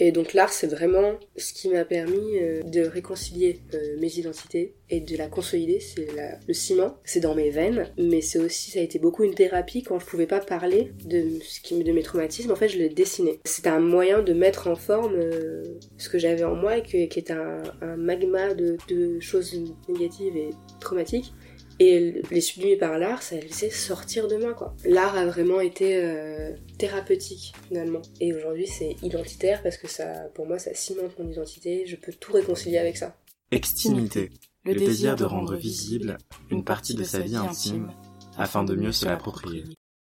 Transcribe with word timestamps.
Et 0.00 0.12
donc 0.12 0.32
l'art, 0.32 0.52
c'est 0.52 0.68
vraiment 0.68 1.18
ce 1.36 1.52
qui 1.52 1.68
m'a 1.68 1.84
permis 1.84 2.38
euh, 2.38 2.62
de 2.62 2.82
réconcilier 2.82 3.60
euh, 3.74 3.96
mes 3.98 4.16
identités 4.16 4.74
et 4.90 5.00
de 5.00 5.16
la 5.16 5.26
consolider. 5.26 5.80
C'est 5.80 6.06
le 6.46 6.54
ciment, 6.54 6.96
c'est 7.04 7.18
dans 7.18 7.34
mes 7.34 7.50
veines, 7.50 7.92
mais 7.98 8.20
c'est 8.20 8.38
aussi, 8.38 8.70
ça 8.70 8.78
a 8.78 8.82
été 8.82 9.00
beaucoup 9.00 9.24
une 9.24 9.34
thérapie 9.34 9.82
quand 9.82 9.98
je 9.98 10.06
pouvais 10.06 10.28
pas 10.28 10.38
parler 10.38 10.92
de 11.04 11.40
ce 11.42 11.60
qui 11.60 11.82
de 11.82 11.92
mes 11.92 12.02
traumatismes. 12.02 12.52
En 12.52 12.56
fait, 12.56 12.68
je 12.68 12.78
le 12.78 12.88
dessinais. 12.88 13.40
C'était 13.44 13.70
un 13.70 13.80
moyen 13.80 14.22
de 14.22 14.32
mettre 14.32 14.68
en 14.68 14.76
forme 14.76 15.14
euh, 15.16 15.64
ce 15.96 16.08
que 16.08 16.18
j'avais 16.18 16.44
en 16.44 16.54
moi 16.54 16.78
et 16.78 16.82
qui 16.82 16.96
est 16.96 17.30
un, 17.32 17.62
magma 17.96 18.54
de, 18.54 18.76
de 18.88 19.18
choses 19.18 19.60
négatives 19.88 20.36
et 20.36 20.50
traumatiques 20.80 21.32
et 21.80 22.22
les 22.30 22.40
sublimer 22.40 22.76
par 22.76 22.98
l'art, 22.98 23.22
ça 23.22 23.36
laissait 23.36 23.70
sortir 23.70 24.26
de 24.26 24.36
moi, 24.36 24.52
quoi. 24.54 24.74
L'art 24.84 25.16
a 25.16 25.26
vraiment 25.26 25.60
été 25.60 25.96
euh, 25.96 26.50
thérapeutique, 26.76 27.52
finalement. 27.68 28.02
Et 28.20 28.32
aujourd'hui, 28.32 28.66
c'est 28.66 28.96
identitaire 29.02 29.62
parce 29.62 29.76
que 29.76 29.86
ça, 29.86 30.24
pour 30.34 30.46
moi, 30.46 30.58
ça 30.58 30.74
cimente 30.74 31.16
mon 31.18 31.30
identité. 31.30 31.86
Je 31.86 31.96
peux 31.96 32.12
tout 32.12 32.32
réconcilier 32.32 32.78
avec 32.78 32.96
ça. 32.96 33.16
Extimité. 33.52 34.30
Le, 34.64 34.74
désir 34.74 35.16
de 35.16 35.24
rendre 35.24 35.54
visible 35.56 36.18
une 36.50 36.64
partie 36.64 36.94
de 36.94 37.04
sa 37.04 37.20
vie 37.20 37.36
intime 37.36 37.90
afin 38.36 38.64
de 38.64 38.74
mieux 38.74 38.92
se 38.92 39.06
l'approprier. 39.06 39.64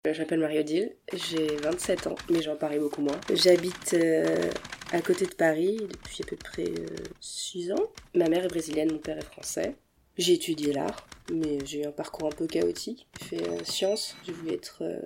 J'appelle 0.10 0.40
Marie-Odile, 0.40 0.96
j'ai 1.14 1.58
27 1.58 2.08
ans, 2.08 2.16
mais 2.30 2.42
j'en 2.42 2.56
parie 2.56 2.80
beaucoup 2.80 3.02
moins. 3.02 3.20
J'habite 3.34 3.94
euh, 3.94 4.50
à 4.94 5.02
côté 5.02 5.26
de 5.26 5.34
Paris 5.34 5.78
depuis 5.78 6.24
à 6.24 6.26
peu 6.26 6.38
près 6.38 6.72
6 7.20 7.72
euh, 7.72 7.76
ans. 7.76 7.84
Ma 8.16 8.30
mère 8.30 8.46
est 8.46 8.48
brésilienne, 8.48 8.94
mon 8.94 9.00
père 9.00 9.18
est 9.18 9.26
français. 9.26 9.76
J'ai 10.18 10.34
étudié 10.34 10.74
l'art, 10.74 11.08
mais 11.32 11.64
j'ai 11.64 11.82
eu 11.82 11.86
un 11.86 11.92
parcours 11.92 12.28
un 12.28 12.36
peu 12.36 12.48
chaotique. 12.48 13.08
J'ai 13.20 13.38
fait 13.38 13.48
euh, 13.48 13.64
sciences, 13.64 14.16
j'ai 14.26 14.32
voulu 14.32 14.52
être 14.52 14.80
euh, 14.82 15.00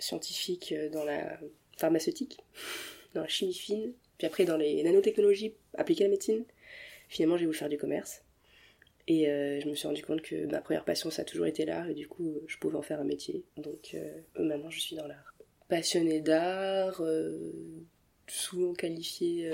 scientifique 0.00 0.72
euh, 0.72 0.88
dans 0.90 1.04
la 1.04 1.38
pharmaceutique, 1.78 2.40
dans 3.14 3.20
la 3.20 3.28
chimie 3.28 3.54
fine, 3.54 3.92
puis 4.18 4.26
après 4.26 4.44
dans 4.44 4.56
les 4.56 4.82
nanotechnologies 4.82 5.54
appliquées 5.78 6.04
à 6.04 6.08
la 6.08 6.12
médecine. 6.12 6.44
Finalement, 7.08 7.36
j'ai 7.36 7.46
voulu 7.46 7.56
faire 7.56 7.68
du 7.68 7.78
commerce. 7.78 8.22
Et 9.08 9.26
je 9.26 9.68
me 9.68 9.76
suis 9.76 9.86
rendu 9.86 10.02
compte 10.02 10.20
que 10.20 10.46
ma 10.46 10.60
première 10.60 10.84
passion, 10.84 11.12
ça 11.12 11.22
a 11.22 11.24
toujours 11.24 11.46
été 11.46 11.64
l'art, 11.64 11.88
et 11.88 11.94
du 11.94 12.08
coup, 12.08 12.40
je 12.48 12.58
pouvais 12.58 12.74
en 12.74 12.82
faire 12.82 13.00
un 13.00 13.04
métier. 13.04 13.44
Donc 13.56 13.96
maintenant, 14.36 14.68
je 14.68 14.80
suis 14.80 14.96
dans 14.96 15.06
l'art. 15.06 15.32
Passionnée 15.68 16.20
d'art, 16.20 17.00
souvent 18.26 18.74
qualifiée 18.74 19.48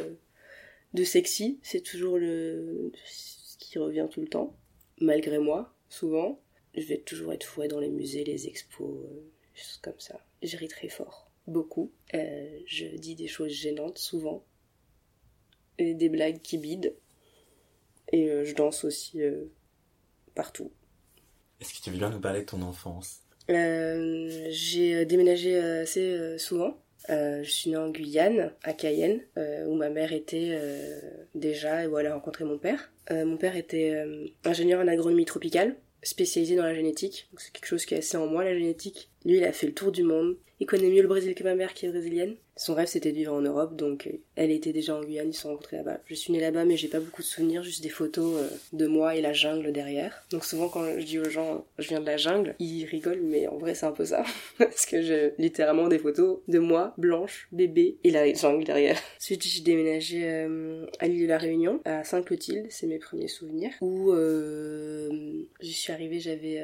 de 0.95 1.05
sexy, 1.05 1.59
c'est 1.63 1.83
toujours 1.83 2.17
le 2.17 2.93
ce 3.05 3.59
qui 3.59 3.79
revient 3.79 4.09
tout 4.11 4.23
le 4.23 4.29
temps 4.29 4.57
malgré 5.01 5.39
moi, 5.39 5.75
souvent. 5.89 6.41
Je 6.75 6.83
vais 6.83 6.99
toujours 6.99 7.33
être 7.33 7.45
fouet 7.45 7.69
dans 7.69 7.81
les 7.81 7.91
musées, 7.91 8.25
les 8.25 8.49
expos, 8.49 8.89
euh, 8.89 9.31
choses 9.55 9.79
comme 9.83 9.99
ça. 9.99 10.19
Je 10.43 10.57
ris 10.57 10.69
très 10.69 10.89
fort, 10.89 11.31
beaucoup. 11.47 11.93
Euh, 12.15 12.61
je 12.67 12.87
dis 12.87 13.15
des 13.15 13.29
choses 13.29 13.53
gênantes, 13.53 13.99
souvent. 13.99 14.45
Et 15.79 15.95
des 15.95 16.09
blagues 16.09 16.41
qui 16.41 16.57
bident. 16.59 16.95
Et 18.11 18.31
euh, 18.31 18.45
je 18.45 18.55
danse 18.55 18.85
aussi 18.85 19.21
partout. 20.35 20.71
Est-ce 21.61 21.75
que 21.75 21.85
tu 21.85 21.91
veux 21.91 21.99
bien 21.99 22.11
nous 22.11 22.21
parler 22.21 22.41
de 22.41 22.47
ton 22.47 22.63
enfance? 22.63 23.21
J'ai 23.49 25.05
déménagé 25.05 25.59
assez 25.59 26.39
souvent. 26.39 26.83
Je 27.09 27.49
suis 27.51 27.71
née 27.71 27.77
en 27.77 27.91
Guyane, 27.91 28.53
à 28.63 28.73
Cayenne, 28.73 29.21
où 29.67 29.75
ma 29.75 29.91
mère 29.91 30.13
était 30.13 30.59
déjà 31.35 31.85
et 31.85 31.87
où 31.87 31.99
elle 31.99 32.07
a 32.07 32.15
rencontré 32.15 32.45
mon 32.45 32.59
père. 32.59 32.93
Euh, 33.11 33.25
mon 33.25 33.37
père 33.37 33.57
était 33.57 33.95
euh, 33.95 34.27
ingénieur 34.45 34.81
en 34.81 34.89
agronomie 34.89 35.25
tropicale, 35.25 35.77
spécialisé 36.03 36.57
dans 36.57 36.63
la 36.63 36.75
génétique. 36.75 37.29
C'est 37.37 37.53
quelque 37.53 37.67
chose 37.67 37.85
qui 37.85 37.95
est 37.95 37.99
assez 37.99 38.17
en 38.17 38.27
moi, 38.27 38.45
la 38.45 38.55
génétique. 38.55 39.11
Lui, 39.25 39.39
il 39.39 39.45
a 39.45 39.53
fait 39.53 39.67
le 39.67 39.75
tour 39.75 39.93
du 39.93 40.03
monde. 40.03 40.37
Il 40.61 40.67
connaît 40.67 40.91
mieux 40.91 41.03
le 41.03 41.09
Brésil 41.09 41.35
que 41.35 41.45
ma 41.45 41.55
mère 41.55 41.75
qui 41.75 41.87
est 41.87 41.89
brésilienne. 41.89 42.37
Son 42.57 42.75
rêve 42.75 42.87
c'était 42.87 43.13
de 43.13 43.17
vivre 43.17 43.33
en 43.33 43.41
Europe, 43.41 43.77
donc 43.77 44.07
euh, 44.07 44.19
elle 44.37 44.51
était 44.51 44.73
déjà 44.73 44.95
en 44.95 45.03
Guyane, 45.03 45.31
ils 45.31 45.35
se 45.35 45.43
sont 45.43 45.49
rencontrés 45.49 45.79
là-bas. 45.79 46.01
Je 46.07 46.15
suis 46.15 46.33
née 46.33 46.41
là-bas, 46.41 46.65
mais 46.65 46.77
j'ai 46.77 46.89
pas 46.89 47.01
beaucoup 47.01 47.23
de 47.23 47.27
souvenirs, 47.27 47.63
juste 47.63 47.83
des 47.83 47.89
photos 47.89 48.41
euh, 48.41 48.49
de 48.75 48.87
moi 48.87 49.17
et 49.17 49.23
la 49.23 49.33
jungle 49.33 49.73
derrière. 49.73 50.27
Donc 50.31 50.45
souvent 50.45 50.69
quand 50.69 50.85
je 50.99 51.05
dis 51.05 51.19
aux 51.19 51.31
gens 51.31 51.65
je 51.79 51.89
viens 51.89 52.01
de 52.01 52.07
la 52.07 52.19
jungle, 52.19 52.55
ils 52.59 52.85
rigolent, 52.85 53.23
mais 53.23 53.49
en 53.49 53.57
vrai 53.57 53.75
c'est 53.75 53.87
un 53.87 53.93
peu 53.93 54.05
ça. 54.05 54.25
Parce 54.59 54.85
que 54.85 55.01
j'ai 55.01 55.33
littéralement 55.39 55.89
des 55.89 55.99
photos 55.99 56.41
de 56.47 56.59
moi, 56.59 56.93
blanche, 56.99 57.49
bébé, 57.53 57.97
et 58.05 58.11
la 58.11 58.33
jungle 58.35 58.65
derrière. 58.65 59.01
Ensuite 59.19 59.47
j'ai 59.47 59.63
déménagé 59.63 60.29
euh, 60.29 60.87
à 60.99 61.09
l'île 61.09 61.23
de 61.23 61.29
la 61.29 61.39
Réunion, 61.39 61.81
à 61.87 62.05
Sainte-Clotilde, 62.05 62.67
c'est 62.69 62.87
mes 62.87 62.99
premiers 62.99 63.29
souvenirs, 63.29 63.73
où 63.81 64.13
j'y 65.61 65.73
suis 65.73 65.93
arrivée, 65.93 66.21
j'avais 66.21 66.61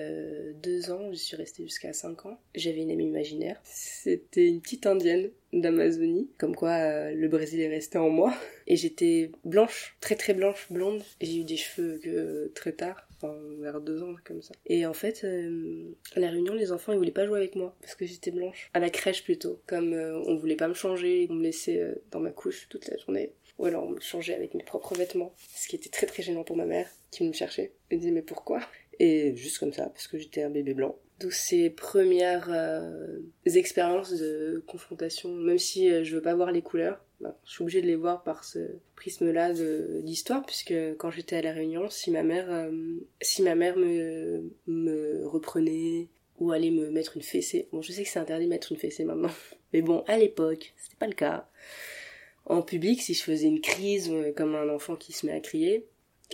deux 0.62 0.90
ans, 0.90 1.10
j'y 1.12 1.18
suis 1.18 1.36
restée 1.36 1.62
jusqu'à 1.62 1.92
cinq 1.92 2.26
ans. 2.26 2.38
J'avais 2.54 2.82
une 2.82 2.90
amie 2.90 3.06
imaginaire, 3.06 3.58
c'était 3.64 4.46
une 4.46 4.60
petite 4.60 4.86
indienne 4.86 5.30
d'Amazonie, 5.52 6.28
comme 6.38 6.54
quoi 6.54 6.70
euh, 6.70 7.12
le 7.14 7.28
Brésil 7.28 7.60
est 7.60 7.68
resté 7.68 7.98
en 7.98 8.10
moi. 8.10 8.34
Et 8.66 8.76
j'étais 8.76 9.30
blanche, 9.44 9.96
très 10.00 10.14
très 10.14 10.34
blanche, 10.34 10.66
blonde. 10.70 11.02
J'ai 11.20 11.38
eu 11.38 11.44
des 11.44 11.56
cheveux 11.56 11.98
que 12.02 12.50
très 12.54 12.72
tard, 12.72 13.08
enfin 13.16 13.34
vers 13.60 13.80
deux 13.80 14.02
ans 14.02 14.14
comme 14.24 14.42
ça. 14.42 14.54
Et 14.66 14.86
en 14.86 14.92
fait, 14.92 15.22
euh, 15.24 15.94
à 16.14 16.20
la 16.20 16.30
réunion, 16.30 16.54
les 16.54 16.72
enfants 16.72 16.92
ils 16.92 16.98
voulaient 16.98 17.10
pas 17.10 17.26
jouer 17.26 17.38
avec 17.38 17.54
moi 17.54 17.74
parce 17.80 17.94
que 17.94 18.06
j'étais 18.06 18.30
blanche. 18.30 18.70
À 18.74 18.80
la 18.80 18.90
crèche 18.90 19.24
plutôt, 19.24 19.60
comme 19.66 19.92
euh, 19.92 20.18
on 20.26 20.36
voulait 20.36 20.56
pas 20.56 20.68
me 20.68 20.74
changer, 20.74 21.26
on 21.30 21.34
me 21.34 21.42
laissait 21.42 21.82
dans 22.10 22.20
ma 22.20 22.30
couche 22.30 22.68
toute 22.68 22.88
la 22.88 22.96
journée. 22.96 23.32
Ou 23.58 23.64
alors 23.64 23.84
on 23.84 23.90
me 23.90 24.00
changeait 24.00 24.34
avec 24.34 24.54
mes 24.54 24.62
propres 24.62 24.94
vêtements, 24.94 25.34
ce 25.54 25.66
qui 25.66 25.76
était 25.76 25.88
très 25.88 26.06
très 26.06 26.22
gênant 26.22 26.44
pour 26.44 26.56
ma 26.56 26.66
mère 26.66 26.88
qui 27.10 27.24
me 27.24 27.32
cherchait. 27.32 27.72
Elle 27.90 27.96
me 27.96 28.02
disait 28.02 28.12
mais 28.12 28.22
pourquoi? 28.22 28.60
Et 29.00 29.34
juste 29.36 29.58
comme 29.58 29.72
ça, 29.72 29.86
parce 29.86 30.08
que 30.08 30.18
j'étais 30.18 30.42
un 30.42 30.50
bébé 30.50 30.74
blanc. 30.74 30.96
Donc 31.20 31.32
ces 31.32 31.68
premières 31.70 32.48
euh, 32.50 33.18
expériences 33.44 34.12
de 34.12 34.62
confrontation, 34.66 35.34
même 35.34 35.58
si 35.58 35.90
euh, 35.90 36.04
je 36.04 36.14
veux 36.14 36.22
pas 36.22 36.34
voir 36.34 36.52
les 36.52 36.62
couleurs, 36.62 37.04
bah, 37.20 37.36
je 37.44 37.50
suis 37.50 37.62
obligée 37.62 37.82
de 37.82 37.88
les 37.88 37.96
voir 37.96 38.22
par 38.22 38.44
ce 38.44 38.58
prisme-là 38.94 39.52
d'histoire, 40.02 40.46
puisque 40.46 40.74
quand 40.98 41.10
j'étais 41.10 41.36
à 41.36 41.42
la 41.42 41.52
Réunion, 41.52 41.90
si 41.90 42.12
ma 42.12 42.22
mère, 42.22 42.46
euh, 42.50 42.70
si 43.20 43.42
ma 43.42 43.56
mère 43.56 43.76
me, 43.76 44.48
me 44.68 45.26
reprenait 45.26 46.06
ou 46.38 46.52
allait 46.52 46.70
me 46.70 46.88
mettre 46.90 47.16
une 47.16 47.22
fessée, 47.22 47.66
bon 47.72 47.82
je 47.82 47.90
sais 47.90 48.04
que 48.04 48.08
c'est 48.08 48.20
interdit 48.20 48.44
de 48.44 48.50
mettre 48.50 48.70
une 48.70 48.78
fessée 48.78 49.04
maintenant, 49.04 49.32
mais 49.72 49.82
bon 49.82 50.04
à 50.06 50.16
l'époque 50.16 50.72
c'était 50.76 50.98
pas 50.98 51.08
le 51.08 51.14
cas. 51.14 51.48
En 52.46 52.62
public, 52.62 53.02
si 53.02 53.12
je 53.12 53.22
faisais 53.22 53.48
une 53.48 53.60
crise 53.60 54.10
comme 54.36 54.54
un 54.54 54.68
enfant 54.70 54.96
qui 54.96 55.12
se 55.12 55.26
met 55.26 55.32
à 55.32 55.40
crier, 55.40 55.84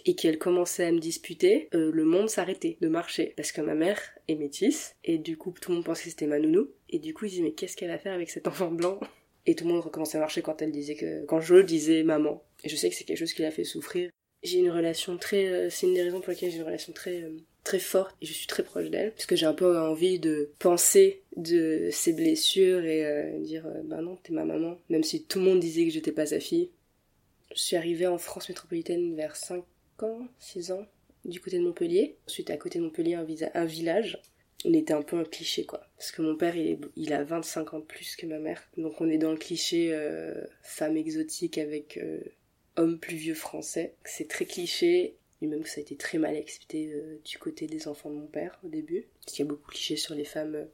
et 0.06 0.14
qu'elle 0.14 0.38
commençait 0.38 0.84
à 0.84 0.92
me 0.92 0.98
disputer, 0.98 1.68
euh, 1.74 1.90
le 1.92 2.04
monde 2.04 2.28
s'arrêtait 2.28 2.76
de 2.80 2.88
marcher. 2.88 3.32
Parce 3.36 3.52
que 3.52 3.60
ma 3.60 3.74
mère 3.74 4.00
est 4.28 4.34
métisse, 4.34 4.96
et 5.04 5.18
du 5.18 5.36
coup 5.36 5.54
tout 5.60 5.70
le 5.70 5.76
monde 5.76 5.84
pensait 5.84 6.04
que 6.04 6.10
c'était 6.10 6.26
ma 6.26 6.38
nounou, 6.38 6.68
et 6.90 6.98
du 6.98 7.14
coup 7.14 7.26
ils 7.26 7.30
disaient 7.30 7.42
mais 7.42 7.52
qu'est-ce 7.52 7.76
qu'elle 7.76 7.88
va 7.88 7.98
faire 7.98 8.14
avec 8.14 8.30
cet 8.30 8.46
enfant 8.46 8.70
blanc? 8.70 9.00
Et 9.46 9.54
tout 9.54 9.66
le 9.66 9.72
monde 9.72 9.82
recommençait 9.82 10.16
à 10.16 10.20
marcher 10.20 10.42
quand 10.42 10.62
elle 10.62 10.72
disait 10.72 10.94
que, 10.94 11.24
quand 11.26 11.40
je 11.40 11.56
disais 11.56 12.02
maman. 12.02 12.42
Et 12.64 12.68
je 12.68 12.76
sais 12.76 12.88
que 12.88 12.96
c'est 12.96 13.04
quelque 13.04 13.18
chose 13.18 13.34
qui 13.34 13.42
l'a 13.42 13.50
fait 13.50 13.64
souffrir. 13.64 14.10
J'ai 14.42 14.58
une 14.58 14.70
relation 14.70 15.18
très, 15.18 15.48
euh, 15.48 15.70
c'est 15.70 15.86
une 15.86 15.94
des 15.94 16.02
raisons 16.02 16.20
pour 16.20 16.30
lesquelles 16.30 16.50
j'ai 16.50 16.58
une 16.58 16.64
relation 16.64 16.92
très, 16.92 17.22
euh, 17.22 17.36
très 17.62 17.78
forte 17.78 18.16
et 18.20 18.26
je 18.26 18.32
suis 18.32 18.46
très 18.46 18.62
proche 18.62 18.90
d'elle 18.90 19.12
parce 19.12 19.26
que 19.26 19.36
j'ai 19.36 19.46
un 19.46 19.54
peu 19.54 19.78
envie 19.78 20.18
de 20.18 20.50
penser 20.58 21.22
de 21.36 21.88
ses 21.90 22.12
blessures 22.12 22.84
et 22.84 23.38
dire 23.40 23.66
bah 23.86 24.02
non 24.02 24.16
t'es 24.22 24.34
ma 24.34 24.44
maman 24.44 24.78
même 24.90 25.02
si 25.02 25.24
tout 25.24 25.38
le 25.38 25.46
monde 25.46 25.60
disait 25.60 25.86
que 25.86 25.90
j'étais 25.90 26.12
pas 26.12 26.26
sa 26.26 26.40
fille 26.40 26.68
je 27.54 27.60
suis 27.62 27.76
arrivée 27.76 28.06
en 28.06 28.18
France 28.18 28.50
métropolitaine 28.50 29.16
vers 29.16 29.34
5 29.34 29.64
ans, 30.02 30.26
6 30.38 30.72
ans, 30.72 30.86
du 31.24 31.40
côté 31.40 31.58
de 31.58 31.64
Montpellier. 31.64 32.16
Ensuite, 32.26 32.50
à 32.50 32.56
côté 32.56 32.78
de 32.78 32.84
Montpellier, 32.84 33.14
un, 33.14 33.26
un 33.54 33.64
village. 33.64 34.20
On 34.66 34.72
était 34.72 34.94
un 34.94 35.02
peu 35.02 35.18
un 35.18 35.24
cliché, 35.24 35.66
quoi. 35.66 35.86
Parce 35.96 36.10
que 36.10 36.22
mon 36.22 36.36
père, 36.36 36.56
il, 36.56 37.12
a 37.12 37.22
25 37.22 37.74
ans 37.74 37.78
de 37.80 37.84
plus 37.84 38.16
que 38.16 38.26
ma 38.26 38.38
mère. 38.38 38.62
Donc 38.78 39.00
on 39.00 39.10
est 39.10 39.18
dans 39.18 39.30
le 39.30 39.36
cliché 39.36 39.90
euh, 39.92 40.42
femme 40.62 40.96
exotique 40.96 41.58
avec 41.58 41.98
euh, 41.98 42.20
homme 42.76 42.98
plus 42.98 43.16
vieux 43.16 43.34
français. 43.34 43.94
C'est 44.04 44.28
très 44.28 44.46
cliché. 44.46 45.18
Même 45.46 45.62
que 45.62 45.68
ça 45.68 45.78
a 45.78 45.82
été 45.82 45.96
très 45.96 46.18
mal 46.18 46.36
expliqué 46.36 46.92
euh, 46.92 47.20
du 47.24 47.38
côté 47.38 47.66
des 47.66 47.88
enfants 47.88 48.10
de 48.10 48.16
mon 48.16 48.26
père 48.26 48.58
au 48.64 48.68
début. 48.68 49.06
Parce 49.20 49.36
qu'il 49.36 49.44
y 49.44 49.48
a 49.48 49.50
beaucoup 49.50 49.70
de 49.70 49.76
clichés 49.76 49.96
sur 49.96 50.14
les 50.14 50.24
femmes 50.24 50.66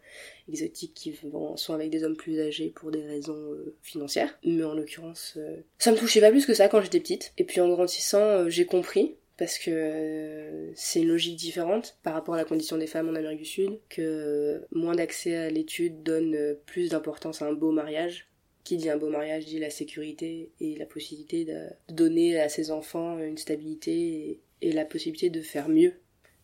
exotiques 0.49 0.95
qui 0.95 1.13
vont, 1.25 1.57
sont 1.57 1.75
avec 1.75 1.91
des 1.91 2.05
hommes 2.05 2.17
plus 2.17 2.41
âgés 2.41 2.71
pour 2.75 2.91
des 2.91 3.03
raisons 3.03 3.57
financières. 3.83 4.39
Mais 4.45 4.65
en 4.65 4.75
l'occurrence, 4.75 5.39
ça 5.79 5.93
me 5.93 5.97
touchait 5.97 6.21
pas 6.21 6.31
plus 6.31 6.47
que 6.47 6.55
ça 6.55 6.69
quand 6.69 6.81
j'étais 6.81 7.01
petite. 7.01 7.33
Et 7.39 7.45
puis 7.45 7.61
en 7.61 7.69
grandissant, 7.69 8.49
j'ai 8.49 8.67
compris 8.67 9.17
parce 9.41 9.59
que 9.59 10.71
c'est 10.75 11.01
une 11.01 11.09
logique 11.09 11.37
différente 11.37 11.97
par 12.03 12.13
rapport 12.13 12.35
à 12.35 12.37
la 12.37 12.45
condition 12.45 12.77
des 12.77 12.87
femmes 12.87 13.09
en 13.09 13.15
Amérique 13.15 13.39
du 13.39 13.47
Sud, 13.47 13.79
que 13.89 14.67
moins 14.71 14.95
d'accès 14.95 15.35
à 15.35 15.49
l'étude 15.49 16.03
donne 16.03 16.59
plus 16.67 16.91
d'importance 16.91 17.41
à 17.41 17.47
un 17.47 17.55
beau 17.55 17.73
mariage. 17.73 18.29
Qui 18.65 18.77
dit 18.77 18.91
un 18.91 18.99
beau 18.99 19.09
mariage 19.09 19.47
dit 19.47 19.59
la 19.59 19.71
sécurité 19.71 20.51
et 20.61 20.77
la 20.77 20.85
possibilité 20.85 21.47
de 21.47 21.71
donner 21.89 22.39
à 22.39 22.51
ses 22.51 22.71
enfants 22.71 23.19
une 23.19 23.39
stabilité 23.39 24.41
et 24.63 24.73
la 24.73 24.85
possibilité 24.85 25.31
de 25.31 25.41
faire 25.41 25.69
mieux. 25.69 25.95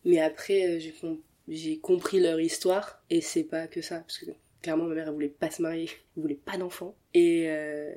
Mais 0.05 0.19
après, 0.19 0.79
j'ai 1.47 1.79
compris 1.79 2.19
leur 2.19 2.39
histoire 2.39 3.03
et 3.09 3.21
c'est 3.21 3.43
pas 3.43 3.67
que 3.67 3.81
ça, 3.81 3.99
parce 3.99 4.19
que 4.19 4.31
clairement 4.61 4.85
ma 4.85 4.95
mère 4.95 5.07
elle 5.07 5.13
voulait 5.13 5.29
pas 5.29 5.49
se 5.49 5.61
marier, 5.61 5.89
elle 6.15 6.21
voulait 6.21 6.35
pas 6.35 6.57
d'enfants. 6.57 6.95
Et 7.13 7.49
euh, 7.49 7.93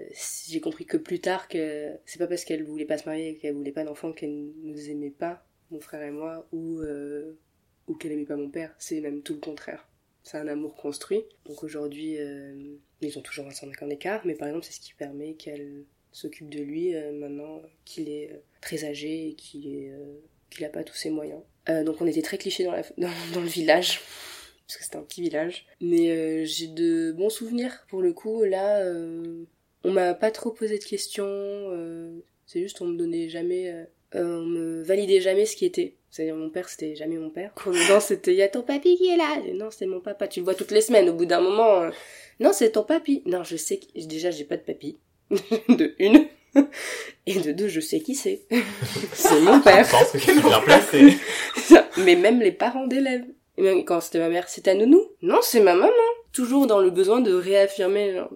j'ai 0.49 0.61
compris 0.61 0.85
que 0.87 0.97
plus 0.97 1.21
tard 1.21 1.49
que 1.49 1.97
c'est 2.07 2.19
pas 2.19 2.27
parce 2.27 2.45
qu'elle 2.45 2.65
voulait 2.65 2.85
pas 2.85 2.99
se 2.99 3.07
marier 3.07 3.31
et 3.31 3.37
qu'elle 3.37 3.55
voulait 3.55 3.73
pas 3.73 3.85
d'enfants 3.85 4.13
qu'elle 4.13 4.53
nous 4.63 4.91
aimait 4.91 5.11
pas, 5.11 5.45
mon 5.71 5.81
frère 5.81 6.03
et 6.03 6.11
moi, 6.11 6.47
ou, 6.53 6.81
euh, 6.81 7.37
qu'elle 7.99 8.13
aimait 8.13 8.25
pas 8.25 8.37
mon 8.37 8.51
père, 8.51 8.75
c'est 8.79 9.01
même 9.01 9.23
tout 9.23 9.35
le 9.35 9.41
contraire. 9.41 9.89
C'est 10.23 10.37
un 10.37 10.47
amour 10.49 10.77
construit. 10.77 11.25
Donc 11.47 11.65
aujourd'hui, 11.65 12.19
euh, 12.19 12.77
ils 13.01 13.19
ont 13.19 13.23
toujours 13.23 13.47
un 13.47 13.85
ans 13.85 13.89
d'écart, 13.89 14.25
mais 14.25 14.35
par 14.35 14.49
exemple 14.49 14.67
c'est 14.67 14.73
ce 14.73 14.81
qui 14.81 14.95
permet 14.95 15.35
qu'elle 15.35 15.85
s'occupe 16.13 16.49
de 16.49 16.61
lui 16.61 16.95
maintenant 17.13 17.63
qu'il 17.85 18.09
est 18.09 18.43
très 18.61 18.85
âgé 18.85 19.29
et 19.29 19.35
qu'il 19.35 19.67
est 19.67 19.93
qu'il 20.51 20.65
a 20.65 20.69
pas 20.69 20.83
tous 20.83 20.97
ses 20.97 21.11
moyens. 21.11 21.41
donc 21.69 22.01
on 22.01 22.07
était 22.07 22.23
très 22.23 22.39
clichés 22.39 22.65
dans, 22.65 22.73
la, 22.73 22.83
dans 23.35 23.41
le 23.41 23.47
village 23.47 24.01
parce 24.71 24.79
que 24.79 24.85
c'était 24.85 24.99
un 24.99 25.03
petit 25.03 25.23
village. 25.23 25.67
Mais 25.81 26.11
euh, 26.11 26.45
j'ai 26.45 26.69
de 26.69 27.11
bons 27.11 27.29
souvenirs 27.29 27.85
pour 27.89 28.03
le 28.03 28.13
coup. 28.13 28.45
Là, 28.45 28.79
euh, 28.79 29.43
on 29.83 29.91
m'a 29.91 30.15
pas 30.15 30.31
trop 30.31 30.53
posé 30.53 30.79
de 30.79 30.85
questions. 30.85 31.27
Euh, 31.27 32.21
c'est 32.47 32.61
juste 32.61 32.81
on 32.81 32.85
me 32.85 32.97
donnait 32.97 33.29
jamais, 33.29 33.75
on 34.15 34.45
me 34.45 34.83
validait 34.83 35.21
jamais 35.21 35.45
ce 35.45 35.57
qui 35.57 35.65
était. 35.65 35.97
C'est-à-dire 36.11 36.37
mon 36.37 36.51
père, 36.51 36.69
c'était 36.69 36.95
jamais 36.95 37.17
mon 37.17 37.31
père. 37.31 37.53
Non, 37.67 37.99
c'était 37.99 38.33
y 38.33 38.43
a 38.43 38.49
ton 38.49 38.63
papy 38.63 38.97
qui 38.97 39.09
est 39.09 39.17
là. 39.17 39.43
non, 39.55 39.71
c'est 39.73 39.87
mon 39.87 40.01
papa. 40.01 40.29
Tu 40.29 40.39
le 40.39 40.45
vois 40.45 40.55
toutes 40.55 40.71
les 40.71 40.83
semaines. 40.83 41.09
Au 41.09 41.15
bout 41.15 41.27
d'un 41.27 41.41
moment, 41.41 41.91
non, 42.39 42.53
c'est 42.53 42.71
ton 42.71 42.85
papy. 42.85 43.23
Non, 43.27 43.43
je 43.43 43.57
sais. 43.57 43.81
Déjà, 43.97 44.31
j'ai 44.31 44.45
pas 44.45 44.57
de 44.57 44.63
papy. 44.63 44.99
de 45.69 45.95
une. 45.99 46.27
Et 47.27 47.39
de 47.39 47.53
deux, 47.53 47.69
je 47.69 47.81
sais 47.81 48.01
qui 48.01 48.15
c'est. 48.15 48.43
c'est 49.13 49.41
mon 49.41 49.61
père. 49.61 49.85
Je 49.85 49.91
pense 49.91 50.13
que 50.13 50.49
bien 50.49 50.61
placé. 50.61 51.17
Mais 51.99 52.17
même 52.17 52.41
les 52.41 52.53
parents 52.53 52.87
d'élèves. 52.87 53.25
Et 53.57 53.63
même 53.63 53.85
quand 53.85 54.01
c'était 54.01 54.19
ma 54.19 54.29
mère, 54.29 54.49
c'est 54.49 54.69
à 54.69 54.75
nounou. 54.75 55.03
Non, 55.23 55.39
c'est 55.43 55.61
ma 55.61 55.75
maman. 55.75 55.93
Toujours 56.33 56.67
dans 56.67 56.81
le 56.81 56.91
besoin 56.91 57.21
de 57.21 57.33
réaffirmer. 57.33 58.15
Genre. 58.15 58.31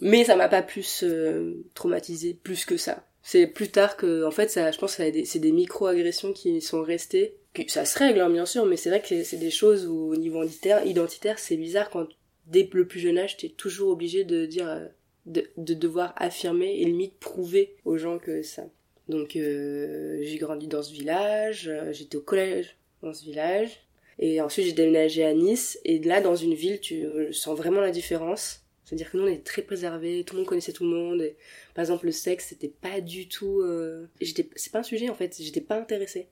Mais 0.00 0.24
ça 0.24 0.36
m'a 0.36 0.48
pas 0.48 0.62
plus 0.62 1.02
euh, 1.02 1.64
traumatisé 1.74 2.34
plus 2.34 2.64
que 2.64 2.76
ça. 2.76 3.04
C'est 3.22 3.46
plus 3.46 3.68
tard 3.68 3.96
que, 3.96 4.24
en 4.24 4.30
fait, 4.30 4.50
ça, 4.50 4.70
je 4.70 4.78
pense 4.78 4.96
que 4.96 5.02
c'est 5.24 5.38
des 5.38 5.52
micro-agressions 5.52 6.32
qui 6.32 6.60
sont 6.60 6.82
restées. 6.82 7.34
Ça 7.66 7.84
se 7.84 7.98
règle, 7.98 8.20
hein, 8.20 8.30
bien 8.30 8.46
sûr, 8.46 8.64
mais 8.64 8.76
c'est 8.76 8.88
vrai 8.88 9.02
que 9.02 9.24
c'est 9.24 9.36
des 9.36 9.50
choses 9.50 9.86
où, 9.86 10.12
au 10.12 10.16
niveau 10.16 10.42
identitaire, 10.44 10.86
identitaire 10.86 11.38
c'est 11.38 11.56
bizarre 11.56 11.90
quand, 11.90 12.06
dès 12.46 12.68
le 12.72 12.86
plus 12.86 13.00
jeune 13.00 13.18
âge, 13.18 13.36
t'es 13.36 13.48
toujours 13.48 13.90
obligé 13.90 14.24
de 14.24 14.46
dire, 14.46 14.68
euh, 14.68 14.86
de, 15.28 15.50
de, 15.56 15.74
devoir 15.74 16.14
affirmer 16.16 16.80
et 16.80 16.84
limite 16.84 17.18
prouver 17.18 17.76
aux 17.84 17.98
gens 17.98 18.18
que 18.18 18.42
ça. 18.42 18.64
Donc, 19.08 19.36
euh, 19.36 20.18
j'ai 20.22 20.38
grandi 20.38 20.66
dans 20.66 20.82
ce 20.82 20.92
village, 20.92 21.70
j'étais 21.92 22.16
au 22.16 22.20
collège 22.20 22.76
dans 23.02 23.14
ce 23.14 23.24
village, 23.24 23.88
et 24.18 24.40
ensuite, 24.40 24.66
j'ai 24.66 24.72
déménagé 24.72 25.24
à 25.24 25.32
Nice. 25.32 25.78
Et 25.84 25.98
là, 26.00 26.20
dans 26.20 26.34
une 26.34 26.54
ville, 26.54 26.80
tu 26.80 27.06
sens 27.32 27.56
vraiment 27.56 27.80
la 27.80 27.90
différence. 27.90 28.62
C'est-à-dire 28.84 29.10
que 29.10 29.16
nous, 29.16 29.24
on 29.24 29.28
est 29.28 29.44
très 29.44 29.62
préservés, 29.62 30.24
tout 30.24 30.34
le 30.34 30.40
monde 30.40 30.48
connaissait 30.48 30.72
tout 30.72 30.84
le 30.84 30.90
monde. 30.90 31.22
Et, 31.22 31.36
par 31.74 31.82
exemple, 31.82 32.06
le 32.06 32.12
sexe, 32.12 32.46
c'était 32.48 32.68
pas 32.68 33.00
du 33.00 33.28
tout... 33.28 33.60
Euh... 33.60 34.06
C'est 34.20 34.72
pas 34.72 34.80
un 34.80 34.82
sujet, 34.82 35.08
en 35.08 35.14
fait. 35.14 35.36
J'étais 35.40 35.60
pas 35.60 35.76
intéressée. 35.78 36.28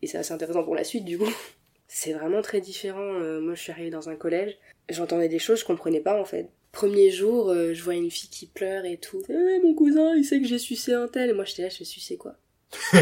Et 0.00 0.06
c'est 0.06 0.18
assez 0.18 0.32
intéressant 0.32 0.64
pour 0.64 0.74
la 0.74 0.84
suite, 0.84 1.04
du 1.04 1.18
coup. 1.18 1.30
c'est 1.88 2.12
vraiment 2.12 2.40
très 2.40 2.60
différent. 2.60 3.20
Euh, 3.20 3.40
moi, 3.40 3.54
je 3.54 3.60
suis 3.60 3.72
arrivée 3.72 3.90
dans 3.90 4.08
un 4.08 4.16
collège. 4.16 4.56
J'entendais 4.88 5.28
des 5.28 5.38
choses, 5.38 5.60
je 5.60 5.64
comprenais 5.64 6.00
pas, 6.00 6.18
en 6.18 6.24
fait. 6.24 6.48
Premier 6.72 7.10
jour, 7.10 7.50
euh, 7.50 7.74
je 7.74 7.82
vois 7.82 7.94
une 7.94 8.10
fille 8.10 8.30
qui 8.30 8.46
pleure 8.46 8.86
et 8.86 8.96
tout. 8.96 9.22
Eh, 9.28 9.60
mon 9.62 9.74
cousin, 9.74 10.14
il 10.16 10.24
sait 10.24 10.40
que 10.40 10.46
j'ai 10.46 10.58
sucé 10.58 10.94
un 10.94 11.06
tel. 11.06 11.30
Et 11.30 11.32
moi, 11.34 11.44
j'étais 11.44 11.62
là, 11.62 11.68
je 11.68 11.76
fais 11.76 11.84
sucer 11.84 12.16
quoi? 12.16 12.34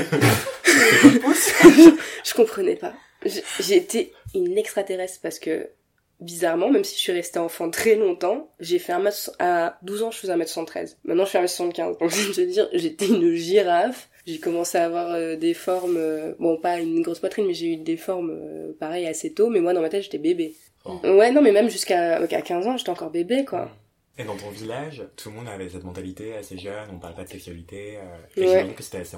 Je 2.24 2.34
comprenais 2.34 2.76
pas. 2.76 2.94
J'étais 3.60 4.12
une 4.34 4.58
extraterrestre 4.58 5.20
parce 5.22 5.38
que, 5.38 5.68
bizarrement, 6.20 6.70
même 6.70 6.84
si 6.84 6.96
je 6.96 7.00
suis 7.00 7.12
restée 7.12 7.38
enfant 7.38 7.70
très 7.70 7.94
longtemps, 7.94 8.52
j'ai 8.60 8.78
fait 8.78 8.92
un 8.92 8.98
mètre, 8.98 9.30
à 9.38 9.78
12 9.82 10.02
ans, 10.02 10.10
je 10.10 10.18
faisais 10.18 10.34
1m73. 10.34 10.96
Maintenant, 11.04 11.24
je 11.24 11.30
fais 11.30 11.42
1m75. 11.42 11.98
Donc, 11.98 12.10
je 12.10 12.40
veux 12.40 12.46
dire, 12.46 12.68
j'étais 12.72 13.06
une 13.06 13.34
girafe. 13.34 14.08
J'ai 14.26 14.38
commencé 14.38 14.78
à 14.78 14.84
avoir 14.84 15.12
euh, 15.12 15.36
des 15.36 15.54
formes, 15.54 15.96
euh, 15.96 16.34
bon, 16.38 16.56
pas 16.58 16.78
une 16.78 17.02
grosse 17.02 17.20
poitrine, 17.20 17.46
mais 17.46 17.54
j'ai 17.54 17.72
eu 17.72 17.76
des 17.76 17.96
formes, 17.96 18.30
euh, 18.30 18.72
pareil, 18.78 19.06
assez 19.06 19.32
tôt. 19.32 19.48
Mais 19.48 19.60
moi, 19.60 19.72
dans 19.72 19.80
ma 19.80 19.88
tête, 19.88 20.02
j'étais 20.02 20.18
bébé. 20.18 20.54
Oh. 20.84 20.98
Ouais, 21.04 21.30
non, 21.30 21.42
mais 21.42 21.52
même 21.52 21.68
jusqu'à 21.68 22.26
15 22.26 22.66
ans, 22.66 22.76
j'étais 22.76 22.90
encore 22.90 23.10
bébé, 23.10 23.44
quoi. 23.44 23.70
Et 24.20 24.24
dans 24.24 24.36
ton 24.36 24.50
village, 24.50 25.02
tout 25.16 25.30
le 25.30 25.36
monde 25.36 25.48
avait 25.48 25.70
cette 25.70 25.84
mentalité 25.84 26.34
assez 26.34 26.58
jeune, 26.58 26.90
on 26.92 26.98
parle 26.98 27.14
pas 27.14 27.24
de 27.24 27.30
sexualité. 27.30 27.96
Euh, 27.96 28.16
et 28.36 28.46
j'imagine 28.46 28.74
que 28.74 28.82
c'était 28.82 28.98
assez 28.98 29.16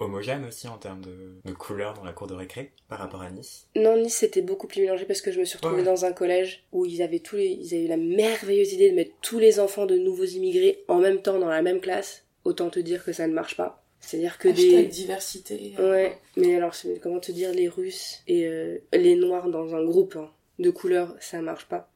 homogène 0.00 0.44
aussi 0.46 0.66
en 0.66 0.78
termes 0.78 1.00
de, 1.00 1.36
de 1.44 1.52
couleurs 1.52 1.94
dans 1.94 2.02
la 2.02 2.12
cour 2.12 2.26
de 2.26 2.34
récré 2.34 2.72
par 2.88 2.98
rapport 2.98 3.22
à 3.22 3.30
Nice. 3.30 3.68
Non, 3.76 3.96
Nice 3.96 4.16
c'était 4.16 4.42
beaucoup 4.42 4.66
plus 4.66 4.80
mélangé 4.80 5.04
parce 5.04 5.20
que 5.20 5.30
je 5.30 5.38
me 5.38 5.44
suis 5.44 5.58
retrouvée 5.58 5.84
dans 5.84 6.04
un 6.04 6.12
collège 6.12 6.64
où 6.72 6.84
ils 6.86 7.02
avaient 7.02 7.20
tous 7.20 7.36
les, 7.36 7.50
ils 7.50 7.72
avaient 7.74 7.84
eu 7.84 7.88
la 7.88 7.96
merveilleuse 7.96 8.72
idée 8.72 8.90
de 8.90 8.96
mettre 8.96 9.12
tous 9.20 9.38
les 9.38 9.60
enfants 9.60 9.86
de 9.86 9.96
nouveaux 9.96 10.24
immigrés 10.24 10.82
en 10.88 10.98
même 10.98 11.22
temps 11.22 11.38
dans 11.38 11.48
la 11.48 11.62
même 11.62 11.80
classe. 11.80 12.24
Autant 12.44 12.68
te 12.68 12.80
dire 12.80 13.04
que 13.04 13.12
ça 13.12 13.28
ne 13.28 13.34
marche 13.34 13.56
pas. 13.56 13.84
C'est-à-dire 14.00 14.38
que 14.38 14.48
des 14.48 14.86
diversité. 14.86 15.74
Euh. 15.78 15.92
Ouais, 15.92 16.18
mais 16.36 16.56
alors 16.56 16.74
comment 17.00 17.20
te 17.20 17.30
dire 17.30 17.52
les 17.52 17.68
Russes 17.68 18.22
et 18.26 18.48
euh, 18.48 18.78
les 18.92 19.14
Noirs 19.14 19.48
dans 19.48 19.76
un 19.76 19.84
groupe 19.84 20.16
hein, 20.16 20.28
de 20.62 20.70
couleurs, 20.70 21.14
ça 21.20 21.40
marche 21.42 21.66
pas. 21.66 21.90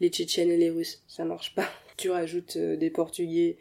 Les 0.00 0.08
Tchétchènes 0.08 0.50
et 0.50 0.56
les 0.56 0.70
Russes, 0.70 1.02
ça 1.08 1.24
marche 1.24 1.54
pas 1.54 1.68
tu 2.00 2.10
rajoutes 2.10 2.56
euh, 2.56 2.76
des 2.76 2.90
Portugais 2.90 3.56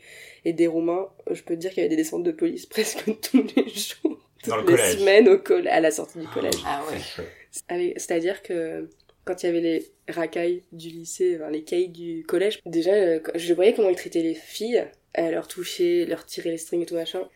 et 0.46 0.54
des 0.54 0.68
Roumains, 0.68 1.10
euh, 1.30 1.36
je 1.36 1.44
peux 1.44 1.56
te 1.56 1.60
dire 1.60 1.72
qu'il 1.72 1.80
y 1.80 1.86
avait 1.86 1.96
des 1.96 2.02
descentes 2.02 2.24
de 2.24 2.32
police 2.32 2.66
presque 2.66 3.04
tous 3.22 3.46
les 3.56 3.70
jours, 3.70 4.20
toutes 4.42 4.70
les 4.70 4.78
semaines 4.78 5.28
au 5.28 5.40
à 5.68 5.80
la 5.80 5.92
sortie 5.92 6.20
du 6.20 6.26
ah, 6.30 6.34
collège. 6.34 6.56
Ah 6.66 6.84
ouais. 6.90 7.94
C'est-à-dire 7.98 8.42
que 8.42 8.90
quand 9.26 9.44
il 9.44 9.48
y 9.48 9.50
avait 9.50 9.62
les 9.62 9.86
racailles 10.08 10.64
du 10.72 10.88
lycée, 10.88 11.38
enfin, 11.40 11.52
les 11.52 11.64
cailles 11.64 11.90
du 11.90 12.24
collège, 12.26 12.60
déjà, 12.66 12.94
euh, 12.94 13.20
je 13.36 13.54
voyais 13.54 13.74
comment 13.74 13.90
ils 13.90 13.96
traitaient 13.96 14.24
les 14.24 14.34
filles, 14.34 14.88
à 15.14 15.30
leur 15.30 15.48
toucher, 15.48 16.06
leur 16.06 16.26
tirer 16.26 16.52
les 16.52 16.58
strings 16.58 16.82
et 16.82 16.86
tout 16.86 16.96
machin. 16.96 17.28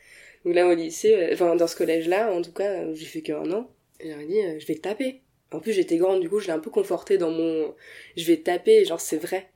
Donc 0.46 0.56
là, 0.56 0.68
au 0.68 0.74
lycée, 0.74 1.30
enfin, 1.34 1.56
dans 1.56 1.68
ce 1.68 1.76
collège-là, 1.76 2.32
en 2.34 2.42
tout 2.42 2.54
cas, 2.54 2.94
j'ai 2.94 3.06
fait 3.06 3.22
qu'un 3.22 3.52
an, 3.52 3.70
j'aurais 4.04 4.26
dit, 4.26 4.40
je 4.60 4.66
vais 4.66 4.76
te 4.76 4.82
taper. 4.82 5.22
En 5.54 5.60
plus, 5.60 5.74
j'étais 5.74 5.98
grande, 5.98 6.22
du 6.22 6.30
coup, 6.30 6.40
je 6.40 6.48
l'ai 6.48 6.54
un 6.54 6.60
peu 6.60 6.70
conforté 6.70 7.18
dans 7.18 7.32
mon, 7.32 7.74
je 8.18 8.26
vais 8.26 8.38
taper, 8.38 8.86
genre, 8.86 9.00
c'est 9.00 9.18
vrai. 9.18 9.50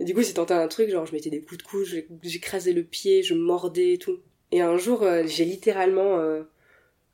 Et 0.00 0.04
du 0.04 0.14
coup, 0.14 0.22
c'est 0.22 0.34
tenté 0.34 0.54
un 0.54 0.66
truc, 0.68 0.88
genre 0.88 1.04
je 1.04 1.12
mettais 1.12 1.28
des 1.30 1.40
coups 1.40 1.58
de 1.58 1.62
couche, 1.62 1.94
j'écrasais 2.22 2.72
le 2.72 2.82
pied, 2.82 3.22
je 3.22 3.34
mordais 3.34 3.94
et 3.94 3.98
tout. 3.98 4.20
Et 4.50 4.62
un 4.62 4.78
jour, 4.78 5.02
euh, 5.02 5.24
j'ai 5.26 5.44
littéralement 5.44 6.18
euh, 6.18 6.42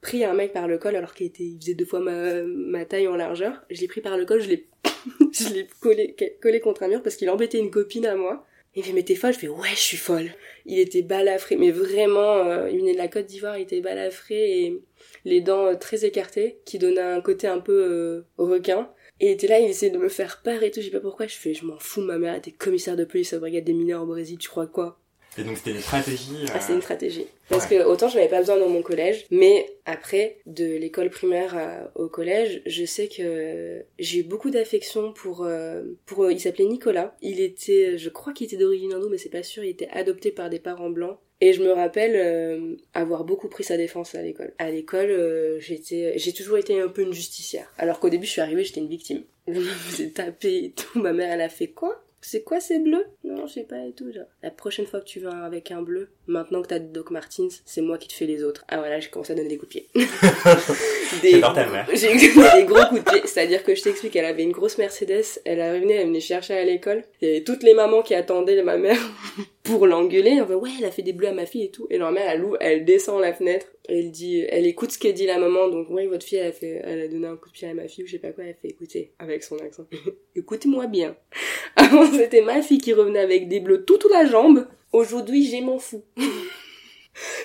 pris 0.00 0.24
un 0.24 0.34
mec 0.34 0.52
par 0.52 0.68
le 0.68 0.78
col 0.78 0.94
alors 0.94 1.12
qu'il 1.12 1.26
était, 1.26 1.50
faisait 1.60 1.74
deux 1.74 1.84
fois 1.84 2.00
ma, 2.00 2.42
ma 2.44 2.84
taille 2.84 3.08
en 3.08 3.16
largeur. 3.16 3.64
Je 3.70 3.80
l'ai 3.80 3.88
pris 3.88 4.00
par 4.00 4.16
le 4.16 4.24
col, 4.24 4.40
je 4.40 4.48
l'ai, 4.48 4.68
je 5.32 5.52
l'ai 5.52 5.66
collé, 5.80 6.14
collé 6.40 6.60
contre 6.60 6.84
un 6.84 6.88
mur 6.88 7.02
parce 7.02 7.16
qu'il 7.16 7.28
embêtait 7.28 7.58
une 7.58 7.70
copine 7.70 8.06
à 8.06 8.14
moi. 8.14 8.46
Il 8.76 8.84
fait 8.84 8.92
mais 8.92 9.02
t'es 9.02 9.14
folle, 9.14 9.32
je 9.32 9.38
fais 9.38 9.48
ouais 9.48 9.70
je 9.70 9.80
suis 9.80 9.96
folle. 9.96 10.30
Il 10.66 10.78
était 10.78 11.02
balafré, 11.02 11.56
mais 11.56 11.70
vraiment, 11.70 12.46
euh, 12.46 12.68
il 12.70 12.80
venait 12.80 12.92
de 12.92 12.98
la 12.98 13.08
Côte 13.08 13.26
d'Ivoire, 13.26 13.56
il 13.56 13.62
était 13.62 13.80
balafré 13.80 14.60
et 14.60 14.82
les 15.24 15.40
dents 15.40 15.74
très 15.76 16.04
écartées, 16.04 16.58
qui 16.66 16.78
donnaient 16.78 17.00
un 17.00 17.22
côté 17.22 17.46
un 17.48 17.58
peu 17.58 18.24
requin. 18.36 18.90
Et 19.18 19.28
il 19.28 19.32
était 19.32 19.46
là, 19.46 19.58
il 19.60 19.68
essayait 19.70 19.90
de 19.90 19.98
me 19.98 20.10
faire 20.10 20.42
peur 20.42 20.62
et 20.62 20.70
tout, 20.70 20.80
je 20.80 20.86
sais 20.86 20.92
pas 20.92 21.00
pourquoi, 21.00 21.26
je 21.26 21.36
fais, 21.36 21.54
je 21.54 21.64
m'en 21.64 21.78
fous, 21.78 22.02
ma 22.02 22.18
mère 22.18 22.34
était 22.34 22.52
commissaire 22.52 22.96
de 22.96 23.04
police 23.06 23.32
à 23.32 23.36
la 23.36 23.40
brigade 23.40 23.64
des 23.64 23.72
mineurs 23.72 24.02
au 24.02 24.06
Brésil, 24.06 24.36
tu 24.36 24.48
crois 24.48 24.66
quoi? 24.66 25.00
Et 25.38 25.44
donc 25.44 25.56
c'était 25.58 25.72
une 25.72 25.80
stratégie. 25.80 26.46
Ah, 26.54 26.60
c'est 26.60 26.72
une 26.72 26.82
stratégie. 26.82 27.26
Parce 27.48 27.66
que 27.66 27.84
autant 27.84 28.08
je 28.08 28.16
n'avais 28.16 28.28
pas 28.28 28.40
besoin 28.40 28.56
dans 28.56 28.68
mon 28.68 28.82
collège, 28.82 29.26
mais 29.30 29.66
après, 29.84 30.38
de 30.46 30.76
l'école 30.76 31.10
primaire 31.10 31.88
au 31.94 32.08
collège, 32.08 32.62
je 32.66 32.84
sais 32.84 33.08
que 33.08 33.84
j'ai 33.98 34.20
eu 34.20 34.22
beaucoup 34.24 34.50
d'affection 34.50 35.12
pour, 35.12 35.44
euh, 35.44 35.82
pour, 36.06 36.30
il 36.30 36.40
s'appelait 36.40 36.64
Nicolas. 36.64 37.16
Il 37.22 37.40
était, 37.40 37.98
je 37.98 38.08
crois 38.08 38.32
qu'il 38.32 38.46
était 38.46 38.56
d'origine 38.56 38.92
hindoue, 38.92 39.08
mais 39.08 39.18
c'est 39.18 39.28
pas 39.28 39.42
sûr, 39.42 39.64
il 39.64 39.70
était 39.70 39.88
adopté 39.92 40.30
par 40.30 40.50
des 40.50 40.58
parents 40.58 40.90
blancs. 40.90 41.18
Et 41.42 41.52
je 41.52 41.62
me 41.62 41.70
rappelle 41.72 42.16
euh, 42.16 42.76
avoir 42.94 43.24
beaucoup 43.24 43.48
pris 43.48 43.62
sa 43.62 43.76
défense 43.76 44.14
à 44.14 44.22
l'école. 44.22 44.54
À 44.58 44.70
l'école, 44.70 45.10
euh, 45.10 45.60
j'étais, 45.60 46.14
j'ai 46.16 46.32
toujours 46.32 46.56
été 46.56 46.80
un 46.80 46.88
peu 46.88 47.02
une 47.02 47.12
justicière. 47.12 47.70
Alors 47.76 48.00
qu'au 48.00 48.08
début, 48.08 48.24
je 48.24 48.32
suis 48.32 48.40
arrivée, 48.40 48.64
j'étais 48.64 48.80
une 48.80 48.88
victime. 48.88 49.22
Je 49.46 49.60
me 49.60 49.64
faisais 49.64 50.10
taper 50.10 50.64
et 50.64 50.72
tout. 50.72 50.98
Ma 50.98 51.12
mère, 51.12 51.30
elle 51.30 51.42
a 51.42 51.50
fait 51.50 51.68
quoi? 51.68 52.02
C'est 52.20 52.42
quoi 52.42 52.60
ces 52.60 52.78
bleus 52.78 53.06
Non, 53.24 53.46
je 53.46 53.52
sais 53.52 53.64
pas 53.64 53.84
et 53.86 53.92
tout. 53.92 54.10
Genre. 54.10 54.26
La 54.42 54.50
prochaine 54.50 54.86
fois 54.86 55.00
que 55.00 55.04
tu 55.04 55.20
vas 55.20 55.44
avec 55.44 55.70
un 55.70 55.82
bleu, 55.82 56.08
maintenant 56.26 56.62
que 56.62 56.68
t'as 56.68 56.78
Doc 56.78 57.10
Martens, 57.10 57.62
c'est 57.64 57.82
moi 57.82 57.98
qui 57.98 58.08
te 58.08 58.14
fais 58.14 58.26
les 58.26 58.42
autres. 58.42 58.64
Ah 58.68 58.78
voilà, 58.78 58.98
j'ai 59.00 59.08
commencé 59.10 59.32
à 59.32 59.36
donner 59.36 59.48
des 59.48 59.58
coups 59.58 59.74
de 59.74 59.80
pied. 59.80 59.88
des, 61.22 61.40
ta 61.40 61.66
mère. 61.66 61.88
J'ai 61.94 62.16
des 62.16 62.64
gros 62.64 62.84
coups 62.88 63.04
de 63.04 63.10
pied. 63.10 63.20
C'est-à-dire 63.24 63.62
que 63.62 63.74
je 63.74 63.82
t'explique, 63.82 64.16
elle 64.16 64.24
avait 64.24 64.42
une 64.42 64.52
grosse 64.52 64.78
Mercedes, 64.78 65.40
elle 65.44 65.80
venait, 65.80 65.94
elle 65.94 66.06
venait 66.08 66.20
chercher 66.20 66.54
à 66.54 66.64
l'école. 66.64 67.04
Il 67.20 67.28
y 67.28 67.30
avait 67.30 67.44
toutes 67.44 67.62
les 67.62 67.74
mamans 67.74 68.02
qui 68.02 68.14
attendaient 68.14 68.62
ma 68.62 68.76
mère 68.76 68.98
pour 69.66 69.86
l'engueuler. 69.86 70.40
On 70.40 70.54
ouais, 70.54 70.70
elle 70.78 70.84
a 70.84 70.90
fait 70.90 71.02
des 71.02 71.12
bleus 71.12 71.28
à 71.28 71.32
ma 71.32 71.46
fille 71.46 71.64
et 71.64 71.70
tout. 71.70 71.86
Et 71.90 71.98
mère, 71.98 72.28
elle 72.28 72.44
ouvre, 72.44 72.56
elle 72.60 72.84
descend 72.84 73.20
la 73.20 73.34
fenêtre. 73.34 73.66
Elle 73.88 74.10
dit, 74.10 74.44
elle 74.48 74.66
écoute 74.66 74.92
ce 74.92 74.98
qu'elle 74.98 75.14
dit 75.14 75.26
la 75.26 75.38
maman. 75.38 75.68
Donc 75.68 75.90
ouais, 75.90 76.06
votre 76.06 76.24
fille, 76.24 76.38
elle 76.38 76.48
a 76.48 76.52
fait, 76.52 76.80
elle 76.84 77.00
a 77.00 77.08
donné 77.08 77.26
un 77.26 77.36
coup 77.36 77.48
de 77.48 77.54
pied 77.54 77.68
à 77.68 77.74
ma 77.74 77.88
fille 77.88 78.04
ou 78.04 78.06
je 78.06 78.12
sais 78.12 78.18
pas 78.18 78.32
quoi. 78.32 78.44
Elle 78.44 78.56
fait 78.60 78.68
écoutez 78.68 79.12
avec 79.18 79.42
son 79.42 79.58
accent. 79.58 79.86
Écoutez-moi 80.36 80.86
bien. 80.86 81.16
Avant 81.76 82.10
c'était 82.10 82.42
ma 82.42 82.62
fille 82.62 82.78
qui 82.78 82.92
revenait 82.92 83.20
avec 83.20 83.48
des 83.48 83.60
bleus 83.60 83.84
toute 83.84 84.06
la 84.10 84.24
jambe. 84.24 84.66
Aujourd'hui, 84.92 85.46
j'ai 85.46 85.60
m'en 85.60 85.78
fous. 85.78 86.04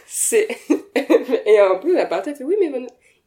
C'est 0.06 0.48
et 1.46 1.62
en 1.62 1.80
plus 1.80 1.94
la 1.94 2.06
partie 2.06 2.30
elle 2.30 2.36
fait 2.36 2.44
oui 2.44 2.56
mais 2.60 2.70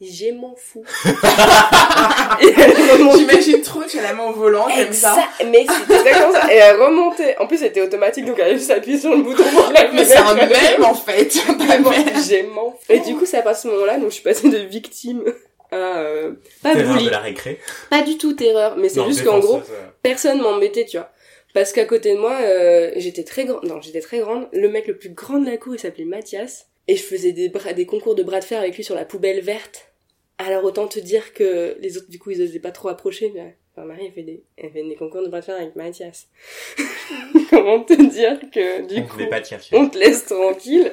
j'ai 0.01 0.33
m'en 0.33 0.55
fous. 0.57 0.85
J'imagine 3.17 3.63
trop, 3.63 3.83
tu 3.85 3.99
as 3.99 4.03
la 4.03 4.13
main 4.13 4.25
au 4.25 4.33
volant, 4.33 4.67
comme 4.67 4.93
ça. 4.93 5.17
Mais 5.47 5.67
c'était 5.69 5.99
exactement 5.99 6.33
ça. 6.33 6.53
Et 6.53 6.57
elle 6.57 6.81
remontait. 6.81 7.37
En 7.39 7.47
plus, 7.47 7.59
c'était 7.59 7.81
automatique, 7.81 8.25
donc 8.25 8.39
elle 8.39 8.55
a 8.55 8.57
juste 8.57 8.71
appuyé 8.71 8.99
sur 8.99 9.15
le 9.15 9.23
bouton 9.23 9.45
pour 9.45 9.73
la 9.73 9.91
Mais 9.93 10.05
c'est 10.05 10.17
un 10.17 10.35
même, 10.35 10.85
en 10.85 10.95
fait. 10.95 11.33
j'ai 12.29 12.43
m'en 12.43 12.73
fous. 12.73 12.79
Et 12.89 13.01
du 13.01 13.17
coup, 13.17 13.27
c'est 13.27 13.39
à 13.39 13.55
ce 13.55 13.69
moment-là, 13.69 13.99
donc 13.99 14.09
je 14.09 14.15
suis 14.15 14.23
passée 14.23 14.49
de 14.49 14.59
victime 14.59 15.23
à, 15.71 15.99
euh, 15.99 16.33
pas 16.63 16.75
de 16.75 17.11
la 17.11 17.19
récré. 17.19 17.61
Pas 17.91 18.03
du 18.03 18.19
tout 18.19 18.35
terreur, 18.35 18.77
mais 18.77 18.89
c'est 18.89 19.05
juste 19.05 19.25
qu'en 19.25 19.39
gros, 19.39 19.63
personne 20.03 20.41
m'embêtait, 20.41 20.85
tu 20.85 20.97
vois. 20.97 21.11
Parce 21.55 21.73
qu'à 21.73 21.85
côté 21.85 22.15
de 22.15 22.19
moi, 22.19 22.37
euh, 22.43 22.91
j'étais 22.97 23.23
très 23.23 23.45
grande. 23.45 23.65
Non, 23.65 23.81
j'étais 23.81 24.01
très 24.01 24.19
grande. 24.19 24.49
Le 24.53 24.69
mec 24.69 24.89
le 24.89 24.97
plus 24.97 25.11
grand 25.11 25.39
de 25.39 25.49
la 25.49 25.57
cour, 25.57 25.75
il 25.75 25.79
s'appelait 25.79 26.05
Mathias. 26.05 26.67
Et 26.87 26.97
je 26.97 27.03
faisais 27.03 27.33
des, 27.33 27.49
des 27.49 27.87
concours 27.87 28.15
de 28.15 28.23
bras 28.23 28.41
de 28.41 28.45
fer 28.45 28.61
avec 28.61 28.77
lui 28.77 28.85
sur 28.85 28.95
la 28.95 29.05
poubelle 29.05 29.41
verte. 29.41 29.93
Alors 30.39 30.65
autant 30.65 30.87
te 30.87 30.99
dire 30.99 31.33
que 31.33 31.77
les 31.81 31.97
autres, 31.97 32.11
du 32.11 32.19
coup, 32.19 32.31
ils 32.31 32.43
osaient 32.43 32.59
pas 32.59 32.73
trop 32.73 32.89
approcher. 32.89 33.31
Mais 33.35 33.57
enfin, 33.73 33.87
Marie, 33.87 34.07
elle 34.07 34.13
fait 34.13 34.23
des, 34.23 34.43
elle 34.57 34.71
fait 34.71 34.83
des 34.83 34.97
concours 34.97 35.23
de 35.23 35.29
bras 35.29 35.41
de 35.41 35.45
fer 35.45 35.57
avec 35.57 35.77
Mathias. 35.77 36.29
Comment 37.51 37.81
te 37.81 37.95
dire 37.95 38.39
que, 38.51 38.87
du 38.87 39.01
on 39.01 39.07
coup, 39.07 39.21
on 39.73 39.89
te 39.89 39.99
laisse 39.99 40.27
tranquille. 40.27 40.93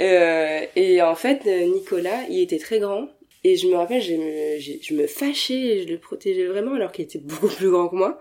Euh, 0.00 0.66
et 0.76 1.02
en 1.02 1.14
fait, 1.14 1.44
Nicolas, 1.46 2.24
il 2.28 2.40
était 2.40 2.58
très 2.58 2.78
grand. 2.78 3.08
Et 3.42 3.56
je 3.56 3.66
me 3.68 3.74
rappelle, 3.74 4.02
je 4.02 4.14
me, 4.14 4.58
je 4.58 4.94
me 4.94 5.06
fâchais, 5.06 5.82
je 5.82 5.88
le 5.88 5.98
protégeais 5.98 6.46
vraiment 6.46 6.74
alors 6.74 6.92
qu'il 6.92 7.04
était 7.04 7.18
beaucoup 7.18 7.48
plus 7.48 7.70
grand 7.70 7.88
que 7.88 7.96
moi. 7.96 8.20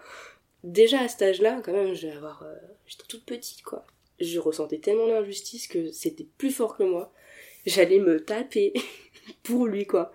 Déjà 0.64 1.02
à 1.02 1.08
cet 1.08 1.22
âge-là, 1.22 1.62
quand 1.64 1.74
même, 1.74 1.94
je 1.94 2.08
vais 2.08 2.14
avoir, 2.14 2.44
euh, 2.44 2.56
j'étais 2.88 3.04
toute 3.08 3.26
petite, 3.26 3.62
quoi 3.64 3.86
je 4.20 4.40
ressentais 4.40 4.80
tellement 4.80 5.08
d'injustice 5.08 5.68
que 5.68 5.92
c'était 5.92 6.28
plus 6.38 6.52
fort 6.52 6.78
que 6.78 6.84
moi. 6.84 7.12
J'allais 7.66 8.00
me 8.00 8.24
taper 8.24 8.74
pour 9.44 9.68
lui, 9.68 9.86
quoi. 9.86 10.12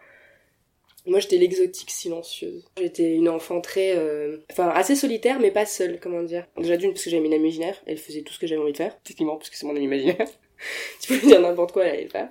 Moi, 1.06 1.20
j'étais 1.20 1.37
l'exotique 1.37 1.90
silencieuse. 1.90 2.64
J'étais 2.78 3.12
une 3.12 3.28
enfant 3.28 3.61
très... 3.61 3.94
Euh, 3.96 4.38
enfin, 4.50 4.68
assez 4.70 4.96
solitaire, 4.96 5.38
mais 5.38 5.50
pas 5.50 5.66
seule, 5.66 6.00
comment 6.00 6.23
dire. 6.23 6.46
Déjà 6.56 6.78
d'une, 6.78 6.92
parce 6.92 7.04
que 7.04 7.11
j'avais 7.11 7.26
une 7.26 7.32
imaginaire. 7.34 7.76
Elle 7.87 7.99
faisait 7.99 8.23
tout 8.23 8.32
ce 8.32 8.38
que 8.38 8.46
j'avais 8.46 8.62
envie 8.62 8.73
de 8.73 8.78
faire. 8.78 8.99
Techniquement, 9.02 9.37
parce 9.37 9.50
que 9.50 9.56
c'est 9.56 9.66
mon 9.66 9.76
imaginaire. 9.76 10.26
tu 11.00 11.08
peux 11.08 11.20
lui 11.20 11.26
dire 11.26 11.42
n'importe 11.42 11.73
quoi, 11.73 11.84
elle 11.84 11.94
allait 11.94 12.04
le 12.04 12.11
faire. 12.11 12.30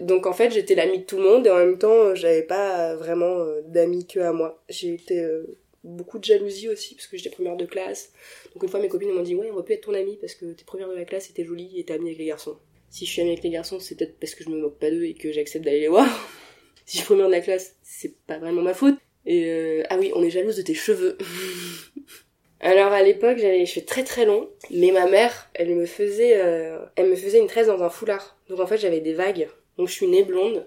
Donc 0.00 0.26
en 0.26 0.32
fait, 0.32 0.50
j'étais 0.50 0.74
l'amie 0.74 1.00
de 1.00 1.04
tout 1.04 1.16
le 1.16 1.22
monde 1.22 1.46
et 1.46 1.50
en 1.50 1.56
même 1.56 1.78
temps, 1.78 2.14
j'avais 2.14 2.42
pas 2.42 2.94
vraiment 2.96 3.38
euh, 3.38 3.60
d'amis 3.66 4.06
que 4.06 4.20
à 4.20 4.32
moi. 4.32 4.62
Été 4.68 5.20
euh, 5.20 5.58
beaucoup 5.86 6.18
de 6.18 6.24
jalousie 6.24 6.68
aussi 6.68 6.94
parce 6.94 7.06
que 7.06 7.16
j'étais 7.16 7.30
première 7.30 7.56
de 7.56 7.64
classe. 7.64 8.12
Donc 8.52 8.62
une 8.62 8.68
fois 8.68 8.80
mes 8.80 8.88
copines 8.88 9.12
m'ont 9.12 9.22
dit 9.22 9.34
ouais 9.34 9.50
on 9.50 9.56
va 9.56 9.62
plus 9.62 9.74
être 9.74 9.86
ton 9.86 9.94
amie 9.94 10.16
parce 10.20 10.34
que 10.34 10.52
t'es 10.52 10.64
première 10.64 10.88
de 10.88 10.94
la 10.94 11.04
classe 11.04 11.30
et 11.30 11.32
t'es 11.32 11.44
jolie 11.44 11.78
et 11.78 11.84
t'es 11.84 11.94
amie 11.94 12.06
avec 12.06 12.18
les 12.18 12.26
garçons. 12.26 12.58
Si 12.90 13.06
je 13.06 13.10
suis 13.10 13.22
amie 13.22 13.30
avec 13.30 13.44
les 13.44 13.50
garçons 13.50 13.78
c'est 13.80 13.94
peut-être 13.96 14.18
parce 14.18 14.34
que 14.34 14.44
je 14.44 14.50
me 14.50 14.60
moque 14.60 14.78
pas 14.78 14.90
d'eux 14.90 15.04
et 15.04 15.14
que 15.14 15.32
j'accepte 15.32 15.64
d'aller 15.64 15.80
les 15.80 15.88
voir. 15.88 16.06
si 16.86 16.98
je 16.98 17.02
suis 17.02 17.06
première 17.06 17.26
de 17.26 17.32
la 17.32 17.40
classe 17.40 17.76
c'est 17.82 18.16
pas 18.26 18.38
vraiment 18.38 18.62
ma 18.62 18.74
faute. 18.74 18.96
Et 19.24 19.46
euh, 19.46 19.82
ah 19.90 19.98
oui 19.98 20.12
on 20.14 20.22
est 20.22 20.30
jalouse 20.30 20.56
de 20.56 20.62
tes 20.62 20.74
cheveux. 20.74 21.16
Alors 22.60 22.92
à 22.92 23.02
l'époque 23.02 23.38
j'avais 23.38 23.58
les 23.58 23.66
cheveux 23.66 23.86
très 23.86 24.02
très 24.02 24.24
longs, 24.24 24.48
mais 24.70 24.90
ma 24.90 25.06
mère 25.06 25.50
elle 25.54 25.74
me 25.74 25.86
faisait 25.86 26.40
euh, 26.42 26.84
elle 26.96 27.08
me 27.10 27.16
faisait 27.16 27.38
une 27.38 27.46
tresse 27.48 27.68
dans 27.68 27.82
un 27.82 27.90
foulard. 27.90 28.38
Donc 28.48 28.60
en 28.60 28.66
fait 28.66 28.78
j'avais 28.78 29.00
des 29.00 29.14
vagues. 29.14 29.48
Donc 29.78 29.88
je 29.88 29.92
suis 29.92 30.08
née 30.08 30.24
blonde 30.24 30.66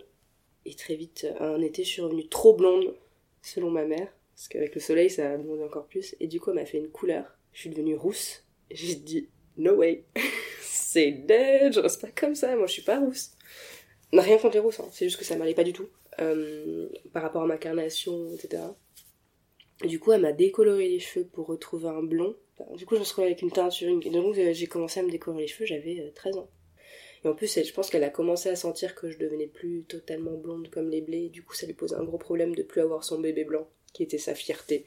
et 0.66 0.76
très 0.76 0.96
vite 0.96 1.28
un 1.40 1.62
été 1.62 1.84
je 1.84 1.90
suis 1.90 2.02
revenue 2.02 2.28
trop 2.28 2.54
blonde 2.54 2.94
selon 3.42 3.72
ma 3.72 3.86
mère 3.86 4.08
parce 4.40 4.48
qu'avec 4.48 4.74
le 4.74 4.80
soleil, 4.80 5.10
ça 5.10 5.34
a 5.34 5.36
blondé 5.38 5.64
encore 5.64 5.86
plus. 5.86 6.16
Et 6.22 6.28
du 6.28 6.40
coup, 6.40 6.52
elle 6.52 6.56
m'a 6.56 6.66
fait 6.66 6.78
une 6.78 6.88
couleur. 6.88 7.38
Je 7.52 7.60
suis 7.60 7.70
devenue 7.70 7.96
rousse. 7.96 8.46
J'ai 8.72 8.96
dit, 8.96 9.28
no 9.58 9.74
way. 9.74 10.06
c'est 10.62 11.12
dead, 11.12 11.74
je 11.74 11.82
reste 11.82 12.00
pas 12.00 12.08
comme 12.16 12.36
ça. 12.36 12.56
Moi, 12.56 12.66
je 12.66 12.72
suis 12.72 12.82
pas 12.82 13.00
rousse. 13.00 13.32
n'a 14.14 14.22
rien 14.22 14.38
contre 14.38 14.54
les 14.54 14.62
rousses, 14.62 14.80
hein. 14.80 14.88
c'est 14.94 15.04
juste 15.04 15.20
que 15.20 15.26
ça 15.26 15.36
m'allait 15.36 15.54
pas 15.54 15.66
du 15.66 15.74
tout. 15.74 15.90
Euh, 16.22 16.88
par 17.12 17.22
rapport 17.22 17.42
à 17.42 17.48
ma 17.48 17.58
carnation, 17.58 18.30
etc. 18.34 18.64
Et 19.84 19.88
du 19.88 20.00
coup, 20.00 20.14
elle 20.14 20.22
m'a 20.22 20.32
décoloré 20.32 20.88
les 20.88 21.02
cheveux 21.02 21.26
pour 21.26 21.48
retrouver 21.48 21.90
un 21.90 22.02
blond. 22.02 22.34
du 22.78 22.86
coup, 22.86 22.96
je 22.96 23.02
me 23.02 23.04
suis 23.04 23.12
retrouvée 23.12 23.28
avec 23.28 23.42
une 23.42 23.52
teinture. 23.52 23.90
Et 23.90 24.10
donc, 24.10 24.38
euh, 24.38 24.54
j'ai 24.54 24.68
commencé 24.68 25.02
à 25.02 25.04
me 25.04 25.12
décolorer 25.12 25.42
les 25.42 25.48
cheveux, 25.50 25.66
j'avais 25.66 26.14
13 26.16 26.38
euh, 26.38 26.40
ans. 26.40 26.50
Et 27.26 27.28
en 27.28 27.36
plus, 27.36 27.62
je 27.62 27.74
pense 27.74 27.90
qu'elle 27.90 28.06
a 28.06 28.10
commencé 28.10 28.48
à 28.48 28.56
sentir 28.56 28.96
que 28.96 29.12
je 29.12 29.18
devenais 29.18 29.48
plus 29.48 29.84
totalement 29.84 30.38
blonde 30.38 30.70
comme 30.70 30.90
les 30.90 31.02
blés. 31.02 31.28
du 31.28 31.44
coup, 31.44 31.56
ça 31.56 31.66
lui 31.66 31.74
posait 31.74 31.96
un 31.96 32.06
gros 32.06 32.18
problème 32.18 32.56
de 32.56 32.64
plus 32.64 32.80
avoir 32.80 33.04
son 33.04 33.20
bébé 33.20 33.44
blanc 33.44 33.68
qui 33.94 34.04
était 34.04 34.18
sa 34.18 34.36
fierté 34.36 34.86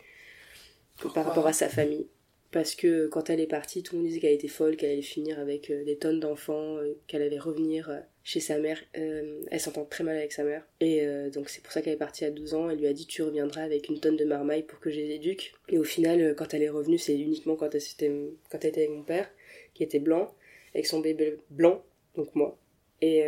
par 1.14 1.24
rapport 1.24 1.46
à 1.46 1.52
sa 1.52 1.68
famille. 1.68 2.06
Parce 2.52 2.74
que 2.74 3.06
quand 3.06 3.30
elle 3.30 3.40
est 3.40 3.46
partie, 3.46 3.82
tout 3.82 3.94
le 3.94 4.02
monde 4.02 4.08
disait 4.08 4.20
qu'elle 4.20 4.34
était 4.34 4.46
folle, 4.46 4.76
qu'elle 4.76 4.90
allait 4.90 5.00
finir 5.00 5.38
avec 5.38 5.70
euh, 5.70 5.84
des 5.84 5.96
tonnes 5.96 6.20
d'enfants, 6.20 6.76
euh, 6.76 6.98
qu'elle 7.06 7.22
allait 7.22 7.38
revenir 7.38 7.88
euh, 7.88 7.98
chez 8.24 8.40
sa 8.40 8.58
mère. 8.58 8.78
elle 8.92 9.58
s'entend 9.58 9.86
très 9.86 10.04
mal 10.04 10.18
avec 10.18 10.32
sa 10.32 10.44
mère. 10.44 10.62
Et 10.78 11.04
donc 11.34 11.48
c'est 11.48 11.60
pour 11.60 11.72
ça 11.72 11.82
qu'elle 11.82 11.94
est 11.94 11.96
partie 11.96 12.24
à 12.24 12.30
12 12.30 12.54
ans. 12.54 12.70
Elle 12.70 12.78
lui 12.78 12.86
a 12.86 12.92
dit 12.92 13.06
tu 13.06 13.22
reviendras 13.22 13.62
avec 13.62 13.88
une 13.88 13.98
tonne 13.98 14.16
de 14.16 14.24
marmaille 14.24 14.62
pour 14.62 14.78
que 14.78 14.90
je 14.90 15.00
les 15.00 15.14
éduque. 15.14 15.54
Et 15.70 15.78
au 15.78 15.82
final, 15.82 16.36
quand 16.36 16.54
elle 16.54 16.62
est 16.62 16.68
revenue, 16.68 16.98
c'est 16.98 17.18
uniquement 17.18 17.56
quand 17.56 17.74
elle, 17.74 17.82
était, 17.82 18.12
quand 18.50 18.58
elle 18.60 18.68
était 18.68 18.84
avec 18.84 18.96
mon 18.96 19.02
père, 19.02 19.28
qui 19.74 19.82
était 19.82 19.98
blanc, 19.98 20.32
avec 20.72 20.86
son 20.86 21.00
bébé 21.00 21.38
blanc, 21.50 21.82
donc 22.14 22.32
moi. 22.36 22.56
Et, 23.00 23.24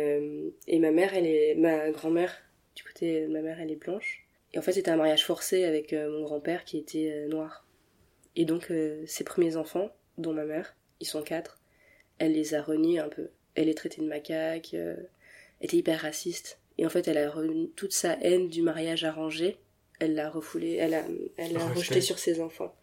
et 0.67 0.79
ma 0.79 0.91
mère, 0.91 1.13
elle 1.13 1.27
est... 1.27 1.55
Ma 1.55 1.91
grand-mère, 1.91 2.33
du 2.75 2.83
côté 2.83 3.27
de 3.27 3.33
ma 3.33 3.41
mère, 3.41 3.59
elle 3.59 3.71
est 3.71 3.75
blanche. 3.75 4.24
Et 4.55 4.57
en 4.57 4.61
fait, 4.61 4.71
c'était 4.71 4.89
un 4.91 4.95
mariage 4.95 5.25
forcé 5.25 5.65
avec 5.65 5.91
euh, 5.91 6.09
mon 6.09 6.23
grand-père 6.23 6.63
qui 6.63 6.77
était 6.77 7.11
euh, 7.11 7.27
noir. 7.27 7.65
Et 8.37 8.45
donc, 8.45 8.71
euh, 8.71 9.03
ses 9.05 9.25
premiers 9.25 9.57
enfants, 9.57 9.93
dont 10.17 10.31
ma 10.31 10.45
mère, 10.45 10.77
ils 11.01 11.05
sont 11.05 11.21
quatre, 11.21 11.59
elle 12.19 12.31
les 12.31 12.53
a 12.53 12.61
reniés 12.61 12.99
un 12.99 13.09
peu. 13.09 13.29
Elle 13.55 13.67
est 13.67 13.73
traitée 13.73 14.01
de 14.01 14.07
macaque, 14.07 14.73
elle 14.73 15.07
était 15.59 15.77
hyper 15.77 15.99
raciste. 16.01 16.59
Et 16.77 16.85
en 16.85 16.89
fait, 16.89 17.07
elle 17.09 17.17
a 17.17 17.29
remis 17.29 17.71
toute 17.75 17.91
sa 17.91 18.17
haine 18.21 18.47
du 18.47 18.61
mariage 18.61 19.03
arrangé, 19.03 19.57
elle 19.99 20.15
l'a 20.15 20.29
refoulé, 20.29 20.75
elle 20.75 20.93
a, 20.93 21.03
elle 21.37 21.53
l'a 21.53 21.67
rejeté 21.67 21.99
sur 22.01 22.17
ses 22.17 22.39
enfants. 22.39 22.73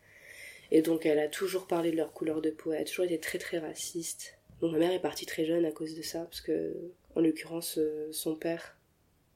Et 0.70 0.82
donc, 0.82 1.04
elle 1.04 1.18
a 1.18 1.28
toujours 1.28 1.66
parlé 1.66 1.90
de 1.90 1.96
leur 1.96 2.12
couleur 2.12 2.40
de 2.42 2.50
peau, 2.50 2.72
elle 2.72 2.82
a 2.82 2.84
toujours 2.84 3.04
été 3.06 3.18
très 3.18 3.38
très 3.38 3.58
raciste. 3.58 4.38
Donc, 4.60 4.72
ma 4.72 4.78
mère 4.78 4.92
est 4.92 5.00
partie 5.00 5.26
très 5.26 5.44
jeune 5.44 5.64
à 5.64 5.72
cause 5.72 5.94
de 5.94 6.02
ça, 6.02 6.20
parce 6.20 6.40
que, 6.40 6.74
en 7.14 7.20
l'occurrence, 7.20 7.78
son 8.12 8.34
père, 8.34 8.78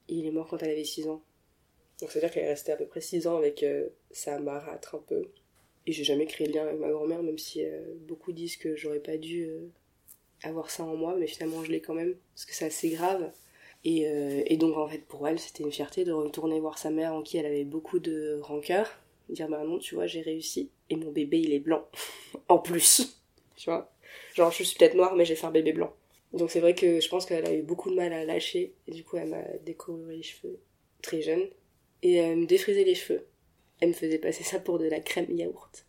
il 0.07 0.25
est 0.25 0.31
mort 0.31 0.47
quand 0.47 0.61
elle 0.61 0.71
avait 0.71 0.83
6 0.83 1.07
ans. 1.07 1.23
Donc 1.99 2.11
c'est-à-dire 2.11 2.31
qu'elle 2.31 2.45
est 2.45 2.49
restée 2.49 2.71
à 2.71 2.75
peu 2.75 2.85
près 2.85 3.01
6 3.01 3.27
ans 3.27 3.37
avec 3.37 3.63
euh, 3.63 3.87
sa 4.11 4.39
marâtre 4.39 4.95
un 4.95 5.03
peu. 5.07 5.29
Et 5.85 5.93
j'ai 5.93 6.03
jamais 6.03 6.25
créé 6.25 6.47
de 6.47 6.53
lien 6.53 6.63
avec 6.63 6.79
ma 6.79 6.89
grand-mère, 6.89 7.23
même 7.23 7.37
si 7.37 7.63
euh, 7.63 7.81
beaucoup 8.07 8.33
disent 8.33 8.57
que 8.57 8.75
j'aurais 8.75 8.99
pas 8.99 9.17
dû 9.17 9.45
euh, 9.45 9.67
avoir 10.43 10.69
ça 10.69 10.83
en 10.83 10.95
moi, 10.95 11.15
mais 11.17 11.27
finalement 11.27 11.63
je 11.63 11.71
l'ai 11.71 11.81
quand 11.81 11.93
même, 11.93 12.15
parce 12.35 12.45
que 12.45 12.53
c'est 12.53 12.65
assez 12.65 12.89
grave. 12.89 13.31
Et, 13.85 14.01
et, 14.01 14.57
donc 14.57 14.75
en 14.75 14.87
fait 14.87 15.05
pour 15.05 15.27
elle 15.27 15.39
c'était 15.39 15.63
une 15.63 15.71
fierté 15.71 16.03
de 16.03 16.11
retourner 16.11 16.59
voir 16.59 16.77
sa 16.77 16.89
mère 16.89 17.13
en 17.13 17.21
qui 17.21 17.37
elle 17.37 17.45
avait 17.45 17.63
beaucoup 17.63 17.99
de 17.99 18.37
rancœur, 18.41 18.89
dire 19.29 19.47
bah 19.47 19.63
non 19.63 19.77
tu 19.77 19.95
vois 19.95 20.07
j'ai 20.07 20.19
réussi, 20.19 20.71
et 20.89 20.97
mon 20.97 21.11
bébé 21.11 21.39
il 21.39 21.53
est 21.53 21.59
blanc, 21.59 21.87
en 22.49 22.57
plus, 22.57 23.21
tu 23.55 23.69
vois? 23.69 23.89
Genre 24.33 24.51
je 24.51 24.63
suis 24.63 24.77
peut-être 24.77 24.95
noire 24.95 25.15
mais 25.15 25.23
j'ai 25.23 25.35
fait 25.35 25.45
un 25.45 25.51
bébé 25.51 25.71
blanc. 25.71 25.93
Donc 26.33 26.51
c'est 26.51 26.59
vrai 26.59 26.75
que 26.75 26.99
je 26.99 27.07
pense 27.07 27.25
qu'elle 27.25 27.45
a 27.45 27.53
eu 27.53 27.61
beaucoup 27.61 27.89
de 27.89 27.95
mal 27.95 28.11
à 28.11 28.25
lâcher, 28.25 28.73
et 28.87 28.91
du 28.91 29.05
coup 29.05 29.15
elle 29.17 29.29
m'a 29.29 29.43
décoloré 29.63 30.17
les 30.17 30.23
cheveux 30.23 30.59
très 31.01 31.21
jeune, 31.21 31.47
et 32.03 32.15
elle 32.15 32.37
me 32.37 32.45
défrisait 32.45 32.83
les 32.83 32.95
cheveux. 32.95 33.25
Elle 33.79 33.89
me 33.89 33.93
faisait 33.93 34.17
passer 34.17 34.43
ça 34.43 34.59
pour 34.59 34.79
de 34.79 34.85
la 34.85 34.99
crème 34.99 35.29
yaourt. 35.29 35.85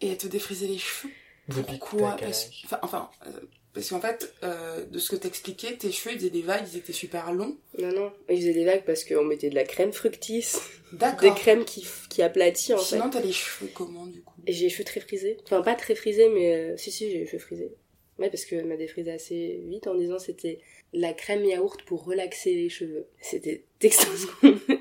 Et 0.00 0.08
elle 0.08 0.18
te 0.18 0.26
défrisait 0.26 0.66
les 0.66 0.78
cheveux? 0.78 1.12
Pourquoi 1.48 2.16
parce... 2.16 2.50
Enfin, 2.64 2.78
enfin 2.82 3.10
euh, 3.26 3.30
parce 3.76 3.90
qu'en 3.90 4.00
fait, 4.00 4.32
euh, 4.42 4.86
de 4.86 4.98
ce 4.98 5.10
que 5.10 5.16
t'expliquais, 5.16 5.76
tes 5.76 5.92
cheveux, 5.92 6.14
ils 6.14 6.18
faisaient 6.18 6.30
des 6.30 6.40
vagues, 6.40 6.64
ils 6.72 6.78
étaient 6.78 6.94
super 6.94 7.30
longs. 7.34 7.58
Non, 7.78 7.92
non, 7.92 8.10
ils 8.30 8.38
faisaient 8.38 8.54
des 8.54 8.64
vagues 8.64 8.84
parce 8.86 9.04
qu'on 9.04 9.22
mettait 9.22 9.50
de 9.50 9.54
la 9.54 9.64
crème 9.64 9.92
fructis. 9.92 10.46
D'accord. 10.94 11.20
Des 11.20 11.38
crèmes 11.38 11.66
qui, 11.66 11.86
qui 12.08 12.22
aplatit, 12.22 12.72
en 12.72 12.78
fait. 12.78 12.96
Sinon, 12.96 13.10
t'as 13.10 13.20
les 13.20 13.32
cheveux 13.32 13.70
comment, 13.74 14.06
du 14.06 14.22
coup? 14.22 14.40
Et 14.46 14.54
j'ai 14.54 14.64
les 14.64 14.70
cheveux 14.70 14.84
très 14.84 15.00
frisés. 15.00 15.36
Enfin, 15.44 15.60
pas 15.60 15.74
très 15.74 15.94
frisés, 15.94 16.30
mais 16.30 16.54
euh, 16.54 16.76
si, 16.78 16.90
si, 16.90 17.10
j'ai 17.10 17.18
les 17.18 17.26
cheveux 17.26 17.38
frisés. 17.38 17.76
Ouais, 18.18 18.30
parce 18.30 18.46
qu'elle 18.46 18.64
m'a 18.64 18.78
défrisé 18.78 19.12
assez 19.12 19.62
vite 19.66 19.86
en 19.86 19.94
disant 19.94 20.18
c'était 20.18 20.58
la 20.92 21.12
crème 21.12 21.44
yaourt 21.44 21.82
pour 21.82 22.04
relaxer 22.04 22.54
les 22.54 22.68
cheveux. 22.68 23.08
C'était 23.20 23.64
texto 23.78 24.08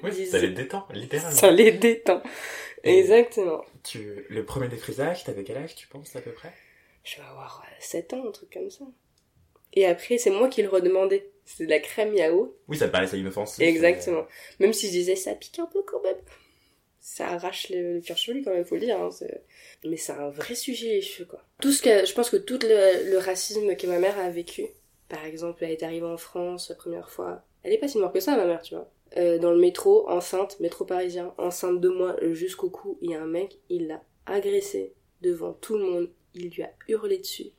Oui, 0.03 0.25
ça 0.25 0.39
les 0.39 0.49
détend, 0.49 0.87
littéralement. 0.93 1.37
Ça 1.37 1.51
les 1.51 1.71
détend. 1.71 2.21
Exactement. 2.83 3.63
Tu, 3.83 4.25
le 4.29 4.45
premier 4.45 4.67
défrisage, 4.67 5.23
t'avais 5.23 5.43
quel 5.43 5.57
âge, 5.57 5.75
tu 5.75 5.87
penses, 5.87 6.15
à 6.15 6.21
peu 6.21 6.31
près? 6.31 6.53
Je 7.03 7.17
vais 7.17 7.23
avoir 7.23 7.63
7 7.79 8.13
ans, 8.13 8.27
un 8.27 8.31
truc 8.31 8.51
comme 8.51 8.69
ça. 8.69 8.85
Et 9.73 9.85
après, 9.85 10.17
c'est 10.17 10.29
moi 10.29 10.47
qui 10.47 10.61
le 10.61 10.69
redemandais. 10.69 11.29
C'est 11.45 11.65
de 11.65 11.69
la 11.69 11.79
crème 11.79 12.13
yaourt. 12.13 12.51
Oui, 12.67 12.77
ça 12.77 12.87
paraissait 12.87 13.19
inoffensif. 13.19 13.61
Exactement. 13.61 14.25
Même 14.59 14.73
si 14.73 14.87
je 14.87 14.91
disais, 14.93 15.15
ça 15.15 15.33
pique 15.35 15.59
un 15.59 15.67
peu 15.67 15.83
quand 15.83 16.01
même. 16.01 16.17
ça 16.99 17.27
arrache 17.27 17.69
le, 17.69 18.01
cœur 18.01 18.17
chevelu 18.17 18.43
quand 18.43 18.51
même, 18.51 18.65
faut 18.65 18.75
le 18.75 18.81
dire. 18.81 18.99
Hein, 18.99 19.09
mais 19.83 19.97
c'est 19.97 20.13
un 20.13 20.29
vrai 20.29 20.55
sujet 20.55 20.87
les 20.87 21.01
cheveux 21.01 21.27
quoi. 21.27 21.43
Tout 21.61 21.71
ce 21.71 21.83
que, 21.83 22.05
je 22.05 22.13
pense 22.13 22.31
que 22.31 22.37
tout 22.37 22.59
le, 22.63 23.17
racisme 23.17 23.75
que 23.75 23.85
ma 23.85 23.99
mère 23.99 24.17
a 24.17 24.29
vécu, 24.29 24.65
par 25.09 25.25
exemple, 25.25 25.63
elle 25.63 25.71
est 25.71 25.83
arrivée 25.83 26.05
en 26.05 26.17
France 26.17 26.69
la 26.69 26.75
première 26.75 27.09
fois, 27.09 27.43
elle 27.63 27.73
est 27.73 27.77
pas 27.77 27.87
si 27.87 27.97
morte 27.97 28.13
que 28.13 28.19
ça 28.19 28.35
ma 28.35 28.45
mère, 28.45 28.61
tu 28.61 28.75
vois. 28.75 28.89
Euh, 29.17 29.37
dans 29.37 29.51
le 29.51 29.59
métro, 29.59 30.09
enceinte, 30.09 30.59
métro 30.59 30.85
parisien, 30.85 31.33
enceinte 31.37 31.79
de 31.79 31.89
moi 31.89 32.15
jusqu'au 32.33 32.69
cou, 32.69 32.97
il 33.01 33.11
y 33.11 33.15
a 33.15 33.21
un 33.21 33.27
mec, 33.27 33.59
il 33.69 33.87
l'a 33.87 34.03
agressée 34.25 34.93
devant 35.21 35.53
tout 35.53 35.77
le 35.77 35.83
monde, 35.83 36.09
il 36.33 36.49
lui 36.49 36.63
a 36.63 36.71
hurlé 36.87 37.17
dessus, 37.17 37.51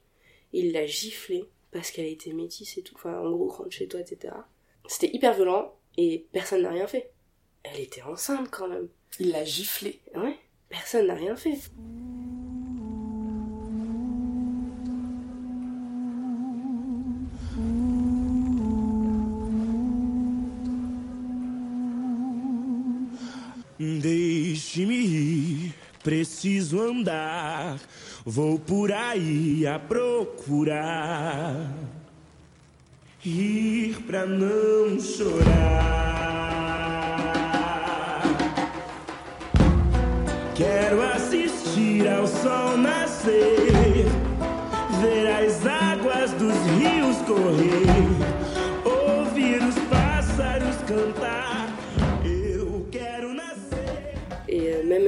il 0.53 0.73
l'a 0.73 0.87
giflé 0.87 1.49
parce 1.71 1.91
qu'elle 1.91 2.07
était 2.07 2.33
métisse 2.33 2.79
et 2.79 2.83
tout, 2.83 2.95
enfin 2.95 3.19
en 3.19 3.31
gros 3.31 3.49
rentre 3.49 3.71
chez 3.71 3.89
toi, 3.89 4.01
etc. 4.01 4.35
C'était 4.87 5.15
hyper 5.15 5.35
violent 5.35 5.75
et 5.97 6.27
personne 6.33 6.63
n'a 6.63 6.71
rien 6.71 6.87
fait. 6.87 7.11
Elle 7.63 7.81
était 7.81 8.03
enceinte 8.03 8.49
quand 8.51 8.69
même. 8.69 8.89
Il 9.19 9.31
l'a 9.31 9.45
giflé. 9.45 10.01
Ouais, 10.15 10.37
personne 10.69 11.07
n'a 11.07 11.15
rien 11.15 11.37
fait. 11.37 11.59
Deixe-me 24.01 24.95
ir, 24.95 25.75
preciso 26.03 26.81
andar, 26.83 27.79
vou 28.25 28.59
por 28.59 28.91
aí 28.93 29.65
a 29.65 29.79
procurar. 29.79 31.73
Ir 33.25 33.97
pra 34.07 34.27
não 34.27 34.99
chorar. 35.01 35.87
Quero 40.57 41.03
assistir 41.03 42.09
ao 42.09 42.27
sol 42.27 42.77
nascer, 42.77 44.07
ver 45.01 45.27
as 45.29 45.65
águas 45.65 46.33
dos 46.33 46.57
rios 46.79 47.19
correr, 47.27 47.96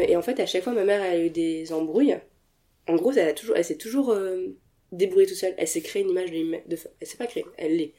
et 0.00 0.16
en 0.16 0.22
fait, 0.22 0.40
à 0.40 0.46
chaque 0.46 0.64
fois, 0.64 0.72
ma 0.72 0.84
mère 0.84 1.02
a 1.02 1.18
eu 1.18 1.30
des 1.30 1.72
embrouilles. 1.72 2.18
En 2.86 2.96
gros, 2.96 3.12
elle, 3.12 3.28
a 3.28 3.32
toujours, 3.32 3.56
elle 3.56 3.64
s'est 3.64 3.76
toujours 3.76 4.10
euh, 4.10 4.46
débrouillée 4.92 5.26
toute 5.26 5.36
seule. 5.36 5.54
Elle 5.58 5.68
s'est 5.68 5.82
créée 5.82 6.02
une 6.02 6.10
image 6.10 6.30
de, 6.30 6.68
de 6.68 6.76
Elle 7.00 7.06
s'est 7.06 7.16
pas 7.16 7.26
créée, 7.26 7.44
elle 7.56 7.76
l'est. 7.76 7.94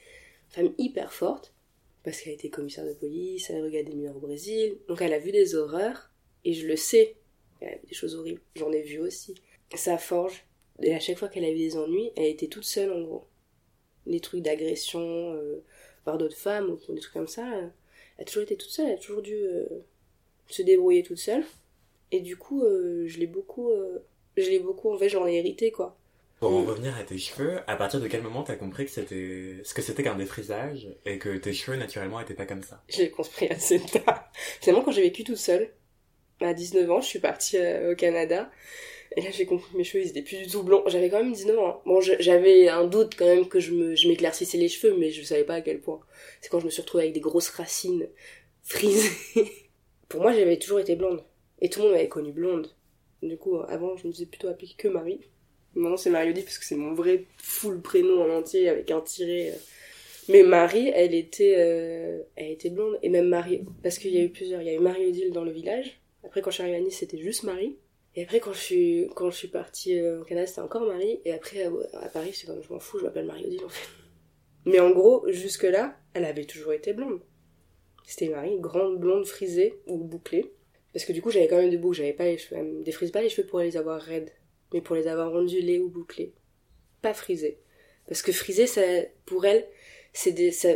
Femme 0.50 0.74
hyper 0.80 1.14
forte, 1.14 1.54
parce 2.04 2.22
qu'elle 2.22 2.32
a 2.32 2.36
été 2.36 2.50
commissaire 2.50 2.86
de 2.86 2.94
police, 2.94 3.50
elle 3.50 3.58
a 3.58 3.64
regardé 3.64 3.92
des 3.92 3.96
mineurs 3.96 4.18
au 4.18 4.20
Brésil. 4.20 4.78
Donc 4.88 5.02
elle 5.02 5.14
a 5.14 5.20
vu 5.20 5.32
des 5.32 5.54
horreurs, 5.54 6.12
et 6.44 6.54
je 6.54 6.66
le 6.68 6.76
sais 6.76 7.16
y 7.62 7.66
a 7.66 7.76
des 7.88 7.94
choses 7.94 8.16
horribles. 8.16 8.42
J'en 8.56 8.72
ai 8.72 8.82
vu 8.82 9.00
aussi. 9.00 9.36
Ça 9.76 9.98
forge. 9.98 10.46
Et 10.82 10.94
à 10.94 11.00
chaque 11.00 11.18
fois 11.18 11.28
qu'elle 11.28 11.44
avait 11.44 11.56
des 11.56 11.78
ennuis, 11.78 12.12
elle 12.16 12.26
était 12.26 12.48
toute 12.48 12.64
seule 12.64 12.92
en 12.92 13.02
gros. 13.02 13.28
Les 14.06 14.20
trucs 14.20 14.42
d'agression 14.42 15.34
euh, 15.34 15.64
par 16.06 16.18
d'autres 16.18 16.38
femmes 16.38 16.70
ou 16.70 16.94
des 16.94 17.02
trucs 17.02 17.14
comme 17.14 17.28
ça, 17.28 17.46
elle 17.48 17.72
a 18.22 18.24
toujours 18.24 18.44
été 18.44 18.56
toute 18.56 18.70
seule. 18.70 18.88
Elle 18.88 18.94
a 18.94 18.98
toujours 18.98 19.22
dû 19.22 19.36
euh, 19.36 19.66
se 20.48 20.62
débrouiller 20.62 21.04
toute 21.04 21.18
seule. 21.18 21.44
Et 22.12 22.22
du 22.22 22.38
coup, 22.38 22.64
euh, 22.64 23.06
je 23.08 23.20
l'ai 23.20 23.28
beaucoup. 23.28 23.72
je 24.38 24.50
l'ai 24.50 24.60
beaucoup. 24.60 24.92
En 24.94 24.98
fait, 24.98 25.10
j'en 25.10 25.28
ai 25.28 25.36
hérité 25.36 25.72
quoi. 25.72 25.98
Pour 26.40 26.54
en 26.54 26.64
revenir 26.64 26.96
à 26.98 27.04
tes 27.04 27.18
cheveux, 27.18 27.60
à 27.68 27.76
partir 27.76 28.00
de 28.00 28.08
quel 28.08 28.22
moment 28.22 28.44
t'as 28.44 28.56
compris 28.56 28.86
que 28.86 28.92
c'était 28.92 29.58
ce 29.64 29.74
que 29.74 29.82
c'était 29.82 30.04
qu'un 30.04 30.16
défrisage 30.16 30.88
et 31.06 31.18
que 31.20 31.36
tes 31.36 31.52
cheveux 31.52 31.76
naturellement 31.76 32.22
étaient 32.22 32.34
pas 32.34 32.46
comme 32.46 32.64
ça? 32.64 32.82
Je 32.88 33.00
l'ai 33.00 33.12
compris 33.12 33.48
assez 33.50 33.80
tard. 33.82 34.32
Finalement, 34.62 34.86
quand 34.86 34.92
j'ai 34.92 35.02
vécu 35.02 35.26
toute 35.26 35.38
seule, 35.38 35.70
à 36.42 36.54
19 36.54 36.90
ans, 36.90 37.02
je 37.02 37.08
suis 37.08 37.20
partie 37.20 37.58
euh, 37.58 37.92
au 37.92 37.96
Canada. 37.96 38.50
Et 39.18 39.22
là, 39.22 39.32
j'ai 39.32 39.46
compris 39.46 39.72
que 39.72 39.78
mes 39.78 39.84
cheveux, 39.84 40.04
ils 40.04 40.10
étaient 40.10 40.22
plus 40.22 40.38
du 40.38 40.48
tout 40.48 40.64
blonds. 40.64 40.84
J'avais 40.88 41.10
quand 41.10 41.18
même 41.18 41.34
19 41.34 41.60
ans. 41.60 41.82
Bon, 41.86 42.00
j'avais 42.00 42.70
un 42.70 42.86
doute 42.86 43.16
quand 43.18 43.26
même 43.26 43.48
que 43.48 43.60
je 43.60 43.74
me, 43.74 43.96
je 43.96 44.08
m'éclaircissais 44.08 44.58
les 44.58 44.70
cheveux, 44.70 44.96
mais 44.98 45.10
je 45.10 45.24
savais 45.24 45.44
pas 45.44 45.56
à 45.56 45.62
quel 45.62 45.82
point. 45.82 46.00
C'est 46.42 46.50
quand 46.50 46.60
je 46.60 46.66
me 46.66 46.70
suis 46.70 46.82
retrouvée 46.82 47.04
avec 47.06 47.14
des 47.14 47.20
grosses 47.20 47.50
racines 47.50 48.08
frisées. 48.64 49.10
Pour 50.10 50.22
moi, 50.22 50.32
j'avais 50.32 50.58
toujours 50.58 50.80
été 50.80 50.96
blonde. 50.96 51.24
Et 51.62 51.70
tout 51.70 51.80
le 51.80 51.86
monde 51.86 51.96
m'avait 51.96 52.10
connue 52.10 52.32
blonde. 52.32 52.70
Du 53.22 53.38
coup, 53.38 53.58
avant, 53.68 53.98
je 53.98 54.08
me 54.08 54.14
disais 54.14 54.26
plutôt 54.26 54.48
appeler 54.48 54.70
que 54.78 54.88
Marie. 54.88 55.20
Maintenant, 55.76 55.98
c'est 55.98 56.10
Marie-Odile 56.10 56.44
parce 56.44 56.58
que 56.58 56.66
c'est 56.66 56.76
mon 56.76 56.94
vrai 56.94 57.26
full 57.38 57.82
prénom 57.82 58.24
en 58.24 58.30
entier 58.38 58.70
avec 58.70 58.90
un 58.92 59.02
tiré. 59.02 59.52
Euh. 59.52 59.56
Mais 60.30 60.44
Marie, 60.44 60.92
elle 60.94 61.14
était, 61.14 61.56
euh, 61.58 62.22
elle 62.36 62.52
était 62.52 62.70
blonde. 62.70 62.98
Et 63.04 63.10
même 63.10 63.28
Marie, 63.28 63.64
parce 63.84 63.98
qu'il 63.98 64.12
y 64.12 64.18
a 64.18 64.24
eu 64.24 64.30
plusieurs. 64.30 64.62
Il 64.62 64.68
y 64.68 64.70
a 64.70 64.74
eu 64.74 64.80
Marie-Odile 64.80 65.32
dans 65.32 65.44
le 65.44 65.52
village 65.52 66.00
après, 66.24 66.42
quand 66.42 66.50
je 66.50 66.56
suis 66.56 66.64
arrivée 66.64 66.78
à 66.78 66.82
Nice, 66.82 66.98
c'était 66.98 67.18
juste 67.18 67.44
Marie. 67.44 67.78
Et 68.16 68.24
après, 68.24 68.40
quand 68.40 68.54
je 68.54 68.60
suis, 68.60 69.10
quand 69.16 69.30
je 69.30 69.38
suis 69.38 69.48
partie 69.48 70.00
euh, 70.00 70.22
au 70.22 70.24
Canada, 70.24 70.48
c'était 70.48 70.62
encore 70.62 70.86
Marie. 70.86 71.22
Et 71.26 71.32
après, 71.32 71.64
à, 71.64 72.10
Paris, 72.10 72.34
c'est 72.34 72.48
comme 72.48 72.62
je 72.62 72.74
m'en 72.74 72.80
fous, 72.80 73.00
je 73.00 73.06
m'appelle 73.06 73.26
Marie-Odile 73.26 73.66
en 73.66 73.70
fait. 73.70 73.90
Mais 74.66 74.80
en 74.80 74.92
gros, 74.92 75.26
jusque-là, 75.30 75.98
elle 76.14 76.26
avait 76.26 76.46
toujours 76.46 76.74
été 76.74 76.94
blonde. 76.94 77.22
C'était 78.06 78.30
Marie, 78.30 78.60
grande 78.60 79.00
blonde 79.00 79.26
frisée 79.26 79.80
ou 79.88 79.98
bouclée. 79.98 80.52
Parce 80.94 81.06
que 81.06 81.14
du 81.14 81.22
coup, 81.22 81.32
j'avais 81.32 81.48
quand 81.48 81.58
même 81.58 81.70
des 81.70 81.78
boucles, 81.78 81.98
j'avais 81.98 82.14
pas 82.14 82.26
les 82.26 82.38
cheveux. 82.38 82.60
Elle 82.60 82.68
me 82.68 82.84
défrise 82.84 83.12
pas 83.12 83.22
les 83.22 83.30
cheveux 83.30 83.48
pour 83.48 83.60
les 83.60 83.78
avoir 83.78 84.02
raides, 84.02 84.32
mais 84.74 84.82
pour 84.82 84.96
les 84.96 85.08
avoir 85.08 85.34
ondulés 85.34 85.80
ou 85.80 85.90
bouclés. 85.90 86.34
Pas 87.02 87.14
frisés. 87.14 87.60
Parce 88.08 88.22
que 88.22 88.32
frisé, 88.32 88.66
ça, 88.68 88.82
pour 89.26 89.46
elle, 89.46 89.68
c'est 90.14 90.32
des, 90.32 90.52
ça, 90.52 90.70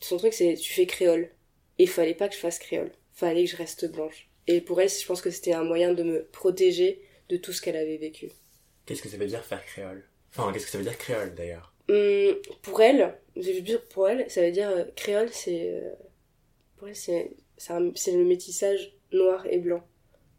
son 0.00 0.18
truc, 0.18 0.32
c'est 0.32 0.54
tu 0.54 0.72
fais 0.72 0.86
créole. 0.86 1.30
Et 1.78 1.84
il 1.84 1.88
fallait 1.88 2.14
pas 2.14 2.28
que 2.28 2.34
je 2.34 2.40
fasse 2.40 2.58
créole. 2.58 2.92
Fallait 3.12 3.44
que 3.44 3.50
je 3.50 3.56
reste 3.56 3.90
blanche. 3.90 4.28
Et 4.46 4.60
pour 4.60 4.80
elle, 4.80 4.88
je 4.88 5.04
pense 5.06 5.20
que 5.20 5.30
c'était 5.30 5.52
un 5.52 5.64
moyen 5.64 5.92
de 5.94 6.02
me 6.02 6.24
protéger 6.26 7.02
de 7.28 7.36
tout 7.36 7.52
ce 7.52 7.60
qu'elle 7.60 7.76
avait 7.76 7.96
vécu. 7.96 8.30
Qu'est-ce 8.86 9.02
que 9.02 9.08
ça 9.08 9.16
veut 9.16 9.26
dire 9.26 9.44
faire 9.44 9.64
créole? 9.64 10.04
Enfin, 10.30 10.52
qu'est-ce 10.52 10.66
que 10.66 10.70
ça 10.70 10.78
veut 10.78 10.84
dire 10.84 10.98
créole 10.98 11.34
d'ailleurs? 11.34 11.74
Hum, 11.88 12.36
Pour 12.62 12.80
elle, 12.82 13.18
pour 13.90 14.08
elle, 14.08 14.30
ça 14.30 14.42
veut 14.42 14.52
dire 14.52 14.68
euh, 14.70 14.84
créole, 14.94 15.28
c'est 15.32 15.70
euh, 15.70 15.90
pour 16.76 16.88
elle 16.88 16.96
c'est 16.96 17.32
c'est 17.56 18.12
le 18.12 18.24
métissage 18.24 18.94
noir 19.12 19.46
et 19.46 19.58
blanc 19.58 19.86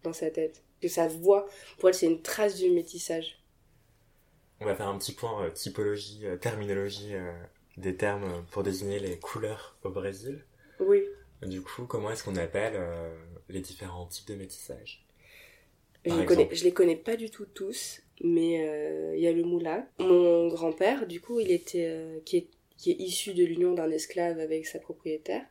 dans 0.04 0.14
sa 0.14 0.30
tête. 0.30 0.64
Que 0.82 0.88
sa 0.88 1.08
voix, 1.08 1.48
pour 1.78 1.90
elle, 1.90 1.96
c'est 1.96 2.08
une 2.08 2.22
trace 2.22 2.58
du 2.58 2.70
métissage. 2.70 3.44
On 4.60 4.66
va 4.66 4.76
faire 4.76 4.88
un 4.88 4.98
petit 4.98 5.14
point 5.14 5.46
euh, 5.46 5.50
typologie, 5.52 6.24
terminologie 6.40 7.14
des 7.78 7.96
termes 7.96 8.46
pour 8.52 8.64
désigner 8.64 9.00
les 9.00 9.18
couleurs 9.18 9.78
au 9.84 9.90
Brésil. 9.90 10.46
Oui. 10.80 11.04
Du 11.42 11.62
coup, 11.62 11.86
comment 11.86 12.12
est-ce 12.12 12.24
qu'on 12.24 12.36
appelle 12.36 12.80
les 13.50 13.62
différents 13.62 14.06
types 14.06 14.28
de 14.28 14.36
métissage? 14.36 15.06
Je 16.06 16.16
les, 16.16 16.26
connais, 16.26 16.50
je 16.52 16.64
les 16.64 16.74
connais 16.74 16.96
pas 16.96 17.16
du 17.16 17.30
tout 17.30 17.46
tous, 17.46 18.02
mais 18.24 18.68
euh, 18.68 19.16
il 19.16 19.22
y 19.22 19.28
a 19.28 19.32
le 19.32 19.44
moula. 19.44 19.88
Mon 20.00 20.48
grand-père, 20.48 21.06
du 21.06 21.22
coup, 21.22 21.40
il 21.40 21.52
était 21.52 21.86
euh, 21.86 22.20
qui, 22.26 22.38
est, 22.38 22.48
qui 22.78 22.92
est 22.92 22.96
issu 22.96 23.36
de 23.36 23.44
l'union 23.44 23.74
d'un 23.74 23.90
esclave 23.92 24.40
avec 24.40 24.66
sa 24.66 24.80
propriétaire, 24.80 25.46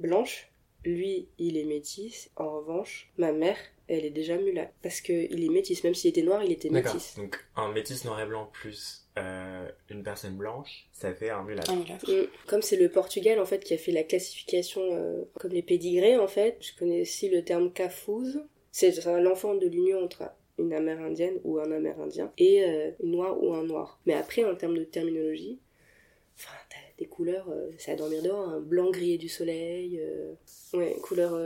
blanche. 0.00 0.50
Lui, 0.84 1.28
il 1.38 1.56
est 1.56 1.64
métis. 1.64 2.30
En 2.36 2.50
revanche, 2.50 3.10
ma 3.18 3.32
mère, 3.32 3.56
elle 3.88 4.04
est 4.04 4.10
déjà 4.10 4.36
mulatte. 4.36 4.72
Parce 4.82 5.00
qu'il 5.00 5.44
est 5.44 5.48
métis. 5.48 5.82
Même 5.84 5.94
s'il 5.94 6.10
était 6.10 6.22
noir, 6.22 6.42
il 6.42 6.52
était 6.52 6.70
métis. 6.70 7.16
Donc, 7.16 7.44
un 7.56 7.72
métis 7.72 8.04
noir 8.04 8.20
et 8.20 8.26
blanc 8.26 8.48
plus 8.52 9.04
euh, 9.16 9.68
une 9.90 10.02
personne 10.02 10.36
blanche, 10.36 10.88
ça 10.92 11.14
fait 11.14 11.30
un 11.30 11.44
mulâtre. 11.44 11.72
Mm. 11.72 12.26
Comme 12.48 12.62
c'est 12.62 12.76
le 12.76 12.88
Portugal 12.88 13.38
en 13.38 13.46
fait 13.46 13.62
qui 13.62 13.72
a 13.72 13.78
fait 13.78 13.92
la 13.92 14.02
classification 14.02 14.82
euh, 14.90 15.22
comme 15.38 15.52
les 15.52 15.62
pédigrés 15.62 16.18
en 16.18 16.26
fait, 16.26 16.56
je 16.60 16.76
connais 16.76 17.02
aussi 17.02 17.28
le 17.28 17.44
terme 17.44 17.72
cafouse. 17.72 18.42
C'est 18.72 19.04
l'enfant 19.20 19.54
de 19.54 19.68
l'union 19.68 20.02
entre 20.02 20.32
une 20.58 20.72
amérindienne 20.72 21.38
ou 21.44 21.60
un 21.60 21.70
amérindien 21.70 22.32
et 22.38 22.64
euh, 22.64 22.90
une 23.04 23.12
noire 23.12 23.40
ou 23.40 23.54
un 23.54 23.62
noir. 23.62 24.00
Mais 24.04 24.14
après 24.14 24.44
en 24.44 24.56
termes 24.56 24.76
de 24.76 24.82
terminologie, 24.82 25.60
enfin 26.36 26.56
t'as 26.68 26.83
des 26.98 27.06
couleurs, 27.06 27.46
c'est 27.78 27.92
à 27.92 27.96
dormir 27.96 28.22
dehors, 28.22 28.48
un 28.48 28.60
blanc 28.60 28.90
grillé 28.90 29.18
du 29.18 29.28
soleil, 29.28 30.00
ouais, 30.72 30.96
couleur 31.02 31.38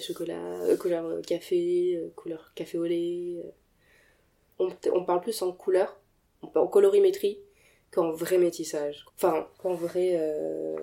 chocolat, 0.00 0.76
couleur 0.78 1.20
café, 1.22 2.00
couleur 2.16 2.52
café 2.54 2.78
au 2.78 2.84
lait. 2.84 3.36
On, 4.58 4.70
on 4.92 5.04
parle 5.04 5.20
plus 5.20 5.42
en 5.42 5.52
couleur 5.52 6.00
en 6.54 6.66
colorimétrie 6.66 7.38
qu'en 7.90 8.12
vrai 8.12 8.38
métissage. 8.38 9.06
Enfin, 9.16 9.46
qu'en 9.58 9.74
vrai 9.74 10.12
euh, 10.14 10.76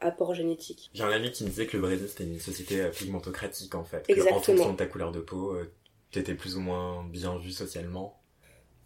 apport 0.00 0.34
génétique. 0.34 0.90
J'ai 0.94 1.02
un 1.02 1.10
ami 1.10 1.30
qui 1.30 1.44
me 1.44 1.48
disait 1.48 1.66
que 1.66 1.76
le 1.76 1.82
Brésil 1.82 2.08
c'était 2.08 2.24
une 2.24 2.38
société 2.38 2.80
euh, 2.80 2.90
pigmentocratique 2.90 3.74
en 3.74 3.84
fait. 3.84 4.04
Exactement. 4.08 4.36
en 4.38 4.42
fonction 4.42 4.72
de 4.72 4.76
ta 4.76 4.86
couleur 4.86 5.12
de 5.12 5.20
peau, 5.20 5.52
euh, 5.52 5.72
tu 6.10 6.18
étais 6.18 6.34
plus 6.34 6.56
ou 6.56 6.60
moins 6.60 7.04
bien 7.04 7.38
vu 7.38 7.50
socialement. 7.50 8.20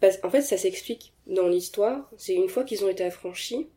Parce, 0.01 0.19
en 0.23 0.31
fait, 0.31 0.43
ça 0.43 0.57
s'explique 0.57 1.13
dans 1.27 1.49
l'histoire. 1.49 2.09
C'est 2.17 2.35
une 2.35 2.49
fois 2.49 2.63
qu'ils 2.63 2.85
ont 2.85 2.89
été 2.89 3.03
affranchis, 3.03 3.69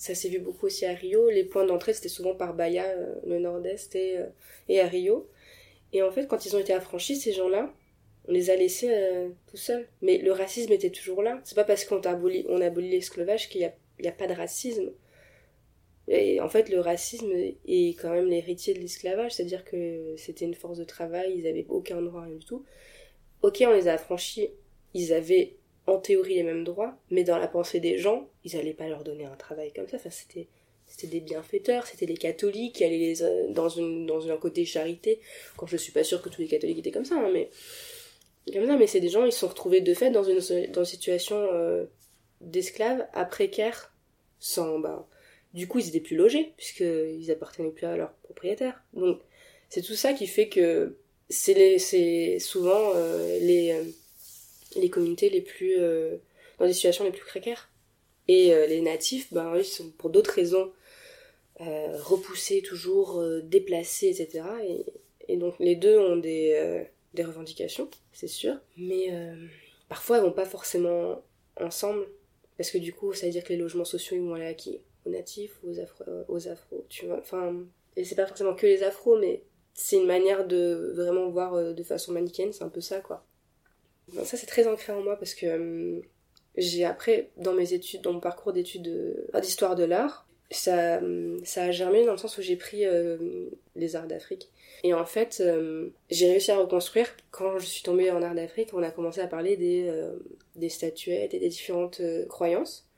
ça 0.00 0.14
s'est 0.14 0.30
vu 0.30 0.38
beaucoup 0.38 0.64
aussi 0.64 0.86
à 0.86 0.94
Rio. 0.94 1.28
Les 1.28 1.44
points 1.44 1.66
d'entrée 1.66 1.92
c'était 1.92 2.08
souvent 2.08 2.34
par 2.34 2.54
Bahia, 2.54 2.86
le 3.26 3.38
nord-est, 3.38 3.94
et, 3.94 4.18
et 4.70 4.80
à 4.80 4.86
Rio. 4.86 5.28
Et 5.92 6.02
en 6.02 6.10
fait, 6.10 6.26
quand 6.26 6.46
ils 6.46 6.56
ont 6.56 6.58
été 6.58 6.72
affranchis, 6.72 7.16
ces 7.16 7.32
gens-là, 7.32 7.70
on 8.26 8.32
les 8.32 8.48
a 8.48 8.56
laissés 8.56 8.88
euh, 8.90 9.28
tout 9.46 9.58
seuls. 9.58 9.86
Mais 10.00 10.16
le 10.16 10.32
racisme 10.32 10.72
était 10.72 10.88
toujours 10.88 11.22
là. 11.22 11.38
C'est 11.44 11.54
pas 11.54 11.64
parce 11.64 11.84
qu'on 11.84 12.00
a 12.00 12.10
aboli, 12.10 12.46
on 12.48 12.62
abolit 12.62 12.90
l'esclavage 12.90 13.50
qu'il 13.50 13.60
n'y 13.60 14.06
a, 14.06 14.10
a, 14.10 14.12
pas 14.12 14.26
de 14.26 14.32
racisme. 14.32 14.90
Et 16.08 16.40
en 16.40 16.48
fait, 16.48 16.70
le 16.70 16.80
racisme 16.80 17.30
est 17.66 18.00
quand 18.00 18.10
même 18.10 18.26
l'héritier 18.26 18.72
de 18.72 18.78
l'esclavage, 18.78 19.32
c'est-à-dire 19.32 19.66
que 19.66 20.14
c'était 20.16 20.46
une 20.46 20.54
force 20.54 20.78
de 20.78 20.84
travail, 20.84 21.34
ils 21.36 21.46
avaient 21.46 21.66
aucun 21.68 22.00
droit, 22.00 22.22
rien 22.22 22.36
du 22.36 22.46
tout. 22.46 22.64
Ok, 23.42 23.62
on 23.66 23.72
les 23.72 23.86
a 23.86 23.92
affranchis, 23.92 24.48
ils 24.94 25.12
avaient 25.12 25.56
en 25.90 25.98
théorie 25.98 26.34
les 26.34 26.42
mêmes 26.42 26.64
droits, 26.64 26.96
mais 27.10 27.24
dans 27.24 27.38
la 27.38 27.48
pensée 27.48 27.80
des 27.80 27.98
gens, 27.98 28.28
ils 28.44 28.56
allaient 28.56 28.74
pas 28.74 28.88
leur 28.88 29.04
donner 29.04 29.24
un 29.24 29.36
travail 29.36 29.72
comme 29.72 29.88
ça. 29.88 29.98
C'était 30.10 30.48
c'était 30.90 31.06
des 31.06 31.20
bienfaiteurs, 31.20 31.86
c'était 31.86 32.06
les 32.06 32.16
catholiques 32.16 32.74
qui 32.76 32.84
allaient 32.84 32.98
les, 32.98 33.22
euh, 33.22 33.48
dans, 33.50 33.68
une, 33.68 34.06
dans 34.06 34.28
un 34.28 34.36
côté 34.36 34.64
charité. 34.64 35.20
Quand 35.56 35.66
je 35.66 35.76
suis 35.76 35.92
pas 35.92 36.02
sûre 36.02 36.20
que 36.20 36.28
tous 36.28 36.40
les 36.40 36.48
catholiques 36.48 36.78
étaient 36.78 36.90
comme 36.90 37.04
ça, 37.04 37.14
hein, 37.14 37.30
mais 37.32 37.48
comme 38.52 38.66
ça, 38.66 38.76
mais 38.76 38.88
c'est 38.88 38.98
des 38.98 39.08
gens, 39.08 39.24
ils 39.24 39.32
se 39.32 39.38
sont 39.38 39.48
retrouvés 39.48 39.80
de 39.80 39.94
fait 39.94 40.10
dans 40.10 40.24
une, 40.24 40.40
dans 40.72 40.84
situation 40.84 41.36
euh, 41.52 41.84
d'esclaves 42.40 43.06
à 43.12 43.24
précaire, 43.24 43.94
sans, 44.40 44.80
bah, 44.80 45.06
du 45.54 45.68
coup, 45.68 45.78
ils 45.78 45.88
étaient 45.88 46.00
plus 46.00 46.16
logés, 46.16 46.54
puisqu'ils 46.56 47.30
appartenaient 47.30 47.70
plus 47.70 47.86
à 47.86 47.96
leurs 47.96 48.12
propriétaires. 48.24 48.82
Donc, 48.92 49.20
c'est 49.68 49.82
tout 49.82 49.94
ça 49.94 50.12
qui 50.12 50.26
fait 50.26 50.48
que 50.48 50.96
c'est 51.28 51.78
c'est 51.78 52.40
souvent 52.40 52.92
euh, 52.96 53.38
les, 53.38 53.80
les 54.76 54.90
communautés 54.90 55.30
les 55.30 55.40
plus, 55.40 55.76
dans 56.58 56.66
des 56.66 56.72
situations 56.72 57.04
les 57.04 57.10
plus 57.10 57.24
précaires. 57.24 57.70
Et 58.28 58.54
les 58.68 58.80
natifs, 58.80 59.32
ben, 59.32 59.56
ils 59.56 59.64
sont 59.64 59.90
pour 59.90 60.10
d'autres 60.10 60.32
raisons 60.32 60.72
euh, 61.60 61.98
repoussés 61.98 62.62
toujours, 62.62 63.20
euh, 63.20 63.42
déplacés, 63.42 64.08
etc. 64.08 64.44
Et, 65.28 65.36
donc 65.36 65.54
les 65.60 65.76
deux 65.76 65.98
ont 65.98 66.16
des, 66.16 66.52
euh, 66.54 66.82
des 67.12 67.22
revendications, 67.22 67.88
c'est 68.12 68.26
sûr, 68.26 68.56
mais 68.76 69.10
parfois 69.88 70.16
elles 70.16 70.24
vont 70.24 70.32
pas 70.32 70.44
forcément 70.44 71.22
ensemble, 71.60 72.04
parce 72.56 72.72
que 72.72 72.78
du 72.78 72.92
coup 72.92 73.12
ça 73.12 73.26
veut 73.26 73.32
dire 73.32 73.44
que 73.44 73.50
les 73.50 73.58
logements 73.58 73.84
sociaux 73.84 74.16
ils 74.16 74.22
vont 74.22 74.34
aller 74.34 74.46
à 74.46 74.54
qui? 74.54 74.80
Aux 75.06 75.10
natifs 75.10 75.56
ou 75.62 75.70
aux 75.70 75.78
afro, 75.78 76.04
aux 76.26 76.48
afro 76.48 76.84
tu 76.88 77.06
vois? 77.06 77.18
Enfin, 77.18 77.54
et 77.96 78.04
c'est 78.04 78.16
pas 78.16 78.26
forcément 78.26 78.54
que 78.54 78.66
les 78.66 78.82
afros, 78.82 79.18
mais 79.18 79.44
c'est 79.72 79.96
une 79.96 80.06
manière 80.06 80.48
de 80.48 80.92
vraiment 80.96 81.28
voir 81.28 81.74
de 81.74 81.82
façon 81.84 82.10
manichéenne, 82.10 82.52
c'est 82.52 82.64
un 82.64 82.68
peu 82.68 82.80
ça 82.80 83.00
quoi. 83.00 83.24
Ça 84.24 84.36
c'est 84.36 84.46
très 84.46 84.66
ancré 84.66 84.92
en 84.92 85.02
moi 85.02 85.16
parce 85.16 85.34
que 85.34 86.02
j'ai 86.56 86.84
après 86.84 87.30
dans 87.36 87.52
mes 87.52 87.72
études, 87.72 88.02
dans 88.02 88.12
mon 88.12 88.20
parcours 88.20 88.52
d'études 88.52 89.16
d'histoire 89.40 89.76
de 89.76 89.84
l'art, 89.84 90.26
ça, 90.50 91.00
ça 91.44 91.64
a 91.64 91.70
germé 91.70 92.04
dans 92.04 92.12
le 92.12 92.18
sens 92.18 92.36
où 92.38 92.42
j'ai 92.42 92.56
pris 92.56 92.84
euh, 92.84 93.48
les 93.76 93.94
arts 93.96 94.06
d'Afrique. 94.06 94.50
Et 94.82 94.94
en 94.94 95.04
fait, 95.04 95.40
euh, 95.40 95.90
j'ai 96.10 96.30
réussi 96.30 96.50
à 96.50 96.58
reconstruire. 96.58 97.06
Quand 97.30 97.58
je 97.58 97.66
suis 97.66 97.82
tombée 97.82 98.10
en 98.10 98.22
arts 98.22 98.34
d'Afrique, 98.34 98.70
on 98.72 98.82
a 98.82 98.90
commencé 98.90 99.20
à 99.20 99.26
parler 99.26 99.56
des, 99.56 99.86
euh, 99.88 100.12
des 100.56 100.68
statuettes 100.68 101.34
et 101.34 101.38
des 101.38 101.48
différentes 101.48 102.02
croyances. 102.28 102.88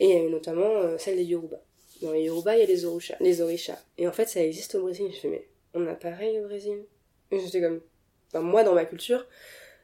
Et 0.00 0.28
notamment 0.28 0.98
celle 0.98 1.16
des 1.16 1.24
Yoruba. 1.24 1.62
Dans 2.00 2.12
les 2.12 2.24
Yoruba, 2.24 2.56
il 2.56 2.60
y 2.60 2.62
a 2.62 2.66
les 2.66 2.84
Orishas. 2.84 3.16
Les. 3.20 3.40
Et 3.98 4.08
en 4.08 4.12
fait, 4.12 4.26
ça 4.26 4.42
existe 4.42 4.74
au 4.74 4.82
Brésil. 4.82 5.06
Je 5.06 5.12
me 5.12 5.16
suis 5.16 5.28
mais 5.28 5.46
on 5.74 5.86
a 5.86 5.94
pareil 5.94 6.40
au 6.40 6.44
Brésil. 6.44 6.84
J'étais 7.30 7.60
comme, 7.60 7.80
moi, 8.42 8.64
dans 8.64 8.74
ma 8.74 8.84
culture, 8.84 9.26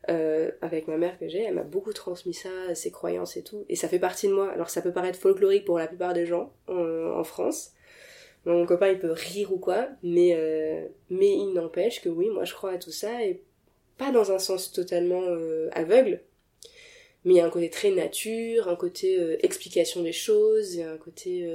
euh, 0.09 0.51
avec 0.63 0.89
ma 0.89 0.97
mère 0.97 1.19
que 1.19 1.29
j'ai, 1.29 1.43
elle 1.43 1.55
m'a 1.55 1.63
beaucoup 1.63 1.93
transmis 1.93 2.35
ça, 2.35 2.75
ses 2.75 2.91
croyances 2.91 3.37
et 3.37 3.43
tout, 3.43 3.65
et 3.69 3.77
ça 3.77 3.89
fait 3.89 3.99
partie 3.99 4.29
de 4.29 4.33
moi. 4.33 4.51
Alors 4.51 4.71
ça 4.71 4.81
peut 4.81 4.93
paraître 4.93 5.19
folklorique 5.19 5.65
pour 5.65 5.79
la 5.79 5.87
plupart 5.87 6.15
des 6.15 6.27
gens 6.27 6.53
en, 6.67 7.25
France. 7.25 7.73
Mon 8.45 8.65
copain 8.65 8.89
il 8.89 8.99
peut 8.99 9.13
rire 9.13 9.53
ou 9.53 9.59
quoi, 9.59 9.89
mais 10.03 10.35
euh, 10.35 10.87
mais 11.11 11.33
il 11.33 11.53
n'empêche 11.53 12.01
que 12.01 12.09
oui, 12.09 12.31
moi 12.31 12.45
je 12.45 12.55
crois 12.55 12.73
à 12.73 12.79
tout 12.79 12.93
ça 12.93 13.23
et 13.25 13.43
pas 13.99 14.13
dans 14.13 14.33
un 14.33 14.39
sens 14.39 14.73
totalement 14.73 15.23
euh, 15.27 15.69
aveugle, 15.73 16.23
mais 17.25 17.35
il 17.35 17.37
y 17.37 17.41
a 17.41 17.47
un 17.47 17.51
côté 17.51 17.69
très 17.69 17.91
nature, 17.91 18.69
un 18.69 18.77
côté 18.77 19.45
explication 19.45 20.03
des 20.03 20.13
choses, 20.13 20.79
et 20.79 20.85
un 20.85 20.97
côté 20.97 21.47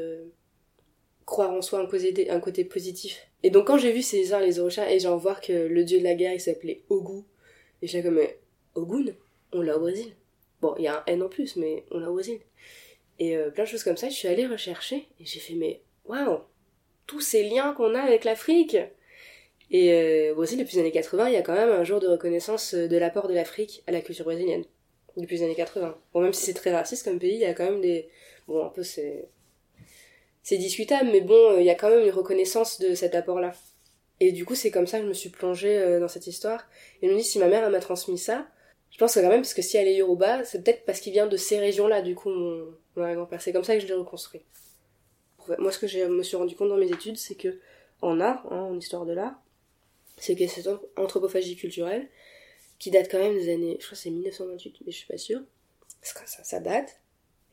croire 1.26 1.52
en 1.52 1.62
soi, 1.62 1.80
un 1.80 2.40
côté, 2.40 2.66
positif. 2.66 3.28
Et 3.44 3.50
donc 3.50 3.68
quand 3.68 3.78
j'ai 3.78 3.92
vu 3.92 4.02
ces 4.02 4.34
arts 4.34 4.42
les 4.42 4.60
Orishas 4.60 4.92
et 4.92 5.00
j'en 5.00 5.18
voir 5.18 5.42
que 5.42 5.54
le 5.54 5.84
dieu 5.84 6.00
de 6.00 6.04
la 6.04 6.16
guerre 6.16 6.34
il 6.34 6.40
s'appelait 6.40 6.84
Ogu, 6.90 7.24
et 7.84 7.88
j'étais 7.88 8.08
comme 8.08 8.20
Ogun, 8.76 9.12
on 9.52 9.62
l'a 9.62 9.76
au 9.76 9.82
Brésil. 9.82 10.14
Bon, 10.62 10.74
il 10.78 10.86
y 10.86 10.88
a 10.88 11.00
un 11.00 11.04
N 11.06 11.22
en 11.22 11.28
plus, 11.28 11.58
mais 11.58 11.84
on 11.92 12.00
l'a 12.00 12.10
au 12.10 12.14
Brésil. 12.14 12.40
Et 13.20 13.36
euh, 13.36 13.52
plein 13.52 13.66
de 13.66 13.70
choses 13.70 13.84
comme 13.84 13.98
ça, 13.98 14.08
je 14.08 14.16
suis 14.16 14.30
allée 14.30 14.48
rechercher 14.48 15.06
et 15.20 15.26
j'ai 15.26 15.42
fait, 15.42 15.54
mais 15.54 15.82
waouh, 16.06 16.40
tous 17.08 17.20
ces 17.20 17.44
liens 17.44 17.74
qu'on 17.74 17.94
a 17.94 18.00
avec 18.00 18.24
l'Afrique. 18.24 18.78
Et 19.70 19.92
euh, 19.92 20.32
au 20.32 20.36
Brésil, 20.36 20.58
depuis 20.58 20.78
les 20.78 20.82
années 20.82 20.92
80, 20.94 21.28
il 21.28 21.34
y 21.34 21.36
a 21.36 21.42
quand 21.42 21.56
même 21.56 21.72
un 21.72 21.84
jour 21.84 22.00
de 22.00 22.08
reconnaissance 22.08 22.74
de 22.74 22.98
l'apport 22.98 23.28
de 23.28 23.34
l'Afrique 23.34 23.84
à 23.86 23.92
la 23.92 24.00
culture 24.00 24.24
brésilienne. 24.24 24.64
Depuis 25.18 25.36
les 25.36 25.44
années 25.44 25.56
80. 25.56 25.98
Bon, 26.14 26.22
même 26.22 26.32
si 26.32 26.46
c'est 26.46 26.54
très 26.54 26.74
raciste 26.74 27.04
comme 27.04 27.20
pays, 27.20 27.36
il 27.36 27.42
y 27.42 27.46
a 27.46 27.54
quand 27.54 27.66
même 27.66 27.82
des. 27.82 28.08
Bon, 28.48 28.66
un 28.66 28.70
peu 28.70 28.84
c'est. 28.84 29.28
C'est 30.42 30.58
discutable, 30.58 31.10
mais 31.12 31.22
bon, 31.22 31.60
il 31.60 31.66
y 31.66 31.70
a 31.70 31.76
quand 31.76 31.90
même 31.90 32.04
une 32.04 32.12
reconnaissance 32.12 32.80
de 32.80 32.96
cet 32.96 33.14
apport-là. 33.14 33.54
Et 34.20 34.32
du 34.32 34.46
coup, 34.46 34.56
c'est 34.56 34.72
comme 34.72 34.88
ça 34.88 34.98
que 35.00 35.04
je 35.04 35.10
me 35.10 35.14
suis 35.14 35.30
plongée 35.30 35.78
euh, 35.78 36.00
dans 36.00 36.08
cette 36.08 36.28
histoire. 36.28 36.68
Et 37.02 37.08
je 37.08 37.14
me 37.14 37.18
dis, 37.18 37.24
si 37.24 37.40
ma 37.40 37.48
mère 37.48 37.70
m'a 37.70 37.80
transmis 37.80 38.18
ça, 38.18 38.48
je 38.92 38.98
pense 38.98 39.16
que 39.16 39.20
quand 39.20 39.30
même, 39.30 39.42
parce 39.42 39.54
que 39.54 39.62
si 39.62 39.78
elle 39.78 39.88
est 39.88 39.96
Yoruba, 39.96 40.44
c'est 40.46 40.64
peut-être 40.64 40.86
parce 40.86 41.00
qu'il 41.00 41.14
vient 41.14 41.28
de 41.28 41.38
ces 41.38 41.60
régions-là, 41.60 42.02
du 42.02 42.16
coup, 42.16 42.30
mon, 42.30 42.68
grand-père. 42.96 43.42
C'est 43.42 43.52
comme 43.52 43.64
ça 43.64 43.76
que 43.76 43.82
je 43.82 43.88
l'ai 43.88 43.94
reconstruit. 43.94 44.42
Moi, 45.58 45.72
ce 45.72 45.80
que 45.80 45.88
je 45.88 46.00
me 46.06 46.24
suis 46.24 46.38
rendu 46.38 46.56
compte 46.56 46.70
dans 46.70 46.78
mes 46.78 46.92
études, 46.92 47.18
c'est 47.18 47.36
que 47.36 47.60
en 48.02 48.20
art, 48.20 48.46
hein, 48.52 48.62
en 48.62 48.78
histoire 48.78 49.06
de 49.06 49.14
l'art, 49.14 49.42
c'est 50.18 50.36
que 50.36 50.48
cette 50.48 50.70
anthropophagie 50.96 51.56
culturelle, 51.56 52.08
qui 52.80 52.92
date 52.92 53.10
quand 53.10 53.18
même 53.18 53.34
des 53.34 53.52
années, 53.52 53.78
je 53.80 53.86
crois 53.86 53.96
que 53.96 54.04
c'est 54.04 54.10
1928, 54.10 54.84
mais 54.86 54.92
je 54.92 54.98
suis 54.98 55.08
pas 55.08 55.18
sûre, 55.18 55.42
ça 56.02 56.60
date, 56.60 57.00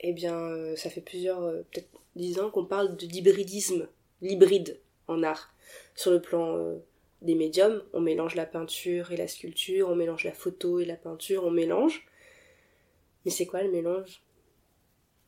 eh 0.00 0.12
bien, 0.12 0.36
euh, 0.36 0.76
ça 0.76 0.90
fait 0.90 1.00
plusieurs, 1.00 1.42
euh, 1.42 1.62
peut-être 1.70 1.88
dix 2.16 2.38
ans 2.40 2.50
qu'on 2.50 2.66
parle 2.66 2.96
d'hybridisme, 2.96 3.88
l'hybride 4.22 4.80
en 5.08 5.22
art, 5.22 5.54
sur 6.00 6.10
le 6.10 6.22
plan 6.22 6.56
euh, 6.56 6.78
des 7.20 7.34
médiums, 7.34 7.82
on 7.92 8.00
mélange 8.00 8.34
la 8.34 8.46
peinture 8.46 9.12
et 9.12 9.18
la 9.18 9.28
sculpture, 9.28 9.90
on 9.90 9.94
mélange 9.94 10.24
la 10.24 10.32
photo 10.32 10.80
et 10.80 10.86
la 10.86 10.96
peinture, 10.96 11.44
on 11.44 11.50
mélange. 11.50 12.06
Mais 13.24 13.30
c'est 13.30 13.44
quoi 13.44 13.62
le 13.62 13.70
mélange? 13.70 14.22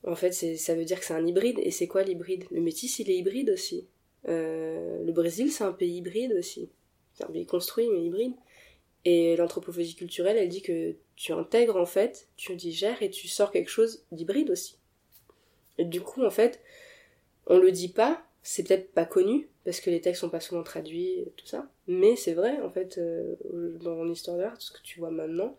En 0.06 0.16
fait, 0.16 0.32
ça 0.32 0.74
veut 0.74 0.86
dire 0.86 0.98
que 0.98 1.04
c'est 1.04 1.12
un 1.12 1.26
hybride. 1.26 1.58
Et 1.58 1.70
c'est 1.70 1.88
quoi 1.88 2.02
l'hybride? 2.02 2.44
Le 2.50 2.62
métis, 2.62 2.98
il 3.00 3.10
est 3.10 3.16
hybride 3.16 3.50
aussi. 3.50 3.86
Euh, 4.28 5.04
le 5.04 5.12
Brésil, 5.12 5.52
c'est 5.52 5.62
un 5.62 5.72
pays 5.72 5.98
hybride 5.98 6.32
aussi. 6.32 6.70
C'est 7.12 7.24
un 7.24 7.30
pays 7.30 7.44
construit, 7.44 7.88
mais 7.90 8.02
hybride. 8.02 8.34
Et 9.04 9.36
l'anthropologie 9.36 9.94
culturelle, 9.94 10.38
elle 10.38 10.48
dit 10.48 10.62
que 10.62 10.96
tu 11.16 11.32
intègres 11.32 11.76
en 11.76 11.86
fait, 11.86 12.28
tu 12.36 12.56
digères 12.56 13.02
et 13.02 13.10
tu 13.10 13.28
sors 13.28 13.50
quelque 13.50 13.68
chose 13.68 14.06
d'hybride 14.10 14.48
aussi. 14.48 14.78
Et 15.76 15.84
du 15.84 16.00
coup, 16.00 16.24
en 16.24 16.30
fait, 16.30 16.62
on 17.46 17.58
le 17.58 17.72
dit 17.72 17.90
pas, 17.90 18.24
c'est 18.42 18.66
peut-être 18.66 18.92
pas 18.92 19.04
connu, 19.04 19.48
parce 19.64 19.80
que 19.80 19.90
les 19.90 20.00
textes 20.00 20.20
sont 20.20 20.30
pas 20.30 20.40
souvent 20.40 20.62
traduits, 20.62 21.24
tout 21.36 21.46
ça. 21.46 21.68
Mais 21.86 22.16
c'est 22.16 22.34
vrai, 22.34 22.60
en 22.60 22.70
fait, 22.70 22.98
euh, 22.98 23.36
dans 23.80 24.02
l'histoire 24.04 24.36
de 24.36 24.42
l'art, 24.42 24.60
ce 24.60 24.72
que 24.72 24.82
tu 24.82 24.98
vois 24.98 25.10
maintenant, 25.10 25.56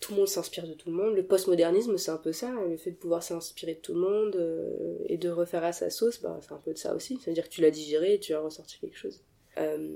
tout 0.00 0.12
le 0.12 0.18
monde 0.18 0.28
s'inspire 0.28 0.66
de 0.66 0.74
tout 0.74 0.90
le 0.90 0.96
monde. 0.96 1.14
Le 1.14 1.24
postmodernisme, 1.24 1.96
c'est 1.96 2.10
un 2.10 2.18
peu 2.18 2.32
ça, 2.32 2.50
le 2.68 2.76
fait 2.76 2.90
de 2.90 2.96
pouvoir 2.96 3.22
s'inspirer 3.22 3.74
de 3.74 3.80
tout 3.80 3.94
le 3.94 4.00
monde 4.00 4.36
euh, 4.36 4.98
et 5.06 5.16
de 5.16 5.30
refaire 5.30 5.64
à 5.64 5.72
sa 5.72 5.88
sauce, 5.88 6.20
bah, 6.20 6.38
c'est 6.42 6.52
un 6.52 6.60
peu 6.62 6.72
de 6.72 6.78
ça 6.78 6.94
aussi. 6.94 7.18
C'est-à-dire 7.22 7.48
que 7.48 7.54
tu 7.54 7.62
l'as 7.62 7.70
digéré 7.70 8.14
et 8.14 8.20
tu 8.20 8.34
as 8.34 8.40
ressorti 8.40 8.78
quelque 8.78 8.96
chose. 8.96 9.22
Euh, 9.58 9.90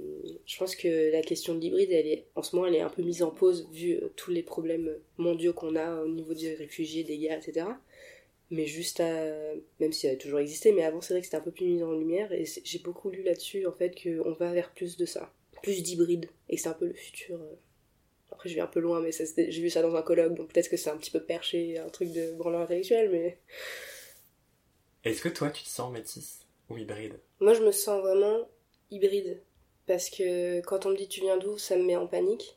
je 0.45 0.59
pense 0.59 0.77
que 0.77 1.11
la 1.13 1.23
question 1.23 1.55
de 1.55 1.61
l'hybride, 1.61 1.91
elle 1.91 2.07
est, 2.07 2.27
en 2.35 2.43
ce 2.43 2.57
moment, 2.57 2.69
elle 2.69 2.77
est 2.77 2.81
un 2.81 2.91
peu 2.91 3.03
mise 3.03 3.23
en 3.23 3.31
pause 3.31 3.69
vu 3.73 3.99
tous 4.15 4.31
les 4.31 4.43
problèmes 4.43 4.97
mondiaux 5.19 5.53
qu'on 5.53 5.77
a 5.77 6.03
au 6.03 6.09
niveau 6.09 6.35
des 6.35 6.55
réfugiés, 6.55 7.05
des 7.05 7.19
guerres, 7.19 7.39
etc 7.39 7.67
mais 8.51 8.67
juste 8.67 9.01
à 9.01 9.25
même 9.81 9.93
si 9.93 10.07
elle 10.07 10.15
a 10.15 10.19
toujours 10.19 10.39
existé 10.39 10.73
mais 10.73 10.85
avant 10.85 11.01
c'est 11.01 11.15
vrai 11.15 11.21
que 11.21 11.27
c'était 11.27 11.37
un 11.37 11.43
peu 11.43 11.51
plus 11.51 11.67
mis 11.67 11.83
en 11.83 11.93
lumière 11.93 12.33
et 12.33 12.45
j'ai 12.65 12.79
beaucoup 12.79 13.11
lu 13.11 13.23
là-dessus 13.23 13.67
en 13.67 13.73
fait 13.73 13.95
qu'on 14.01 14.33
va 14.33 14.53
vers 14.53 14.73
plus 14.73 14.97
de 14.97 15.07
ça. 15.07 15.33
Plus 15.63 15.83
d'hybride. 15.83 16.29
Et 16.49 16.57
c'est 16.57 16.69
un 16.69 16.75
peu 16.75 16.87
le 16.87 16.95
futur 16.95 17.41
euh. 17.41 17.55
après 18.31 18.49
je 18.49 18.55
vais 18.55 18.61
un 18.61 18.69
peu 18.69 18.81
loin 18.81 19.01
mais 19.01 19.11
j'ai 19.13 19.63
vu 19.63 19.71
ça 19.71 19.83
dans 19.83 19.95
un 19.97 20.03
colloque 20.03 20.35
donc 20.35 20.53
peut-être 20.53 20.69
que 20.69 20.77
c'est 20.77 20.91
un 20.91 20.97
petit 20.97 21.11
peu 21.11 21.21
perché 21.21 21.79
un 21.79 21.89
truc 21.89 22.13
de 22.13 22.33
branleur 22.33 22.61
intellectuel 22.61 23.11
mais 23.11 23.39
est-ce 25.05 25.23
que 25.23 25.29
toi 25.29 25.51
tu 25.51 25.63
te 25.63 25.69
sens 25.69 25.93
métisse 25.93 26.41
ou 26.69 26.77
hybride? 26.77 27.15
Moi 27.41 27.55
je 27.55 27.63
me 27.63 27.73
sens 27.73 28.01
vraiment 28.01 28.49
hybride 28.91 29.41
parce 29.87 30.11
que 30.11 30.61
quand 30.61 30.87
on 30.87 30.91
me 30.91 30.97
dit 30.97 31.09
tu 31.09 31.21
viens 31.21 31.37
d'où 31.37 31.59
ça 31.59 31.77
me 31.77 31.85
met 31.85 31.97
en 31.97 32.07
panique. 32.07 32.57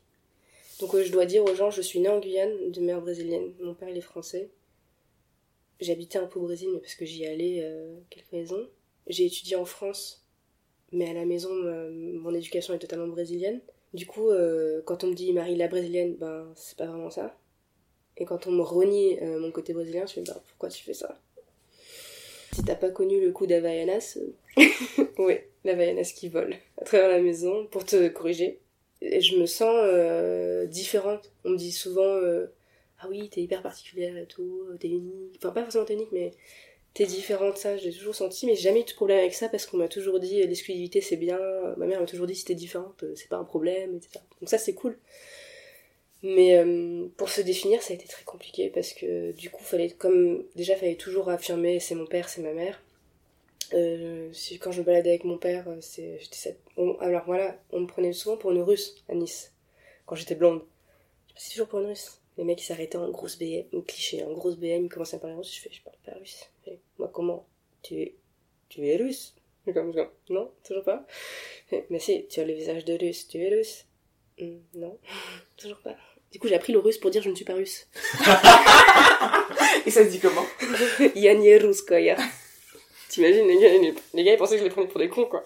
Donc 0.80 0.94
euh, 0.94 1.04
je 1.04 1.12
dois 1.12 1.26
dire 1.26 1.44
aux 1.44 1.54
gens 1.54 1.70
je 1.70 1.82
suis 1.82 2.00
née 2.00 2.08
en 2.08 2.20
Guyane 2.20 2.70
de 2.70 2.80
mère 2.80 3.00
brésilienne. 3.00 3.52
Mon 3.60 3.74
père 3.74 3.88
il 3.88 3.96
est 3.96 4.02
français 4.02 4.50
J'habitais 5.80 6.18
un 6.18 6.26
peu 6.26 6.38
au 6.38 6.42
Brésil, 6.42 6.68
mais 6.72 6.80
parce 6.80 6.94
que 6.94 7.06
j'y 7.06 7.26
allais 7.26 7.60
euh, 7.62 7.96
quelques 8.10 8.30
raisons. 8.30 8.68
J'ai 9.06 9.24
étudié 9.24 9.56
en 9.56 9.64
France, 9.64 10.26
mais 10.92 11.08
à 11.08 11.14
la 11.14 11.24
maison, 11.24 11.50
euh, 11.50 11.90
mon 11.90 12.34
éducation 12.34 12.74
est 12.74 12.78
totalement 12.78 13.08
brésilienne. 13.08 13.60
Du 13.94 14.06
coup, 14.06 14.30
euh, 14.30 14.82
quand 14.84 15.04
on 15.04 15.08
me 15.08 15.14
dit 15.14 15.32
Marie 15.32 15.56
la 15.56 15.68
brésilienne, 15.68 16.16
ben 16.16 16.52
c'est 16.54 16.76
pas 16.76 16.86
vraiment 16.86 17.10
ça. 17.10 17.36
Et 18.18 18.26
quand 18.26 18.46
on 18.46 18.52
me 18.52 18.62
renie 18.62 19.18
mon 19.22 19.50
côté 19.50 19.72
brésilien, 19.72 20.04
je 20.04 20.20
me 20.20 20.24
dis 20.24 20.30
ben, 20.30 20.40
pourquoi 20.48 20.68
tu 20.68 20.84
fais 20.84 20.92
ça? 20.92 21.18
Si 22.52 22.62
t'as 22.62 22.74
pas 22.74 22.90
connu 22.90 23.20
le 23.20 23.32
coup 23.32 23.46
d'Havaianas, 23.46 24.18
oui, 25.18 25.38
l'Havaianas 25.64 26.12
qui 26.14 26.28
vole 26.28 26.56
à 26.76 26.84
travers 26.84 27.08
la 27.08 27.20
maison 27.20 27.66
pour 27.68 27.84
te 27.84 28.08
corriger. 28.08 28.60
Je 29.00 29.36
me 29.36 29.46
sens 29.46 30.68
différente. 30.68 31.32
On 31.44 31.50
me 31.50 31.56
dit 31.56 31.72
souvent 31.72 32.20
ah 33.00 33.06
oui, 33.08 33.28
t'es 33.30 33.40
hyper 33.42 33.62
particulière 33.62 34.16
et 34.16 34.26
tout, 34.26 34.66
t'es 34.78 34.88
unique. 34.88 35.36
Enfin, 35.38 35.50
pas 35.50 35.62
forcément 35.62 35.84
t'es 35.84 35.94
unique, 35.94 36.12
mais 36.12 36.32
t'es 36.94 37.06
différente, 37.06 37.56
ça, 37.56 37.76
j'ai 37.76 37.92
toujours 37.92 38.14
senti, 38.14 38.46
mais 38.46 38.56
jamais 38.56 38.80
eu 38.80 38.84
de 38.84 38.92
problème 38.92 39.18
avec 39.18 39.34
ça 39.34 39.48
parce 39.48 39.66
qu'on 39.66 39.76
m'a 39.78 39.88
toujours 39.88 40.20
dit 40.20 40.46
l'exclusivité 40.46 41.00
c'est 41.00 41.16
bien. 41.16 41.38
Ma 41.76 41.86
mère 41.86 42.00
m'a 42.00 42.06
toujours 42.06 42.26
dit 42.26 42.34
si 42.34 42.44
t'es 42.44 42.54
différente, 42.54 43.04
c'est 43.16 43.28
pas 43.28 43.36
un 43.38 43.44
problème, 43.44 43.96
etc. 43.96 44.20
Donc 44.40 44.48
ça 44.48 44.58
c'est 44.58 44.74
cool. 44.74 44.98
Mais 46.22 46.58
euh, 46.58 47.08
pour 47.16 47.30
se 47.30 47.40
définir, 47.40 47.82
ça 47.82 47.92
a 47.92 47.96
été 47.96 48.06
très 48.06 48.24
compliqué 48.24 48.68
parce 48.68 48.92
que 48.92 49.32
du 49.32 49.50
coup, 49.50 49.62
fallait 49.64 49.90
comme 49.90 50.44
déjà 50.54 50.76
fallait 50.76 50.96
toujours 50.96 51.30
affirmer 51.30 51.80
c'est 51.80 51.94
mon 51.94 52.06
père, 52.06 52.28
c'est 52.28 52.42
ma 52.42 52.52
mère. 52.52 52.82
Euh, 53.72 54.30
quand 54.60 54.72
je 54.72 54.80
me 54.80 54.84
baladais 54.84 55.10
avec 55.10 55.24
mon 55.24 55.38
père, 55.38 55.68
euh, 55.68 55.78
c'est 55.80 56.18
j'étais 56.20 56.56
alors 57.00 57.24
voilà, 57.26 57.56
on 57.72 57.80
me 57.80 57.86
prenait 57.86 58.12
souvent 58.12 58.36
pour 58.36 58.50
une 58.52 58.62
russe 58.62 58.96
à 59.08 59.14
Nice 59.14 59.52
quand 60.06 60.16
j'étais 60.16 60.34
blonde. 60.34 60.62
Je 61.28 61.34
passais 61.34 61.50
toujours 61.52 61.68
pour 61.68 61.80
une 61.80 61.86
russe 61.86 62.19
les 62.40 62.46
mecs 62.46 62.62
s'arrêtaient 62.62 62.96
en 62.96 63.10
grosse 63.10 63.38
BM, 63.38 63.82
cliché, 63.86 64.24
en 64.24 64.32
grosse 64.32 64.56
BM, 64.56 64.86
ils 64.86 64.88
commençaient 64.88 65.16
à 65.16 65.18
parler 65.18 65.36
russe, 65.36 65.54
je 65.54 65.60
fais, 65.60 65.70
je 65.70 65.82
parle 65.82 65.98
pas 66.06 66.18
russe. 66.18 66.48
Moi 66.98 67.10
comment? 67.12 67.46
Tu 67.82 68.00
es, 68.00 68.14
tu 68.70 68.86
es 68.86 68.96
russe? 68.96 69.34
Comme, 69.66 69.92
comme, 69.92 70.08
non, 70.30 70.50
toujours 70.66 70.84
pas. 70.84 71.06
Mais 71.90 71.98
si, 71.98 72.26
tu 72.28 72.40
as 72.40 72.44
le 72.44 72.54
visage 72.54 72.86
de 72.86 72.94
russe, 72.94 73.28
tu 73.28 73.42
es 73.42 73.50
russe. 73.50 73.84
Hmm, 74.38 74.56
non, 74.74 74.98
toujours 75.58 75.80
pas. 75.80 75.94
Du 76.32 76.38
coup, 76.38 76.48
j'ai 76.48 76.54
appris 76.54 76.72
le 76.72 76.78
russe 76.78 76.96
pour 76.96 77.10
dire 77.10 77.22
je 77.22 77.28
ne 77.28 77.34
suis 77.34 77.44
pas 77.44 77.52
russe. 77.52 77.86
Et 79.86 79.90
ça 79.90 80.02
se 80.02 80.08
dit 80.08 80.18
comment? 80.18 80.46
Yannier 81.14 81.58
Ruskaya. 81.58 82.16
T'imagines, 83.10 83.46
les 83.46 83.60
gars, 83.60 83.92
les, 84.14 84.24
gars, 84.24 84.32
ils 84.32 84.38
pensaient 84.38 84.54
que 84.54 84.60
je 84.60 84.64
les 84.64 84.70
prenais 84.70 84.86
pour 84.86 84.98
des 84.98 85.10
cons, 85.10 85.26
quoi. 85.26 85.44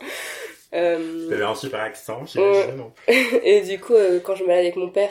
Euh... 0.74 1.28
T'avais 1.28 1.42
un 1.42 1.54
super 1.56 1.80
accent, 1.80 2.24
j'imagine. 2.24 2.84
Euh... 3.08 3.40
Et 3.42 3.62
du 3.62 3.80
coup, 3.80 3.94
euh, 3.94 4.20
quand 4.20 4.36
je 4.36 4.42
me 4.42 4.48
balade 4.48 4.64
avec 4.64 4.76
mon 4.76 4.90
père, 4.90 5.10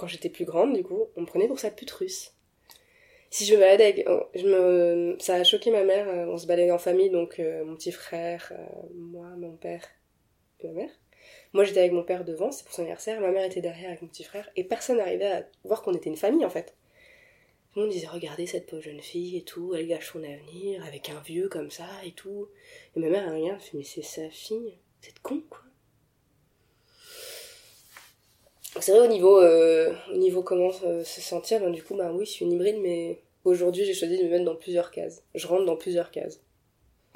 quand 0.00 0.08
j'étais 0.08 0.30
plus 0.30 0.44
grande, 0.44 0.74
du 0.74 0.82
coup, 0.82 1.08
on 1.16 1.22
me 1.22 1.26
prenait 1.26 1.46
pour 1.46 1.58
sa 1.58 1.70
pute 1.70 1.90
russe. 1.90 2.34
Si 3.30 3.44
je 3.44 3.54
me 3.54 3.60
baladais 3.60 3.84
avec... 3.84 4.06
Me... 4.44 5.16
Ça 5.20 5.34
a 5.34 5.44
choqué 5.44 5.70
ma 5.70 5.84
mère, 5.84 6.08
euh, 6.08 6.26
on 6.26 6.38
se 6.38 6.46
baladait 6.46 6.72
en 6.72 6.78
famille, 6.78 7.10
donc 7.10 7.38
euh, 7.38 7.64
mon 7.64 7.76
petit 7.76 7.92
frère, 7.92 8.52
moi, 8.94 9.28
mon 9.36 9.56
père 9.56 9.86
ma 10.64 10.72
mère. 10.72 10.90
Moi, 11.52 11.64
j'étais 11.64 11.80
avec 11.80 11.92
mon 11.92 12.02
père 12.02 12.24
devant, 12.24 12.52
c'est 12.52 12.64
pour 12.64 12.72
son 12.72 12.82
anniversaire, 12.82 13.20
ma 13.20 13.30
mère 13.30 13.44
était 13.44 13.60
derrière 13.60 13.88
avec 13.88 14.02
mon 14.02 14.08
petit 14.08 14.24
frère, 14.24 14.48
et 14.56 14.64
personne 14.64 14.98
n'arrivait 14.98 15.30
à 15.30 15.46
voir 15.64 15.82
qu'on 15.82 15.94
était 15.94 16.10
une 16.10 16.16
famille, 16.16 16.44
en 16.44 16.50
fait. 16.50 16.74
Tout 17.72 17.80
le 17.80 17.86
monde 17.86 17.92
disait, 17.92 18.08
regardez 18.08 18.46
cette 18.46 18.66
pauvre 18.66 18.82
jeune 18.82 19.00
fille 19.00 19.36
et 19.36 19.42
tout, 19.42 19.74
elle 19.74 19.86
gâche 19.86 20.12
son 20.12 20.22
avenir, 20.22 20.84
avec 20.84 21.08
un 21.08 21.20
vieux 21.20 21.48
comme 21.48 21.70
ça 21.70 21.88
et 22.04 22.12
tout. 22.12 22.48
Et 22.96 23.00
ma 23.00 23.08
mère, 23.08 23.28
elle 23.28 23.42
regarde, 23.42 23.60
fait, 23.60 23.76
mais 23.76 23.84
c'est 23.84 24.02
sa 24.02 24.28
fille, 24.28 24.78
c'est 25.00 25.18
con, 25.20 25.42
quoi. 25.48 25.62
C'est 28.80 28.92
vrai, 28.92 29.00
au 29.00 29.10
niveau, 29.10 29.40
euh, 29.40 29.92
au 30.12 30.16
niveau 30.16 30.42
comment 30.42 30.70
se 30.72 31.20
sentir, 31.20 31.60
ben, 31.60 31.70
du 31.70 31.82
coup, 31.82 31.96
bah 31.96 32.12
oui, 32.12 32.24
je 32.24 32.30
suis 32.30 32.44
une 32.44 32.52
hybride, 32.52 32.78
mais 32.80 33.20
aujourd'hui, 33.44 33.84
j'ai 33.84 33.94
choisi 33.94 34.18
de 34.18 34.24
me 34.24 34.30
mettre 34.30 34.44
dans 34.44 34.56
plusieurs 34.56 34.90
cases. 34.90 35.22
Je 35.34 35.46
rentre 35.46 35.64
dans 35.64 35.76
plusieurs 35.76 36.10
cases. 36.10 36.40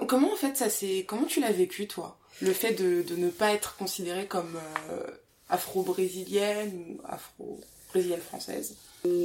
Comment, 0.06 0.32
en 0.32 0.36
fait, 0.36 0.56
ça 0.56 0.68
c'est, 0.68 1.04
comment 1.06 1.24
tu 1.24 1.40
l'as 1.40 1.52
vécu, 1.52 1.86
toi? 1.86 2.18
le 2.42 2.52
fait 2.52 2.72
de, 2.72 3.02
de, 3.02 3.16
ne 3.16 3.30
pas 3.30 3.52
être 3.52 3.76
considérée 3.76 4.26
comme 4.26 4.58
euh, 4.90 5.06
afro-brésilienne 5.48 6.72
ou 6.74 7.00
afro-brésilienne 7.04 8.20
française? 8.20 8.76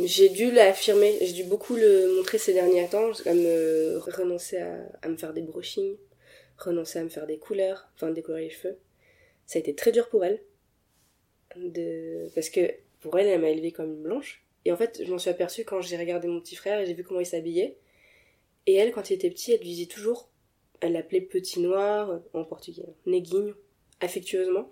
J'ai 0.05 0.29
dû 0.29 0.51
l'affirmer, 0.51 1.17
j'ai 1.21 1.33
dû 1.33 1.43
beaucoup 1.45 1.75
le 1.75 2.15
montrer 2.17 2.37
ces 2.37 2.53
derniers 2.53 2.87
temps, 2.87 3.11
comme 3.23 3.45
euh, 3.45 3.99
renoncer 3.99 4.57
à, 4.57 4.75
à, 5.01 5.07
me 5.07 5.15
faire 5.15 5.33
des 5.33 5.41
brushings, 5.41 5.95
renoncer 6.57 6.99
à 6.99 7.03
me 7.03 7.09
faire 7.09 7.25
des 7.25 7.37
couleurs, 7.37 7.87
enfin 7.95 8.11
décorer 8.11 8.41
les 8.41 8.49
cheveux. 8.49 8.77
Ça 9.45 9.57
a 9.57 9.59
été 9.61 9.73
très 9.73 9.91
dur 9.91 10.09
pour 10.09 10.25
elle, 10.25 10.41
de... 11.55 12.29
parce 12.35 12.49
que 12.49 12.71
pour 12.99 13.17
elle, 13.17 13.27
elle 13.27 13.41
m'a 13.41 13.49
élevée 13.49 13.71
comme 13.71 13.93
une 13.93 14.03
blanche. 14.03 14.43
Et 14.65 14.71
en 14.71 14.77
fait, 14.77 15.01
je 15.05 15.11
m'en 15.11 15.17
suis 15.17 15.29
aperçue 15.29 15.63
quand 15.63 15.81
j'ai 15.81 15.97
regardé 15.97 16.27
mon 16.27 16.41
petit 16.41 16.55
frère 16.55 16.79
et 16.79 16.85
j'ai 16.85 16.93
vu 16.93 17.03
comment 17.03 17.19
il 17.19 17.25
s'habillait. 17.25 17.77
Et 18.65 18.75
elle, 18.75 18.91
quand 18.91 19.09
il 19.09 19.13
était 19.13 19.29
petit, 19.29 19.53
elle 19.53 19.59
lui 19.59 19.69
disait 19.69 19.85
toujours 19.85 20.29
elle 20.81 20.93
l'appelait 20.93 21.21
Petit 21.21 21.59
Noir, 21.59 22.21
en 22.33 22.43
portugais, 22.43 22.85
Neguinho, 23.05 23.53
affectueusement. 23.99 24.71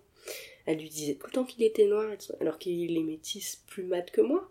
Elle 0.65 0.79
lui 0.79 0.89
disait 0.89 1.15
tout 1.15 1.27
le 1.27 1.31
temps 1.33 1.45
qu'il 1.45 1.63
était 1.63 1.85
noir, 1.85 2.09
alors 2.41 2.57
qu'il 2.57 2.97
est 2.97 3.03
métis 3.03 3.63
plus 3.67 3.83
mat 3.83 4.09
que 4.11 4.21
moi. 4.21 4.49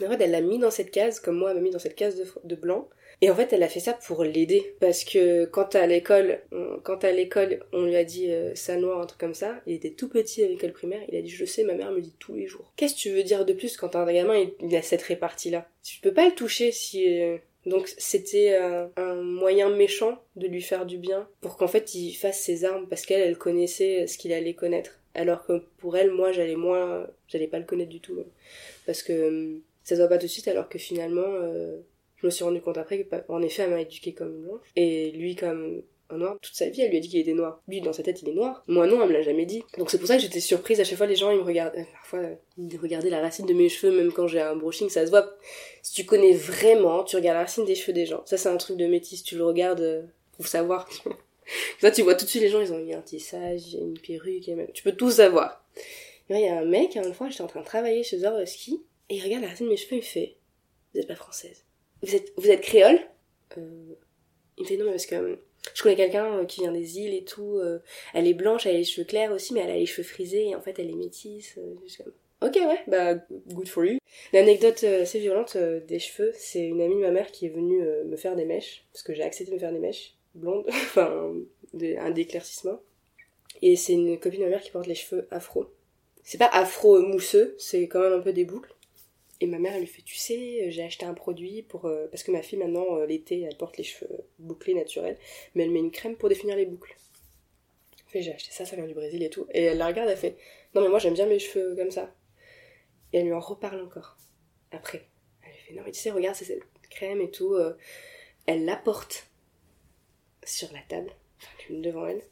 Mais 0.00 0.06
en 0.06 0.10
fait, 0.10 0.22
elle 0.22 0.30
l'a 0.30 0.42
mis 0.42 0.58
dans 0.58 0.70
cette 0.70 0.90
case, 0.90 1.20
comme 1.20 1.36
moi, 1.36 1.50
elle 1.50 1.56
m'a 1.56 1.62
mis 1.62 1.70
dans 1.70 1.78
cette 1.78 1.94
case 1.94 2.22
de, 2.44 2.54
blanc. 2.54 2.88
Et 3.22 3.30
en 3.30 3.34
fait, 3.34 3.52
elle 3.52 3.62
a 3.62 3.68
fait 3.68 3.80
ça 3.80 3.94
pour 3.94 4.24
l'aider. 4.24 4.74
Parce 4.80 5.04
que 5.04 5.46
quand 5.46 5.74
à 5.74 5.86
l'école, 5.86 6.40
quand 6.82 7.04
à 7.04 7.12
l'école, 7.12 7.60
on 7.72 7.84
lui 7.84 7.96
a 7.96 8.04
dit 8.04 8.30
euh, 8.30 8.54
ça 8.54 8.76
noir, 8.76 9.00
un 9.00 9.06
truc 9.06 9.20
comme 9.20 9.34
ça, 9.34 9.60
il 9.66 9.74
était 9.74 9.90
tout 9.90 10.08
petit 10.08 10.42
à 10.44 10.48
l'école 10.48 10.72
primaire, 10.72 11.02
il 11.08 11.16
a 11.16 11.22
dit 11.22 11.30
je 11.30 11.44
sais, 11.44 11.64
ma 11.64 11.74
mère 11.74 11.92
me 11.92 12.00
dit 12.00 12.14
tous 12.18 12.34
les 12.34 12.46
jours. 12.46 12.72
Qu'est-ce 12.76 12.94
que 12.94 13.00
tu 13.00 13.10
veux 13.10 13.22
dire 13.22 13.44
de 13.44 13.52
plus 13.52 13.76
quand 13.76 13.96
un 13.96 14.10
gamin, 14.12 14.46
il, 14.60 14.76
a 14.76 14.82
cette 14.82 15.02
répartie-là? 15.02 15.68
Tu 15.82 16.00
peux 16.00 16.12
pas 16.12 16.26
le 16.26 16.34
toucher 16.34 16.72
si... 16.72 17.20
Euh, 17.20 17.38
donc 17.66 17.92
c'était 17.98 18.56
euh, 18.60 18.86
un 18.96 19.16
moyen 19.16 19.68
méchant 19.68 20.22
de 20.36 20.46
lui 20.46 20.62
faire 20.62 20.86
du 20.86 20.98
bien 20.98 21.28
pour 21.40 21.56
qu'en 21.56 21.66
fait 21.66 21.96
il 21.96 22.14
fasse 22.14 22.40
ses 22.40 22.64
armes 22.64 22.86
parce 22.88 23.04
qu'elle 23.04 23.20
elle 23.20 23.36
connaissait 23.36 24.06
ce 24.06 24.16
qu'il 24.18 24.32
allait 24.32 24.54
connaître. 24.54 25.00
Alors 25.14 25.44
que 25.44 25.64
pour 25.78 25.96
elle, 25.96 26.12
moi 26.12 26.30
j'allais 26.30 26.54
moins, 26.54 27.08
j'allais 27.26 27.48
pas 27.48 27.58
le 27.58 27.64
connaître 27.64 27.90
du 27.90 28.00
tout. 28.00 28.22
Parce 28.86 29.02
que 29.02 29.12
euh, 29.12 29.58
ça 29.82 29.96
se 29.96 30.00
voit 30.00 30.08
pas 30.08 30.18
tout 30.18 30.26
de 30.26 30.30
suite 30.30 30.46
alors 30.46 30.68
que 30.68 30.78
finalement 30.78 31.26
euh, 31.26 31.78
je 32.16 32.26
me 32.26 32.30
suis 32.30 32.44
rendu 32.44 32.60
compte 32.60 32.78
après 32.78 33.04
qu'en 33.04 33.42
effet 33.42 33.62
elle 33.62 33.70
m'a 33.70 33.80
éduqué 33.80 34.12
comme 34.12 34.42
blanche 34.42 34.60
et 34.74 35.10
lui 35.12 35.36
comme 35.36 35.82
un 36.10 36.18
noir. 36.18 36.38
Toute 36.40 36.54
sa 36.54 36.68
vie, 36.68 36.82
elle 36.82 36.90
lui 36.90 36.98
a 36.98 37.00
dit 37.00 37.08
qu'il 37.08 37.20
était 37.20 37.32
noir. 37.32 37.60
Lui, 37.68 37.80
dans 37.80 37.92
sa 37.92 38.02
tête, 38.02 38.22
il 38.22 38.28
est 38.28 38.34
noir. 38.34 38.62
Moi, 38.68 38.86
non, 38.86 39.02
elle 39.02 39.08
me 39.08 39.12
l'a 39.12 39.22
jamais 39.22 39.46
dit. 39.46 39.64
Donc 39.78 39.90
c'est 39.90 39.98
pour 39.98 40.06
ça 40.06 40.16
que 40.16 40.22
j'étais 40.22 40.40
surprise. 40.40 40.80
À 40.80 40.84
chaque 40.84 40.98
fois, 40.98 41.06
les 41.06 41.16
gens, 41.16 41.30
ils 41.30 41.38
me 41.38 41.42
regardaient. 41.42 41.80
Euh, 41.80 41.92
parfois, 41.92 42.20
ils 42.58 42.76
regardaient 42.76 43.10
la 43.10 43.20
racine 43.20 43.46
de 43.46 43.54
mes 43.54 43.68
cheveux, 43.68 43.96
même 43.96 44.12
quand 44.12 44.28
j'ai 44.28 44.40
un 44.40 44.56
brushing, 44.56 44.88
ça 44.88 45.04
se 45.04 45.10
voit. 45.10 45.36
Si 45.82 45.94
tu 45.94 46.04
connais 46.04 46.32
vraiment, 46.32 47.04
tu 47.04 47.16
regardes 47.16 47.36
la 47.36 47.42
racine 47.42 47.64
des 47.64 47.74
cheveux 47.74 47.92
des 47.92 48.06
gens. 48.06 48.22
Ça, 48.24 48.36
c'est 48.36 48.48
un 48.48 48.56
truc 48.56 48.76
de 48.76 48.86
métis. 48.86 49.22
Tu 49.22 49.36
le 49.36 49.44
regardes 49.44 49.80
euh, 49.80 50.02
pour 50.36 50.46
savoir. 50.46 50.88
Ça, 51.80 51.92
tu 51.92 52.02
vois 52.02 52.16
tout 52.16 52.24
de 52.24 52.30
suite 52.30 52.42
les 52.42 52.48
gens, 52.48 52.60
ils 52.60 52.72
ont 52.72 52.78
mis 52.78 52.92
un 52.92 53.02
tissage, 53.02 53.74
une 53.74 53.96
perruque, 53.96 54.48
même... 54.48 54.66
tu 54.72 54.82
peux 54.82 54.90
tout 54.90 55.12
savoir. 55.12 55.64
Il 56.28 56.40
y 56.40 56.48
a 56.48 56.58
un 56.58 56.64
mec, 56.64 56.96
une 56.96 57.14
fois, 57.14 57.28
j'étais 57.28 57.42
en 57.42 57.46
train 57.46 57.60
de 57.60 57.64
travailler 57.64 58.02
chez 58.02 58.18
Ski, 58.46 58.82
et 59.08 59.14
il 59.14 59.22
regarde 59.22 59.44
la 59.44 59.50
racine 59.50 59.66
de 59.66 59.70
mes 59.70 59.76
cheveux, 59.76 59.98
il 59.98 60.02
fait 60.02 60.38
Vous 60.92 61.00
êtes 61.00 61.06
pas 61.06 61.14
française. 61.14 61.65
Vous 62.02 62.14
êtes, 62.14 62.32
vous 62.36 62.50
êtes 62.50 62.60
créole 62.60 62.98
euh... 63.58 63.94
Il 64.58 64.62
me 64.62 64.68
fait 64.68 64.76
Non, 64.76 64.84
mais 64.86 64.92
parce 64.92 65.06
que 65.06 65.38
je 65.74 65.82
connais 65.82 65.96
quelqu'un 65.96 66.38
euh, 66.38 66.44
qui 66.44 66.60
vient 66.60 66.72
des 66.72 66.98
îles 66.98 67.14
et 67.14 67.24
tout. 67.24 67.58
Euh, 67.58 67.80
elle 68.14 68.26
est 68.26 68.34
blanche, 68.34 68.66
elle 68.66 68.76
a 68.76 68.78
les 68.78 68.84
cheveux 68.84 69.06
clairs 69.06 69.32
aussi, 69.32 69.52
mais 69.52 69.60
elle 69.60 69.70
a 69.70 69.76
les 69.76 69.86
cheveux 69.86 70.06
frisés 70.06 70.48
et 70.48 70.54
en 70.54 70.60
fait 70.60 70.78
elle 70.78 70.90
est 70.90 70.94
métisse. 70.94 71.58
Euh, 71.58 72.46
ok, 72.46 72.54
ouais, 72.54 72.80
bah, 72.86 73.14
good 73.48 73.68
for 73.68 73.84
you. 73.84 73.98
L'anecdote 74.32 74.84
assez 74.84 75.18
violente 75.18 75.56
des 75.56 75.98
cheveux, 75.98 76.32
c'est 76.34 76.66
une 76.66 76.80
amie 76.80 76.94
de 76.96 77.00
ma 77.00 77.10
mère 77.10 77.30
qui 77.30 77.46
est 77.46 77.50
venue 77.50 77.82
me 77.82 78.16
faire 78.16 78.36
des 78.36 78.44
mèches, 78.44 78.86
parce 78.92 79.02
que 79.02 79.12
j'ai 79.12 79.22
accepté 79.22 79.50
de 79.50 79.56
me 79.56 79.60
faire 79.60 79.72
des 79.72 79.78
mèches 79.78 80.14
blondes, 80.34 80.64
enfin, 80.68 81.34
un 81.74 82.10
déclaircissement. 82.10 82.80
Et 83.62 83.76
c'est 83.76 83.94
une 83.94 84.18
copine 84.18 84.40
de 84.40 84.44
ma 84.44 84.50
mère 84.50 84.62
qui 84.62 84.70
porte 84.70 84.86
les 84.86 84.94
cheveux 84.94 85.26
afro. 85.30 85.66
C'est 86.22 86.38
pas 86.38 86.48
afro 86.48 87.00
mousseux, 87.00 87.54
c'est 87.58 87.88
quand 87.88 88.00
même 88.00 88.12
un 88.12 88.20
peu 88.20 88.32
des 88.32 88.44
boucles. 88.44 88.74
Et 89.40 89.46
ma 89.46 89.58
mère, 89.58 89.74
elle 89.74 89.80
lui 89.80 89.86
fait, 89.86 90.02
tu 90.02 90.16
sais, 90.16 90.70
j'ai 90.70 90.82
acheté 90.82 91.04
un 91.04 91.12
produit 91.12 91.62
pour... 91.62 91.84
Euh, 91.84 92.06
parce 92.08 92.22
que 92.22 92.30
ma 92.30 92.42
fille, 92.42 92.58
maintenant, 92.58 92.96
euh, 92.96 93.06
l'été, 93.06 93.42
elle 93.42 93.56
porte 93.56 93.76
les 93.76 93.84
cheveux 93.84 94.24
bouclés 94.38 94.74
naturels, 94.74 95.18
mais 95.54 95.64
elle 95.64 95.70
met 95.70 95.80
une 95.80 95.90
crème 95.90 96.16
pour 96.16 96.30
définir 96.30 96.56
les 96.56 96.64
boucles. 96.64 96.96
fait, 98.08 98.22
j'ai 98.22 98.32
acheté 98.32 98.50
ça, 98.52 98.64
ça 98.64 98.76
vient 98.76 98.86
du 98.86 98.94
Brésil 98.94 99.22
et 99.22 99.28
tout. 99.28 99.46
Et 99.52 99.64
elle 99.64 99.78
la 99.78 99.88
regarde, 99.88 100.08
elle 100.08 100.16
fait, 100.16 100.36
non 100.74 100.80
mais 100.80 100.88
moi 100.88 100.98
j'aime 100.98 101.14
bien 101.14 101.26
mes 101.26 101.38
cheveux 101.38 101.76
comme 101.76 101.90
ça. 101.90 102.14
Et 103.12 103.18
elle 103.18 103.26
lui 103.26 103.34
en 103.34 103.40
reparle 103.40 103.82
encore. 103.82 104.16
Après. 104.70 105.06
Elle 105.42 105.52
lui 105.52 105.58
fait, 105.58 105.74
non 105.74 105.82
mais 105.84 105.92
tu 105.92 106.00
sais, 106.00 106.10
regarde, 106.10 106.34
c'est 106.34 106.46
cette 106.46 106.62
crème 106.88 107.20
et 107.20 107.30
tout. 107.30 107.54
Euh. 107.54 107.74
elle 108.46 108.64
la 108.64 108.76
porte 108.76 109.26
sur 110.44 110.72
la 110.72 110.80
table, 110.88 111.10
enfin 111.36 111.74
devant 111.74 112.06
elle. 112.06 112.22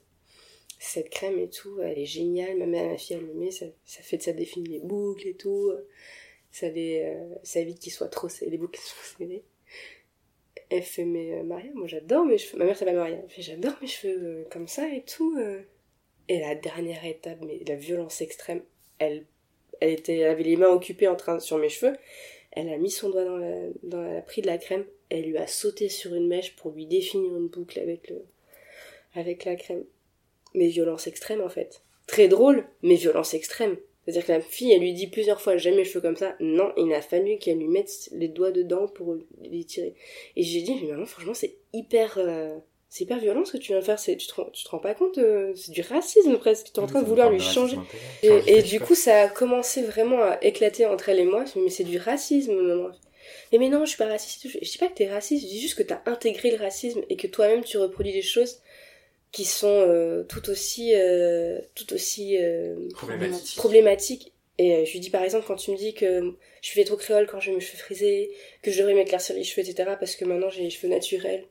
Cette 0.79 1.11
crème 1.11 1.39
et 1.39 1.51
tout, 1.51 1.81
elle 1.83 1.99
est 1.99 2.07
géniale. 2.07 2.57
Ma 2.57 2.67
mère, 2.67 2.91
ma 2.91 2.97
fille, 2.97 3.17
elle 3.17 3.27
le 3.27 3.35
met, 3.35 3.51
ça, 3.51 3.67
ça 3.85 4.03
fait 4.03 4.23
ça 4.23 4.33
définir 4.33 4.71
les 4.71 4.81
boucles 4.81 5.29
et 5.29 5.35
tout 5.35 5.73
ça, 6.55 6.67
euh, 6.67 7.35
évite 7.57 7.81
qu'il 7.81 7.93
soit 7.93 8.07
trop 8.07 8.29
les 8.47 8.59
boucles 8.59 8.79
soient 8.79 9.19
scellés. 9.19 9.43
Elle 10.71 10.83
fait 10.83 11.05
mais 11.05 11.33
euh, 11.33 11.43
Maria, 11.43 11.73
moi 11.75 11.89
j'adore 11.89 12.25
mes 12.25 12.39
cheveux. 12.39 12.59
Ma 12.59 12.67
mère 12.67 12.77
s'appelle 12.77 12.95
Maria. 12.95 13.19
Elle 13.25 13.29
fait 13.29 13.43
j'adore 13.43 13.75
mes 13.81 13.89
cheveux 13.89 14.23
euh, 14.23 14.45
comme 14.53 14.69
ça 14.69 14.89
et 14.89 15.03
tout. 15.03 15.37
Et 16.29 16.39
la 16.39 16.55
dernière 16.55 17.05
étape, 17.05 17.39
mais 17.45 17.61
la 17.67 17.75
violence 17.75 18.21
extrême, 18.21 18.63
elle, 19.01 19.27
elle 19.81 19.91
était, 19.91 20.23
avait 20.25 20.45
les 20.45 20.57
mains 20.57 20.69
occupées 20.69 21.09
en 21.09 21.17
train 21.17 21.41
sur 21.41 21.59
mes 21.59 21.69
cheveux. 21.69 21.97
Elle 22.53 22.69
a 22.69 22.79
mis 22.79 22.91
son 22.91 23.11
doigt 23.11 23.25
dans 23.25 23.37
la, 23.37 23.57
dans 23.83 24.23
pris 24.23 24.41
de 24.41 24.47
la 24.47 24.59
crème. 24.59 24.87
Elle 25.09 25.25
lui 25.25 25.39
a 25.39 25.49
sauté 25.49 25.89
sur 25.89 26.15
une 26.15 26.29
mèche 26.29 26.55
pour 26.55 26.71
lui 26.71 26.87
définir 26.87 27.37
une 27.37 27.49
boucle 27.49 27.81
avec 27.81 28.09
le, 28.09 28.25
avec 29.15 29.45
la 29.45 29.57
crème. 29.57 29.85
Mais 30.55 30.69
violence 30.69 31.09
extrême 31.09 31.41
en 31.41 31.49
fait. 31.49 31.83
Très 32.07 32.29
drôle, 32.29 32.65
mais 32.83 32.95
violence 32.95 33.35
extrême. 33.35 33.77
C'est-à-dire 34.05 34.27
que 34.27 34.33
la 34.33 34.41
fille, 34.41 34.73
elle 34.73 34.81
lui 34.81 34.93
dit 34.93 35.07
plusieurs 35.07 35.41
fois, 35.41 35.57
jamais 35.57 35.79
mes 35.79 35.85
cheveux 35.85 36.03
comme 36.03 36.17
ça. 36.17 36.37
Non, 36.41 36.73
il 36.77 36.93
a 36.93 37.01
fallu 37.01 37.39
qu'elle 37.39 37.59
lui 37.59 37.69
mette 37.69 38.11
les 38.13 38.29
doigts 38.29 38.51
dedans 38.51 38.87
pour 38.87 39.17
les 39.43 39.65
tirer. 39.65 39.95
Et 40.37 40.43
j'ai 40.43 40.61
dit, 40.61 40.75
mais 40.83 40.93
maman, 40.93 41.07
franchement, 41.07 41.33
c'est 41.33 41.57
hyper, 41.73 42.19
euh, 42.19 42.59
c'est 42.91 43.05
hyper 43.05 43.19
violent 43.19 43.47
ce 43.47 43.53
que 43.53 43.57
tu 43.57 43.73
viens 43.73 43.81
de 43.81 43.85
faire. 43.85 43.99
C'est, 43.99 44.17
tu 44.17 44.27
te, 44.27 44.51
tu 44.53 44.65
te 44.65 44.69
rends 44.69 44.79
pas 44.79 44.95
compte, 44.95 45.17
euh, 45.17 45.55
c'est 45.57 45.73
du 45.73 45.81
racisme 45.81 46.37
presque. 46.37 46.67
Tu 46.73 46.81
es 46.81 46.83
en 46.83 46.87
train 46.87 47.01
de 47.01 47.07
vouloir 47.07 47.31
lui 47.31 47.41
changer. 47.41 47.79
Et, 48.23 48.63
du 48.63 48.79
coup, 48.79 48.95
ça 48.95 49.23
a 49.23 49.29
commencé 49.29 49.83
vraiment 49.83 50.23
à 50.23 50.39
éclater 50.43 50.85
entre 50.85 51.09
elle 51.09 51.21
et 51.21 51.25
moi. 51.25 51.45
Mais 51.57 51.71
c'est 51.71 51.85
du 51.85 51.97
racisme, 51.97 52.55
maman. 52.55 52.91
mais 53.53 53.59
mais 53.59 53.71
non 53.71 53.87
je 53.87 53.91
suis 53.91 53.99
pas 53.99 54.07
raciste 54.07 54.47
je 54.47 54.71
dis 54.71 54.79
pas 54.79 54.89
que 54.89 54.95
t'es 54.95 55.09
raciste 55.09 55.45
je 55.45 55.49
dis 55.49 55.61
juste 55.61 55.79
que 55.79 55.83
t'as 55.83 56.03
intégré 56.05 56.51
le 56.51 56.59
racisme 56.59 57.01
et 57.09 57.17
que 57.17 57.27
toi-même 57.27 57.65
tu 57.65 57.79
reproduis 57.79 58.13
des 58.13 58.21
choses 58.21 58.61
qui 59.35 59.45
sont 59.45 59.67
euh, 59.69 60.23
tout 60.23 60.49
aussi 60.49 60.93
euh, 60.95 61.59
tout 61.75 61.93
aussi 61.93 62.39
euh, 62.41 62.89
Problématique. 62.95 63.57
problématiques 63.59 64.33
et 64.59 64.87
je 64.87 64.93
lui 64.93 65.01
dis 65.01 65.11
par 65.11 65.23
exemple 65.25 65.45
quand 65.47 65.57
tu 65.57 65.73
me 65.73 65.77
dis 65.77 65.93
que 65.93 66.35
je 66.63 66.71
fais 66.71 66.85
trop 66.85 66.97
créole 66.97 67.27
quand 67.27 67.41
j'ai 67.41 67.53
mes 67.53 67.61
cheveux 67.61 67.79
frisés 67.79 68.31
que 68.63 68.71
je 68.71 68.79
devrais 68.79 68.95
m'éclaircir 68.95 69.35
les 69.35 69.43
cheveux 69.45 69.69
etc 69.69 69.95
parce 69.99 70.15
que 70.15 70.25
maintenant 70.25 70.51
j'ai 70.51 70.63
les 70.63 70.71
cheveux 70.71 70.89
naturels 70.89 71.45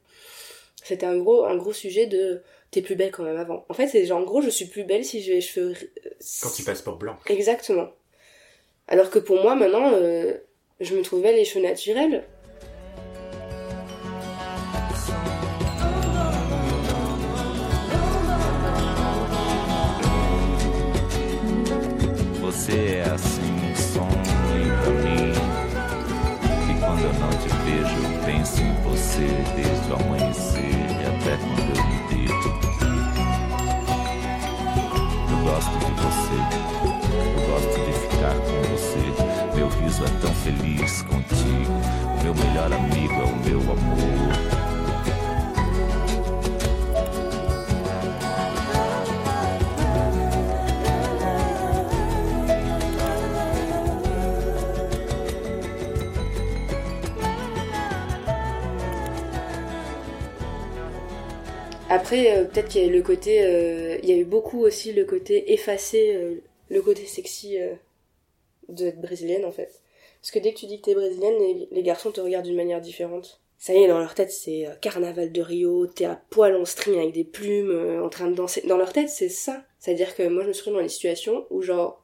c'était 0.83 1.05
un 1.05 1.17
gros 1.17 1.43
un 1.43 1.57
gros 1.57 1.73
sujet 1.73 2.05
de 2.07 2.41
t'es 2.71 2.81
plus 2.81 2.95
belle 2.95 3.11
quand 3.11 3.23
même 3.23 3.37
avant 3.37 3.65
en 3.67 3.73
fait 3.73 3.87
c'est 3.87 4.05
genre 4.05 4.19
en 4.21 4.23
gros 4.23 4.41
je 4.41 4.49
suis 4.49 4.65
plus 4.65 4.85
belle 4.85 5.03
si 5.03 5.21
j'ai 5.21 5.33
les 5.35 5.41
cheveux 5.41 5.73
Quand 6.41 6.49
tu 6.55 6.63
passes 6.63 6.81
pour 6.81 6.95
blanc. 6.95 7.17
Exactement. 7.27 7.89
Alors 8.87 9.09
que 9.09 9.19
pour 9.19 9.41
moi, 9.41 9.55
maintenant, 9.55 9.91
euh, 9.93 10.33
je 10.81 10.95
me 10.95 11.01
trouvais 11.03 11.31
les 11.33 11.45
cheveux 11.45 11.63
naturels. 11.63 12.25
Você 29.13 29.27
desde 29.55 29.91
o 29.91 29.95
amanhecer 29.95 30.73
e 30.73 31.05
até 31.05 31.37
quando 31.37 31.69
eu 31.77 31.83
me 31.85 31.97
deito. 32.09 32.47
Eu 35.29 35.37
gosto 35.43 35.75
de 35.77 35.91
você, 36.01 36.37
eu 37.13 37.41
gosto 37.47 37.75
de 37.85 37.93
ficar 37.93 38.35
com 38.35 38.57
você. 38.71 39.05
Meu 39.55 39.67
riso 39.69 40.03
é 40.03 40.09
tão 40.19 40.33
feliz 40.33 41.03
contigo. 41.03 41.73
O 42.19 42.23
meu 42.23 42.33
melhor 42.33 42.73
amigo 42.73 43.13
é 43.13 43.23
o 43.23 43.35
meu 43.45 43.61
amor. 43.71 44.52
Après, 61.93 62.35
euh, 62.35 62.45
peut-être 62.45 62.69
qu'il 62.69 62.83
y 62.83 62.89
a 62.89 62.91
le 62.91 63.03
côté... 63.03 63.43
euh, 63.43 63.99
il 64.01 64.09
y 64.09 64.13
a 64.13 64.15
eu 64.15 64.25
beaucoup 64.25 64.61
aussi 64.61 64.93
le 64.93 65.05
côté 65.05 65.53
effacé, 65.53 66.15
euh, 66.15 66.41
le 66.69 66.81
côté 66.81 67.05
sexy 67.05 67.55
d'être 68.67 68.99
brésilienne, 68.99 69.45
en 69.45 69.51
fait. 69.51 69.79
Parce 70.19 70.31
que 70.31 70.39
dès 70.39 70.53
que 70.53 70.57
tu 70.57 70.65
dis 70.65 70.79
que 70.79 70.85
t'es 70.85 70.95
brésilienne, 70.95 71.67
les, 71.69 71.83
garçons 71.83 72.11
te 72.11 72.19
regardent 72.19 72.47
d'une 72.47 72.55
manière 72.55 72.81
différente. 72.81 73.41
Ça 73.59 73.75
y 73.75 73.83
est, 73.83 73.87
dans 73.87 73.99
leur 73.99 74.15
tête, 74.15 74.31
c'est 74.31 74.67
carnaval 74.81 75.31
de 75.31 75.41
Rio, 75.41 75.85
t'es 75.85 76.05
à 76.05 76.19
poil 76.31 76.55
en 76.55 76.65
string 76.65 76.97
avec 76.97 77.13
des 77.13 77.23
plumes, 77.23 78.01
en 78.03 78.09
train 78.09 78.27
de 78.27 78.33
danser. 78.33 78.63
Dans 78.65 78.77
leur 78.77 78.91
tête, 78.91 79.09
c'est 79.09 79.29
ça. 79.29 79.63
C'est-à-dire 79.77 80.15
que 80.15 80.23
moi, 80.23 80.41
je 80.41 80.47
me 80.47 80.53
suis 80.53 80.71
dans 80.71 80.81
des 80.81 80.89
situations 80.89 81.45
où, 81.51 81.61
genre... 81.61 82.03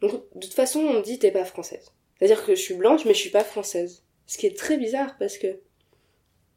Donc, 0.00 0.10
de 0.34 0.40
toute 0.40 0.54
façon, 0.54 0.80
on 0.80 0.94
me 0.94 1.02
dit 1.02 1.20
t'es 1.20 1.30
pas 1.30 1.44
française. 1.44 1.92
C'est-à-dire 2.18 2.44
que 2.44 2.56
je 2.56 2.60
suis 2.60 2.74
blanche, 2.74 3.04
mais 3.04 3.14
je 3.14 3.20
suis 3.20 3.30
pas 3.30 3.44
française. 3.44 4.02
Ce 4.26 4.36
qui 4.36 4.46
est 4.46 4.58
très 4.58 4.78
bizarre, 4.78 5.14
parce 5.20 5.38
que 5.38 5.60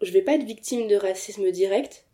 je 0.01 0.11
vais 0.11 0.23
pas 0.23 0.33
être 0.33 0.45
victime 0.45 0.87
de 0.87 0.95
racisme 0.95 1.51
direct, 1.51 2.06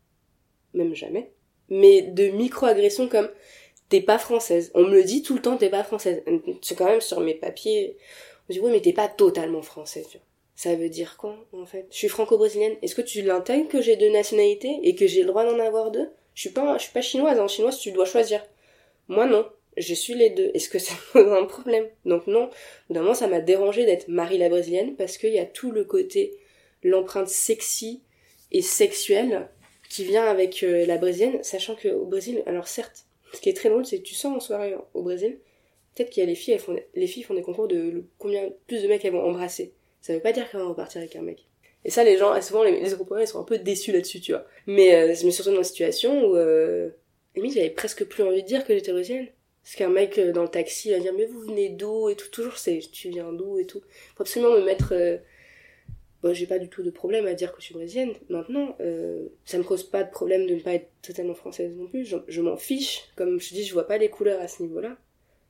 même 0.73 0.95
jamais, 0.95 1.31
mais 1.69 2.01
de 2.01 2.27
micro-agressions 2.29 3.07
comme 3.07 3.29
t'es 3.89 4.01
pas 4.01 4.17
française. 4.17 4.71
On 4.73 4.83
me 4.83 4.91
le 4.91 5.03
dit 5.03 5.21
tout 5.21 5.35
le 5.35 5.41
temps, 5.41 5.57
t'es 5.57 5.69
pas 5.69 5.83
française. 5.83 6.23
C'est 6.61 6.75
quand 6.75 6.85
même 6.85 7.01
sur 7.01 7.19
mes 7.19 7.35
papiers. 7.35 7.97
On 8.49 8.53
dit 8.53 8.59
oui, 8.59 8.71
mais 8.71 8.81
t'es 8.81 8.93
pas 8.93 9.07
totalement 9.07 9.61
française. 9.61 10.07
Ça 10.55 10.75
veut 10.75 10.89
dire 10.89 11.17
quoi, 11.17 11.35
en 11.51 11.65
fait? 11.65 11.87
Je 11.91 11.97
suis 11.97 12.07
franco-brésilienne. 12.07 12.75
Est-ce 12.81 12.95
que 12.95 13.01
tu 13.01 13.21
l'intègres 13.21 13.67
que 13.67 13.81
j'ai 13.81 13.95
deux 13.95 14.11
nationalités 14.11 14.79
et 14.83 14.95
que 14.95 15.07
j'ai 15.07 15.21
le 15.21 15.27
droit 15.27 15.45
d'en 15.45 15.59
avoir 15.59 15.91
deux? 15.91 16.09
Je 16.35 16.41
suis 16.41 16.49
pas, 16.49 16.77
je 16.77 16.83
suis 16.83 16.93
pas 16.93 17.01
chinoise. 17.01 17.39
En 17.39 17.47
chinoise, 17.47 17.79
tu 17.79 17.91
dois 17.91 18.05
choisir. 18.05 18.43
Moi, 19.07 19.25
non. 19.25 19.47
Je 19.77 19.93
suis 19.93 20.13
les 20.13 20.29
deux. 20.29 20.51
Est-ce 20.53 20.69
que 20.69 20.79
ça 20.79 20.93
pose 21.13 21.31
un 21.31 21.45
problème? 21.45 21.87
Donc 22.05 22.27
non. 22.27 22.49
Au 22.89 23.13
ça 23.13 23.27
m'a 23.27 23.39
dérangé 23.39 23.85
d'être 23.85 24.07
Marie 24.07 24.37
la 24.37 24.49
brésilienne 24.49 24.95
parce 24.95 25.17
qu'il 25.17 25.33
y 25.33 25.39
a 25.39 25.45
tout 25.45 25.71
le 25.71 25.83
côté, 25.83 26.37
l'empreinte 26.83 27.27
sexy 27.27 28.01
et 28.51 28.61
sexuelle 28.61 29.49
qui 29.93 30.05
vient 30.05 30.25
avec 30.25 30.63
euh, 30.63 30.87
la 30.87 30.97
brésilienne, 30.97 31.43
sachant 31.43 31.75
que 31.75 31.87
au 31.87 32.05
Brésil, 32.05 32.41
alors 32.47 32.67
certes, 32.67 33.05
ce 33.31 33.39
qui 33.39 33.49
est 33.49 33.53
très 33.53 33.69
drôle, 33.69 33.85
c'est 33.85 33.99
que 33.99 34.03
tu 34.03 34.15
sens 34.15 34.35
en 34.35 34.39
soirée 34.39 34.75
au 34.95 35.03
Brésil, 35.03 35.37
peut-être 35.93 36.09
qu'il 36.09 36.21
y 36.21 36.25
a 36.25 36.27
les 36.27 36.33
filles, 36.33 36.55
elles 36.55 36.59
font, 36.59 36.75
les 36.95 37.07
filles 37.07 37.21
font 37.21 37.35
des 37.35 37.43
concours 37.43 37.67
de 37.67 38.03
combien 38.17 38.49
plus 38.65 38.81
de 38.81 38.87
mecs 38.87 39.05
elles 39.05 39.11
vont 39.11 39.23
embrasser. 39.23 39.73
Ça 40.01 40.13
veut 40.13 40.19
pas 40.19 40.31
dire 40.31 40.49
qu'elles 40.49 40.61
vont 40.61 40.69
repartir 40.69 40.99
avec 40.99 41.15
un 41.15 41.21
mec. 41.21 41.45
Et 41.85 41.91
ça, 41.91 42.03
les 42.03 42.17
gens, 42.17 42.41
souvent 42.41 42.63
les, 42.63 42.79
les 42.79 42.91
ils 42.91 43.27
sont 43.27 43.39
un 43.39 43.43
peu 43.43 43.59
déçus 43.59 43.91
là-dessus, 43.91 44.19
tu 44.19 44.31
vois. 44.31 44.45
Mais 44.65 44.95
euh, 44.95 45.13
suis 45.13 45.27
retrouvée 45.27 45.51
dans 45.51 45.57
une 45.57 45.63
situation 45.63 46.25
où, 46.25 46.35
euh, 46.35 46.89
limite, 47.35 47.53
j'avais 47.53 47.69
presque 47.69 48.05
plus 48.05 48.23
envie 48.23 48.41
de 48.41 48.47
dire 48.47 48.65
que 48.65 48.73
j'étais 48.73 48.93
brésilienne. 48.93 49.27
Parce 49.63 49.75
qu'un 49.75 49.89
mec 49.89 50.17
euh, 50.17 50.31
dans 50.33 50.43
le 50.43 50.49
taxi 50.49 50.91
va 50.91 50.99
dire 50.99 51.13
mais 51.13 51.25
vous 51.25 51.39
venez 51.39 51.69
d'où? 51.69 52.09
et 52.09 52.15
tout 52.15 52.27
toujours 52.29 52.57
c'est 52.57 52.79
tu 52.91 53.09
viens 53.09 53.31
d'où? 53.31 53.57
et 53.57 53.65
tout 53.65 53.81
faut 54.15 54.23
absolument 54.23 54.51
me 54.51 54.65
mettre 54.65 54.93
euh, 54.93 55.17
j'ai 56.31 56.47
pas 56.47 56.59
du 56.59 56.69
tout 56.69 56.83
de 56.83 56.89
problème 56.89 57.27
à 57.27 57.33
dire 57.33 57.51
que 57.51 57.59
je 57.59 57.65
suis 57.65 57.73
brésilienne. 57.73 58.13
Maintenant 58.29 58.77
euh, 58.79 59.27
ça 59.43 59.57
me 59.57 59.63
cause 59.63 59.83
pas 59.83 60.03
de 60.03 60.11
problème 60.11 60.47
de 60.47 60.55
ne 60.55 60.61
pas 60.61 60.75
être 60.75 60.89
totalement 61.01 61.33
française 61.33 61.75
non 61.75 61.87
plus. 61.87 62.05
Je, 62.05 62.41
m'en 62.41 62.55
fiche. 62.55 63.01
Comme 63.17 63.41
je 63.41 63.53
dis 63.53 63.65
je 63.65 63.73
vois 63.73 63.87
pas 63.87 63.97
les 63.97 64.09
couleurs 64.09 64.39
à 64.39 64.47
ce 64.47 64.63
niveau 64.63 64.79
là 64.79 64.95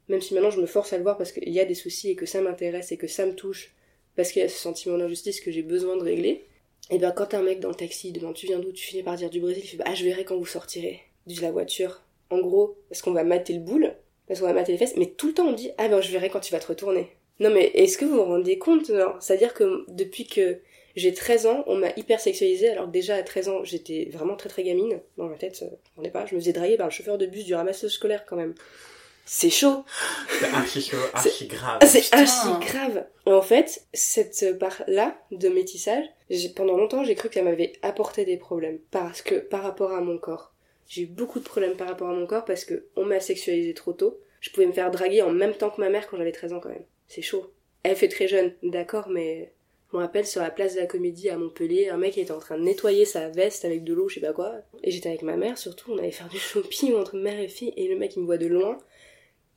même 0.09 0.21
si 0.21 0.33
maintenant 0.33 0.51
je 0.51 0.59
me 0.59 0.65
force 0.65 0.93
à 0.93 0.97
le 0.97 1.03
voir 1.03 1.17
parce 1.17 1.31
qu'il 1.31 1.49
y 1.49 1.59
a 1.59 1.65
des 1.65 1.75
soucis 1.75 2.12
et 2.12 2.15
que 2.15 2.25
ça 2.25 2.41
m'intéresse 2.41 2.91
et 2.91 2.97
que 2.97 3.07
ça 3.07 3.25
me 3.25 3.33
touche 3.33 3.73
parce 4.15 4.31
qu'il 4.31 4.41
y 4.41 4.45
a 4.45 4.49
ce 4.49 4.57
sentiment 4.59 4.97
d'injustice 4.97 5.41
que 5.41 5.51
j'ai 5.51 5.63
besoin 5.63 5.97
de 5.97 6.03
régler. 6.03 6.45
Et 6.89 6.97
ben 6.97 7.12
quand 7.12 7.33
un 7.33 7.41
mec 7.41 7.59
dans 7.59 7.69
le 7.69 7.75
taxi 7.75 8.12
demande 8.12 8.36
tu 8.36 8.45
viens 8.45 8.59
d'où? 8.59 8.71
Tu 8.71 8.86
finis 8.86 9.03
par 9.03 9.15
dire 9.15 9.29
du 9.29 9.39
Brésil. 9.39 9.63
Il 9.63 9.67
fait 9.67 9.77
bah 9.77 9.86
ah, 9.88 9.95
je 9.95 10.03
verrai 10.03 10.25
quand 10.25 10.38
vous 10.38 10.45
sortirez 10.45 11.01
de 11.27 11.41
la 11.41 11.51
voiture. 11.51 12.01
En 12.29 12.39
gros 12.39 12.77
parce 12.89 13.01
qu'on 13.01 13.13
va 13.13 13.23
mater 13.23 13.53
le 13.53 13.59
boule 13.59 13.95
parce 14.27 14.39
qu'on 14.39 14.47
va 14.47 14.53
mater 14.53 14.71
les 14.71 14.77
fesses, 14.77 14.95
mais 14.97 15.07
tout 15.07 15.27
le 15.27 15.33
temps 15.33 15.47
on 15.47 15.53
dit 15.53 15.71
ah 15.77 15.88
ben 15.88 16.01
je 16.01 16.12
verrai 16.12 16.29
quand 16.29 16.39
tu 16.39 16.51
vas 16.51 16.59
te 16.59 16.67
retourner. 16.67 17.09
Non 17.39 17.50
mais 17.50 17.65
est-ce 17.74 17.98
que 17.98 18.06
vous 18.06 18.15
vous 18.15 18.24
rendez 18.26 18.58
compte 18.58 18.89
non 18.89 19.13
C'est-à-dire 19.19 19.54
que 19.54 19.86
depuis 19.89 20.28
que 20.28 20.60
j'ai 20.96 21.13
13 21.13 21.48
ans, 21.48 21.63
on 21.67 21.76
m'a 21.76 21.89
hyper 21.98 22.19
sexualisée 22.19 22.69
alors 22.69 22.86
que 22.86 22.91
déjà 22.91 23.15
à 23.15 23.24
13 23.24 23.50
ans 23.50 23.63
j'étais 23.63 24.10
vraiment 24.12 24.36
très 24.36 24.50
très 24.50 24.63
gamine 24.63 25.00
dans 25.17 25.26
ma 25.28 25.36
tête, 25.38 25.60
euh, 25.63 25.76
je 25.98 26.02
ne 26.04 26.10
pas, 26.10 26.26
je 26.28 26.36
me 26.36 26.39
faisais 26.39 26.54
draguer 26.54 26.78
par 26.78 26.88
le 26.88 26.91
chauffeur 26.91 27.17
de 27.17 27.26
bus 27.26 27.46
du 27.46 27.56
ramassage 27.56 27.91
scolaire 27.91 28.26
quand 28.26 28.36
même. 28.36 28.54
C'est 29.26 29.50
chaud, 29.50 29.86
C'est 30.39 30.46
archi 30.54 30.82
chaud, 30.82 30.98
archi 31.13 31.48
grave. 31.48 31.78
Ah, 31.82 31.86
c'est 31.88 32.13
archi 32.13 32.67
grave. 32.67 33.06
Et 33.26 33.32
en 33.32 33.41
fait, 33.41 33.86
cette 33.93 34.60
part-là 34.60 35.17
de 35.32 35.48
métissage, 35.48 36.04
j'ai- 36.30 36.50
pendant 36.50 36.76
longtemps 36.78 37.04
j'ai 37.06 37.15
cru 37.15 37.30
que 37.30 37.36
ça 37.36 37.41
m'avait 37.41 37.72
apporté 37.82 38.26
des 38.26 38.36
problèmes 38.38 38.80
parce 38.91 39.22
que 39.22 39.36
par 39.36 39.63
rapport 39.63 39.93
à 39.93 40.02
mon 40.02 40.17
corps. 40.17 40.54
J'ai 40.89 41.04
eu 41.04 41.08
beaucoup 41.08 41.39
de 41.39 41.46
problèmes 41.46 41.76
par 41.78 41.88
rapport 41.88 42.10
à 42.10 42.13
mon 42.13 42.28
corps 42.28 42.43
parce 42.46 42.65
que 42.65 42.86
on 42.98 43.06
m'a 43.06 43.22
sexualisé 43.22 43.74
trop 43.74 43.93
tôt. 43.93 44.19
Je 44.41 44.50
pouvais 44.52 44.67
me 44.67 44.74
faire 44.74 44.91
draguer 44.91 45.22
en 45.22 45.32
même 45.32 45.54
temps 45.54 45.69
que 45.69 45.80
ma 45.80 45.89
mère 45.89 46.08
quand 46.08 46.17
j'avais 46.17 46.34
13 46.34 46.52
ans 46.54 46.60
quand 46.60 46.69
même. 46.69 46.84
C'est 47.08 47.22
chaud. 47.22 47.52
Elle 47.84 47.96
fait 47.96 48.08
très 48.08 48.28
jeune, 48.28 48.54
d'accord, 48.63 49.10
mais 49.10 49.52
je 49.92 49.98
me 49.98 50.02
rappelle 50.02 50.26
sur 50.26 50.42
la 50.42 50.50
place 50.50 50.76
de 50.76 50.80
la 50.80 50.88
Comédie 50.88 51.30
à 51.30 51.38
Montpellier, 51.38 51.89
un 51.89 51.98
mec 51.98 52.18
était 52.18 52.32
en 52.32 52.39
train 52.39 52.58
de 52.58 52.63
nettoyer 52.63 53.06
sa 53.06 53.30
veste 53.30 53.66
avec 53.66 53.84
de 53.84 53.94
l'eau, 53.94 54.10
je 54.10 54.16
sais 54.16 54.22
pas 54.22 54.34
quoi. 54.34 54.56
Et 54.84 54.92
j'étais 54.92 55.10
avec 55.10 55.22
ma 55.22 55.38
mère 55.38 55.58
surtout, 55.58 55.92
on 55.92 55.98
allait 55.98 56.12
faire 56.12 56.30
du 56.30 56.38
shopping 56.39 56.96
entre 56.96 57.16
mère 57.16 57.39
et 57.39 57.48
fille, 57.48 57.74
et 57.78 57.88
le 57.88 57.98
mec 57.98 58.16
il 58.16 58.22
me 58.22 58.26
voit 58.26 58.38
de 58.38 58.48
loin, 58.48 58.78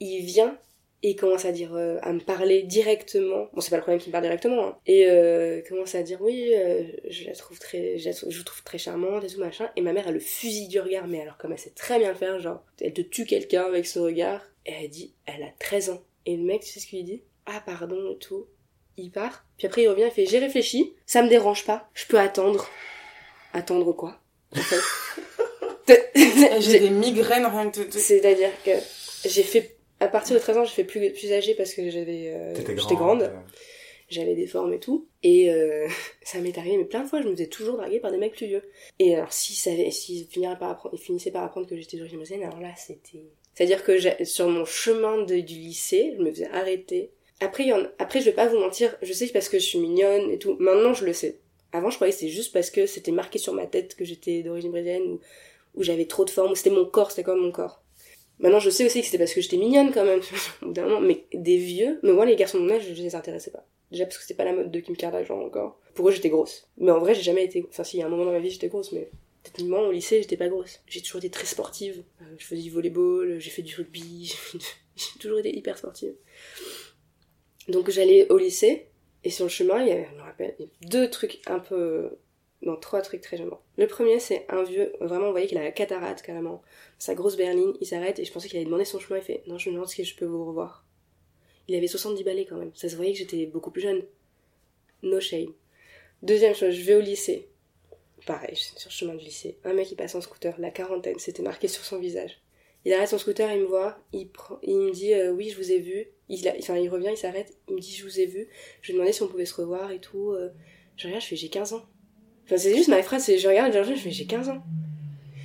il 0.00 0.24
vient 0.24 0.58
et 1.02 1.10
il 1.10 1.16
commence 1.16 1.44
à 1.44 1.52
dire 1.52 1.74
euh, 1.74 1.98
à 2.02 2.12
me 2.12 2.20
parler 2.20 2.62
directement 2.62 3.48
bon 3.52 3.60
c'est 3.60 3.70
pas 3.70 3.76
le 3.76 3.82
problème 3.82 4.00
qu'il 4.00 4.08
me 4.08 4.12
parle 4.12 4.24
directement 4.24 4.68
hein. 4.68 4.78
et 4.86 5.06
euh, 5.08 5.60
commence 5.68 5.94
à 5.94 6.02
dire 6.02 6.20
oui 6.22 6.52
euh, 6.54 6.84
je 7.08 7.26
la 7.26 7.34
trouve 7.34 7.58
très 7.58 7.98
je, 7.98 8.06
la 8.06 8.12
je 8.12 8.42
trouve 8.42 8.62
très 8.64 8.78
charmante 8.78 9.22
et 9.24 9.26
tout 9.26 9.38
machin 9.38 9.68
et 9.76 9.82
ma 9.82 9.92
mère 9.92 10.08
elle 10.08 10.14
le 10.14 10.20
fusille 10.20 10.68
du 10.68 10.80
regard 10.80 11.06
mais 11.06 11.20
alors 11.20 11.36
comme 11.36 11.52
elle 11.52 11.58
sait 11.58 11.70
très 11.70 11.98
bien 11.98 12.14
faire 12.14 12.40
genre 12.40 12.64
elle 12.80 12.94
te 12.94 13.02
tue 13.02 13.26
quelqu'un 13.26 13.64
avec 13.64 13.86
ce 13.86 13.98
regard 13.98 14.40
et 14.64 14.72
elle 14.72 14.88
dit 14.88 15.14
elle 15.26 15.42
a 15.42 15.50
13 15.58 15.90
ans 15.90 16.02
et 16.24 16.36
le 16.36 16.42
mec 16.42 16.62
tu 16.62 16.68
sais 16.70 16.80
ce 16.80 16.86
qu'il 16.86 17.04
dit? 17.04 17.22
Ah 17.46 17.62
pardon 17.64 18.12
et 18.12 18.18
tout. 18.18 18.46
Il 18.96 19.10
part. 19.10 19.44
Puis 19.58 19.66
après 19.66 19.82
il 19.82 19.88
revient 19.88 20.04
il 20.06 20.10
fait 20.10 20.26
j'ai 20.26 20.38
réfléchi. 20.38 20.94
Ça 21.06 21.22
me 21.22 21.28
dérange 21.28 21.64
pas. 21.64 21.88
Je 21.94 22.06
peux 22.06 22.18
attendre. 22.18 22.68
Attendre 23.52 23.92
quoi 23.92 24.20
en 24.54 24.60
fait? 24.60 24.80
J'ai 26.60 26.80
des 26.80 26.90
migraines 26.90 27.46
rien 27.46 27.70
que 27.70 27.90
c'est-à-dire 27.90 28.50
que 28.64 28.72
j'ai 29.28 29.42
fait 29.42 29.76
à 30.00 30.08
partir 30.08 30.34
de 30.34 30.40
13 30.40 30.58
ans, 30.58 30.64
j'ai 30.64 30.72
fait 30.74 30.84
plus 30.84 31.12
plus 31.12 31.32
âgée 31.32 31.54
parce 31.54 31.72
que 31.74 31.88
j'avais 31.90 32.28
euh, 32.34 32.54
j'étais 32.54 32.74
grande. 32.74 32.96
grande, 32.96 33.32
j'avais 34.08 34.34
des 34.34 34.46
formes 34.46 34.72
et 34.72 34.80
tout. 34.80 35.06
Et 35.22 35.50
euh, 35.50 35.86
ça 36.22 36.38
m'est 36.40 36.56
arrivé 36.58 36.76
mais 36.76 36.84
plein 36.84 37.02
de 37.02 37.08
fois, 37.08 37.22
je 37.22 37.26
me 37.28 37.32
faisais 37.32 37.46
toujours 37.46 37.76
draguer 37.76 38.00
par 38.00 38.10
des 38.10 38.18
mecs 38.18 38.34
plus 38.34 38.46
vieux. 38.46 38.62
Et 38.98 39.14
alors 39.14 39.32
si 39.32 39.54
ça 39.54 39.70
avait 39.70 39.90
s'ils 39.90 40.26
finissaient 40.26 40.56
par 40.58 40.70
apprendre, 40.70 40.94
ils 40.98 41.02
finissaient 41.04 41.30
par 41.30 41.44
apprendre 41.44 41.68
que 41.68 41.76
j'étais 41.76 41.96
d'origine 41.96 42.18
brésilienne, 42.18 42.46
alors 42.48 42.60
là 42.60 42.70
c'était 42.76 43.22
c'est-à-dire 43.54 43.84
que 43.84 43.96
j'ai- 43.98 44.24
sur 44.24 44.48
mon 44.48 44.64
chemin 44.64 45.22
de- 45.22 45.36
du 45.40 45.54
lycée, 45.54 46.14
je 46.18 46.22
me 46.22 46.30
faisais 46.30 46.48
arrêter. 46.50 47.10
Après 47.40 47.64
y 47.64 47.72
en 47.72 47.82
après 47.98 48.20
je 48.20 48.26
vais 48.26 48.32
pas 48.32 48.48
vous 48.48 48.58
mentir, 48.58 48.96
je 49.02 49.12
sais 49.12 49.26
parce 49.28 49.48
que 49.48 49.58
je 49.58 49.64
suis 49.64 49.78
mignonne 49.78 50.30
et 50.30 50.38
tout. 50.38 50.56
Maintenant 50.58 50.94
je 50.94 51.04
le 51.04 51.12
sais. 51.12 51.38
Avant 51.72 51.90
je 51.90 51.96
croyais 51.96 52.12
que 52.12 52.18
c'était 52.18 52.32
juste 52.32 52.52
parce 52.52 52.70
que 52.70 52.86
c'était 52.86 53.12
marqué 53.12 53.38
sur 53.38 53.52
ma 53.52 53.66
tête 53.66 53.94
que 53.94 54.04
j'étais 54.04 54.42
d'origine 54.42 54.70
brésilienne 54.70 55.02
ou 55.02 55.20
où 55.76 55.82
j'avais 55.82 56.06
trop 56.06 56.24
de 56.24 56.30
forme, 56.30 56.52
ou 56.52 56.54
c'était 56.54 56.70
mon 56.70 56.86
corps, 56.86 57.10
c'était 57.10 57.22
comme 57.22 57.40
mon 57.40 57.52
corps. 57.52 57.82
Maintenant, 58.38 58.60
je 58.60 58.70
sais 58.70 58.84
aussi 58.84 59.00
que 59.00 59.06
c'était 59.06 59.18
parce 59.18 59.32
que 59.32 59.40
j'étais 59.40 59.56
mignonne 59.56 59.92
quand 59.92 60.04
même, 60.04 60.20
mais 61.02 61.24
des 61.32 61.56
vieux, 61.56 62.00
mais 62.02 62.12
moi, 62.12 62.26
les 62.26 62.36
garçons 62.36 62.58
de 62.58 62.64
mon 62.64 62.74
âge, 62.74 62.82
je 62.92 63.02
les 63.02 63.14
intéressais 63.14 63.50
pas. 63.50 63.66
Déjà 63.90 64.04
parce 64.04 64.16
que 64.16 64.22
c'était 64.22 64.34
pas 64.34 64.44
la 64.44 64.52
mode 64.52 64.70
de 64.70 64.80
Kim 64.80 64.96
Kardashian 64.96 65.40
encore. 65.40 65.78
Pour 65.94 66.08
eux, 66.08 66.12
j'étais 66.12 66.28
grosse. 66.28 66.68
Mais 66.78 66.90
en 66.90 66.98
vrai, 66.98 67.14
j'ai 67.14 67.22
jamais 67.22 67.44
été, 67.44 67.64
enfin 67.68 67.84
si, 67.84 67.96
il 67.96 68.00
y 68.00 68.02
a 68.02 68.06
un 68.06 68.08
moment 68.08 68.24
dans 68.24 68.32
ma 68.32 68.40
vie, 68.40 68.50
j'étais 68.50 68.68
grosse, 68.68 68.92
mais 68.92 69.10
techniquement, 69.42 69.80
au 69.80 69.92
lycée, 69.92 70.20
j'étais 70.20 70.36
pas 70.36 70.48
grosse. 70.48 70.80
J'ai 70.86 71.00
toujours 71.00 71.18
été 71.18 71.30
très 71.30 71.46
sportive. 71.46 72.02
Euh, 72.20 72.24
je 72.36 72.44
faisais 72.44 72.62
du 72.62 72.70
volleyball, 72.70 73.38
j'ai 73.38 73.50
fait 73.50 73.62
du 73.62 73.74
rugby, 73.74 74.34
j'ai 74.96 75.18
toujours 75.20 75.38
été 75.38 75.56
hyper 75.56 75.78
sportive. 75.78 76.14
Donc 77.68 77.90
j'allais 77.90 78.30
au 78.30 78.38
lycée, 78.38 78.86
et 79.24 79.30
sur 79.30 79.44
le 79.44 79.50
chemin, 79.50 79.82
il 79.82 79.88
y 79.88 79.92
avait, 79.92 80.08
je 80.10 80.16
me 80.16 80.22
rappelle, 80.22 80.54
deux 80.82 81.10
trucs 81.10 81.40
un 81.46 81.58
peu... 81.58 82.10
Non, 82.62 82.76
trois 82.76 83.02
trucs 83.02 83.20
très 83.20 83.36
gênants. 83.36 83.60
Le 83.76 83.86
premier, 83.86 84.18
c'est 84.18 84.46
un 84.48 84.62
vieux, 84.62 84.92
vraiment, 85.00 85.26
on 85.26 85.30
voyait 85.30 85.46
qu'il 85.46 85.58
a 85.58 85.62
la 85.62 85.72
cataracte, 85.72 86.22
carrément. 86.22 86.62
Sa 86.98 87.14
grosse 87.14 87.36
berline, 87.36 87.74
il 87.80 87.86
s'arrête, 87.86 88.18
et 88.18 88.24
je 88.24 88.32
pensais 88.32 88.48
qu'il 88.48 88.56
allait 88.56 88.64
demander 88.64 88.86
son 88.86 88.98
chemin, 88.98 89.18
il 89.18 89.24
fait 89.24 89.42
«Non, 89.46 89.58
je 89.58 89.68
me 89.68 89.74
demande 89.74 89.88
si 89.88 90.04
je 90.04 90.16
peux 90.16 90.24
vous 90.24 90.44
revoir.» 90.44 90.84
Il 91.68 91.74
avait 91.74 91.86
70 91.86 92.24
balais 92.24 92.44
quand 92.44 92.56
même. 92.56 92.70
Ça 92.74 92.88
se 92.88 92.96
voyait 92.96 93.12
que 93.12 93.18
j'étais 93.18 93.46
beaucoup 93.46 93.70
plus 93.70 93.82
jeune. 93.82 94.04
No 95.02 95.20
shame. 95.20 95.52
Deuxième 96.22 96.54
chose, 96.54 96.74
je 96.74 96.82
vais 96.82 96.94
au 96.94 97.00
lycée. 97.00 97.48
Pareil, 98.24 98.56
sur 98.56 98.88
le 98.88 98.92
chemin 98.92 99.14
du 99.14 99.24
lycée. 99.24 99.58
Un 99.64 99.74
mec, 99.74 99.90
il 99.90 99.96
passe 99.96 100.14
en 100.14 100.20
scooter, 100.20 100.54
la 100.58 100.70
quarantaine, 100.70 101.18
c'était 101.18 101.42
marqué 101.42 101.68
sur 101.68 101.84
son 101.84 101.98
visage. 101.98 102.40
Il 102.84 102.92
arrête 102.92 103.08
son 103.08 103.18
scooter, 103.18 103.50
il 103.52 103.62
me 103.62 103.66
voit, 103.66 103.98
il, 104.12 104.28
prend, 104.28 104.58
il 104.62 104.76
me 104.76 104.90
dit 104.92 105.12
euh, 105.12 105.32
oui, 105.32 105.50
je 105.50 105.56
vous 105.56 105.72
ai 105.72 105.78
vu. 105.78 106.06
Il, 106.28 106.46
a- 106.48 106.56
il 106.56 106.88
revient, 106.88 107.10
il 107.12 107.16
s'arrête, 107.16 107.56
il 107.68 107.74
me 107.76 107.80
dit 107.80 107.92
je 107.94 108.04
vous 108.04 108.18
ai 108.20 108.26
vu. 108.26 108.48
Je 108.82 108.92
lui 108.92 109.00
ai 109.06 109.12
si 109.12 109.22
on 109.22 109.28
pouvait 109.28 109.44
se 109.46 109.54
revoir 109.54 109.90
et 109.92 110.00
tout. 110.00 110.30
euh. 110.32 110.50
Je 110.96 111.06
regarde, 111.06 111.22
je 111.22 111.28
fais 111.28 111.36
j'ai 111.36 111.48
15 111.48 111.72
ans. 111.74 111.82
Enfin, 112.44 112.56
c'est 112.56 112.74
juste 112.76 112.88
ma 112.88 113.02
phrase, 113.02 113.26
je 113.26 113.48
regarde, 113.48 113.72
je 113.72 113.78
regarde, 113.78 113.96
je 113.96 114.00
fais 114.02 114.10
j'ai 114.10 114.26
15 114.26 114.48
ans. 114.48 114.62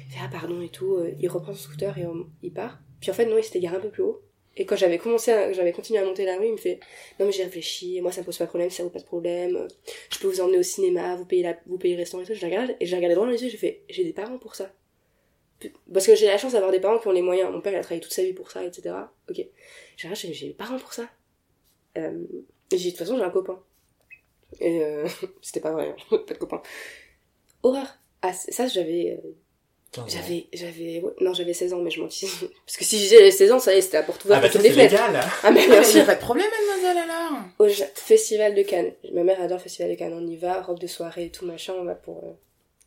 Il 0.07 0.13
fait 0.13 0.19
ah 0.23 0.29
pardon 0.31 0.61
et 0.61 0.69
tout. 0.69 0.95
euh, 0.95 1.11
Il 1.19 1.27
reprend 1.29 1.53
son 1.53 1.59
scooter 1.63 1.97
et 1.97 2.05
il 2.43 2.51
part. 2.51 2.79
Puis 2.99 3.11
en 3.11 3.13
fait, 3.13 3.25
non, 3.25 3.37
il 3.37 3.43
s'était 3.43 3.59
garé 3.59 3.77
un 3.77 3.79
peu 3.79 3.89
plus 3.89 4.03
haut. 4.03 4.21
Et 4.57 4.65
quand 4.65 4.75
j'avais 4.75 4.97
commencé, 4.97 5.31
j'avais 5.53 5.71
continué 5.71 5.99
à 5.99 6.05
monter 6.05 6.25
la 6.25 6.37
rue, 6.37 6.45
il 6.47 6.51
me 6.51 6.57
fait 6.57 6.81
non 7.19 7.25
mais 7.25 7.31
j'ai 7.31 7.45
réfléchi, 7.45 8.01
moi 8.01 8.11
ça 8.11 8.19
me 8.19 8.25
pose 8.25 8.37
pas 8.37 8.43
de 8.43 8.49
problème, 8.49 8.69
ça 8.69 8.83
pose 8.83 8.91
pas 8.91 8.99
de 8.99 9.05
problème, 9.05 9.55
euh, 9.55 9.67
je 10.11 10.19
peux 10.19 10.27
vous 10.27 10.41
emmener 10.41 10.57
au 10.57 10.61
cinéma, 10.63 11.15
vous 11.15 11.23
payez 11.23 11.41
la, 11.43 11.57
vous 11.67 11.77
payez 11.77 11.95
le 11.95 12.01
restaurant 12.01 12.21
et 12.21 12.25
tout. 12.27 12.33
Je 12.33 12.45
regarde 12.45 12.75
et 12.81 12.85
je 12.85 12.91
le 12.91 12.97
regardais 12.97 13.15
droit 13.15 13.25
dans 13.27 13.31
les 13.31 13.41
yeux, 13.41 13.49
j'ai 13.49 13.55
fait 13.57 13.83
j'ai 13.89 14.03
des 14.03 14.11
parents 14.11 14.37
pour 14.37 14.55
ça. 14.55 14.73
Parce 15.93 16.05
que 16.05 16.15
j'ai 16.15 16.27
la 16.27 16.37
chance 16.37 16.53
d'avoir 16.53 16.71
des 16.71 16.79
parents 16.79 16.97
qui 16.97 17.07
ont 17.07 17.11
les 17.11 17.21
moyens. 17.21 17.51
Mon 17.51 17.61
père 17.61 17.73
il 17.73 17.77
a 17.77 17.81
travaillé 17.81 18.01
toute 18.01 18.13
sa 18.13 18.23
vie 18.23 18.33
pour 18.33 18.51
ça, 18.51 18.63
etc. 18.63 18.95
Ok. 19.29 19.45
J'ai 19.97 20.33
j'ai 20.33 20.47
des 20.47 20.53
parents 20.53 20.77
pour 20.77 20.93
ça. 20.93 21.07
Euh, 21.97 22.11
de 22.71 22.77
toute 22.77 22.97
façon 22.97 23.17
j'ai 23.17 23.23
un 23.23 23.29
copain. 23.29 23.59
Et 24.59 24.83
euh, 24.83 25.07
c'était 25.41 25.59
pas 25.59 25.71
vrai, 25.71 25.95
hein. 26.11 26.17
pas 26.27 26.33
de 26.33 26.39
copain. 26.39 26.61
Horreur. 27.63 27.87
Ah 28.21 28.33
ça 28.33 28.67
j'avais 28.67 29.19
euh, 29.23 29.29
15 29.91 30.03
ans. 30.03 30.07
j'avais 30.07 30.47
j'avais 30.53 31.01
ouais, 31.01 31.13
non 31.21 31.33
j'avais 31.33 31.53
16 31.53 31.73
ans 31.73 31.81
mais 31.81 31.89
je 31.89 31.99
mentis 31.99 32.27
parce 32.67 32.77
que 32.77 32.83
si 32.83 32.99
j'avais 33.07 33.31
16 33.31 33.51
ans 33.51 33.59
ça 33.59 33.73
y 33.73 33.79
est 33.79 33.81
c'était 33.81 33.97
à 33.97 34.03
porte 34.03 34.21
Ah 34.25 34.27
ouverte 34.27 34.41
bah 34.43 34.49
pour 34.49 34.53
ça 34.53 34.59
toutes 34.59 34.67
les 34.67 34.73
fêtes 34.75 34.91
légal 34.91 35.19
ah 35.43 35.49
mais 35.51 35.61
Ah, 35.65 35.69
bien 35.71 35.83
sûr 35.83 36.05
pas 36.05 36.13
de 36.13 36.19
problème, 36.19 36.45
mademoiselle, 36.51 36.97
alors 36.99 37.21
au 37.59 37.67
festival 37.67 38.55
de 38.55 38.63
Cannes. 38.63 38.93
Ma 39.13 39.23
mère 39.23 39.41
adore 39.41 39.57
le 39.57 39.63
festival 39.63 39.91
de 39.91 39.95
Cannes. 39.95 40.13
On 40.13 40.25
y 40.25 40.35
va, 40.35 40.61
robe 40.61 40.79
de 40.79 40.87
soirée 40.87 41.25
et 41.25 41.29
tout 41.31 41.45
machin. 41.45 41.73
On 41.77 41.83
va 41.83 41.95
pour. 41.95 42.37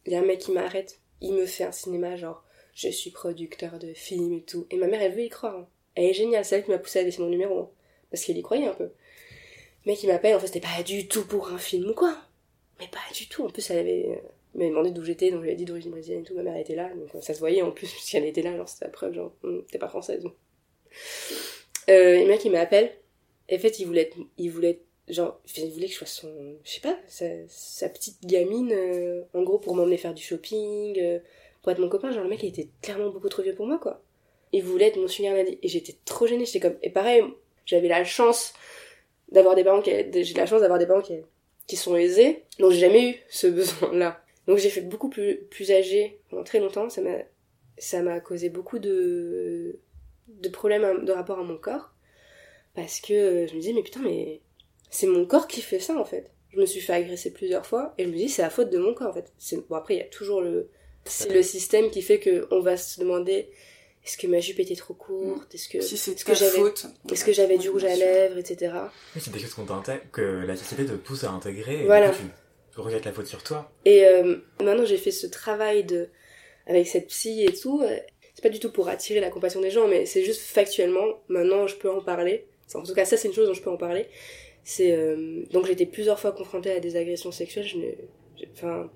Il 0.06 0.12
y 0.12 0.16
a 0.16 0.20
un 0.20 0.24
mec 0.24 0.40
qui 0.40 0.52
m'arrête. 0.52 0.98
Il 1.20 1.34
me 1.34 1.46
fait 1.46 1.64
un 1.64 1.72
cinéma 1.72 2.16
genre 2.16 2.43
je 2.74 2.88
suis 2.88 3.10
producteur 3.10 3.78
de 3.78 3.92
films 3.94 4.32
et 4.32 4.42
tout. 4.42 4.66
Et 4.70 4.76
ma 4.76 4.86
mère 4.86 5.00
elle 5.00 5.14
veut 5.14 5.22
y 5.22 5.28
croire. 5.28 5.56
hein. 5.56 5.68
Elle 5.94 6.06
est 6.06 6.14
géniale. 6.14 6.44
C'est 6.44 6.56
elle 6.56 6.64
qui 6.64 6.70
m'a 6.70 6.78
poussé 6.78 6.98
à 6.98 7.02
laisser 7.02 7.22
mon 7.22 7.28
numéro 7.28 7.58
hein. 7.58 7.70
parce 8.10 8.24
qu'elle 8.24 8.36
y 8.36 8.42
croyait 8.42 8.66
un 8.66 8.74
peu. 8.74 8.90
Mec 9.86 10.02
il 10.02 10.08
m'appelle. 10.08 10.34
En 10.34 10.40
fait 10.40 10.48
c'était 10.48 10.60
pas 10.60 10.82
du 10.82 11.06
tout 11.06 11.24
pour 11.24 11.48
un 11.48 11.58
film 11.58 11.90
ou 11.90 11.94
quoi. 11.94 12.16
Mais 12.80 12.88
pas 12.88 12.98
du 13.14 13.28
tout. 13.28 13.44
En 13.44 13.50
plus 13.50 13.68
elle 13.70 13.78
avait 13.78 14.08
euh, 14.08 14.28
m'avait 14.54 14.70
demandé 14.70 14.90
d'où 14.90 15.04
j'étais 15.04 15.30
donc 15.30 15.40
je 15.40 15.46
lui 15.46 15.52
ai 15.52 15.56
dit 15.56 15.64
d'origine 15.64 15.92
brésilienne 15.92 16.22
et 16.22 16.24
tout. 16.24 16.34
Ma 16.34 16.42
mère 16.42 16.56
était 16.56 16.74
là 16.74 16.92
donc 16.94 17.14
euh, 17.14 17.20
ça 17.20 17.34
se 17.34 17.38
voyait 17.38 17.62
en 17.62 17.70
plus 17.70 17.86
si 17.86 18.16
elle 18.16 18.26
était 18.26 18.42
là 18.42 18.56
genre 18.56 18.68
c'était 18.68 18.86
la 18.86 18.90
preuve 18.90 19.14
genre 19.14 19.32
hum, 19.44 19.64
t'es 19.70 19.78
pas 19.78 19.88
française. 19.88 20.24
Euh, 21.88 22.14
et 22.14 22.22
le 22.22 22.28
mec 22.28 22.44
il 22.44 22.50
m'appelle. 22.52 22.92
Et 23.48 23.56
en 23.56 23.58
fait, 23.58 23.78
il 23.78 23.84
voulait 23.84 24.10
il 24.38 24.50
voulait 24.50 24.80
genre, 25.06 25.38
il 25.58 25.70
voulait 25.70 25.86
que 25.86 25.92
je 25.92 25.98
sois 25.98 26.06
son, 26.06 26.56
je 26.64 26.70
sais 26.70 26.80
pas, 26.80 26.96
sa, 27.06 27.90
petite 27.90 28.24
gamine, 28.24 28.74
en 29.34 29.42
gros, 29.42 29.58
pour 29.58 29.76
m'emmener 29.76 29.98
faire 29.98 30.14
du 30.14 30.22
shopping, 30.22 31.20
pour 31.64 31.72
être 31.72 31.80
mon 31.80 31.88
copain. 31.88 32.12
Genre, 32.12 32.22
le 32.22 32.28
mec, 32.28 32.42
il 32.42 32.50
était 32.50 32.68
clairement 32.82 33.08
beaucoup 33.08 33.30
trop 33.30 33.42
vieux 33.42 33.54
pour 33.54 33.66
moi, 33.66 33.78
quoi. 33.78 34.02
Il 34.52 34.62
voulait 34.62 34.88
être 34.88 34.98
mon 34.98 35.08
sugar 35.08 35.34
daddy. 35.34 35.58
Et 35.62 35.68
j'étais 35.68 35.96
trop 36.04 36.26
gênée, 36.26 36.44
j'étais 36.44 36.60
comme, 36.60 36.76
et 36.82 36.90
pareil, 36.90 37.24
j'avais 37.64 37.88
la 37.88 38.04
chance 38.04 38.52
d'avoir 39.32 39.54
des 39.54 39.64
parents 39.64 39.80
qui, 39.80 39.90
j'ai 39.90 40.34
la 40.34 40.44
chance 40.44 40.60
d'avoir 40.60 40.78
des 40.78 40.86
parents 40.86 41.00
qui, 41.00 41.14
qui 41.66 41.76
sont 41.76 41.96
aisés, 41.96 42.44
donc 42.58 42.72
j'ai 42.72 42.80
jamais 42.80 43.10
eu 43.10 43.16
ce 43.30 43.46
besoin-là. 43.46 44.22
Donc 44.46 44.58
j'ai 44.58 44.68
fait 44.68 44.82
beaucoup 44.82 45.08
plus, 45.08 45.38
plus 45.50 45.72
âgé 45.72 46.20
pendant 46.28 46.44
très 46.44 46.60
longtemps, 46.60 46.90
ça 46.90 47.00
m'a, 47.00 47.16
ça 47.78 48.02
m'a 48.02 48.20
causé 48.20 48.50
beaucoup 48.50 48.78
de, 48.78 49.80
de 50.28 50.48
problèmes 50.50 51.06
de 51.06 51.12
rapport 51.12 51.38
à 51.38 51.42
mon 51.42 51.56
corps. 51.56 51.94
Parce 52.74 53.00
que 53.00 53.14
euh, 53.14 53.46
je 53.46 53.54
me 53.54 53.60
disais, 53.60 53.72
mais 53.72 53.82
putain, 53.82 54.02
mais 54.02 54.42
c'est 54.90 55.06
mon 55.06 55.24
corps 55.24 55.48
qui 55.48 55.62
fait 55.62 55.80
ça 55.80 55.96
en 55.96 56.04
fait. 56.04 56.30
Je 56.50 56.60
me 56.60 56.66
suis 56.66 56.80
fait 56.80 56.92
agresser 56.92 57.32
plusieurs 57.32 57.64
fois 57.64 57.94
et 57.96 58.04
je 58.04 58.10
me 58.10 58.14
dis, 58.14 58.28
c'est 58.28 58.42
la 58.42 58.50
faute 58.50 58.68
de 58.68 58.78
mon 58.78 58.92
corps 58.92 59.08
en 59.08 59.14
fait. 59.14 59.32
Bon, 59.70 59.76
après, 59.76 59.94
il 59.94 59.98
y 59.98 60.02
a 60.02 60.08
toujours 60.08 60.42
le, 60.42 60.68
c'est 61.04 61.30
le 61.30 61.42
système 61.42 61.90
qui 61.90 62.02
fait 62.02 62.18
que 62.18 62.46
on 62.50 62.60
va 62.60 62.76
se 62.76 63.00
demander 63.00 63.48
est-ce 64.04 64.18
que 64.18 64.26
ma 64.26 64.40
jupe 64.40 64.60
était 64.60 64.74
trop 64.76 64.92
courte? 64.94 65.54
Est-ce 65.54 65.68
que, 65.68 65.80
Si 65.80 65.96
c'est 65.96 66.12
est-ce 66.12 66.24
que 66.24 66.34
j'avais 66.34 66.58
est-ce 67.10 67.24
que 67.24 67.32
j'avais 67.32 67.56
du 67.58 67.70
rouge 67.70 67.84
à 67.84 67.94
lèvres, 67.96 68.36
etc. 68.38 68.72
Oui, 69.16 69.22
c'est 69.24 69.32
des 69.32 69.38
choses 69.38 69.54
qu'on 69.54 69.66
que 70.12 70.20
la 70.46 70.56
société 70.56 70.84
te 70.84 70.92
pousse 70.92 71.24
à 71.24 71.30
intégrer, 71.30 71.80
et 71.82 71.84
Voilà. 71.86 72.10
du 72.10 72.16
coup, 72.16 72.22
tu 72.74 72.80
rejettes 72.80 73.04
la 73.06 73.12
faute 73.12 73.26
sur 73.26 73.42
toi. 73.42 73.72
Et 73.84 74.04
euh, 74.04 74.36
maintenant, 74.62 74.84
j'ai 74.84 74.98
fait 74.98 75.10
ce 75.10 75.26
travail 75.26 75.84
de 75.84 76.08
avec 76.66 76.86
cette 76.86 77.06
psy 77.08 77.44
et 77.44 77.52
tout. 77.52 77.80
euh, 77.82 77.96
C'est 78.34 78.42
pas 78.42 78.48
du 78.50 78.58
tout 78.58 78.72
pour 78.72 78.88
attirer 78.88 79.20
la 79.20 79.30
compassion 79.30 79.60
des 79.60 79.70
gens, 79.70 79.86
mais 79.88 80.06
c'est 80.06 80.24
juste 80.24 80.40
factuellement. 80.42 81.22
Maintenant, 81.28 81.66
je 81.66 81.76
peux 81.76 81.90
en 81.90 82.02
parler. 82.02 82.46
En 82.74 82.82
tout 82.82 82.94
cas, 82.94 83.04
ça, 83.04 83.16
c'est 83.16 83.28
une 83.28 83.34
chose 83.34 83.46
dont 83.46 83.54
je 83.54 83.62
peux 83.62 83.70
en 83.70 83.76
parler. 83.76 84.06
C'est 84.64 84.92
euh, 84.92 85.44
donc 85.52 85.66
j'ai 85.66 85.72
été 85.72 85.86
plusieurs 85.86 86.18
fois 86.18 86.32
confrontée 86.32 86.72
à 86.72 86.80
des 86.80 86.96
agressions 86.96 87.30
sexuelles. 87.32 87.66
Je 87.66 87.76
n'ai- 87.76 87.98
j'ai- 88.36 88.48
enfin, 88.54 88.90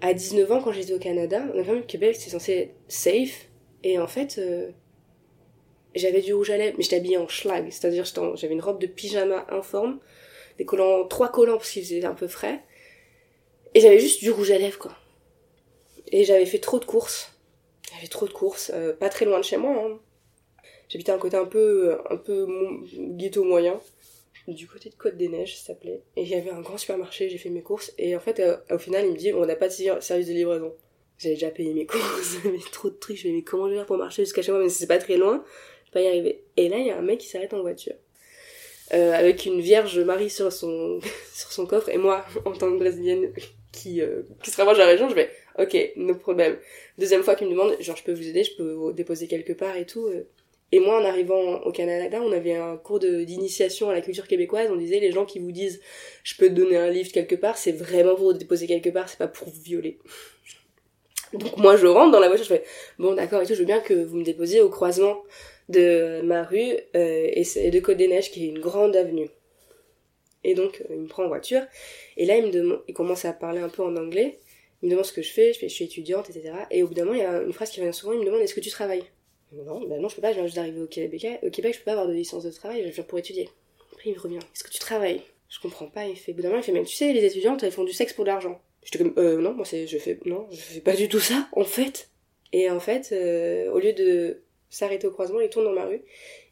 à 0.00 0.14
19 0.14 0.50
ans, 0.52 0.62
quand 0.62 0.72
j'étais 0.72 0.92
au 0.92 0.98
Canada, 0.98 1.42
on 1.54 1.60
a 1.60 1.64
quand 1.64 1.72
même 1.72 1.86
Québec, 1.86 2.16
c'est 2.18 2.30
censé 2.30 2.52
être 2.52 2.74
safe. 2.88 3.48
Et 3.82 3.98
en 3.98 4.06
fait, 4.06 4.38
euh, 4.38 4.70
j'avais 5.94 6.20
du 6.20 6.34
rouge 6.34 6.50
à 6.50 6.56
lèvres, 6.56 6.74
mais 6.76 6.82
j'étais 6.82 6.96
habillée 6.96 7.18
en 7.18 7.28
schlag, 7.28 7.70
c'est-à-dire 7.70 8.04
j'avais 8.34 8.54
une 8.54 8.60
robe 8.60 8.80
de 8.80 8.86
pyjama 8.86 9.46
informe, 9.50 9.98
des 10.58 10.64
collants, 10.64 11.06
trois 11.06 11.30
collants 11.30 11.56
parce 11.56 11.70
qu'il 11.70 11.82
faisait 11.82 12.04
un 12.04 12.14
peu 12.14 12.28
frais, 12.28 12.62
et 13.74 13.80
j'avais 13.80 14.00
juste 14.00 14.20
du 14.20 14.30
rouge 14.30 14.50
à 14.50 14.58
lèvres 14.58 14.78
quoi. 14.78 14.92
Et 16.10 16.24
j'avais 16.24 16.46
fait 16.46 16.58
trop 16.58 16.78
de 16.78 16.84
courses, 16.84 17.32
j'avais 17.92 18.08
trop 18.08 18.26
de 18.26 18.32
courses, 18.32 18.70
euh, 18.74 18.92
pas 18.94 19.08
très 19.08 19.24
loin 19.24 19.38
de 19.38 19.44
chez 19.44 19.56
moi. 19.56 19.72
Hein. 19.72 19.98
J'habitais 20.88 21.12
un 21.12 21.18
côté 21.18 21.36
un 21.36 21.44
peu, 21.44 21.98
un 22.08 22.16
peu 22.16 22.46
ghetto 22.92 23.44
moyen, 23.44 23.78
du 24.54 24.66
côté 24.66 24.88
de 24.90 24.94
Côte 24.94 25.16
des 25.16 25.28
Neiges, 25.28 25.56
ça 25.56 25.68
s'appelait. 25.68 26.02
Et 26.16 26.22
il 26.22 26.28
y 26.28 26.34
avait 26.34 26.50
un 26.50 26.60
grand 26.60 26.78
supermarché, 26.78 27.28
j'ai 27.28 27.38
fait 27.38 27.50
mes 27.50 27.62
courses, 27.62 27.92
et 27.98 28.16
en 28.16 28.20
fait, 28.20 28.40
euh, 28.40 28.56
au 28.70 28.78
final, 28.78 29.06
il 29.06 29.12
me 29.12 29.16
dit, 29.16 29.32
on 29.32 29.44
n'a 29.46 29.56
pas 29.56 29.68
de 29.68 29.72
ser- 29.72 30.00
service 30.00 30.28
de 30.28 30.32
livraison. 30.32 30.74
J'avais 31.18 31.34
déjà 31.34 31.50
payé 31.50 31.72
mes 31.74 31.86
courses, 31.86 32.38
j'avais 32.42 32.58
trop 32.72 32.90
de 32.90 32.94
trucs, 32.96 33.16
je 33.16 33.28
me 33.28 33.34
mais 33.34 33.42
comment 33.42 33.66
je 33.66 33.72
vais 33.72 33.76
faire 33.76 33.86
pour 33.86 33.98
marcher 33.98 34.22
jusqu'à 34.22 34.42
chez 34.42 34.52
moi, 34.52 34.60
mais 34.62 34.68
c'est 34.68 34.86
pas 34.86 34.98
très 34.98 35.16
loin, 35.16 35.44
je 35.86 35.90
vais 35.90 35.92
pas 35.92 36.00
y 36.02 36.08
arriver. 36.08 36.44
Et 36.56 36.68
là, 36.68 36.78
il 36.78 36.86
y 36.86 36.90
a 36.90 36.98
un 36.98 37.02
mec 37.02 37.18
qui 37.18 37.28
s'arrête 37.28 37.54
en 37.54 37.60
voiture. 37.62 37.94
Euh, 38.94 39.12
avec 39.12 39.44
une 39.44 39.60
Vierge 39.60 39.98
Marie 39.98 40.30
sur 40.30 40.50
son, 40.52 41.00
sur 41.34 41.52
son 41.52 41.66
coffre, 41.66 41.90
et 41.90 41.98
moi, 41.98 42.24
en 42.44 42.52
tant 42.52 42.72
que 42.72 42.78
brésilienne 42.78 43.32
qui, 43.72 44.00
euh, 44.00 44.22
qui 44.42 44.50
se 44.50 44.56
rapproche 44.56 44.78
de 44.78 44.82
la 44.82 44.88
région, 44.88 45.08
je 45.08 45.14
vais, 45.14 45.30
ok, 45.58 45.76
no 45.96 46.14
problème. 46.14 46.58
Deuxième 46.96 47.22
fois 47.22 47.34
qu'il 47.34 47.48
me 47.48 47.52
demande, 47.52 47.76
genre, 47.80 47.96
je 47.96 48.04
peux 48.04 48.12
vous 48.14 48.26
aider, 48.26 48.44
je 48.44 48.56
peux 48.56 48.72
vous 48.72 48.92
déposer 48.92 49.28
quelque 49.28 49.52
part 49.52 49.76
et 49.76 49.84
tout. 49.86 50.08
Et 50.70 50.80
moi, 50.80 51.00
en 51.00 51.04
arrivant 51.04 51.62
au 51.62 51.72
Canada, 51.72 52.20
on 52.22 52.30
avait 52.30 52.54
un 52.54 52.76
cours 52.76 52.98
d'initiation 52.98 53.88
à 53.88 53.94
la 53.94 54.02
culture 54.02 54.26
québécoise. 54.26 54.68
On 54.70 54.76
disait, 54.76 55.00
les 55.00 55.12
gens 55.12 55.24
qui 55.24 55.38
vous 55.38 55.52
disent, 55.52 55.80
je 56.24 56.36
peux 56.36 56.48
te 56.48 56.54
donner 56.54 56.76
un 56.76 56.90
livre 56.90 57.10
quelque 57.10 57.34
part, 57.34 57.56
c'est 57.56 57.72
vraiment 57.72 58.14
pour 58.14 58.32
vous 58.32 58.38
déposer 58.38 58.66
quelque 58.66 58.90
part, 58.90 59.08
c'est 59.08 59.18
pas 59.18 59.28
pour 59.28 59.48
vous 59.48 59.62
violer. 59.62 59.98
Donc 61.32 61.56
moi, 61.56 61.76
je 61.76 61.86
rentre 61.86 62.12
dans 62.12 62.20
la 62.20 62.28
voiture, 62.28 62.44
je 62.44 62.54
fais, 62.54 62.64
bon, 62.98 63.14
d'accord, 63.14 63.42
et 63.42 63.46
tout, 63.46 63.54
je 63.54 63.60
veux 63.60 63.64
bien 63.64 63.80
que 63.80 63.94
vous 63.94 64.16
me 64.16 64.24
déposiez 64.24 64.60
au 64.60 64.68
croisement 64.68 65.22
de 65.68 66.20
ma 66.22 66.44
rue 66.44 66.72
euh, 66.96 67.30
et 67.32 67.70
de 67.70 67.80
Côte 67.80 67.96
des 67.96 68.08
Neiges, 68.08 68.30
qui 68.30 68.44
est 68.44 68.48
une 68.48 68.60
grande 68.60 68.96
avenue. 68.96 69.28
Et 70.44 70.54
donc, 70.54 70.82
euh, 70.82 70.94
il 70.94 71.00
me 71.00 71.06
prend 71.06 71.24
en 71.24 71.28
voiture, 71.28 71.62
et 72.16 72.26
là, 72.26 72.36
il 72.36 72.46
me 72.46 72.50
demande, 72.50 72.82
il 72.88 72.94
commence 72.94 73.24
à 73.24 73.32
parler 73.32 73.60
un 73.60 73.68
peu 73.68 73.82
en 73.82 73.96
anglais, 73.96 74.38
il 74.82 74.86
me 74.86 74.90
demande 74.90 75.04
ce 75.04 75.12
que 75.12 75.22
je 75.22 75.32
fais, 75.32 75.52
je 75.52 75.58
fais, 75.58 75.68
je 75.68 75.74
suis 75.74 75.84
étudiante, 75.84 76.30
etc. 76.30 76.52
Et 76.70 76.82
au 76.82 76.88
bout 76.88 76.94
d'un 76.94 77.04
moment, 77.04 77.16
il 77.16 77.22
y 77.22 77.26
a 77.26 77.42
une 77.42 77.52
phrase 77.52 77.70
qui 77.70 77.80
revient 77.80 77.94
souvent, 77.94 78.12
il 78.12 78.20
me 78.20 78.24
demande, 78.26 78.40
est-ce 78.40 78.54
que 78.54 78.60
tu 78.60 78.70
travailles? 78.70 79.04
Non, 79.52 79.86
bah 79.86 79.98
non, 79.98 80.08
je 80.08 80.16
peux 80.16 80.22
pas, 80.22 80.30
je 80.30 80.36
viens 80.36 80.44
juste 80.44 80.56
d'arriver 80.56 80.80
au 80.80 80.86
Québec, 80.86 81.26
au 81.42 81.50
Québec, 81.50 81.74
je 81.74 81.78
peux 81.78 81.86
pas 81.86 81.92
avoir 81.92 82.06
de 82.06 82.12
licence 82.12 82.44
de 82.44 82.50
travail, 82.50 82.84
je 82.86 82.92
viens 82.92 83.04
pour 83.04 83.18
étudier. 83.18 83.48
Après, 83.92 84.10
il 84.10 84.14
me 84.14 84.20
revient, 84.20 84.36
est-ce 84.36 84.62
que 84.62 84.70
tu 84.70 84.78
travailles? 84.78 85.22
Je 85.48 85.58
comprends 85.60 85.86
pas, 85.86 86.06
il 86.06 86.16
fait, 86.16 86.34
bout 86.34 86.42
d'un 86.42 86.48
moment, 86.48 86.60
il 86.60 86.64
fait, 86.64 86.72
mais 86.72 86.84
tu 86.84 86.94
sais, 86.94 87.12
les 87.12 87.24
étudiantes, 87.24 87.62
elles 87.62 87.72
font 87.72 87.84
du 87.84 87.92
sexe 87.92 88.12
pour 88.12 88.24
de 88.24 88.30
l'argent. 88.30 88.60
J'étais 88.84 88.98
comme, 88.98 89.14
euh, 89.16 89.38
non, 89.40 89.54
moi, 89.54 89.64
c'est, 89.64 89.86
je 89.86 89.98
fais, 89.98 90.18
non, 90.26 90.46
je 90.50 90.56
fais 90.56 90.80
pas 90.80 90.94
du 90.94 91.08
tout 91.08 91.20
ça, 91.20 91.48
en 91.52 91.64
fait. 91.64 92.10
Et 92.52 92.70
en 92.70 92.80
fait, 92.80 93.10
euh, 93.12 93.70
au 93.72 93.78
lieu 93.78 93.94
de 93.94 94.42
s'arrêter 94.68 95.06
au 95.06 95.10
croisement, 95.10 95.40
il 95.40 95.48
tourne 95.48 95.64
dans 95.64 95.72
ma 95.72 95.86
rue, 95.86 96.02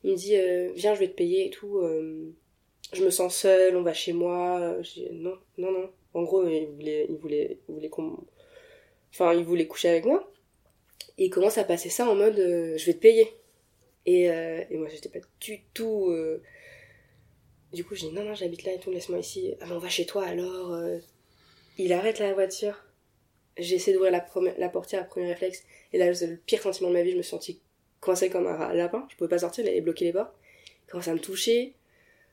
il 0.03 0.12
me 0.12 0.16
dit, 0.16 0.36
euh, 0.36 0.70
viens, 0.74 0.94
je 0.94 1.01
vais 1.01 1.09
te 1.09 1.14
payer 1.14 1.47
et 1.47 1.51
tout, 1.51 1.82
je 2.92 3.05
me 3.05 3.11
sens 3.11 3.36
seule, 3.36 3.76
on 3.76 3.82
va 3.82 3.92
chez 3.92 4.12
moi. 4.14 4.76
Non, 5.12 5.36
non, 5.59 5.70
non. 5.70 5.90
En 6.14 6.22
gros, 6.22 6.47
il 6.49 6.66
voulait, 6.68 7.07
il 7.11 7.16
voulait, 7.16 7.59
il 7.68 7.74
voulait 7.74 7.90
il 9.34 9.44
voulait 9.44 9.66
coucher 9.66 9.88
avec 9.88 10.05
moi. 10.07 10.30
Il 11.18 11.30
commence 11.30 11.58
à 11.58 11.64
passer 11.64 11.88
ça 11.90 12.08
en 12.08 12.14
mode 12.14 12.38
euh, 12.38 12.76
je 12.78 12.86
vais 12.86 12.94
te 12.94 12.98
payer. 13.00 13.28
Et, 14.06 14.30
euh, 14.30 14.62
et 14.70 14.76
moi 14.76 14.88
j'étais 14.88 15.08
pas 15.08 15.18
du 15.40 15.60
tout. 15.74 16.10
euh, 16.10 16.42
Du 17.72 17.84
coup 17.84 17.94
je 17.94 18.06
dis 18.06 18.12
non, 18.12 18.22
non, 18.24 18.34
j'habite 18.34 18.64
là 18.64 18.72
et 18.72 18.78
tout, 18.78 18.90
laisse-moi 18.90 19.18
ici. 19.18 19.54
Ah, 19.60 19.66
on 19.70 19.78
va 19.78 19.88
chez 19.88 20.06
toi 20.06 20.24
alors. 20.26 20.72
euh. 20.74 20.98
Il 21.78 21.92
arrête 21.92 22.18
la 22.20 22.32
voiture. 22.34 22.84
J'essaie 23.58 23.92
d'ouvrir 23.92 24.12
la, 24.12 24.26
la 24.58 24.68
portière 24.68 25.02
à 25.02 25.04
premier 25.04 25.28
réflexe. 25.28 25.64
Et 25.92 25.98
là, 25.98 26.12
c'est 26.14 26.26
le 26.26 26.36
pire 26.36 26.62
sentiment 26.62 26.88
de 26.90 26.94
ma 26.94 27.02
vie. 27.02 27.12
Je 27.12 27.16
me 27.16 27.22
suis 27.22 27.30
sentie 27.30 27.60
coincée 28.00 28.28
comme 28.30 28.46
un 28.46 28.72
lapin. 28.74 29.06
Je 29.10 29.16
pouvais 29.16 29.28
pas 29.28 29.38
sortir, 29.38 29.64
il 29.64 29.68
avait 29.68 29.80
bloqué 29.80 30.04
les 30.04 30.12
bords. 30.12 30.32
Il 30.86 30.90
commence 30.90 31.08
à 31.08 31.14
me 31.14 31.18
toucher, 31.18 31.74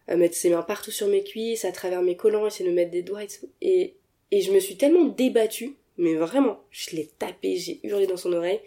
à 0.08 0.16
mettre 0.18 0.36
ses 0.36 0.50
mains 0.50 0.62
partout 0.64 0.92
sur 0.92 1.08
mes 1.08 1.24
cuisses, 1.24 1.66
à 1.66 1.72
travers 1.72 2.02
mes 2.02 2.16
collants, 2.18 2.46
essayer 2.48 2.66
de 2.66 2.70
me 2.72 2.76
mettre 2.76 2.92
des 2.92 3.04
doigts 3.04 3.24
et 3.24 3.28
tout. 3.28 3.50
Et, 3.62 3.96
et 4.32 4.42
je 4.42 4.52
me 4.52 4.60
suis 4.60 4.78
tellement 4.78 5.06
débattue, 5.06 5.76
mais 5.98 6.16
vraiment, 6.16 6.64
je 6.72 6.96
l'ai 6.96 7.08
tapé, 7.20 7.56
j'ai 7.58 7.80
hurlé 7.84 8.08
dans 8.08 8.18
son 8.18 8.34
oreille, 8.34 8.62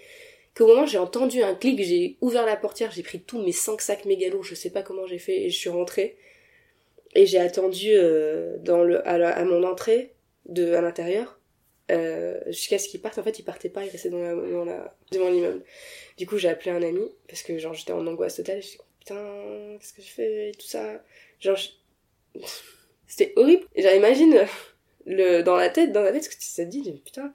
qu'au 0.56 0.66
moment 0.66 0.86
j'ai 0.86 0.98
entendu 0.98 1.42
un 1.42 1.54
clic, 1.54 1.82
j'ai 1.82 2.16
ouvert 2.20 2.46
la 2.46 2.56
portière, 2.56 2.90
j'ai 2.92 3.02
pris 3.02 3.20
tous 3.20 3.42
mes 3.42 3.52
cinq 3.52 3.80
sacs 3.80 4.04
mégalos, 4.06 4.42
je 4.42 4.54
sais 4.54 4.70
pas 4.70 4.82
comment 4.82 5.06
j'ai 5.06 5.18
fait, 5.18 5.42
et 5.42 5.50
je 5.50 5.56
suis 5.58 5.70
rentrée. 5.70 6.16
Et 7.14 7.26
j'ai 7.26 7.38
attendu 7.38 7.88
euh, 7.92 8.56
dans 8.58 8.82
le, 8.84 9.06
à, 9.08 9.14
à 9.14 9.44
mon 9.44 9.62
entrée, 9.64 10.12
de, 10.46 10.74
à 10.74 10.80
l'intérieur, 10.82 11.40
euh, 11.90 12.38
jusqu'à 12.48 12.78
ce 12.78 12.88
qu'il 12.88 13.00
parte. 13.00 13.18
En 13.18 13.22
fait, 13.22 13.38
il 13.38 13.42
partait 13.44 13.70
pas, 13.70 13.84
il 13.84 13.90
restait 13.90 14.10
dans 14.10 14.18
la, 14.18 14.34
dans 14.34 14.66
devant 15.12 15.30
l'immeuble. 15.30 15.64
Du 16.18 16.26
coup, 16.26 16.36
j'ai 16.38 16.48
appelé 16.48 16.70
un 16.70 16.82
ami, 16.82 17.10
parce 17.28 17.42
que 17.42 17.58
genre, 17.58 17.74
j'étais 17.74 17.92
en 17.92 18.06
angoisse 18.06 18.36
totale, 18.36 18.62
je 18.62 18.68
suis 18.68 18.78
putain, 19.00 19.76
qu'est-ce 19.80 19.92
que 19.94 20.02
je 20.02 20.08
fais, 20.08 20.48
et 20.50 20.52
tout 20.52 20.66
ça. 20.66 21.02
Genre, 21.40 21.58
c'était 23.06 23.32
horrible. 23.36 23.64
Genre, 23.76 23.94
imagine, 23.94 24.46
dans 25.06 25.56
la 25.56 25.68
tête, 25.68 25.92
dans 25.92 26.02
la 26.02 26.12
tête, 26.12 26.24
ce 26.24 26.28
que 26.28 26.34
ça 26.38 26.64
te 26.64 26.70
dit, 26.70 26.82
putain. 27.04 27.32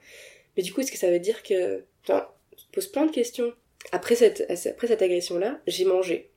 Mais 0.56 0.64
du 0.64 0.74
coup, 0.74 0.82
est-ce 0.82 0.92
que 0.92 0.98
ça 0.98 1.10
veut 1.10 1.20
dire 1.20 1.44
que, 1.44 1.84
enfin, 2.04 2.28
tu 2.58 2.66
te 2.66 2.72
poses 2.72 2.88
plein 2.88 3.06
de 3.06 3.12
questions. 3.12 3.54
Après 3.92 4.16
cette, 4.16 4.46
après 4.50 4.88
cette 4.88 5.02
agression-là, 5.02 5.60
j'ai 5.68 5.86
mangé. 5.86 6.30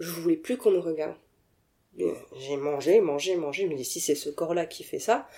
Je 0.00 0.10
voulais 0.10 0.36
plus 0.36 0.56
qu'on 0.56 0.70
me 0.70 0.78
regarde. 0.78 1.16
J'ai 1.96 2.56
mangé, 2.56 3.00
mangé, 3.00 3.36
mangé, 3.36 3.66
mais 3.66 3.82
si 3.82 4.00
c'est 4.00 4.14
ce 4.14 4.30
corps-là 4.30 4.66
qui 4.66 4.84
fait 4.84 4.98
ça, 4.98 5.28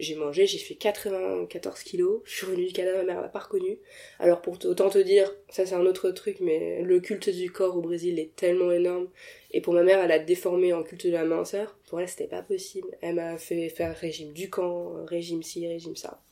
j'ai 0.00 0.14
mangé, 0.14 0.46
j'ai 0.46 0.58
fait 0.58 0.74
94 0.74 1.82
kilos, 1.82 2.20
je 2.24 2.36
suis 2.36 2.46
revenue 2.46 2.66
du 2.66 2.72
Canada, 2.72 2.98
ma 2.98 3.04
mère 3.04 3.20
m'a 3.20 3.28
pas 3.28 3.40
reconnue. 3.40 3.78
Alors 4.18 4.40
pour 4.40 4.58
autant 4.64 4.90
te 4.90 4.98
dire, 4.98 5.34
ça 5.48 5.66
c'est 5.66 5.74
un 5.74 5.86
autre 5.86 6.10
truc, 6.10 6.38
mais 6.40 6.82
le 6.82 7.00
culte 7.00 7.30
du 7.30 7.50
corps 7.50 7.76
au 7.76 7.80
Brésil 7.80 8.18
est 8.18 8.34
tellement 8.36 8.72
énorme. 8.72 9.08
Et 9.50 9.60
pour 9.60 9.74
ma 9.74 9.82
mère, 9.82 10.00
elle 10.02 10.12
a 10.12 10.18
déformé 10.18 10.72
en 10.72 10.82
culte 10.82 11.06
de 11.06 11.12
la 11.12 11.24
minceur. 11.24 11.78
Pour 11.88 12.00
elle, 12.00 12.08
c'était 12.08 12.26
pas 12.26 12.42
possible. 12.42 12.88
Elle 13.00 13.14
m'a 13.14 13.38
fait 13.38 13.68
faire 13.68 13.96
régime 13.96 14.32
du 14.32 14.50
camp, 14.50 15.04
régime 15.06 15.42
ci, 15.42 15.66
régime 15.66 15.96
ça. 15.96 16.22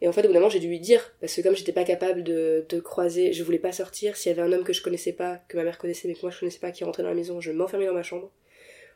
Et 0.00 0.08
en 0.08 0.12
fait, 0.12 0.22
au 0.22 0.26
bout 0.26 0.34
d'un 0.34 0.40
moment, 0.40 0.50
j'ai 0.50 0.60
dû 0.60 0.68
lui 0.68 0.80
dire, 0.80 1.14
parce 1.20 1.34
que 1.34 1.40
comme 1.40 1.56
j'étais 1.56 1.72
pas 1.72 1.84
capable 1.84 2.22
de, 2.22 2.66
de 2.68 2.80
croiser, 2.80 3.32
je 3.32 3.42
voulais 3.42 3.58
pas 3.58 3.72
sortir, 3.72 4.16
s'il 4.16 4.30
y 4.30 4.32
avait 4.38 4.42
un 4.42 4.52
homme 4.52 4.64
que 4.64 4.74
je 4.74 4.82
connaissais 4.82 5.12
pas, 5.12 5.40
que 5.48 5.56
ma 5.56 5.64
mère 5.64 5.78
connaissait, 5.78 6.06
mais 6.06 6.14
que 6.14 6.20
moi 6.22 6.30
je 6.30 6.38
connaissais 6.38 6.58
pas, 6.58 6.70
qui 6.70 6.84
rentrait 6.84 7.02
dans 7.02 7.08
la 7.08 7.14
maison, 7.14 7.40
je 7.40 7.50
m'enfermais 7.50 7.86
dans 7.86 7.94
ma 7.94 8.02
chambre. 8.02 8.30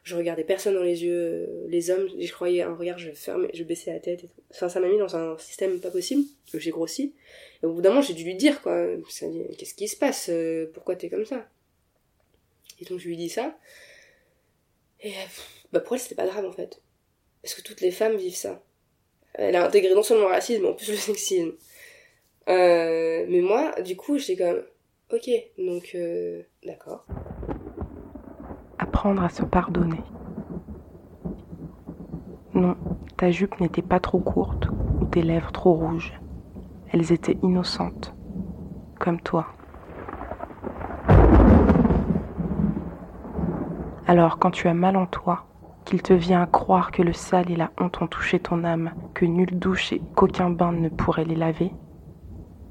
Je 0.03 0.17
regardais 0.17 0.45
personne 0.45 0.75
dans 0.75 0.83
les 0.83 1.05
yeux, 1.05 1.15
euh, 1.15 1.67
les 1.69 1.91
hommes, 1.91 2.09
je 2.19 2.33
croyais 2.33 2.63
un 2.63 2.75
regard, 2.75 2.99
je 2.99 3.11
fermais, 3.11 3.51
je 3.53 3.65
baissais 3.65 3.93
la 3.93 4.01
tête 4.01 4.25
et. 4.25 4.31
Enfin, 4.51 4.69
ça 4.69 4.81
m'a 4.81 4.89
mis 4.89 4.99
dans 4.99 5.15
un 5.15 5.37
système 5.39 5.79
pas 5.79 5.91
possible, 5.91 6.25
que 6.51 6.59
j'ai 6.59 6.71
grossi. 6.71 7.15
Et 7.63 7.67
au 7.67 7.75
bout 7.75 7.83
d'un 7.83 7.91
moment, 7.91 8.01
j'ai 8.01 8.15
dû 8.15 8.25
lui 8.25 8.35
dire, 8.35 8.63
quoi. 8.63 8.87
Qu'est-ce 9.59 9.75
qui 9.75 9.89
se 9.89 9.97
passe 9.97 10.29
euh, 10.31 10.71
Pourquoi 10.73 10.97
t'es 10.97 11.11
comme 11.11 11.27
ça? 11.27 11.47
Et 12.81 12.87
donc, 12.87 12.99
je 12.99 13.09
lui 13.09 13.17
dis 13.17 13.29
ça. 13.29 13.59
Et 15.03 15.11
euh, 15.11 15.27
bah, 15.73 15.81
pour 15.81 15.95
elle, 15.95 16.01
c'était 16.01 16.15
pas 16.15 16.27
grave, 16.27 16.47
en 16.47 16.53
fait. 16.53 16.81
Parce 17.43 17.55
que 17.55 17.63
toutes 17.63 17.83
les 17.83 17.91
femmes 17.91 18.17
vivent 18.17 18.35
ça. 18.35 18.63
Elle 19.35 19.55
a 19.55 19.67
intégré 19.67 19.95
non 19.95 20.03
seulement 20.03 20.25
le 20.25 20.31
racisme, 20.33 20.63
mais 20.63 20.69
en 20.69 20.75
plus 20.75 20.91
le 20.91 20.97
sexisme. 20.97 21.53
Mais 22.47 23.41
moi, 23.43 23.81
du 23.83 23.97
coup, 23.97 24.19
j'étais 24.19 24.37
comme, 24.37 24.65
ok, 25.13 25.31
donc, 25.59 25.97
d'accord. 26.65 27.07
À 29.09 29.29
se 29.31 29.43
pardonner. 29.43 30.03
Non, 32.53 32.77
ta 33.17 33.31
jupe 33.31 33.59
n'était 33.59 33.83
pas 33.83 33.99
trop 33.99 34.19
courte 34.19 34.69
ou 35.01 35.07
tes 35.07 35.23
lèvres 35.23 35.53
trop 35.53 35.73
rouges. 35.73 36.21
Elles 36.93 37.11
étaient 37.11 37.39
innocentes, 37.43 38.15
comme 38.99 39.21
toi. 39.21 39.47
Alors 44.07 44.39
quand 44.39 44.51
tu 44.51 44.69
as 44.69 44.75
mal 44.75 44.97
en 44.97 45.07
toi, 45.07 45.47
qu'il 45.87 46.03
te 46.03 46.13
vient 46.13 46.43
à 46.43 46.47
croire 46.47 46.91
que 46.91 47.03
le 47.03 47.15
sale 47.15 47.51
et 47.51 47.57
la 47.57 47.71
honte 47.81 48.03
ont 48.03 48.07
touché 48.07 48.39
ton 48.39 48.65
âme, 48.65 48.93
que 49.15 49.25
nulle 49.25 49.59
douche 49.59 49.93
et 49.95 50.03
qu'aucun 50.15 50.51
bain 50.51 50.73
ne 50.73 50.91
pourrait 50.91 51.25
les 51.25 51.37
laver, 51.37 51.73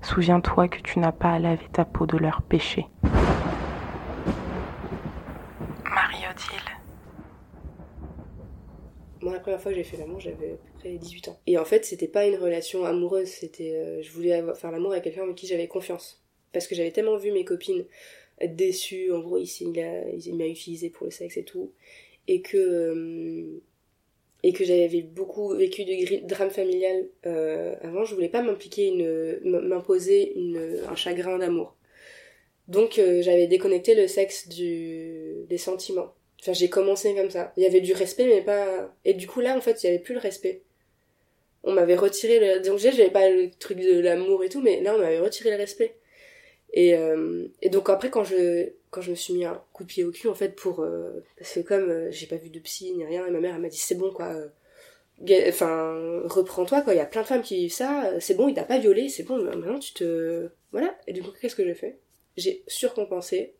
souviens-toi 0.01 0.67
que 0.67 0.79
tu 0.81 0.99
n'as 0.99 1.11
pas 1.11 1.31
à 1.31 1.39
laver 1.39 1.67
ta 1.71 1.85
peau 1.85 2.05
de 2.05 2.17
leurs 2.17 2.43
péchés. 2.43 2.87
Marie-Odile. 6.09 6.69
Moi, 9.21 9.33
la 9.33 9.38
première 9.49 9.61
fois 9.61 9.71
que 9.71 9.77
j'ai 9.77 9.83
fait 9.83 9.97
l'amour, 9.97 10.19
j'avais 10.19 10.51
à 10.51 10.55
peu 10.55 10.69
près 10.79 10.97
18 10.97 11.27
ans. 11.29 11.39
Et 11.47 11.57
en 11.57 11.65
fait, 11.65 11.85
c'était 11.85 12.07
pas 12.07 12.25
une 12.27 12.35
relation 12.35 12.85
amoureuse, 12.85 13.27
c'était. 13.27 13.73
euh, 13.75 14.01
je 14.01 14.11
voulais 14.11 14.41
faire 14.55 14.71
l'amour 14.71 14.91
avec 14.91 15.03
quelqu'un 15.03 15.23
avec 15.23 15.35
qui 15.35 15.47
j'avais 15.47 15.67
confiance. 15.67 16.21
Parce 16.51 16.67
que 16.67 16.75
j'avais 16.75 16.91
tellement 16.91 17.17
vu 17.17 17.31
mes 17.31 17.45
copines 17.45 17.85
être 18.41 18.55
déçues, 18.55 19.11
en 19.11 19.19
gros, 19.19 19.43
s'est- 19.45 19.65
il 19.65 20.27
il 20.27 20.35
m'a 20.35 20.47
utilisé 20.47 20.89
pour 20.89 21.05
le 21.05 21.11
sexe 21.11 21.37
et 21.37 21.43
tout. 21.43 21.71
Et 22.27 22.41
que. 22.41 22.57
euh, 22.57 23.61
et 24.43 24.53
que 24.53 24.63
j'avais 24.63 25.01
beaucoup 25.01 25.49
vécu 25.55 25.83
de 25.85 26.25
drame 26.27 26.49
familial 26.49 27.07
euh, 27.25 27.75
avant, 27.81 28.05
je 28.05 28.15
voulais 28.15 28.29
pas 28.29 28.41
m'impliquer 28.41 28.87
une. 28.87 29.39
m'imposer 29.67 30.33
un 30.89 30.95
chagrin 30.95 31.37
d'amour. 31.39 31.75
Donc, 32.67 33.01
j'avais 33.21 33.47
déconnecté 33.47 33.95
le 33.95 34.07
sexe 34.07 34.47
des 34.49 35.57
sentiments. 35.57 36.13
J'ai 36.41 36.69
commencé 36.69 37.15
comme 37.15 37.29
ça. 37.29 37.53
Il 37.57 37.63
y 37.63 37.65
avait 37.65 37.81
du 37.81 37.93
respect, 37.93 38.25
mais 38.25 38.41
pas. 38.41 38.93
Et 39.05 39.13
du 39.13 39.27
coup, 39.27 39.41
là, 39.41 39.55
en 39.57 39.61
fait, 39.61 39.83
il 39.83 39.87
y 39.87 39.89
avait 39.89 39.99
plus 39.99 40.13
le 40.13 40.19
respect. 40.19 40.61
On 41.63 41.73
m'avait 41.73 41.95
retiré 41.95 42.39
le. 42.39 42.61
Donc, 42.61 42.79
j'avais 42.79 43.09
pas 43.11 43.29
le 43.29 43.51
truc 43.59 43.79
de 43.79 43.99
l'amour 43.99 44.43
et 44.43 44.49
tout, 44.49 44.61
mais 44.61 44.81
là, 44.81 44.95
on 44.95 44.99
m'avait 44.99 45.19
retiré 45.19 45.51
le 45.51 45.57
respect. 45.57 45.95
Et, 46.73 46.95
euh, 46.95 47.47
et 47.61 47.69
donc, 47.69 47.89
après, 47.89 48.09
quand 48.11 48.23
je, 48.25 48.69
quand 48.91 49.01
je 49.01 49.11
me 49.11 49.15
suis 49.15 49.33
mis 49.33 49.45
un 49.45 49.61
coup 49.73 49.83
de 49.83 49.89
pied 49.89 50.03
au 50.05 50.11
cul, 50.11 50.27
en 50.29 50.35
fait, 50.35 50.55
pour. 50.55 50.81
euh, 50.81 51.23
Parce 51.37 51.53
que 51.55 51.61
comme 51.61 51.89
euh, 51.89 52.11
j'ai 52.11 52.27
pas 52.27 52.37
vu 52.37 52.49
de 52.49 52.59
psy 52.59 52.93
ni 52.93 53.05
rien, 53.05 53.27
et 53.27 53.31
ma 53.31 53.39
mère, 53.41 53.55
elle 53.55 53.61
m'a 53.61 53.69
dit 53.69 53.77
c'est 53.79 53.95
bon, 53.95 54.11
quoi. 54.13 54.27
euh, 54.33 54.47
Enfin, 55.49 56.21
reprends-toi, 56.25 56.81
quoi. 56.81 56.93
Il 56.93 56.97
y 56.97 57.01
a 57.01 57.05
plein 57.05 57.21
de 57.23 57.27
femmes 57.27 57.41
qui 57.41 57.55
vivent 57.57 57.73
ça. 57.73 58.13
C'est 58.19 58.35
bon, 58.35 58.47
il 58.47 58.53
t'a 58.55 58.63
pas 58.63 58.79
violé, 58.79 59.09
c'est 59.09 59.23
bon, 59.23 59.37
maintenant, 59.43 59.79
tu 59.79 59.93
te. 59.93 60.49
Voilà. 60.71 60.97
Et 61.07 61.13
du 61.13 61.21
coup, 61.21 61.31
qu'est-ce 61.41 61.55
que 61.55 61.65
j'ai 61.65 61.73
fait? 61.75 61.97
J'ai 62.37 62.63
surcompensé. 62.67 63.53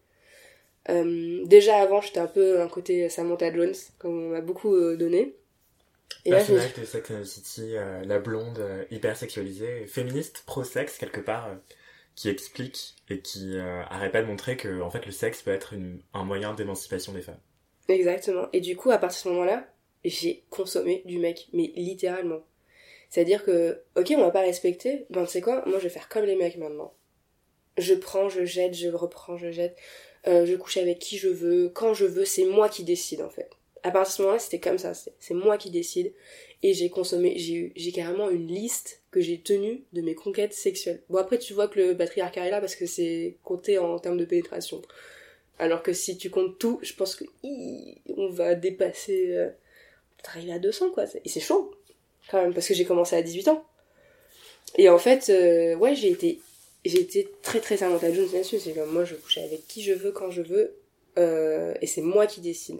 Euh, 0.89 1.45
déjà 1.45 1.77
avant, 1.77 2.01
j'étais 2.01 2.19
un 2.19 2.27
peu 2.27 2.61
un 2.61 2.67
côté 2.67 3.09
Samantha 3.09 3.53
Jones, 3.53 3.75
comme 3.97 4.17
on 4.25 4.29
m'a 4.29 4.41
beaucoup 4.41 4.75
euh, 4.75 4.97
donné. 4.97 5.35
Et 6.25 6.31
là, 6.31 6.39
je 6.43 6.51
me 6.53 6.57
Personnage 6.57 6.73
de 6.73 6.85
Sex 6.85 7.11
and 7.11 7.21
the 7.21 7.25
City, 7.25 7.77
euh, 7.77 8.03
la 8.03 8.19
blonde 8.19 8.59
euh, 8.59 8.83
hyper 8.91 9.15
sexualisée, 9.15 9.85
féministe, 9.85 10.43
pro-sexe 10.45 10.97
quelque 10.97 11.21
part, 11.21 11.55
qui 12.15 12.29
explique 12.29 12.95
et 13.09 13.19
qui 13.21 13.57
arrête 13.57 14.11
pas 14.11 14.21
de 14.21 14.27
montrer 14.27 14.57
que 14.57 14.81
en 14.81 14.89
fait 14.89 15.05
le 15.05 15.11
sexe 15.13 15.41
peut 15.41 15.51
être 15.51 15.71
une- 15.73 16.01
un 16.13 16.25
moyen 16.25 16.53
d'émancipation 16.53 17.13
des 17.13 17.21
femmes. 17.21 17.39
Exactement. 17.87 18.49
Et 18.51 18.59
du 18.59 18.75
coup, 18.75 18.91
à 18.91 18.97
partir 18.97 19.17
de 19.17 19.23
ce 19.23 19.29
moment-là, 19.29 19.65
j'ai 20.03 20.43
consommé 20.49 21.01
du 21.05 21.17
mec, 21.19 21.47
mais 21.53 21.71
littéralement. 21.75 22.41
C'est-à-dire 23.09 23.43
que, 23.45 23.81
ok, 23.95 24.13
on 24.17 24.21
va 24.21 24.31
pas 24.31 24.41
respecter, 24.41 25.05
ben 25.09 25.23
tu 25.25 25.31
sais 25.31 25.41
quoi, 25.41 25.63
moi 25.65 25.79
je 25.79 25.83
vais 25.83 25.89
faire 25.89 26.09
comme 26.09 26.25
les 26.25 26.35
mecs 26.35 26.57
maintenant. 26.57 26.93
Je 27.77 27.93
prends, 27.93 28.27
je 28.27 28.43
jette, 28.43 28.73
je 28.73 28.89
reprends, 28.89 29.37
je 29.37 29.51
jette. 29.51 29.77
Euh, 30.28 30.45
je 30.45 30.55
couche 30.55 30.78
avec 30.78 30.99
qui 30.99 31.17
je 31.17 31.30
veux, 31.30 31.70
quand 31.70 31.93
je 31.93 32.05
veux, 32.05 32.26
c'est 32.26 32.45
moi 32.45 32.70
qui 32.70 32.84
décide 32.84 33.22
en 33.22 33.30
fait. 33.30 33.49
À 33.84 33.91
partir 33.91 34.11
de 34.11 34.15
ce 34.17 34.22
moment-là, 34.24 34.39
c'était 34.39 34.59
comme 34.59 34.78
ça, 34.78 34.93
c'est 34.93 35.34
moi 35.34 35.57
qui 35.57 35.70
décide. 35.70 36.11
Et 36.61 36.74
j'ai 36.74 36.89
consommé, 36.89 37.38
j'ai 37.38 37.91
carrément 37.93 38.30
une 38.30 38.47
liste 38.47 39.01
que 39.11 39.22
j'ai 39.22 39.38
tenue 39.39 39.82
de 39.93 40.01
mes 40.01 40.13
conquêtes 40.15 40.53
sexuelles. 40.53 41.01
Bon 41.09 41.17
après 41.17 41.38
tu 41.38 41.53
vois 41.53 41.70
que 41.70 41.80
le 41.80 41.95
patriarcat 41.95 42.45
est 42.45 42.51
là 42.51 42.59
parce 42.59 42.76
que 42.76 42.86
c'est 42.86 43.38
compté 43.43 43.78
en 43.78 43.97
termes 43.97 44.17
de 44.17 44.26
pénétration. 44.26 44.82
Alors 45.57 45.84
que 45.84 45.93
si 45.93 46.17
tu 46.17 46.30
comptes 46.30 46.59
tout, 46.59 46.80
je 46.82 46.93
pense 46.93 47.15
que 47.15 47.24
on 47.43 48.30
va 48.30 48.55
dépasser, 48.55 49.32
euh, 49.32 49.49
arriver 50.26 50.51
à 50.51 50.59
200 50.59 50.91
quoi. 50.91 51.05
Et 51.24 51.30
c'est 51.30 51.39
chaud 51.39 51.72
quand 52.30 52.41
même 52.41 52.53
parce 52.53 52.67
que 52.67 52.74
j'ai 52.74 52.86
commencé 52.86 53.15
à 53.15 53.22
18 53.22 53.47
ans. 53.47 53.65
Et 54.78 54.89
en 54.89 54.99
fait, 54.99 55.30
euh, 55.30 55.76
ouais, 55.76 55.95
j'ai 55.95 56.09
été, 56.09 56.39
j'ai 56.86 57.01
été 57.01 57.30
très 57.41 57.59
très 57.59 57.77
Samantha 57.77 58.11
Jones 58.13 58.30
là-dessus. 58.34 58.59
C'est 58.59 58.73
comme 58.73 58.91
moi, 58.91 59.05
je 59.05 59.15
couche 59.15 59.38
avec 59.38 59.67
qui 59.67 59.82
je 59.84 59.93
veux 59.93 60.11
quand 60.11 60.32
je 60.32 60.41
veux, 60.41 60.75
euh, 61.17 61.73
et 61.82 61.88
c'est 61.88 62.01
moi 62.01 62.27
qui 62.27 62.41
décide. 62.41 62.80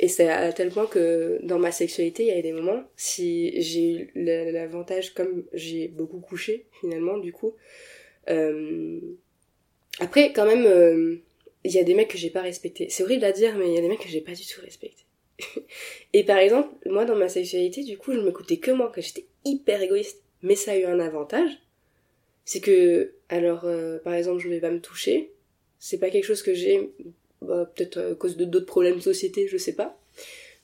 Et 0.00 0.08
c'est 0.08 0.28
à 0.28 0.52
tel 0.52 0.70
point 0.70 0.86
que 0.86 1.40
dans 1.42 1.58
ma 1.58 1.72
sexualité, 1.72 2.24
il 2.24 2.28
y 2.28 2.38
a 2.38 2.42
des 2.42 2.52
moments, 2.52 2.84
si 2.96 3.60
j'ai 3.60 3.92
eu 3.92 4.10
l'avantage, 4.14 5.12
comme 5.14 5.44
j'ai 5.52 5.88
beaucoup 5.88 6.20
couché 6.20 6.66
finalement, 6.80 7.18
du 7.18 7.32
coup. 7.32 7.54
euh, 8.30 9.00
Après, 10.00 10.32
quand 10.32 10.46
même, 10.46 10.64
euh, 10.66 11.16
il 11.64 11.72
y 11.72 11.78
a 11.78 11.84
des 11.84 11.94
mecs 11.94 12.08
que 12.08 12.18
j'ai 12.18 12.30
pas 12.30 12.42
respectés. 12.42 12.88
C'est 12.90 13.02
horrible 13.02 13.24
à 13.24 13.32
dire, 13.32 13.56
mais 13.56 13.68
il 13.68 13.74
y 13.74 13.78
a 13.78 13.80
des 13.80 13.88
mecs 13.88 14.00
que 14.00 14.08
j'ai 14.08 14.20
pas 14.20 14.32
du 14.32 14.46
tout 14.46 14.60
respectés. 14.60 15.04
Et 16.12 16.24
par 16.24 16.38
exemple, 16.38 16.68
moi 16.86 17.04
dans 17.04 17.16
ma 17.16 17.28
sexualité, 17.28 17.82
du 17.84 17.98
coup, 17.98 18.12
je 18.12 18.20
m'écoutais 18.20 18.58
que 18.58 18.70
moi, 18.70 18.90
que 18.94 19.00
j'étais 19.00 19.26
hyper 19.44 19.82
égoïste. 19.82 20.22
Mais 20.42 20.54
ça 20.56 20.72
a 20.72 20.76
eu 20.76 20.84
un 20.84 21.00
avantage, 21.00 21.50
c'est 22.48 22.60
que, 22.60 23.12
alors, 23.28 23.66
euh, 23.66 23.98
par 23.98 24.14
exemple, 24.14 24.40
je 24.40 24.48
vais 24.48 24.60
pas 24.60 24.70
me 24.70 24.80
toucher. 24.80 25.32
C'est 25.78 25.98
pas 25.98 26.08
quelque 26.08 26.24
chose 26.24 26.42
que 26.42 26.54
j'ai, 26.54 26.90
bah, 27.42 27.70
peut-être 27.74 27.98
à 27.98 28.14
cause 28.14 28.38
de 28.38 28.46
d'autres 28.46 28.64
problèmes 28.64 28.96
de 28.96 29.00
société, 29.00 29.48
je 29.48 29.58
sais 29.58 29.74
pas. 29.74 30.00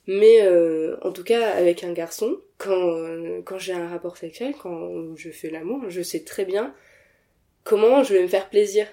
Mais 0.07 0.41
euh, 0.41 0.97
en 1.03 1.11
tout 1.11 1.23
cas, 1.23 1.51
avec 1.51 1.83
un 1.83 1.93
garçon, 1.93 2.39
quand, 2.57 2.97
euh, 2.97 3.41
quand 3.45 3.59
j'ai 3.59 3.73
un 3.73 3.87
rapport 3.87 4.17
sexuel, 4.17 4.55
quand 4.59 5.15
je 5.15 5.29
fais 5.29 5.51
l'amour, 5.51 5.83
je 5.89 6.01
sais 6.01 6.21
très 6.23 6.45
bien 6.45 6.73
comment 7.63 8.01
je 8.01 8.15
vais 8.15 8.23
me 8.23 8.27
faire 8.27 8.49
plaisir. 8.49 8.87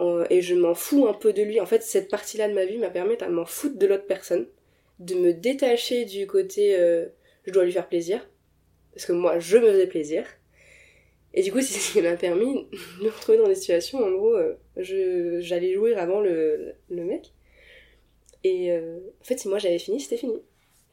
Euh, 0.00 0.24
et 0.30 0.40
je 0.40 0.54
m'en 0.54 0.74
fous 0.74 1.08
un 1.08 1.12
peu 1.12 1.34
de 1.34 1.42
lui. 1.42 1.60
En 1.60 1.66
fait, 1.66 1.82
cette 1.82 2.08
partie-là 2.08 2.48
de 2.48 2.54
ma 2.54 2.64
vie 2.64 2.78
m'a 2.78 2.88
permis 2.88 3.18
de 3.18 3.26
m'en 3.26 3.44
foutre 3.44 3.76
de 3.76 3.86
l'autre 3.86 4.06
personne, 4.06 4.46
de 4.98 5.14
me 5.14 5.34
détacher 5.34 6.06
du 6.06 6.26
côté 6.26 6.74
euh, 6.80 7.04
je 7.44 7.52
dois 7.52 7.66
lui 7.66 7.72
faire 7.72 7.86
plaisir, 7.86 8.26
parce 8.94 9.04
que 9.04 9.12
moi, 9.12 9.38
je 9.40 9.58
me 9.58 9.70
faisais 9.70 9.86
plaisir. 9.86 10.24
Et 11.34 11.42
du 11.42 11.52
coup, 11.52 11.60
c'est 11.62 11.78
ce 11.78 11.92
qui 11.92 12.02
m'a 12.02 12.16
permis 12.16 12.66
de 13.00 13.04
me 13.04 13.10
retrouver 13.10 13.38
dans 13.38 13.48
des 13.48 13.54
situations, 13.54 13.98
en 13.98 14.10
gros, 14.10 14.34
euh, 14.36 14.54
je, 14.76 15.40
j'allais 15.40 15.72
jouir 15.74 15.98
avant 15.98 16.20
le, 16.20 16.74
le 16.90 17.04
mec. 17.04 17.32
Et 18.44 18.70
euh, 18.72 18.98
en 19.20 19.24
fait, 19.24 19.38
si 19.38 19.48
moi 19.48 19.58
j'avais 19.58 19.78
fini, 19.78 20.00
c'était 20.00 20.16
fini. 20.16 20.40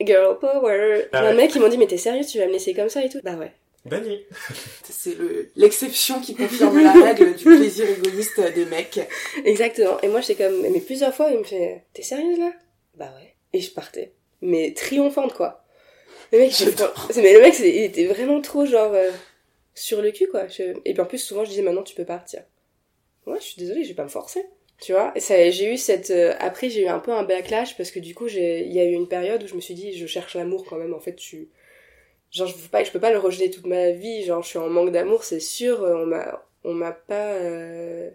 Girl 0.02 0.38
power. 0.40 1.08
Ah 1.12 1.20
Il 1.22 1.24
y 1.24 1.26
a 1.26 1.30
un 1.30 1.32
ouais. 1.32 1.36
mec 1.36 1.52
qui 1.52 1.60
m'a 1.60 1.70
dit, 1.70 1.78
mais 1.78 1.88
t'es 1.88 1.98
sérieux, 1.98 2.24
tu 2.26 2.38
vas 2.40 2.46
me 2.48 2.52
laisser 2.52 2.74
comme 2.74 2.90
ça 2.90 3.04
et 3.04 3.10
tout 3.10 3.20
Bah 3.24 3.36
ouais. 3.36 3.52
Bonne 3.86 4.04
nuit. 4.06 4.26
C'est 4.84 5.18
le- 5.18 5.50
l'exception 5.56 6.20
qui 6.20 6.36
confirme 6.36 6.84
la 6.84 6.92
règle 6.92 7.34
du 7.36 7.46
plaisir 7.46 7.88
égoïste 7.90 8.40
des 8.54 8.66
mecs. 8.66 9.00
Exactement. 9.46 10.00
Et 10.02 10.10
moi, 10.10 10.20
j'étais 10.20 10.44
comme, 10.44 10.62
mais 10.62 10.82
plusieurs 10.82 11.16
fois, 11.16 11.30
il 11.32 11.40
me 11.40 11.44
fait, 11.46 11.84
t'es 11.94 12.02
sérieuse 12.04 12.38
là? 12.38 12.52
Bah 12.96 13.14
ouais. 13.18 13.34
Et 13.54 13.62
je 13.62 13.72
partais. 13.72 14.12
Mais 14.42 14.74
triomphante, 14.74 15.34
quoi. 15.34 15.64
Le 16.34 16.40
mec, 16.40 16.52
je... 16.52 16.66
c'est- 17.12 17.22
mais 17.22 17.34
le 17.34 17.40
mec, 17.42 17.54
c'est- 17.54 17.70
il 17.74 17.84
était 17.86 18.06
vraiment 18.08 18.42
trop, 18.42 18.66
genre, 18.66 18.92
euh, 18.94 19.10
sur 19.80 20.02
le 20.02 20.12
cul, 20.12 20.28
quoi. 20.28 20.46
Et 20.86 20.94
puis 20.94 21.02
en 21.02 21.06
plus, 21.06 21.20
souvent, 21.20 21.44
je 21.46 21.50
disais, 21.52 21.62
maintenant, 21.62 21.84
tu 21.84 21.96
peux 21.96 22.06
partir. 22.06 22.44
Ouais, 23.26 23.38
je 23.40 23.46
suis 23.46 23.60
désolée, 23.60 23.84
je 23.84 23.90
vais 23.90 23.96
pas 23.96 24.04
me 24.04 24.10
forcer. 24.10 24.44
Tu 24.82 24.94
vois 24.94 25.14
j'ai 25.18 25.74
eu 25.74 25.78
cette... 25.78 26.12
euh, 26.12 26.36
Après, 26.40 26.70
j'ai 26.70 26.84
eu 26.84 26.88
un 26.88 27.00
peu 27.00 27.12
un 27.12 27.24
backlash, 27.24 27.78
parce 27.78 27.92
que 27.92 28.00
du 28.00 28.14
coup, 28.16 28.28
il 28.28 28.72
y 28.74 28.80
a 28.80 28.86
eu 28.86 28.94
une 28.94 29.08
période 29.08 29.44
où 29.44 29.48
je 29.48 29.56
me 29.56 29.62
suis 29.62 29.74
dit, 29.74 29.94
je 29.98 30.06
cherche 30.08 30.36
l'amour 30.36 30.66
quand 30.66 30.78
même, 30.78 30.94
en 30.94 31.00
fait, 31.00 31.16
tu... 31.16 31.50
Genre, 32.32 32.48
je 32.48 32.56
peux 32.56 32.70
pas, 32.70 32.84
je 32.84 32.92
peux 32.92 33.00
pas 33.00 33.12
le 33.12 33.20
rejeter 33.20 33.50
toute 33.52 33.68
ma 33.68 33.92
vie, 33.92 34.24
genre, 34.26 34.44
je 34.44 34.50
suis 34.50 34.60
en 34.60 34.70
manque 34.70 34.92
d'amour, 34.92 35.24
c'est 35.24 35.40
sûr, 35.40 35.84
euh, 35.84 36.04
on 36.04 36.06
m'a, 36.08 36.46
on 36.64 36.74
m'a 36.74 36.92
pas... 36.94 37.34
euh, 37.36 38.10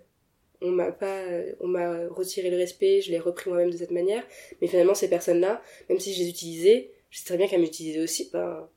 on 0.60 0.70
m'a 0.70 0.92
pas 0.92 1.20
on 1.60 1.66
m'a 1.66 2.06
retiré 2.08 2.48
le 2.50 2.56
respect 2.56 3.00
je 3.02 3.10
l'ai 3.10 3.18
repris 3.18 3.50
moi-même 3.50 3.70
de 3.70 3.76
cette 3.76 3.90
manière 3.90 4.22
mais 4.60 4.68
finalement 4.68 4.94
ces 4.94 5.08
personnes 5.08 5.40
là 5.40 5.62
même 5.88 5.98
si 5.98 6.14
je 6.14 6.20
les 6.20 6.28
utilisais 6.28 6.90
je 7.10 7.18
sais 7.18 7.24
très 7.24 7.36
bien 7.36 7.48
qu'elles 7.48 7.60
m'utilisaient 7.60 8.00
aussi 8.00 8.30
ben 8.32 8.68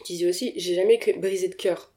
utilisaient 0.00 0.28
aussi 0.28 0.52
j'ai 0.56 0.74
jamais 0.74 0.98
brisé 1.18 1.48
de 1.48 1.54
cœur 1.54 1.89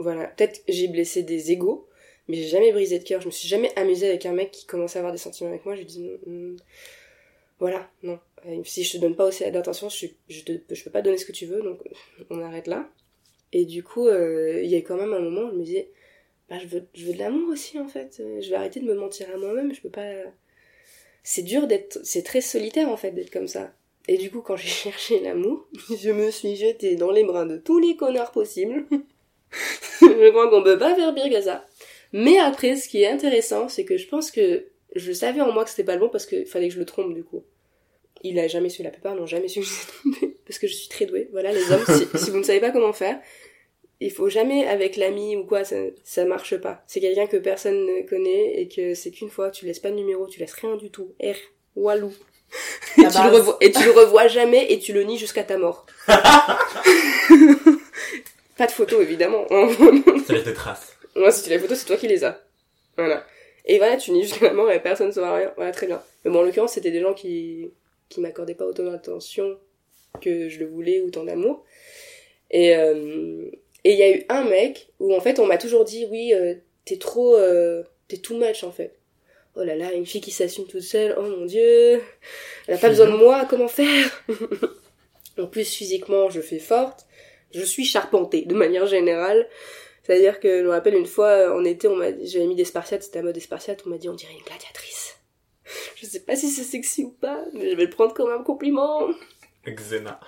voilà 0.00 0.26
peut-être 0.28 0.62
j'ai 0.68 0.88
blessé 0.88 1.22
des 1.22 1.52
égaux 1.52 1.88
mais 2.28 2.36
j'ai 2.36 2.48
jamais 2.48 2.72
brisé 2.72 2.98
de 2.98 3.04
cœur 3.04 3.20
je 3.20 3.26
me 3.26 3.30
suis 3.30 3.48
jamais 3.48 3.72
amusée 3.78 4.08
avec 4.08 4.26
un 4.26 4.32
mec 4.32 4.50
qui 4.50 4.66
commençait 4.66 4.98
à 4.98 5.00
avoir 5.00 5.12
des 5.12 5.18
sentiments 5.18 5.50
avec 5.50 5.64
moi 5.64 5.74
j'ai 5.76 5.84
dit 5.84 6.10
non, 6.26 6.56
voilà 7.58 7.90
non 8.02 8.18
Euh, 8.46 8.62
si 8.64 8.84
je 8.84 8.92
te 8.92 8.98
donne 8.98 9.16
pas 9.16 9.26
aussi 9.26 9.48
d'attention 9.50 9.88
je, 9.90 10.06
je, 10.28 10.40
je 10.70 10.84
peux 10.84 10.90
pas 10.90 11.02
donner 11.02 11.18
ce 11.18 11.26
que 11.26 11.32
tu 11.32 11.46
veux 11.46 11.62
donc 11.62 11.78
on 12.30 12.40
arrête 12.40 12.66
là 12.66 12.88
et 13.52 13.64
du 13.66 13.82
coup 13.82 14.06
euh, 14.08 14.62
il 14.64 14.70
y 14.70 14.76
a 14.76 14.80
quand 14.80 14.96
même 14.96 15.12
un 15.12 15.20
moment 15.20 15.42
où 15.48 15.50
je 15.52 15.56
me 15.56 15.64
disais 15.64 15.90
bah, 16.50 16.58
je 16.58 16.66
veux, 16.66 16.84
je 16.94 17.06
veux 17.06 17.12
de 17.14 17.18
l'amour 17.18 17.48
aussi 17.50 17.78
en 17.78 17.86
fait. 17.86 18.18
Euh, 18.20 18.40
Je 18.40 18.50
vais 18.50 18.56
arrêter 18.56 18.80
de 18.80 18.84
me 18.84 18.94
mentir 18.94 19.28
à 19.32 19.36
moi-même. 19.36 19.72
Je 19.72 19.80
peux 19.80 19.88
pas. 19.88 20.10
C'est 21.22 21.42
dur 21.42 21.66
d'être. 21.68 22.00
C'est 22.04 22.24
très 22.24 22.40
solitaire 22.40 22.88
en 22.88 22.96
fait 22.96 23.12
d'être 23.12 23.30
comme 23.30 23.46
ça. 23.48 23.72
Et 24.08 24.16
du 24.18 24.30
coup, 24.30 24.40
quand 24.40 24.56
j'ai 24.56 24.68
cherché 24.84 25.20
l'amour, 25.20 25.68
je 25.96 26.10
me 26.10 26.30
suis 26.30 26.56
jetée 26.56 26.96
dans 26.96 27.12
les 27.12 27.22
bras 27.24 27.44
de 27.44 27.56
tous 27.56 27.78
les 27.78 27.96
connards 27.96 28.32
possibles. 28.32 28.84
je 30.00 30.30
crois 30.30 30.48
qu'on 30.48 30.62
peut 30.62 30.78
pas 30.78 30.94
faire 30.94 31.14
pire 31.14 31.30
que 31.30 31.40
ça. 31.40 31.66
Mais 32.12 32.38
après, 32.38 32.76
ce 32.76 32.88
qui 32.88 33.02
est 33.02 33.08
intéressant, 33.08 33.68
c'est 33.68 33.84
que 33.84 33.96
je 33.96 34.08
pense 34.08 34.30
que 34.30 34.66
je 34.96 35.12
savais 35.12 35.40
en 35.40 35.52
moi 35.52 35.64
que 35.64 35.70
c'était 35.70 35.84
pas 35.84 35.94
le 35.94 36.00
bon 36.00 36.08
parce 36.08 36.26
qu'il 36.26 36.46
fallait 36.46 36.68
que 36.68 36.74
je 36.74 36.78
le 36.78 36.84
trompe 36.84 37.14
du 37.14 37.24
coup. 37.24 37.44
Il 38.22 38.38
a 38.38 38.48
jamais 38.48 38.68
su, 38.68 38.82
la 38.82 38.90
plupart 38.90 39.14
n'ont 39.14 39.26
jamais 39.26 39.48
su 39.48 39.60
que 39.60 39.66
je 39.66 39.70
l'ai 39.70 39.86
trompé. 39.86 40.36
Parce 40.46 40.58
que 40.58 40.66
je 40.66 40.74
suis 40.74 40.88
très 40.88 41.06
douée. 41.06 41.28
Voilà, 41.32 41.52
les 41.52 41.72
hommes, 41.72 41.84
si, 41.86 42.18
si 42.18 42.30
vous 42.30 42.38
ne 42.38 42.42
savez 42.42 42.60
pas 42.60 42.70
comment 42.70 42.92
faire, 42.92 43.18
il 44.00 44.10
faut 44.10 44.28
jamais 44.28 44.66
avec 44.66 44.96
l'ami 44.96 45.36
ou 45.36 45.44
quoi, 45.44 45.64
ça, 45.64 45.76
ça 46.04 46.24
marche 46.24 46.56
pas. 46.56 46.82
C'est 46.86 47.00
quelqu'un 47.00 47.26
que 47.26 47.36
personne 47.36 47.86
ne 47.86 48.02
connaît 48.08 48.60
et 48.60 48.68
que 48.68 48.94
c'est 48.94 49.10
qu'une 49.10 49.30
fois, 49.30 49.50
tu 49.50 49.66
laisses 49.66 49.78
pas 49.78 49.90
de 49.90 49.96
numéro, 49.96 50.26
tu 50.26 50.40
laisses 50.40 50.54
rien 50.54 50.76
du 50.76 50.90
tout. 50.90 51.14
R, 51.22 51.36
Walou. 51.76 52.12
Et 52.98 53.02
tu, 53.02 53.22
le 53.22 53.30
revois, 53.30 53.56
et 53.60 53.70
tu 53.70 53.84
le 53.84 53.92
revois 53.92 54.26
jamais 54.26 54.72
et 54.72 54.78
tu 54.80 54.92
le 54.92 55.04
nies 55.04 55.18
jusqu'à 55.18 55.44
ta 55.44 55.56
mort. 55.56 55.86
pas 58.60 58.66
de 58.66 58.72
photo 58.72 59.00
évidemment. 59.00 59.46
Ça 60.26 60.34
laisse 60.34 60.44
des 60.44 60.52
traces. 60.52 60.94
Moi, 61.16 61.32
si 61.32 61.42
tu 61.42 61.48
les 61.48 61.58
photos, 61.58 61.78
c'est 61.78 61.86
toi 61.86 61.96
qui 61.96 62.08
les 62.08 62.24
as. 62.24 62.44
Voilà. 62.98 63.24
Et 63.64 63.78
voilà, 63.78 63.96
tu 63.96 64.12
la 64.42 64.52
mort 64.52 64.70
et 64.70 64.82
personne 64.82 65.06
ne 65.06 65.12
saura 65.12 65.34
rien. 65.34 65.50
Voilà, 65.56 65.72
très 65.72 65.86
bien. 65.86 66.02
Mais 66.22 66.30
bon, 66.30 66.40
en 66.40 66.42
l'occurrence, 66.42 66.74
c'était 66.74 66.90
des 66.90 67.00
gens 67.00 67.14
qui, 67.14 67.70
qui 68.10 68.20
m'accordaient 68.20 68.54
pas 68.54 68.66
autant 68.66 68.84
d'attention 68.84 69.56
que 70.20 70.50
je 70.50 70.58
le 70.58 70.66
voulais 70.66 71.00
ou 71.00 71.10
tant 71.10 71.24
d'amour. 71.24 71.64
Et, 72.50 72.76
euh, 72.76 73.50
et 73.84 73.92
il 73.92 73.98
y 73.98 74.02
a 74.02 74.10
eu 74.14 74.26
un 74.28 74.44
mec 74.44 74.88
où, 74.98 75.14
en 75.14 75.20
fait, 75.20 75.38
on 75.38 75.46
m'a 75.46 75.56
toujours 75.56 75.86
dit, 75.86 76.06
oui, 76.10 76.34
euh, 76.34 76.54
t'es 76.84 76.98
trop, 76.98 77.36
euh, 77.36 77.82
t'es 78.08 78.18
too 78.18 78.36
much, 78.36 78.62
en 78.62 78.72
fait. 78.72 78.94
Oh 79.56 79.64
là 79.64 79.74
là, 79.74 79.94
une 79.94 80.04
fille 80.04 80.20
qui 80.20 80.32
s'assume 80.32 80.66
toute 80.66 80.82
seule, 80.82 81.14
oh 81.16 81.22
mon 81.22 81.46
dieu, 81.46 82.02
elle 82.68 82.74
a 82.74 82.78
pas 82.78 82.90
besoin 82.90 83.06
de 83.06 83.16
moi, 83.16 83.46
comment 83.48 83.68
faire? 83.68 84.22
En 85.38 85.46
plus, 85.46 85.72
physiquement, 85.72 86.28
je 86.28 86.42
fais 86.42 86.58
forte, 86.58 87.06
je 87.52 87.64
suis 87.64 87.84
charpentée, 87.84 88.42
de 88.42 88.54
manière 88.54 88.86
générale. 88.86 89.48
C'est-à-dire 90.02 90.40
que 90.40 90.58
je 90.60 90.64
me 90.64 90.70
rappelle 90.70 90.94
une 90.94 91.06
fois 91.06 91.54
en 91.54 91.64
été, 91.64 91.86
on 91.86 91.96
m'a 91.96 92.06
j'avais 92.22 92.46
mis 92.46 92.56
des 92.56 92.64
spartiates, 92.64 93.02
c'était 93.02 93.20
à 93.20 93.22
mode 93.22 93.34
des 93.34 93.40
spartiates, 93.40 93.82
on 93.86 93.90
m'a 93.90 93.98
dit 93.98 94.08
on 94.08 94.14
dirait 94.14 94.32
une 94.32 94.44
gladiatrice. 94.44 95.18
Je 95.96 96.06
sais 96.06 96.20
pas 96.20 96.36
si 96.36 96.48
c'est 96.48 96.64
sexy 96.64 97.04
ou 97.04 97.10
pas, 97.10 97.44
mais 97.52 97.70
je 97.70 97.76
vais 97.76 97.84
le 97.84 97.90
prendre 97.90 98.12
comme 98.14 98.30
un 98.30 98.42
compliment. 98.42 99.08
Xena. 99.66 100.18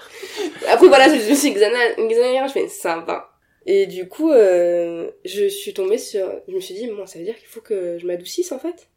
Après 0.68 0.88
voilà, 0.88 1.08
je 1.08 1.14
me 1.14 1.34
suis 1.34 1.50
dit 1.50 1.54
Xana, 1.54 1.94
Xana, 1.96 2.46
je 2.46 2.52
fais 2.52 2.68
ça 2.68 2.98
va. 3.00 3.32
Et 3.64 3.86
du 3.86 4.08
coup, 4.08 4.30
euh, 4.30 5.10
je 5.24 5.48
suis 5.48 5.72
tombée 5.72 5.98
sur, 5.98 6.28
je 6.48 6.54
me 6.54 6.60
suis 6.60 6.74
dit 6.74 6.88
moi 6.88 7.06
ça 7.06 7.18
veut 7.18 7.24
dire 7.24 7.36
qu'il 7.36 7.48
faut 7.48 7.60
que 7.60 7.98
je 7.98 8.06
m'adoucisse 8.06 8.52
en 8.52 8.58
fait. 8.58 8.88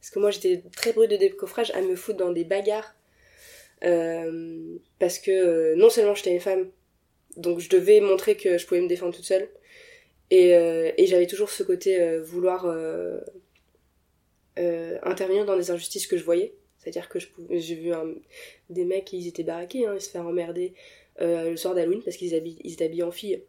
Parce 0.00 0.10
que 0.10 0.18
moi 0.18 0.30
j'étais 0.30 0.62
très 0.76 0.92
brute 0.92 1.10
de 1.10 1.16
décoffrage 1.16 1.70
à 1.72 1.80
me 1.80 1.94
foutre 1.94 2.18
dans 2.18 2.32
des 2.32 2.44
bagarres. 2.44 2.94
Euh, 3.84 4.78
parce 4.98 5.18
que 5.18 5.30
euh, 5.30 5.76
non 5.76 5.90
seulement 5.90 6.14
j'étais 6.14 6.32
une 6.32 6.40
femme, 6.40 6.70
donc 7.36 7.60
je 7.60 7.68
devais 7.68 8.00
montrer 8.00 8.36
que 8.36 8.58
je 8.58 8.66
pouvais 8.66 8.80
me 8.80 8.88
défendre 8.88 9.14
toute 9.14 9.24
seule. 9.24 9.48
Et, 10.30 10.54
euh, 10.56 10.92
et 10.98 11.06
j'avais 11.06 11.26
toujours 11.26 11.50
ce 11.50 11.62
côté 11.62 12.00
euh, 12.00 12.22
vouloir 12.22 12.66
euh, 12.66 13.20
intervenir 15.02 15.44
dans 15.44 15.56
des 15.56 15.70
injustices 15.70 16.06
que 16.06 16.16
je 16.16 16.24
voyais. 16.24 16.54
C'est-à-dire 16.78 17.08
que 17.08 17.18
j'ai 17.50 17.74
vu 17.74 17.92
un- 17.92 18.14
des 18.70 18.84
mecs, 18.84 19.12
ils 19.12 19.26
étaient 19.26 19.42
baraqués, 19.42 19.86
hein, 19.86 19.94
ils 19.96 20.00
se 20.00 20.10
faire 20.10 20.26
emmerder 20.26 20.74
le 21.18 21.56
soir 21.56 21.74
d'Halloween 21.74 22.02
parce 22.04 22.16
qu'ils 22.16 22.32
ils 22.64 22.72
étaient 22.72 22.84
habillés 22.84 23.02
en 23.02 23.10
filles. 23.10 23.42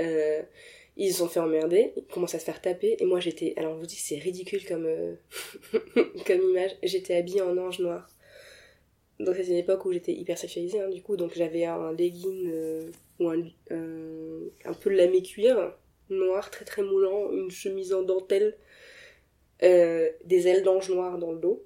Euh, 0.00 0.42
ils 0.96 1.12
se 1.12 1.18
sont 1.18 1.28
fait 1.28 1.40
emmerder, 1.40 1.92
ils 1.96 2.04
commencent 2.04 2.34
à 2.34 2.38
se 2.38 2.44
faire 2.44 2.60
taper, 2.60 2.96
et 2.98 3.04
moi 3.06 3.18
j'étais, 3.20 3.54
alors 3.56 3.74
on 3.74 3.78
vous 3.78 3.86
dit 3.86 3.96
c'est 3.96 4.18
ridicule 4.18 4.64
comme, 4.66 4.86
comme 6.26 6.42
image, 6.50 6.72
j'étais 6.82 7.14
habillée 7.16 7.42
en 7.42 7.56
ange 7.58 7.78
noir. 7.80 8.08
Donc 9.22 9.36
c'était 9.36 9.52
une 9.52 9.58
époque 9.58 9.84
où 9.84 9.92
j'étais 9.92 10.12
hyper 10.12 10.36
sexualisée, 10.36 10.80
hein, 10.80 10.88
du 10.88 11.00
coup, 11.00 11.16
donc 11.16 11.32
j'avais 11.36 11.64
un 11.64 11.92
legging 11.92 12.50
euh, 12.52 12.90
ou 13.20 13.28
un, 13.28 13.40
un, 13.70 14.40
un 14.64 14.72
peu 14.72 14.90
lamé 14.90 15.22
cuir, 15.22 15.74
noir, 16.10 16.50
très 16.50 16.64
très 16.64 16.82
moulant, 16.82 17.30
une 17.30 17.50
chemise 17.50 17.94
en 17.94 18.02
dentelle, 18.02 18.56
euh, 19.62 20.10
des 20.24 20.48
ailes 20.48 20.64
d'ange 20.64 20.90
noir 20.90 21.18
dans 21.18 21.30
le 21.30 21.38
dos, 21.38 21.64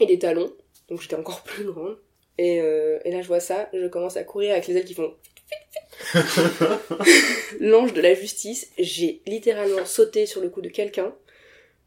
et 0.00 0.06
des 0.06 0.18
talons, 0.18 0.52
donc 0.88 1.00
j'étais 1.00 1.14
encore 1.14 1.42
plus 1.44 1.64
grande. 1.64 1.96
Et, 2.38 2.60
euh, 2.60 2.98
et 3.04 3.12
là 3.12 3.22
je 3.22 3.28
vois 3.28 3.38
ça, 3.38 3.68
je 3.72 3.86
commence 3.86 4.16
à 4.16 4.24
courir 4.24 4.50
avec 4.50 4.66
les 4.66 4.76
ailes 4.76 4.84
qui 4.84 4.94
font 4.94 5.14
l'ange 7.60 7.92
de 7.92 8.00
la 8.00 8.14
justice, 8.14 8.72
j'ai 8.78 9.22
littéralement 9.26 9.84
sauté 9.84 10.26
sur 10.26 10.40
le 10.40 10.48
cou 10.48 10.60
de 10.60 10.68
quelqu'un, 10.68 11.14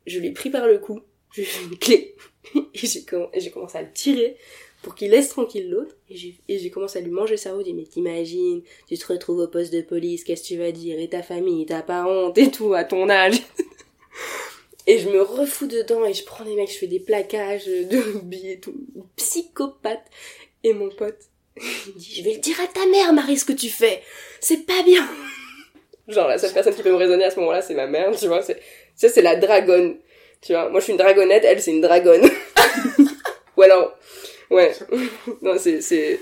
je 0.05 0.19
l'ai 0.21 0.31
pris 0.31 0.49
par 0.49 0.65
le 0.65 0.77
cou, 0.79 1.01
je 1.31 1.41
lui 1.41 1.47
ai 1.47 1.49
fait 1.49 1.63
une 1.65 1.77
clé, 1.77 2.15
j'ai 2.73 2.87
et 3.33 3.39
j'ai 3.41 3.51
commencé 3.51 3.77
à 3.77 3.81
le 3.81 3.91
tirer 3.91 4.37
pour 4.81 4.95
qu'il 4.95 5.11
laisse 5.11 5.29
tranquille 5.29 5.69
l'autre, 5.69 5.95
et 6.09 6.59
j'ai 6.59 6.69
commencé 6.69 6.99
à 6.99 7.01
lui 7.01 7.11
manger 7.11 7.31
le 7.31 7.37
cerveau, 7.37 7.63
dit 7.63 7.73
mais 7.73 7.83
t'imagines, 7.83 8.61
tu 8.87 8.97
te 8.97 9.11
retrouves 9.11 9.39
au 9.39 9.47
poste 9.47 9.73
de 9.73 9.81
police, 9.81 10.23
qu'est-ce 10.23 10.43
que 10.43 10.47
tu 10.47 10.57
vas 10.57 10.71
dire, 10.71 10.99
et 10.99 11.09
ta 11.09 11.23
famille, 11.23 11.65
t'as 11.65 11.81
pas 11.81 12.05
honte, 12.05 12.37
et 12.37 12.51
tout, 12.51 12.73
à 12.73 12.83
ton 12.83 13.09
âge. 13.09 13.41
Et 14.89 14.99
je 14.99 15.09
me 15.09 15.21
refous 15.21 15.67
dedans, 15.67 16.05
et 16.05 16.13
je 16.13 16.23
prends 16.23 16.45
des 16.45 16.55
mecs, 16.55 16.71
je 16.71 16.77
fais 16.77 16.87
des 16.87 17.01
plaquages 17.01 17.65
de 17.65 18.01
et 18.47 18.57
tout, 18.57 18.73
psychopathe. 19.17 20.05
Et 20.63 20.71
mon 20.71 20.87
pote, 20.87 21.19
il 21.57 21.93
dit, 21.95 22.15
je 22.15 22.23
vais 22.23 22.35
le 22.35 22.39
dire 22.39 22.55
à 22.61 22.67
ta 22.67 22.85
mère, 22.85 23.11
Marie, 23.11 23.37
ce 23.37 23.43
que 23.43 23.51
tu 23.51 23.69
fais. 23.69 24.01
C'est 24.39 24.65
pas 24.65 24.83
bien. 24.83 25.05
Genre, 26.07 26.29
la 26.29 26.37
seule 26.37 26.53
personne 26.53 26.73
qui 26.73 26.83
peut 26.83 26.91
me 26.91 26.95
raisonner 26.95 27.25
à 27.25 27.31
ce 27.31 27.39
moment-là, 27.41 27.61
c'est 27.61 27.73
ma 27.73 27.85
mère, 27.85 28.15
tu 28.17 28.27
vois. 28.27 28.41
C'est, 28.41 28.61
ça, 28.95 29.09
c'est 29.09 29.21
la 29.21 29.35
dragonne. 29.35 29.97
Tu 30.41 30.53
vois, 30.53 30.69
moi, 30.69 30.79
je 30.79 30.85
suis 30.85 30.93
une 30.93 30.99
dragonnette, 30.99 31.43
elle, 31.43 31.61
c'est 31.61 31.71
une 31.71 31.81
dragonne. 31.81 32.29
Ou 33.57 33.61
alors, 33.63 33.93
ouais. 34.49 34.73
non, 35.41 35.57
c'est, 35.57 35.81
c'est, 35.81 36.19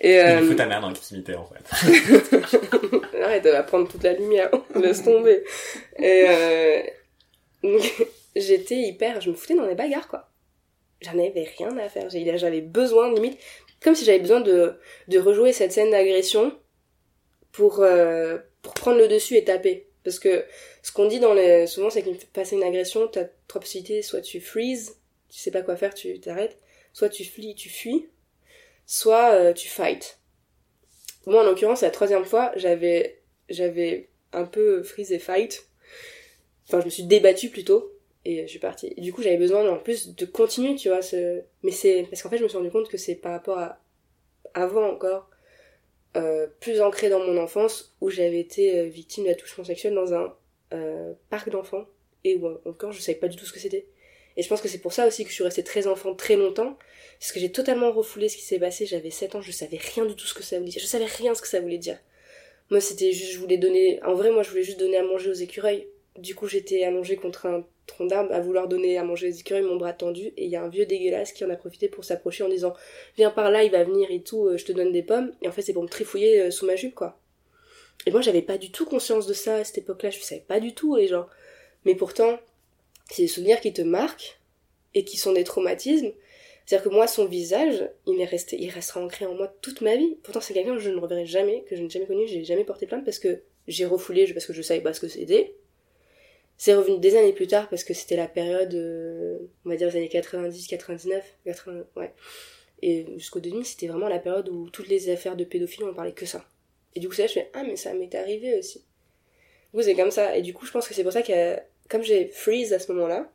Et, 0.00 0.20
euh, 0.20 0.40
Il 0.42 0.48
faut 0.48 0.54
ta 0.54 0.66
mère 0.66 0.80
dans 0.80 0.88
l'intimité, 0.88 1.34
en 1.34 1.46
fait. 1.46 1.64
Arrête, 3.22 3.46
elle 3.46 3.52
va 3.52 3.62
prendre 3.62 3.88
toute 3.88 4.02
la 4.02 4.12
lumière. 4.12 4.50
Laisse 4.74 5.02
tomber. 5.02 5.44
Et 5.98 6.24
euh... 6.28 6.82
donc, 7.62 8.06
j'étais 8.36 8.76
hyper... 8.76 9.20
Je 9.20 9.30
me 9.30 9.34
foutais 9.34 9.54
dans 9.54 9.66
les 9.66 9.74
bagarres, 9.74 10.08
quoi. 10.08 10.30
J'en 11.00 11.12
avais 11.12 11.48
rien 11.58 11.76
à 11.78 11.88
faire. 11.88 12.08
J'avais 12.10 12.60
besoin, 12.60 13.12
limite, 13.12 13.38
comme 13.82 13.94
si 13.94 14.04
j'avais 14.04 14.18
besoin 14.18 14.40
de, 14.40 14.74
de 15.08 15.18
rejouer 15.18 15.52
cette 15.52 15.72
scène 15.72 15.90
d'agression 15.90 16.58
pour, 17.52 17.80
euh, 17.80 18.38
pour 18.62 18.74
prendre 18.74 18.98
le 18.98 19.08
dessus 19.08 19.36
et 19.36 19.44
taper. 19.44 19.86
Parce 20.02 20.18
que 20.18 20.44
ce 20.82 20.92
qu'on 20.92 21.06
dit 21.06 21.20
dans 21.20 21.34
les... 21.34 21.66
souvent, 21.66 21.90
c'est 21.90 22.02
qu'il 22.02 22.18
passer 22.32 22.56
une 22.56 22.62
agression, 22.62 23.08
t'as 23.08 23.24
trois 23.48 23.60
possibilités. 23.60 24.02
Soit 24.02 24.20
tu 24.20 24.40
freeze, 24.40 24.96
tu 25.30 25.38
sais 25.38 25.50
pas 25.50 25.62
quoi 25.62 25.76
faire, 25.76 25.94
tu 25.94 26.18
t'arrêtes. 26.20 26.58
Soit 26.94 27.08
tu 27.10 27.24
flies, 27.24 27.54
tu 27.56 27.68
fuis. 27.68 28.08
Soit 28.86 29.34
euh, 29.34 29.52
tu 29.52 29.68
fight. 29.68 30.20
Moi, 31.26 31.42
en 31.42 31.44
l'occurrence, 31.44 31.82
la 31.82 31.90
troisième 31.90 32.24
fois, 32.24 32.52
j'avais, 32.54 33.20
j'avais 33.50 34.08
un 34.32 34.44
peu 34.44 34.82
freeze 34.82 35.12
et 35.12 35.18
fight. 35.18 35.68
Enfin, 36.66 36.80
je 36.80 36.86
me 36.86 36.90
suis 36.90 37.02
débattue 37.02 37.50
plutôt. 37.50 37.92
Et 38.24 38.42
je 38.42 38.46
suis 38.46 38.58
partie. 38.60 38.94
Du 38.96 39.12
coup, 39.12 39.22
j'avais 39.22 39.36
besoin, 39.36 39.68
en 39.68 39.76
plus, 39.76 40.14
de 40.14 40.24
continuer, 40.24 40.76
tu 40.76 40.88
vois, 40.88 41.02
ce... 41.02 41.42
Mais 41.62 41.72
c'est... 41.72 42.06
Parce 42.08 42.22
qu'en 42.22 42.30
fait, 42.30 42.38
je 42.38 42.44
me 42.44 42.48
suis 42.48 42.56
rendu 42.56 42.70
compte 42.70 42.88
que 42.88 42.96
c'est 42.96 43.16
par 43.16 43.32
rapport 43.32 43.58
à... 43.58 43.80
Avant 44.54 44.88
encore, 44.88 45.28
euh, 46.16 46.46
plus 46.60 46.80
ancré 46.80 47.08
dans 47.08 47.18
mon 47.18 47.36
enfance, 47.38 47.92
où 48.00 48.08
j'avais 48.08 48.38
été 48.38 48.78
euh, 48.78 48.84
victime 48.84 49.24
d'attouchement 49.24 49.64
sexuel 49.64 49.94
dans 49.94 50.14
un 50.14 50.32
parc 51.28 51.50
d'enfants. 51.50 51.86
Et 52.22 52.36
où, 52.36 52.46
encore, 52.64 52.92
je 52.92 53.00
savais 53.00 53.18
pas 53.18 53.28
du 53.28 53.36
tout 53.36 53.44
ce 53.46 53.52
que 53.52 53.58
c'était. 53.58 53.86
Et 54.36 54.42
je 54.42 54.48
pense 54.48 54.60
que 54.60 54.68
c'est 54.68 54.78
pour 54.78 54.92
ça 54.92 55.06
aussi 55.06 55.24
que 55.24 55.30
je 55.30 55.34
suis 55.34 55.44
restée 55.44 55.64
très 55.64 55.86
enfant 55.86 56.14
très 56.14 56.36
longtemps. 56.36 56.76
Parce 57.20 57.32
que 57.32 57.40
j'ai 57.40 57.52
totalement 57.52 57.92
refoulé 57.92 58.28
ce 58.28 58.36
qui 58.36 58.42
s'est 58.42 58.58
passé. 58.58 58.86
J'avais 58.86 59.10
7 59.10 59.36
ans, 59.36 59.40
je 59.40 59.52
savais 59.52 59.78
rien 59.94 60.04
du 60.04 60.14
tout 60.14 60.26
ce 60.26 60.34
que 60.34 60.42
ça 60.42 60.58
voulait 60.58 60.70
dire. 60.70 60.82
Je 60.82 60.86
savais 60.86 61.06
rien 61.06 61.34
ce 61.34 61.42
que 61.42 61.48
ça 61.48 61.60
voulait 61.60 61.78
dire. 61.78 61.98
Moi, 62.70 62.80
c'était 62.80 63.12
juste, 63.12 63.32
je 63.32 63.38
voulais 63.38 63.58
donner, 63.58 64.02
en 64.04 64.14
vrai, 64.14 64.30
moi, 64.30 64.42
je 64.42 64.50
voulais 64.50 64.62
juste 64.62 64.80
donner 64.80 64.96
à 64.96 65.04
manger 65.04 65.30
aux 65.30 65.34
écureuils. 65.34 65.86
Du 66.18 66.34
coup, 66.34 66.46
j'étais 66.46 66.84
allongée 66.84 67.16
contre 67.16 67.46
un 67.46 67.64
tronc 67.86 68.06
d'arbre 68.06 68.32
à 68.32 68.40
vouloir 68.40 68.68
donner 68.68 68.96
à 68.96 69.04
manger 69.04 69.28
aux 69.28 69.32
écureuils, 69.32 69.62
mon 69.62 69.76
bras 69.76 69.92
tendu, 69.92 70.28
et 70.36 70.44
il 70.44 70.50
y 70.50 70.56
a 70.56 70.62
un 70.62 70.68
vieux 70.68 70.86
dégueulasse 70.86 71.32
qui 71.32 71.44
en 71.44 71.50
a 71.50 71.56
profité 71.56 71.88
pour 71.88 72.04
s'approcher 72.04 72.42
en 72.44 72.48
disant, 72.48 72.74
viens 73.16 73.30
par 73.30 73.50
là, 73.50 73.64
il 73.64 73.70
va 73.70 73.84
venir 73.84 74.10
et 74.10 74.22
tout, 74.22 74.46
euh, 74.46 74.56
je 74.56 74.64
te 74.64 74.72
donne 74.72 74.92
des 74.92 75.02
pommes. 75.02 75.32
Et 75.42 75.48
en 75.48 75.52
fait, 75.52 75.62
c'est 75.62 75.72
pour 75.74 75.82
me 75.82 75.88
trifouiller 75.88 76.40
euh, 76.40 76.50
sous 76.50 76.66
ma 76.66 76.76
jupe, 76.76 76.94
quoi. 76.94 77.18
Et 78.06 78.10
moi, 78.10 78.22
j'avais 78.22 78.42
pas 78.42 78.58
du 78.58 78.70
tout 78.70 78.86
conscience 78.86 79.26
de 79.26 79.34
ça 79.34 79.56
à 79.56 79.64
cette 79.64 79.78
époque-là, 79.78 80.10
je 80.10 80.20
savais 80.20 80.44
pas 80.46 80.60
du 80.60 80.74
tout, 80.74 80.96
et 80.96 81.06
genre. 81.06 81.28
Mais 81.84 81.94
pourtant, 81.94 82.38
c'est 83.10 83.22
des 83.22 83.28
souvenirs 83.28 83.60
qui 83.60 83.72
te 83.72 83.82
marquent, 83.82 84.38
et 84.94 85.04
qui 85.04 85.16
sont 85.16 85.32
des 85.32 85.44
traumatismes. 85.44 86.12
C'est-à-dire 86.64 86.88
que 86.88 86.94
moi, 86.94 87.06
son 87.06 87.26
visage, 87.26 87.88
il 88.06 88.20
est 88.20 88.24
resté, 88.24 88.56
il 88.58 88.70
restera 88.70 89.02
ancré 89.02 89.26
en 89.26 89.34
moi 89.34 89.54
toute 89.60 89.82
ma 89.82 89.96
vie. 89.96 90.16
Pourtant, 90.22 90.40
c'est 90.40 90.54
quelqu'un 90.54 90.74
que 90.74 90.80
je 90.80 90.90
ne 90.90 90.98
reverrai 90.98 91.26
jamais, 91.26 91.62
que 91.68 91.76
je 91.76 91.82
n'ai 91.82 91.90
jamais 91.90 92.06
connu, 92.06 92.26
j'ai 92.26 92.44
jamais 92.44 92.64
porté 92.64 92.86
plainte 92.86 93.04
parce 93.04 93.18
que 93.18 93.42
j'ai 93.68 93.84
refoulé, 93.84 94.32
parce 94.32 94.46
que 94.46 94.54
je 94.54 94.62
savais 94.62 94.80
pas 94.80 94.94
ce 94.94 95.00
que 95.00 95.08
c'était. 95.08 95.54
C'est 96.56 96.74
revenu 96.74 96.98
des 97.00 97.16
années 97.16 97.32
plus 97.32 97.48
tard 97.48 97.68
parce 97.68 97.84
que 97.84 97.92
c'était 97.92 98.16
la 98.16 98.28
période, 98.28 98.72
euh, 98.74 99.38
on 99.66 99.70
va 99.70 99.76
dire 99.76 99.88
les 99.88 99.96
années 99.96 100.08
90, 100.08 100.68
99, 100.68 101.36
80, 101.44 101.84
ouais. 101.96 102.14
Et 102.80 103.06
jusqu'au 103.16 103.40
2000, 103.40 103.66
c'était 103.66 103.88
vraiment 103.88 104.08
la 104.08 104.18
période 104.18 104.48
où 104.48 104.70
toutes 104.70 104.88
les 104.88 105.10
affaires 105.10 105.36
de 105.36 105.44
pédophiles, 105.44 105.84
on 105.84 105.94
parlait 105.94 106.12
que 106.12 106.26
ça. 106.26 106.46
Et 106.94 107.00
du 107.00 107.08
coup, 107.08 107.14
ça, 107.14 107.26
je 107.26 107.32
fais, 107.32 107.50
ah, 107.54 107.64
mais 107.64 107.76
ça 107.76 107.92
m'est 107.92 108.14
arrivé 108.14 108.56
aussi. 108.58 108.78
Du 109.72 109.78
coup, 109.78 109.82
c'est 109.82 109.94
comme 109.94 110.12
ça. 110.12 110.36
Et 110.36 110.42
du 110.42 110.54
coup, 110.54 110.64
je 110.64 110.70
pense 110.70 110.86
que 110.86 110.94
c'est 110.94 111.02
pour 111.02 111.12
ça 111.12 111.22
que, 111.22 111.58
comme 111.88 112.02
j'ai 112.02 112.28
freeze 112.28 112.72
à 112.72 112.78
ce 112.78 112.90
moment-là, 112.92 113.30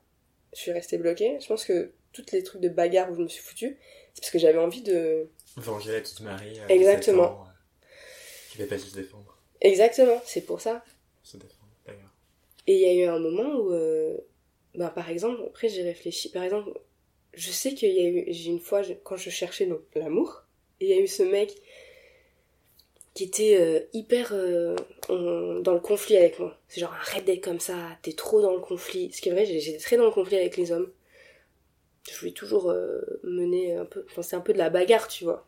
je 0.54 0.60
suis 0.60 0.72
restée 0.72 0.97
bloquée. 0.97 1.38
Je 1.39 1.47
pense 1.47 1.66
que 1.66 1.91
tous 2.14 2.26
les 2.32 2.43
trucs 2.43 2.62
de 2.62 2.70
bagarre 2.70 3.12
où 3.12 3.16
je 3.16 3.22
me 3.22 3.28
suis 3.28 3.43
foutue, 3.43 3.78
c'est 4.14 4.22
parce 4.22 4.32
que 4.32 4.39
j'avais 4.39 4.58
envie 4.58 4.82
de... 4.82 5.30
Venger 5.58 5.91
la 5.93 6.02
petite 6.02 6.22
Marie. 6.22 6.60
euh, 6.60 6.68
Exactement. 6.70 7.24
17 7.24 7.32
ans, 7.32 7.43
euh, 7.47 8.52
Qui 8.52 8.58
va 8.60 8.66
pas 8.68 8.78
se 8.80 8.93
défendre. 8.95 9.38
Exactement, 9.62 10.22
c'est 10.26 10.41
pour 10.41 10.62
ça. 10.62 10.84
Se 11.24 11.38
défendre, 11.38 11.72
d'ailleurs. 11.86 12.14
Et 12.68 12.74
il 12.76 12.80
y 12.82 12.86
a 12.86 12.93
eu 13.06 13.08
un 13.08 13.20
moment 13.20 13.56
où, 13.60 13.72
euh, 13.74 14.18
ben, 14.76 14.89
par 14.89 15.10
exemple, 15.10 15.41
après 15.47 15.70
j'ai 15.70 15.84
réfléchi, 15.84 16.30
par 16.32 16.43
exemple, 16.43 16.72
je 17.34 17.52
sais 17.52 17.74
qu'il 17.74 17.93
y 17.93 18.00
a 18.00 18.10
eu, 18.10 18.26
j'ai 18.30 18.50
une 18.50 18.60
fois, 18.60 18.82
je- 18.82 18.93
quand 18.93 19.18
je 19.18 19.30
cherchais 19.30 19.68
l'amour, 19.95 20.43
il 20.80 20.88
y 20.89 20.93
a 20.93 21.00
eu 21.00 21.08
ce 21.08 21.24
mec 21.24 21.54
qui 23.20 23.26
était 23.26 23.57
euh, 23.59 23.82
hyper 23.91 24.30
euh, 24.32 24.78
dans 25.09 25.74
le 25.74 25.82
conflit 25.82 26.15
avec 26.15 26.39
moi. 26.39 26.57
C'est 26.70 26.80
genre 26.80 26.93
arrête 26.93 27.26
d'être 27.26 27.43
comme 27.43 27.59
ça, 27.59 27.76
t'es 28.01 28.13
trop 28.13 28.41
dans 28.41 28.53
le 28.53 28.61
conflit. 28.61 29.11
Ce 29.11 29.20
qui 29.20 29.28
est 29.28 29.34
vrai, 29.34 29.45
j'étais 29.45 29.78
très 29.78 29.97
dans 29.97 30.05
le 30.05 30.11
conflit 30.11 30.38
avec 30.38 30.55
les 30.55 30.72
hommes. 30.72 30.89
Je 32.09 32.17
voulais 32.17 32.32
toujours 32.32 32.72
euh, 32.72 33.01
mener 33.24 33.76
un 33.76 33.84
peu, 33.84 34.05
enfin 34.09 34.22
c'est 34.22 34.38
un 34.38 34.39
peu 34.39 34.53
de 34.53 34.57
la 34.57 34.70
bagarre, 34.70 35.09
tu 35.09 35.26
vois. 35.26 35.45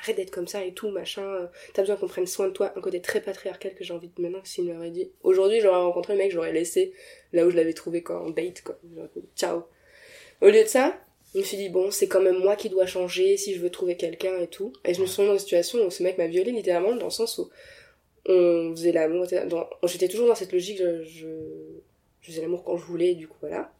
Arrête 0.00 0.16
d'être 0.16 0.30
comme 0.30 0.46
ça 0.48 0.64
et 0.64 0.72
tout, 0.72 0.88
machin. 0.88 1.50
T'as 1.74 1.82
besoin 1.82 1.96
qu'on 1.96 2.08
prenne 2.08 2.26
soin 2.26 2.46
de 2.46 2.52
toi. 2.52 2.72
Un 2.74 2.80
côté 2.80 3.02
très 3.02 3.20
patriarcal 3.20 3.74
que 3.74 3.84
j'ai 3.84 3.92
envie 3.92 4.08
de 4.08 4.22
maintenant, 4.22 4.40
s'il 4.44 4.72
m'aurait 4.72 4.90
dit. 4.90 5.10
Aujourd'hui, 5.22 5.60
j'aurais 5.60 5.82
rencontré 5.82 6.14
le 6.14 6.20
mec, 6.20 6.32
j'aurais 6.32 6.52
laissé 6.52 6.94
là 7.34 7.44
où 7.44 7.50
je 7.50 7.56
l'avais 7.56 7.74
trouvé, 7.74 8.02
quoi, 8.02 8.22
en 8.22 8.30
date, 8.30 8.62
quoi. 8.62 8.78
Ciao. 9.36 9.64
Au 10.40 10.46
lieu 10.46 10.62
de 10.62 10.68
ça, 10.68 10.98
je 11.34 11.38
me 11.38 11.44
suis 11.44 11.56
dit, 11.56 11.68
bon, 11.68 11.90
c'est 11.90 12.08
quand 12.08 12.22
même 12.22 12.38
moi 12.38 12.56
qui 12.56 12.68
dois 12.68 12.86
changer 12.86 13.36
si 13.36 13.54
je 13.54 13.60
veux 13.60 13.70
trouver 13.70 13.96
quelqu'un 13.96 14.38
et 14.38 14.46
tout. 14.46 14.72
Et 14.84 14.94
je 14.94 15.00
me 15.00 15.06
suis 15.06 15.12
retrouvée 15.12 15.28
dans 15.28 15.34
une 15.34 15.40
situation 15.40 15.86
où 15.86 15.90
ce 15.90 16.02
mec 16.02 16.16
m'a 16.18 16.26
violée 16.26 16.52
littéralement, 16.52 16.96
dans 16.96 17.06
le 17.06 17.10
sens 17.10 17.38
où 17.38 17.50
on 18.26 18.70
faisait 18.74 18.92
l'amour. 18.92 19.26
J'étais 19.84 20.08
toujours 20.08 20.28
dans 20.28 20.34
cette 20.34 20.52
logique, 20.52 20.78
je, 20.78 21.02
je, 21.04 21.26
je 22.20 22.30
faisais 22.30 22.42
l'amour 22.42 22.64
quand 22.64 22.76
je 22.76 22.84
voulais, 22.84 23.14
du 23.14 23.28
coup, 23.28 23.36
voilà. 23.40 23.72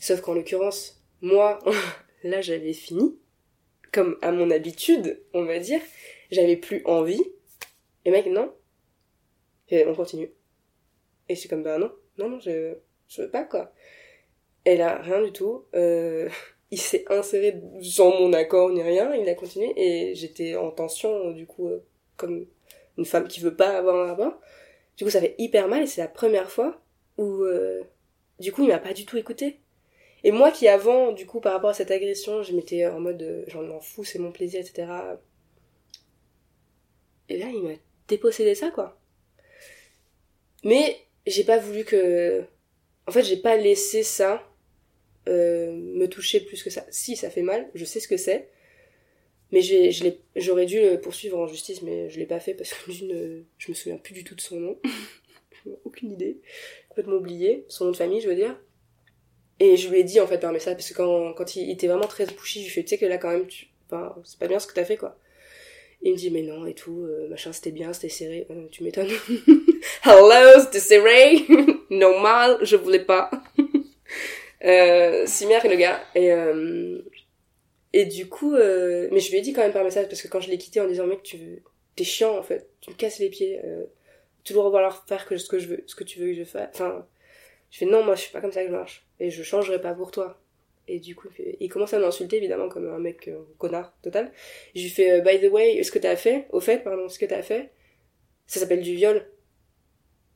Sauf 0.00 0.20
qu'en 0.20 0.34
l'occurrence, 0.34 1.02
moi, 1.20 1.58
là, 2.24 2.40
j'avais 2.40 2.72
fini. 2.72 3.18
Comme 3.92 4.18
à 4.20 4.32
mon 4.32 4.50
habitude, 4.50 5.22
on 5.32 5.44
va 5.44 5.58
dire. 5.58 5.80
J'avais 6.30 6.56
plus 6.56 6.82
envie. 6.84 7.22
Et 8.04 8.10
mec, 8.10 8.26
non. 8.26 8.52
Et 9.70 9.86
on 9.86 9.94
continue. 9.94 10.30
Et 11.28 11.34
je 11.34 11.40
suis 11.40 11.48
comme, 11.48 11.62
bah 11.62 11.78
non, 11.78 11.92
non, 12.18 12.30
non, 12.30 12.40
je, 12.40 12.74
je 13.08 13.22
veux 13.22 13.30
pas, 13.30 13.44
quoi. 13.44 13.72
Et 14.64 14.76
là, 14.76 15.00
rien 15.02 15.22
du 15.22 15.32
tout. 15.32 15.64
Euh, 15.74 16.28
il 16.70 16.80
s'est 16.80 17.04
inséré 17.08 17.60
sans 17.82 18.10
mon 18.20 18.32
accord 18.32 18.70
ni 18.70 18.82
rien, 18.82 19.14
il 19.14 19.28
a 19.28 19.34
continué, 19.34 19.72
et 19.76 20.14
j'étais 20.14 20.56
en 20.56 20.70
tension, 20.70 21.30
du 21.30 21.46
coup, 21.46 21.68
euh, 21.68 21.82
comme 22.16 22.46
une 22.98 23.04
femme 23.04 23.28
qui 23.28 23.40
veut 23.40 23.56
pas 23.56 23.78
avoir 23.78 23.96
un 23.96 24.08
rapport. 24.08 24.40
Du 24.96 25.04
coup, 25.04 25.10
ça 25.10 25.20
fait 25.20 25.34
hyper 25.38 25.68
mal, 25.68 25.82
et 25.82 25.86
c'est 25.86 26.00
la 26.00 26.08
première 26.08 26.50
fois 26.50 26.80
où, 27.16 27.42
euh, 27.44 27.82
du 28.38 28.52
coup, 28.52 28.62
il 28.62 28.68
m'a 28.68 28.78
pas 28.78 28.92
du 28.92 29.06
tout 29.06 29.16
écouté. 29.16 29.60
Et 30.24 30.32
moi 30.32 30.50
qui 30.50 30.68
avant, 30.68 31.12
du 31.12 31.26
coup, 31.26 31.40
par 31.40 31.52
rapport 31.52 31.70
à 31.70 31.74
cette 31.74 31.90
agression, 31.90 32.42
je 32.42 32.52
m'étais 32.52 32.86
en 32.86 33.00
mode, 33.00 33.22
euh, 33.22 33.44
j'en 33.46 33.62
m'en 33.62 33.80
fous, 33.80 34.04
c'est 34.04 34.18
mon 34.18 34.32
plaisir, 34.32 34.60
etc. 34.60 34.88
Et 37.28 37.38
là, 37.38 37.46
il 37.48 37.62
m'a 37.62 37.74
dépossédé 38.08 38.54
ça, 38.54 38.70
quoi. 38.70 38.98
Mais 40.64 40.96
j'ai 41.26 41.44
pas 41.44 41.58
voulu 41.58 41.84
que... 41.84 42.44
En 43.06 43.12
fait, 43.12 43.22
j'ai 43.22 43.36
pas 43.36 43.56
laissé 43.56 44.02
ça 44.02 44.42
euh, 45.28 45.72
me 45.72 46.06
toucher 46.08 46.40
plus 46.40 46.62
que 46.62 46.70
ça. 46.70 46.84
Si, 46.90 47.16
ça 47.16 47.30
fait 47.30 47.42
mal, 47.42 47.68
je 47.74 47.84
sais 47.84 48.00
ce 48.00 48.08
que 48.08 48.16
c'est. 48.16 48.48
Mais 49.50 49.62
j'aurais 50.36 50.66
dû 50.66 50.80
le 50.80 51.00
poursuivre 51.00 51.38
en 51.38 51.46
justice, 51.46 51.82
mais 51.82 52.10
je 52.10 52.18
l'ai 52.18 52.26
pas 52.26 52.40
fait 52.40 52.54
parce 52.54 52.74
que 52.74 52.90
euh, 53.12 53.42
je 53.56 53.70
me 53.70 53.74
souviens 53.74 53.96
plus 53.96 54.12
du 54.12 54.24
tout 54.24 54.34
de 54.34 54.40
son 54.40 54.60
nom. 54.60 54.78
Aucune 55.84 56.12
idée. 56.12 56.40
Complètement 56.88 57.16
oublié. 57.16 57.64
Son 57.68 57.86
nom 57.86 57.92
de 57.92 57.96
famille, 57.96 58.20
je 58.20 58.28
veux 58.28 58.34
dire. 58.34 58.58
Et 59.60 59.76
je 59.76 59.88
lui 59.88 60.00
ai 60.00 60.04
dit 60.04 60.20
en 60.20 60.26
fait 60.26 60.38
par 60.38 60.52
message, 60.52 60.74
parce 60.74 60.90
que 60.90 60.94
quand, 60.94 61.32
quand 61.32 61.56
il 61.56 61.70
était 61.70 61.88
vraiment 61.88 62.06
très 62.06 62.26
pushy, 62.26 62.64
je 62.64 62.74
lui 62.74 62.80
ai 62.80 62.84
tu 62.84 62.90
sais 62.90 62.98
que 62.98 63.06
là 63.06 63.18
quand 63.18 63.30
même, 63.30 63.46
tu, 63.46 63.66
c'est 64.24 64.38
pas 64.38 64.46
bien 64.46 64.58
ce 64.58 64.66
que 64.66 64.74
t'as 64.74 64.84
fait 64.84 64.96
quoi. 64.96 65.18
Il 66.02 66.12
me 66.12 66.16
dit, 66.16 66.30
mais 66.30 66.42
non, 66.42 66.64
et 66.64 66.74
tout, 66.74 67.02
euh, 67.02 67.28
machin, 67.28 67.52
c'était 67.52 67.72
bien, 67.72 67.92
c'était 67.92 68.08
serré. 68.08 68.46
Euh, 68.50 68.66
tu 68.70 68.84
m'étonnes. 68.84 69.08
Hello, 70.04 70.60
c'était 70.60 70.78
serré. 70.78 71.44
Normal, 71.90 72.58
je 72.62 72.76
voulais 72.76 73.04
pas. 73.04 73.30
Euh, 74.64 75.26
Simère 75.26 75.64
et 75.64 75.68
le 75.68 75.76
gars. 75.76 76.00
Et, 76.14 76.32
euh, 76.32 77.00
et 77.92 78.04
du 78.04 78.28
coup, 78.28 78.54
euh, 78.54 79.08
mais 79.12 79.20
je 79.20 79.30
lui 79.30 79.38
ai 79.38 79.40
dit 79.40 79.52
quand 79.52 79.62
même 79.62 79.72
par 79.72 79.84
message, 79.84 80.08
parce 80.08 80.22
que 80.22 80.28
quand 80.28 80.40
je 80.40 80.50
l'ai 80.50 80.58
quitté 80.58 80.80
en 80.80 80.86
disant, 80.86 81.06
mec, 81.06 81.22
tu 81.22 81.62
t'es 81.96 82.04
chiant 82.04 82.36
en 82.38 82.42
fait, 82.42 82.68
tu 82.80 82.90
me 82.90 82.94
casses 82.94 83.18
les 83.18 83.30
pieds. 83.30 83.60
Euh, 83.64 83.84
toujours 84.44 84.70
vouloir 84.70 85.06
faire 85.06 85.26
que 85.26 85.36
ce 85.36 85.48
que 85.48 85.58
je 85.58 85.68
veux, 85.68 85.84
ce 85.86 85.94
que 85.94 86.04
tu 86.04 86.18
veux 86.20 86.28
que 86.28 86.34
je 86.34 86.44
fasse. 86.44 86.70
Enfin, 86.74 87.06
je 87.70 87.78
fais 87.78 87.86
non, 87.86 88.02
moi 88.04 88.14
je 88.14 88.22
suis 88.22 88.32
pas 88.32 88.40
comme 88.40 88.52
ça 88.52 88.62
que 88.62 88.68
je 88.68 88.72
marche. 88.72 89.06
Et 89.20 89.30
je 89.30 89.42
changerai 89.42 89.80
pas 89.80 89.94
pour 89.94 90.10
toi. 90.10 90.40
Et 90.86 91.00
du 91.00 91.14
coup, 91.14 91.28
il 91.60 91.68
commence 91.68 91.92
à 91.92 91.98
m'insulter 91.98 92.38
évidemment 92.38 92.68
comme 92.68 92.88
un 92.88 92.98
mec 92.98 93.28
euh, 93.28 93.42
connard 93.58 93.92
total. 94.00 94.32
Je 94.74 94.82
lui 94.82 94.88
fais, 94.88 95.10
euh, 95.12 95.20
by 95.20 95.38
the 95.38 95.52
way, 95.52 95.82
ce 95.82 95.90
que 95.90 95.98
t'as 95.98 96.16
fait, 96.16 96.46
au 96.50 96.60
fait, 96.60 96.78
pardon, 96.78 97.08
ce 97.10 97.18
que 97.18 97.26
t'as 97.26 97.42
fait, 97.42 97.70
ça 98.46 98.58
s'appelle 98.58 98.80
du 98.80 98.94
viol. 98.94 99.26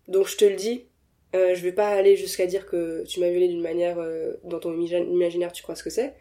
Donc 0.08 0.28
je 0.28 0.36
te 0.36 0.44
le 0.44 0.56
dis, 0.56 0.86
euh, 1.34 1.54
je 1.54 1.62
vais 1.62 1.72
pas 1.72 1.88
aller 1.88 2.16
jusqu'à 2.16 2.46
dire 2.46 2.66
que 2.66 3.04
tu 3.04 3.20
m'as 3.20 3.30
violé 3.30 3.48
d'une 3.48 3.62
manière 3.62 3.98
euh, 3.98 4.34
dans 4.44 4.60
ton 4.60 4.72
imagi- 4.72 5.08
imaginaire, 5.10 5.52
tu 5.52 5.62
crois 5.62 5.76
ce 5.76 5.82
que 5.82 5.90
c'est, 5.90 6.14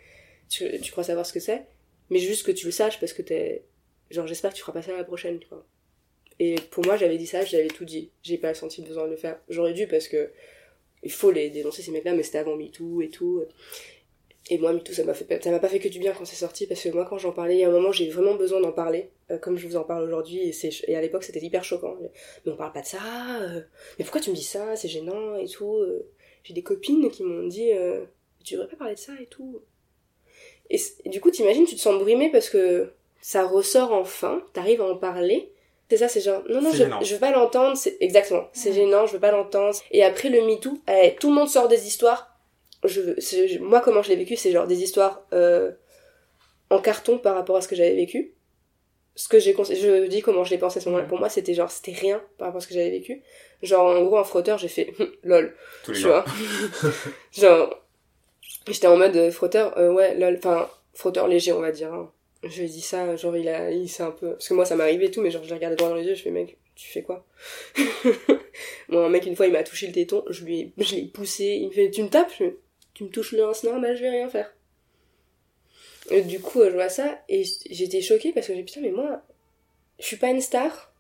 tu, 0.50 0.92
crois 0.92 1.04
savoir 1.04 1.26
ce 1.26 1.34
que 1.34 1.40
c'est, 1.40 1.66
mais 2.10 2.20
juste 2.20 2.46
que 2.46 2.52
tu 2.52 2.66
le 2.66 2.72
saches 2.72 3.00
parce 3.00 3.14
que 3.14 3.22
t'es, 3.22 3.64
genre 4.10 4.28
j'espère 4.28 4.52
que 4.52 4.56
tu 4.56 4.62
feras 4.62 4.74
pas 4.74 4.82
ça 4.82 4.96
la 4.96 5.04
prochaine, 5.04 5.40
tu 5.40 5.48
vois. 5.48 5.66
Et 6.40 6.56
pour 6.72 6.86
moi, 6.86 6.98
j'avais 6.98 7.18
dit 7.18 7.28
ça, 7.28 7.46
j'avais 7.46 7.68
tout 7.68 7.86
dit. 7.86 8.10
J'ai 8.24 8.38
pas 8.38 8.54
senti 8.56 8.82
le 8.82 8.88
besoin 8.88 9.06
de 9.06 9.12
le 9.12 9.16
faire. 9.16 9.40
J'aurais 9.48 9.74
dû 9.74 9.88
parce 9.88 10.08
que 10.08 10.32
il 11.04 11.12
faut 11.12 11.32
les 11.32 11.50
dénoncer 11.52 11.82
ces 11.84 11.92
mecs-là, 11.92 12.14
mais 12.14 12.24
c'était 12.24 12.40
avant 12.40 12.56
MeToo 12.56 13.02
et 13.02 13.10
tout. 13.10 13.44
Et 14.50 14.58
moi, 14.58 14.74
MeToo, 14.74 14.92
ça 14.92 15.04
m'a 15.04 15.14
fait, 15.14 15.42
ça 15.44 15.52
m'a 15.52 15.60
pas 15.60 15.70
fait 15.70 15.80
que 15.80 15.88
du 15.88 16.00
bien 16.00 16.14
quand 16.14 16.26
c'est 16.26 16.36
sorti, 16.36 16.66
parce 16.66 16.82
que 16.82 16.90
moi, 16.90 17.06
quand 17.06 17.18
j'en 17.18 17.32
parlais, 17.32 17.56
il 17.56 17.60
y 17.60 17.64
a 17.64 17.70
un 17.70 17.72
moment, 17.72 17.92
j'ai 17.92 18.10
vraiment 18.10 18.34
besoin 18.34 18.60
d'en 18.60 18.72
parler, 18.72 19.10
euh, 19.30 19.38
comme 19.38 19.58
je 19.58 19.68
vous 19.68 19.76
en 19.78 19.84
parle 19.84 20.04
aujourd'hui, 20.04 20.40
et, 20.50 20.52
c'est, 20.52 20.72
et 20.88 20.96
à 20.96 21.02
l'époque, 21.02 21.24
c'était 21.24 21.40
hyper 21.40 21.64
choquant. 21.64 21.96
Mais 22.46 22.52
on 22.52 22.56
parle 22.56 22.74
pas 22.74 22.82
de 22.82 22.88
ça, 22.88 22.98
euh, 23.42 23.62
mais 23.98 24.04
pourquoi 24.04 24.20
tu 24.20 24.32
me 24.32 24.36
dis 24.36 24.44
ça, 24.44 24.76
c'est 24.76 24.88
gênant 24.88 25.36
et 25.38 25.48
tout. 25.48 25.76
euh. 25.76 26.10
J'ai 26.44 26.56
des 26.56 26.64
copines 26.64 27.10
qui 27.12 27.24
m'ont 27.24 27.48
dit, 27.48 27.72
euh, 27.72 28.04
tu 28.44 28.56
devrais 28.56 28.68
pas 28.68 28.76
parler 28.78 28.96
de 28.96 29.00
ça 29.00 29.14
et 29.22 29.28
tout. 29.28 29.62
Et, 30.72 30.80
du 31.06 31.22
coup, 31.22 31.30
t'imagines, 31.30 31.66
tu 31.66 31.76
te 31.76 31.80
sens 31.82 32.00
brimé 32.00 32.32
parce 32.32 32.50
que 32.50 32.92
ça 33.22 33.46
ressort 33.46 33.92
enfin, 33.94 34.44
t'arrives 34.54 34.82
à 34.82 34.86
en 34.86 34.98
parler. 34.98 35.52
C'est 35.90 35.98
ça, 35.98 36.08
c'est 36.08 36.22
genre, 36.22 36.42
non, 36.50 36.62
non, 36.62 36.72
je, 36.72 36.86
je 37.04 37.14
veux 37.14 37.20
pas 37.20 37.32
l'entendre, 37.32 37.76
c'est, 37.76 37.98
exactement, 38.00 38.48
c'est 38.54 38.72
gênant, 38.72 39.06
je 39.06 39.14
veux 39.14 39.20
pas 39.20 39.32
l'entendre. 39.32 39.78
Et 39.92 40.04
après 40.04 40.30
le 40.30 40.42
MeToo, 40.46 40.80
eh, 40.88 41.16
tout 41.20 41.28
le 41.28 41.36
monde 41.36 41.50
sort 41.50 41.68
des 41.68 41.86
histoires 41.86 42.31
je, 42.86 43.02
veux- 43.02 43.16
c'est- 43.20 43.48
je- 43.48 43.60
moi 43.60 43.82
comment 43.82 44.02
je 44.02 44.10
l'ai 44.10 44.16
vécu 44.16 44.36
c'est 44.36 44.52
genre 44.52 44.68
des 44.68 44.82
histoires 44.84 45.26
euh, 45.34 45.72
en 46.70 46.80
carton 46.80 47.18
par 47.18 47.36
rapport 47.36 47.56
à 47.58 47.62
ce 47.62 47.68
que 47.68 47.76
j'avais 47.76 47.96
vécu. 47.96 48.34
Ce 49.16 49.28
que 49.28 49.40
j'ai 49.40 49.54
je 49.54 50.08
dis 50.08 50.22
comment 50.22 50.44
je 50.46 50.52
l'ai 50.52 50.58
pensé 50.58 50.80
à 50.80 50.82
ce 50.82 50.90
moment-là. 50.90 51.08
Pour 51.08 51.20
moi 51.20 51.30
c'était 51.30 51.54
genre 51.54 51.70
c'était 51.72 51.92
rien 51.94 52.22
par 52.38 52.48
rapport 52.48 52.60
à 52.60 52.62
ce 52.62 52.68
que 52.68 52.74
j'avais 52.74 52.92
vécu. 52.92 53.22
Genre 53.62 53.86
en 53.86 54.04
gros 54.04 54.18
un 54.18 54.24
frotteur 54.24 54.58
j'ai 54.58 54.70
fait 54.70 54.94
lol. 55.24 55.56
Tous 55.84 55.94
tu 55.94 56.04
vois. 56.08 56.24
Genre 57.34 57.78
j'étais 58.68 58.88
en 58.88 58.98
mode 58.98 59.16
euh, 59.16 59.32
frotteur 59.32 59.78
euh, 59.78 59.92
ouais 59.92 60.16
lol. 60.16 60.36
Enfin 60.38 60.70
frotteur 60.94 61.28
léger 61.28 61.54
on 61.54 61.62
va 61.62 61.72
dire 61.72 61.94
hein. 61.94 62.12
je 62.44 62.62
lui 62.62 62.70
dit 62.70 62.82
ça 62.82 63.16
genre 63.16 63.36
il 63.38 63.48
a 63.48 63.72
il 63.72 63.88
s'est 63.90 64.04
un 64.04 64.12
peu 64.12 64.32
parce 64.34 64.48
que 64.50 64.54
moi 64.54 64.66
ça 64.66 64.76
m'arrivait 64.76 65.06
et 65.06 65.12
tout 65.12 65.22
mais 65.22 65.32
genre 65.32 65.44
je 65.44 65.50
l'ai 65.50 65.56
regardé 65.56 65.78
droit 65.78 65.90
dans 65.90 65.96
les 65.96 66.06
yeux 66.06 66.16
je 66.16 66.24
fais 66.24 66.32
mec 66.32 66.58
tu 66.76 66.88
fais 66.90 67.02
quoi? 67.04 67.26
Moi 68.90 69.06
un 69.06 69.10
mec 69.10 69.26
une 69.26 69.36
fois 69.36 69.48
il 69.48 69.54
m'a 69.54 69.64
touché 69.64 69.88
le 69.88 69.94
téton 69.94 70.24
je 70.30 70.44
lui 70.44 70.60
ai, 70.60 70.74
je 70.84 70.96
l'ai 70.96 71.04
poussé 71.06 71.60
il 71.62 71.68
me 71.68 71.72
fait 71.72 71.90
tu 71.92 72.04
me 72.04 72.10
tapes? 72.10 72.32
Je 72.40 72.46
tu 72.94 73.04
me 73.04 73.10
touches 73.10 73.32
le 73.34 73.44
c'est 73.54 73.68
normal 73.68 73.96
je 73.96 74.02
vais 74.02 74.10
rien 74.10 74.30
faire. 74.30 74.54
Et 76.10 76.22
du 76.22 76.40
coup 76.40 76.62
euh, 76.62 76.70
je 76.70 76.76
vois 76.76 76.90
ça 76.90 77.22
et 77.30 77.44
j'étais 77.70 78.02
choquée 78.02 78.32
parce 78.34 78.48
que 78.48 78.56
j'ai 78.56 78.64
putain 78.64 78.82
mais 78.82 78.92
moi 78.92 79.22
je 80.00 80.06
suis 80.06 80.18
pas 80.18 80.30
une 80.30 80.42
star. 80.42 80.94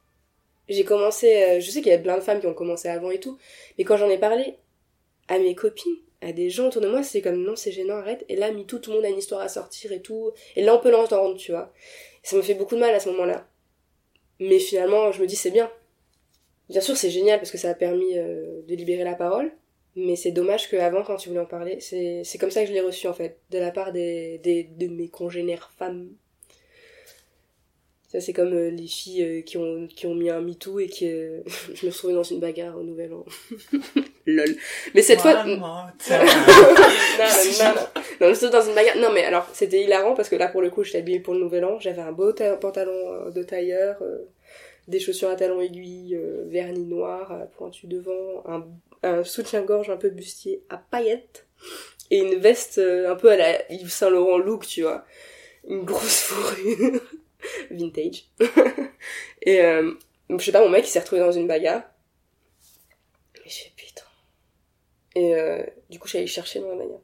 J'ai 0.69 0.83
commencé 0.85 1.43
euh, 1.43 1.59
je 1.59 1.69
sais 1.69 1.81
qu'il 1.81 1.91
y 1.91 1.95
a 1.95 1.99
plein 1.99 2.17
de 2.17 2.21
femmes 2.21 2.39
qui 2.39 2.47
ont 2.47 2.53
commencé 2.53 2.87
avant 2.87 3.11
et 3.11 3.19
tout 3.19 3.37
mais 3.77 3.83
quand 3.83 3.97
j'en 3.97 4.09
ai 4.09 4.17
parlé 4.17 4.57
à 5.27 5.39
mes 5.39 5.55
copines 5.55 5.97
à 6.21 6.33
des 6.33 6.49
gens 6.49 6.67
autour 6.67 6.81
de 6.81 6.87
moi 6.87 7.03
c'est 7.03 7.21
comme 7.21 7.43
non 7.43 7.55
c'est 7.55 7.71
gênant 7.71 7.95
arrête. 7.95 8.25
Et 8.29 8.35
là 8.35 8.51
MeToo 8.51 8.79
tout 8.79 8.91
le 8.91 8.97
monde 8.97 9.05
a 9.05 9.09
une 9.09 9.17
histoire 9.17 9.41
à 9.41 9.49
sortir 9.49 9.91
et 9.91 10.01
tout. 10.01 10.31
Et 10.55 10.61
là 10.61 10.75
on 10.75 10.79
peut 10.79 10.91
l'entendre 10.91 11.35
tu 11.37 11.51
vois. 11.51 11.73
Ça 12.23 12.35
me 12.35 12.41
fait 12.41 12.53
beaucoup 12.53 12.75
de 12.75 12.79
mal 12.81 12.93
à 12.93 12.99
ce 12.99 13.09
moment 13.09 13.25
là 13.25 13.47
mais 14.39 14.59
finalement 14.59 15.11
je 15.11 15.21
me 15.21 15.27
dis 15.27 15.35
c'est 15.35 15.51
bien. 15.51 15.71
Bien 16.69 16.81
sûr 16.81 16.95
c'est 16.95 17.09
génial 17.09 17.39
parce 17.39 17.51
que 17.51 17.57
ça 17.57 17.69
a 17.69 17.73
permis 17.73 18.17
euh, 18.17 18.61
de 18.67 18.75
libérer 18.75 19.03
la 19.03 19.15
parole 19.15 19.51
mais 19.95 20.15
c'est 20.15 20.31
dommage 20.31 20.69
qu'avant 20.69 21.03
quand 21.03 21.17
tu 21.17 21.29
voulais 21.29 21.41
en 21.41 21.45
parler 21.45 21.79
c'est 21.79 22.23
c'est 22.23 22.37
comme 22.37 22.51
ça 22.51 22.61
que 22.61 22.67
je 22.67 22.73
l'ai 22.73 22.81
reçu 22.81 23.07
en 23.07 23.13
fait 23.13 23.39
de 23.49 23.57
la 23.59 23.71
part 23.71 23.91
des, 23.91 24.37
des 24.39 24.63
de 24.63 24.87
mes 24.87 25.09
congénères 25.09 25.71
femmes 25.77 26.09
ça 28.07 28.19
c'est 28.19 28.33
comme 28.33 28.53
euh, 28.53 28.69
les 28.69 28.87
filles 28.87 29.23
euh, 29.23 29.41
qui 29.41 29.57
ont 29.57 29.87
qui 29.87 30.05
ont 30.05 30.15
mis 30.15 30.29
un 30.29 30.41
MeToo 30.41 30.79
et 30.79 30.87
qui 30.87 31.07
euh, 31.07 31.41
je 31.73 31.85
me 31.85 31.91
retrouvée 31.91 32.13
dans 32.13 32.23
une 32.23 32.39
bagarre 32.39 32.77
au 32.77 32.83
nouvel 32.83 33.13
an 33.13 33.25
lol 34.25 34.55
mais 34.93 35.01
cette 35.01 35.21
fois 35.21 35.43
non, 35.45 35.55
non, 35.57 35.59
non. 37.75 37.87
Non, 38.21 38.49
dans 38.51 38.61
une 38.61 38.75
bagarre. 38.75 38.97
Non, 38.97 39.11
mais 39.11 39.23
alors, 39.23 39.47
c'était 39.53 39.83
hilarant 39.83 40.13
parce 40.13 40.29
que 40.29 40.35
là, 40.35 40.47
pour 40.47 40.61
le 40.61 40.69
coup, 40.69 40.83
j'étais 40.83 40.99
habillée 40.99 41.19
pour 41.19 41.33
le 41.33 41.39
nouvel 41.39 41.65
an. 41.65 41.79
J'avais 41.79 42.01
un 42.03 42.11
beau 42.11 42.31
ta- 42.31 42.55
pantalon 42.55 42.91
euh, 43.13 43.31
de 43.31 43.41
tailleur, 43.41 43.97
euh, 44.01 44.19
des 44.87 44.99
chaussures 44.99 45.29
à 45.29 45.35
talons 45.35 45.59
aiguilles, 45.61 46.15
euh, 46.15 46.43
vernis 46.47 46.85
noir, 46.85 47.31
euh, 47.31 47.45
pointu 47.57 47.87
devant, 47.87 48.43
un, 48.45 48.67
un 49.03 49.23
soutien-gorge 49.23 49.89
un 49.89 49.97
peu 49.97 50.09
bustier 50.09 50.63
à 50.69 50.77
paillettes 50.77 51.47
et 52.11 52.19
une 52.19 52.35
veste 52.35 52.77
euh, 52.77 53.11
un 53.11 53.15
peu 53.15 53.31
à 53.31 53.37
la 53.37 53.71
Yves 53.71 53.89
Saint 53.89 54.09
Laurent 54.09 54.37
look, 54.37 54.67
tu 54.67 54.81
vois. 54.81 55.05
Une 55.67 55.83
grosse 55.83 56.19
fourrure 56.21 57.01
vintage. 57.71 58.25
et 59.41 59.61
euh, 59.61 59.93
je 60.29 60.37
sais 60.37 60.51
pas, 60.51 60.61
mon 60.61 60.69
mec, 60.69 60.85
il 60.85 60.89
s'est 60.89 60.99
retrouvé 60.99 61.21
dans 61.21 61.31
une 61.31 61.47
bagarre. 61.47 61.83
Et 63.45 63.49
je 63.49 63.55
fais 63.55 63.71
putain. 63.75 64.03
Et 65.15 65.35
euh, 65.35 65.63
du 65.89 65.99
coup, 65.99 66.07
je 66.07 66.11
suis 66.11 66.17
allée 66.19 66.27
chercher 66.27 66.59
dans 66.59 66.69
la 66.69 66.75
bagarre. 66.75 67.01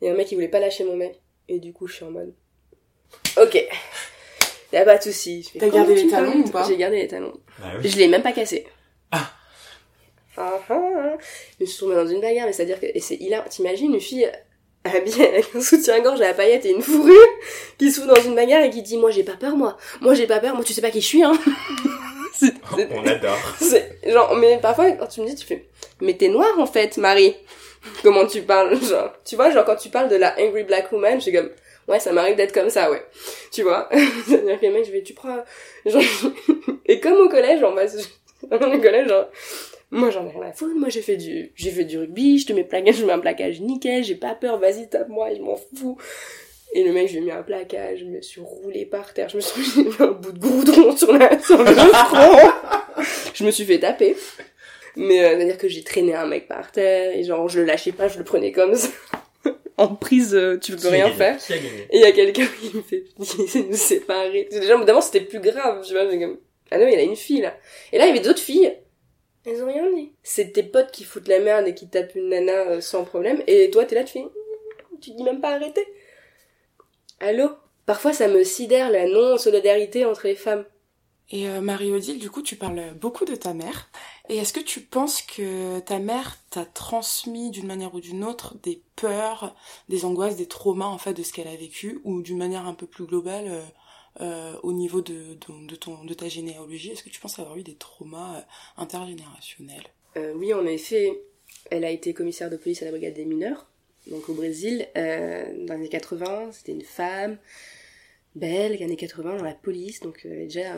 Il 0.00 0.06
y 0.06 0.10
a 0.10 0.12
un 0.12 0.16
mec 0.16 0.28
qui 0.28 0.34
voulait 0.34 0.48
pas 0.48 0.60
lâcher 0.60 0.84
mon 0.84 0.96
mec. 0.96 1.20
Et 1.48 1.58
du 1.58 1.72
coup, 1.72 1.86
je 1.86 1.94
suis 1.94 2.04
en 2.04 2.10
mode. 2.10 2.34
Ok. 3.40 3.58
Y'a 4.72 4.84
pas 4.84 4.98
de 4.98 5.02
soucis. 5.02 5.50
T'as 5.58 5.70
gardé 5.70 5.94
les 5.94 6.08
talons 6.08 6.40
ou 6.40 6.50
pas? 6.50 6.68
J'ai 6.68 6.76
gardé 6.76 6.96
les 6.96 7.08
talons. 7.08 7.40
Bah 7.58 7.72
oui. 7.78 7.88
Je 7.88 7.96
l'ai 7.96 8.06
même 8.06 8.22
pas 8.22 8.32
cassé. 8.32 8.66
Ah. 10.38 10.60
Ah. 10.70 11.16
Je 11.58 11.64
me 11.64 11.66
suis 11.66 11.78
tombée 11.80 11.94
dans 11.96 12.06
une 12.06 12.20
bagarre, 12.20 12.46
mais 12.46 12.52
c'est-à-dire 12.52 12.78
que. 12.80 12.86
Et 12.86 13.00
c'est 13.00 13.16
hilarant. 13.16 13.48
T'imagines 13.48 13.92
une 13.94 14.00
fille 14.00 14.30
habillée 14.84 15.28
avec 15.28 15.46
un 15.54 15.60
soutien-gorge 15.60 16.20
à 16.20 16.28
la 16.28 16.34
paillette 16.34 16.64
et 16.64 16.70
une 16.70 16.82
fourrure 16.82 17.14
qui 17.78 17.90
se 17.90 18.00
fout 18.00 18.08
dans 18.08 18.22
une 18.22 18.34
bagarre 18.34 18.62
et 18.62 18.70
qui 18.70 18.82
dit 18.82 18.96
Moi 18.96 19.10
j'ai 19.10 19.24
pas 19.24 19.36
peur, 19.38 19.56
moi. 19.56 19.76
Moi 20.00 20.14
j'ai 20.14 20.26
pas 20.26 20.38
peur, 20.40 20.54
moi 20.54 20.64
tu 20.64 20.72
sais 20.72 20.80
pas 20.80 20.90
qui 20.90 21.00
je 21.00 21.06
suis, 21.06 21.22
hein. 21.22 21.32
C'est- 22.34 22.54
c'est- 22.76 22.88
On 22.92 23.04
adore. 23.04 23.36
c'est 23.60 23.98
genre, 24.06 24.36
mais 24.36 24.58
parfois, 24.58 24.92
quand 24.92 25.08
tu 25.08 25.22
me 25.22 25.26
dis, 25.26 25.34
tu 25.34 25.44
fais, 25.44 25.66
mais 26.00 26.16
t'es 26.16 26.28
noire 26.28 26.56
en 26.60 26.66
fait, 26.66 26.96
Marie. 26.96 27.34
Comment 28.04 28.26
tu 28.26 28.42
parles, 28.42 28.80
genre, 28.80 29.12
tu 29.24 29.34
vois, 29.34 29.50
genre 29.50 29.64
quand 29.64 29.74
tu 29.74 29.88
parles 29.88 30.08
de 30.08 30.14
la 30.14 30.36
angry 30.38 30.62
black 30.62 30.92
woman, 30.92 31.16
je 31.16 31.22
suis 31.22 31.32
comme, 31.32 31.50
ouais, 31.88 31.98
ça 31.98 32.12
m'arrive 32.12 32.36
d'être 32.36 32.52
comme 32.52 32.70
ça, 32.70 32.92
ouais. 32.92 33.04
Tu 33.50 33.64
vois? 33.64 33.88
C'est-à-dire 34.28 34.56
que 34.60 34.66
les 34.66 34.70
mecs, 34.70 34.84
je 34.86 34.92
vais, 34.92 35.02
tu 35.02 35.14
prends, 35.14 35.38
genre, 35.84 36.02
et 36.86 37.00
comme 37.00 37.14
au 37.14 37.28
collège, 37.28 37.60
en 37.64 37.72
bas, 37.72 37.86
au 38.52 38.58
collège, 38.58 39.08
genre, 39.08 39.26
moi 39.90 40.10
j'en 40.10 40.26
ai 40.26 40.30
rien 40.30 40.42
à 40.42 40.52
foutre, 40.52 40.74
moi 40.76 40.88
j'ai 40.88 41.02
fait 41.02 41.16
du, 41.16 41.52
j'ai 41.54 41.70
fait 41.70 41.84
du 41.84 41.98
rugby, 41.98 42.38
je 42.38 42.46
te 42.46 42.52
mets 42.52 42.64
plaquage, 42.64 42.96
je 42.96 43.06
mets 43.06 43.12
un 43.12 43.18
plaquage 43.18 43.60
nickel, 43.60 44.04
j'ai 44.04 44.14
pas 44.14 44.34
peur, 44.34 44.58
vas-y 44.58 44.88
tape-moi, 44.88 45.34
je 45.34 45.40
m'en 45.40 45.56
fous. 45.56 45.96
Et 46.74 46.84
le 46.84 46.92
mec, 46.92 47.08
je 47.08 47.12
lui 47.14 47.18
ai 47.20 47.22
mis 47.22 47.30
un 47.30 47.42
plaquage, 47.42 48.00
je 48.00 48.04
me 48.04 48.20
suis 48.20 48.42
roulée 48.42 48.84
par 48.84 49.14
terre, 49.14 49.28
je 49.30 49.36
me 49.36 49.40
suis 49.40 49.82
mis 49.82 49.94
un 49.98 50.08
bout 50.08 50.32
de 50.32 50.38
goudron 50.38 50.94
sur, 50.94 51.12
la, 51.12 51.40
sur 51.40 51.56
le 51.56 51.74
front. 51.74 53.02
je 53.32 53.44
me 53.44 53.50
suis 53.50 53.64
fait 53.64 53.78
taper. 53.78 54.16
Mais 54.96 55.24
euh, 55.24 55.36
c'est-à-dire 55.36 55.58
que 55.58 55.68
j'ai 55.68 55.82
traîné 55.82 56.14
un 56.14 56.26
mec 56.26 56.48
par 56.48 56.72
terre, 56.72 57.16
et 57.16 57.24
genre 57.24 57.48
je 57.48 57.60
le 57.60 57.66
lâchais 57.66 57.92
pas, 57.92 58.08
je 58.08 58.18
le 58.18 58.24
prenais 58.24 58.52
comme 58.52 58.74
ça. 58.74 58.88
en 59.78 59.94
prise, 59.94 60.34
euh, 60.34 60.58
tu 60.58 60.76
peux 60.76 60.88
rien 60.88 61.04
gagné 61.04 61.16
faire. 61.16 61.38
Et 61.90 61.96
il 61.96 62.00
y 62.00 62.04
a 62.04 62.12
quelqu'un 62.12 62.46
qui 62.60 62.76
me 62.76 62.82
fait, 62.82 63.04
qui 63.22 63.42
essaie 63.42 63.62
de 63.62 63.68
nous 63.68 63.76
séparer. 63.76 64.48
Déjà, 64.50 64.76
d'abord 64.84 65.02
c'était 65.02 65.20
plus 65.20 65.40
grave, 65.40 65.82
tu 65.86 65.92
vois, 65.92 66.10
j'ai 66.10 66.18
comme, 66.18 66.38
ah 66.70 66.78
non, 66.78 66.88
il 66.88 66.98
a 66.98 67.02
une 67.02 67.16
fille 67.16 67.40
là. 67.40 67.56
Et 67.92 67.98
là, 67.98 68.04
il 68.06 68.08
y 68.08 68.10
avait 68.10 68.26
d'autres 68.26 68.42
filles. 68.42 68.76
Elles 69.48 69.62
ont 69.62 69.66
rien 69.66 69.90
dit. 69.90 70.12
C'est 70.22 70.52
tes 70.52 70.62
potes 70.62 70.90
qui 70.90 71.04
foutent 71.04 71.28
la 71.28 71.40
merde 71.40 71.66
et 71.66 71.74
qui 71.74 71.88
tapent 71.88 72.14
une 72.14 72.28
nana 72.28 72.52
euh, 72.52 72.80
sans 72.82 73.04
problème. 73.04 73.42
Et 73.46 73.70
toi, 73.70 73.86
t'es 73.86 73.94
là, 73.94 74.04
tu 74.04 74.12
fais, 74.12 74.24
tu 75.00 75.12
dis 75.12 75.22
même 75.22 75.40
pas 75.40 75.54
arrêter. 75.54 75.86
Allô? 77.18 77.50
Parfois, 77.86 78.12
ça 78.12 78.28
me 78.28 78.44
sidère 78.44 78.90
la 78.90 79.06
non-solidarité 79.06 80.04
entre 80.04 80.26
les 80.26 80.34
femmes. 80.34 80.66
Et 81.30 81.48
euh, 81.48 81.62
Marie-Odile, 81.62 82.18
du 82.18 82.30
coup, 82.30 82.42
tu 82.42 82.56
parles 82.56 82.94
beaucoup 83.00 83.24
de 83.24 83.34
ta 83.34 83.54
mère. 83.54 83.88
Et 84.28 84.36
est-ce 84.36 84.52
que 84.52 84.60
tu 84.60 84.82
penses 84.82 85.22
que 85.22 85.78
ta 85.80 85.98
mère 85.98 86.36
t'a 86.50 86.66
transmis 86.66 87.50
d'une 87.50 87.66
manière 87.66 87.94
ou 87.94 88.00
d'une 88.00 88.24
autre 88.24 88.54
des 88.62 88.82
peurs, 88.96 89.56
des 89.88 90.04
angoisses, 90.04 90.36
des 90.36 90.48
traumas 90.48 90.86
en 90.86 90.98
fait 90.98 91.14
de 91.14 91.22
ce 91.22 91.32
qu'elle 91.32 91.48
a 91.48 91.56
vécu, 91.56 92.00
ou 92.04 92.20
d'une 92.20 92.38
manière 92.38 92.66
un 92.66 92.74
peu 92.74 92.86
plus 92.86 93.06
globale 93.06 93.46
euh, 93.48 93.62
euh, 94.20 94.54
au 94.64 94.72
niveau 94.72 95.00
de, 95.00 95.34
de, 95.68 95.76
ton, 95.76 96.04
de 96.04 96.14
ta 96.14 96.28
généalogie 96.28 96.90
Est-ce 96.90 97.04
que 97.04 97.08
tu 97.08 97.20
penses 97.20 97.38
avoir 97.38 97.56
eu 97.56 97.62
des 97.62 97.76
traumas 97.76 98.38
euh, 98.38 98.42
intergénérationnels? 98.76 99.84
Euh, 100.16 100.32
oui, 100.34 100.52
en 100.52 100.66
effet, 100.66 101.22
elle 101.70 101.84
a 101.84 101.90
été 101.90 102.14
commissaire 102.14 102.50
de 102.50 102.56
police 102.56 102.82
à 102.82 102.86
la 102.86 102.90
brigade 102.90 103.14
des 103.14 103.24
mineurs, 103.24 103.70
donc 104.08 104.28
au 104.28 104.34
Brésil, 104.34 104.88
dans 104.94 105.02
les 105.02 105.70
années 105.70 105.88
80. 105.88 106.50
C'était 106.52 106.72
une 106.72 106.82
femme, 106.82 107.38
belge, 108.34 108.82
années 108.82 108.96
80, 108.96 109.36
dans 109.36 109.44
la 109.44 109.54
police, 109.54 110.00
donc 110.00 110.22
elle, 110.24 110.48
déjà, 110.48 110.74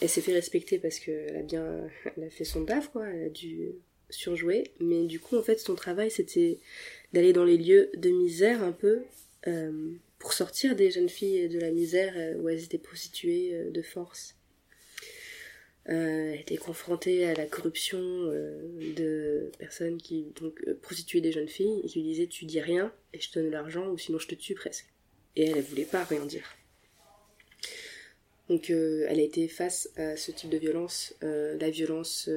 elle 0.00 0.08
s'est 0.08 0.22
fait 0.22 0.32
respecter 0.32 0.78
parce 0.78 1.00
qu'elle 1.00 1.36
a 1.36 1.42
bien 1.42 1.86
elle 2.16 2.24
a 2.24 2.30
fait 2.30 2.44
son 2.44 2.64
taf, 2.64 2.88
quoi, 2.88 3.06
elle 3.08 3.24
a 3.24 3.28
dû 3.28 3.72
surjouer. 4.08 4.72
Mais 4.80 5.04
du 5.04 5.20
coup, 5.20 5.36
en 5.36 5.42
fait, 5.42 5.60
son 5.60 5.74
travail, 5.74 6.10
c'était 6.10 6.58
d'aller 7.12 7.34
dans 7.34 7.44
les 7.44 7.58
lieux 7.58 7.90
de 7.96 8.08
misère 8.08 8.62
un 8.62 8.72
peu, 8.72 9.02
pour 10.20 10.34
sortir 10.34 10.76
des 10.76 10.90
jeunes 10.90 11.08
filles 11.08 11.48
de 11.48 11.58
la 11.58 11.72
misère 11.72 12.12
euh, 12.14 12.36
où 12.36 12.48
elles 12.48 12.62
étaient 12.62 12.78
prostituées 12.78 13.54
euh, 13.54 13.70
de 13.70 13.82
force. 13.82 14.36
Euh, 15.88 16.34
elle 16.34 16.40
était 16.40 16.58
confrontée 16.58 17.24
à 17.24 17.34
la 17.34 17.46
corruption 17.46 17.98
euh, 17.98 18.92
de 18.94 19.50
personnes 19.58 19.96
qui 19.96 20.26
donc 20.38 20.62
prostituaient 20.82 21.22
des 21.22 21.32
jeunes 21.32 21.48
filles 21.48 21.80
et 21.82 21.88
qui 21.88 22.00
lui 22.00 22.08
disaient 22.10 22.26
tu 22.26 22.44
dis 22.44 22.60
rien 22.60 22.92
et 23.14 23.20
je 23.20 23.30
te 23.30 23.38
donne 23.38 23.50
l'argent 23.50 23.88
ou 23.88 23.96
sinon 23.96 24.18
je 24.18 24.28
te 24.28 24.34
tue 24.34 24.54
presque. 24.54 24.86
Et 25.36 25.46
elle, 25.46 25.56
elle 25.56 25.64
voulait 25.64 25.84
pas 25.84 26.04
rien 26.04 26.24
dire. 26.26 26.44
Donc 28.50 28.68
elle 28.68 29.18
a 29.18 29.22
été 29.22 29.48
face 29.48 29.88
à 29.96 30.16
ce 30.16 30.32
type 30.32 30.50
de 30.50 30.58
violence, 30.58 31.14
la 31.22 31.70
violence 31.70 32.28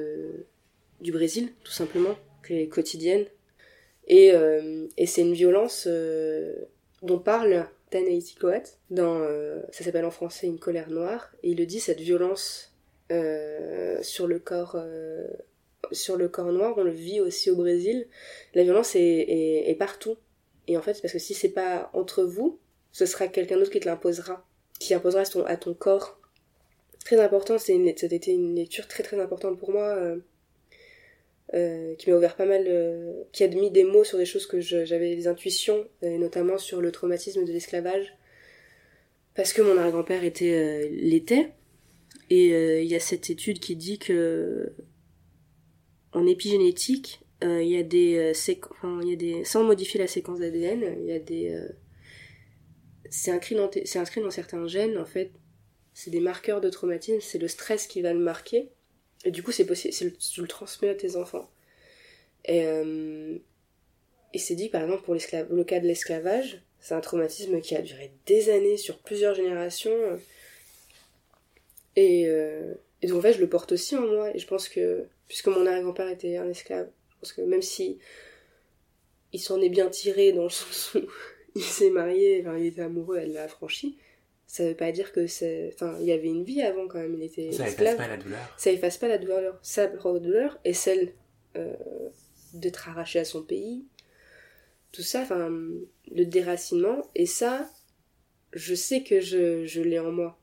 du 1.00 1.10
Brésil 1.10 1.52
tout 1.64 1.72
simplement, 1.72 2.16
qui 2.46 2.54
est 2.54 2.68
quotidienne. 2.68 3.26
Et, 4.06 4.32
c'est 5.06 5.22
une 5.22 5.34
violence 5.34 5.88
dont 7.04 7.18
parle 7.18 7.68
Tanaïti 7.90 8.34
Coat 8.34 8.62
dans, 8.90 9.20
euh, 9.20 9.60
ça 9.70 9.84
s'appelle 9.84 10.04
en 10.04 10.10
français 10.10 10.46
Une 10.46 10.58
colère 10.58 10.90
noire, 10.90 11.30
et 11.42 11.50
il 11.50 11.58
le 11.58 11.66
dit, 11.66 11.78
cette 11.78 12.00
violence 12.00 12.74
euh, 13.12 14.02
sur 14.02 14.26
le 14.26 14.38
corps 14.38 14.76
euh, 14.76 15.28
sur 15.92 16.16
le 16.16 16.28
corps 16.28 16.50
noir, 16.50 16.74
on 16.78 16.82
le 16.82 16.90
vit 16.90 17.20
aussi 17.20 17.50
au 17.50 17.56
Brésil. 17.56 18.08
La 18.54 18.64
violence 18.64 18.96
est, 18.96 19.76
partout. 19.78 20.16
Et 20.66 20.78
en 20.78 20.82
fait, 20.82 21.00
parce 21.02 21.12
que 21.12 21.18
si 21.18 21.34
c'est 21.34 21.50
pas 21.50 21.90
entre 21.92 22.24
vous, 22.24 22.58
ce 22.90 23.04
sera 23.04 23.28
quelqu'un 23.28 23.58
d'autre 23.58 23.70
qui 23.70 23.80
te 23.80 23.86
l'imposera, 23.86 24.46
qui 24.80 24.94
imposera 24.94 25.22
à 25.46 25.56
ton, 25.56 25.74
corps. 25.74 26.18
Très 27.04 27.20
important, 27.20 27.58
c'est 27.58 27.74
une, 27.74 27.94
ça 27.94 28.06
a 28.10 28.14
été 28.14 28.32
une 28.32 28.56
lecture 28.56 28.88
très 28.88 29.02
très 29.02 29.20
importante 29.20 29.58
pour 29.58 29.72
moi, 29.72 29.94
euh, 31.52 31.56
euh, 31.56 31.94
qui 31.96 32.10
m'a 32.10 32.16
ouvert 32.16 32.36
pas 32.36 32.46
mal, 32.46 32.64
euh, 32.66 33.12
qui 33.32 33.44
a 33.44 33.48
mis 33.48 33.70
des 33.70 33.84
mots 33.84 34.04
sur 34.04 34.18
des 34.18 34.24
choses 34.24 34.46
que 34.46 34.60
j'avais 34.60 35.14
des 35.14 35.26
intuitions, 35.26 35.86
et 36.02 36.18
notamment 36.18 36.58
sur 36.58 36.80
le 36.80 36.90
traumatisme 36.92 37.44
de 37.44 37.52
l'esclavage, 37.52 38.16
parce 39.34 39.52
que 39.52 39.62
mon 39.62 39.76
arrière-grand-père 39.76 40.24
était 40.24 40.54
euh, 40.54 40.88
l'était, 40.90 41.52
et 42.30 42.54
euh, 42.54 42.80
il 42.80 42.90
y 42.90 42.94
a 42.94 43.00
cette 43.00 43.30
étude 43.30 43.58
qui 43.58 43.76
dit 43.76 43.98
que 43.98 44.72
en 46.12 46.26
épigénétique, 46.26 47.20
euh, 47.42 47.62
il 47.62 47.68
y 47.68 47.76
a 47.76 47.82
des 47.82 48.16
euh, 48.16 48.54
enfin, 48.70 49.00
sans 49.44 49.64
modifier 49.64 50.00
la 50.00 50.06
séquence 50.06 50.38
d'ADN, 50.38 50.96
il 51.00 51.06
y 51.06 51.12
a 51.12 51.18
des 51.18 51.50
euh, 51.50 51.68
c'est 53.10 53.30
inscrit 53.30 53.54
dans 53.54 54.30
certains 54.30 54.66
gènes 54.66 54.98
en 54.98 55.04
fait. 55.04 55.32
C'est 55.92 56.10
des 56.10 56.20
marqueurs 56.20 56.60
de 56.60 56.70
traumatisme, 56.70 57.20
c'est 57.20 57.38
le 57.38 57.46
stress 57.46 57.86
qui 57.86 58.02
va 58.02 58.12
le 58.12 58.18
marquer. 58.18 58.70
Et 59.24 59.30
du 59.30 59.42
coup, 59.42 59.52
c'est 59.52 59.66
possible, 59.66 60.12
tu 60.16 60.40
le 60.40 60.48
transmets 60.48 60.90
à 60.90 60.94
tes 60.94 61.16
enfants. 61.16 61.50
Et, 62.44 62.66
euh, 62.66 63.38
c'est 64.36 64.54
dit, 64.54 64.68
par 64.68 64.82
exemple, 64.82 65.02
pour 65.02 65.14
le 65.14 65.64
cas 65.64 65.80
de 65.80 65.86
l'esclavage, 65.86 66.60
c'est 66.80 66.94
un 66.94 67.00
traumatisme 67.00 67.60
qui 67.60 67.74
a 67.76 67.82
duré 67.82 68.12
des 68.26 68.50
années, 68.50 68.76
sur 68.76 68.98
plusieurs 68.98 69.34
générations. 69.34 69.96
Et, 71.96 72.28
euh, 72.28 72.74
et 73.00 73.06
donc, 73.06 73.18
en 73.18 73.22
fait, 73.22 73.32
je 73.32 73.40
le 73.40 73.48
porte 73.48 73.72
aussi 73.72 73.96
en 73.96 74.06
moi. 74.06 74.34
Et 74.34 74.38
je 74.38 74.46
pense 74.46 74.68
que, 74.68 75.06
puisque 75.28 75.46
mon 75.46 75.66
arrière-grand-père 75.66 76.08
était 76.08 76.36
un 76.36 76.48
esclave, 76.48 76.88
je 77.10 77.14
pense 77.20 77.32
que 77.32 77.42
même 77.42 77.62
si 77.62 77.98
il 79.32 79.40
s'en 79.40 79.60
est 79.60 79.68
bien 79.68 79.88
tiré 79.88 80.32
dans 80.32 80.44
le 80.44 80.50
sens 80.50 80.94
où 80.94 81.00
il 81.54 81.62
s'est 81.62 81.90
marié, 81.90 82.44
il 82.58 82.66
était 82.66 82.82
amoureux, 82.82 83.18
elle 83.18 83.32
l'a 83.32 83.44
affranchi, 83.44 83.96
ça 84.46 84.66
veut 84.66 84.74
pas 84.74 84.92
dire 84.92 85.12
que 85.12 85.26
c'est. 85.26 85.70
Enfin, 85.74 85.96
il 86.00 86.06
y 86.06 86.12
avait 86.12 86.28
une 86.28 86.44
vie 86.44 86.62
avant 86.62 86.86
quand 86.86 86.98
même, 86.98 87.14
il 87.14 87.22
était 87.22 87.52
Ça 87.52 87.68
efface 87.68 87.96
pas 87.96 88.08
la 88.08 88.16
douleur. 88.16 88.54
ça 88.56 88.70
efface 88.70 88.98
pas 88.98 89.08
la 89.08 89.18
douleur, 89.18 89.58
sa 89.62 89.88
propre 89.88 90.20
douleur 90.20 90.58
et 90.64 90.74
celle 90.74 91.12
euh, 91.56 91.74
d'être 92.52 92.88
arraché 92.88 93.18
à 93.18 93.24
son 93.24 93.42
pays, 93.42 93.84
tout 94.92 95.02
ça, 95.02 95.22
enfin, 95.22 95.50
le 95.50 96.24
déracinement, 96.24 97.02
et 97.14 97.26
ça, 97.26 97.68
je 98.52 98.74
sais 98.74 99.02
que 99.02 99.20
je, 99.20 99.64
je 99.64 99.82
l'ai 99.82 99.98
en 99.98 100.12
moi. 100.12 100.38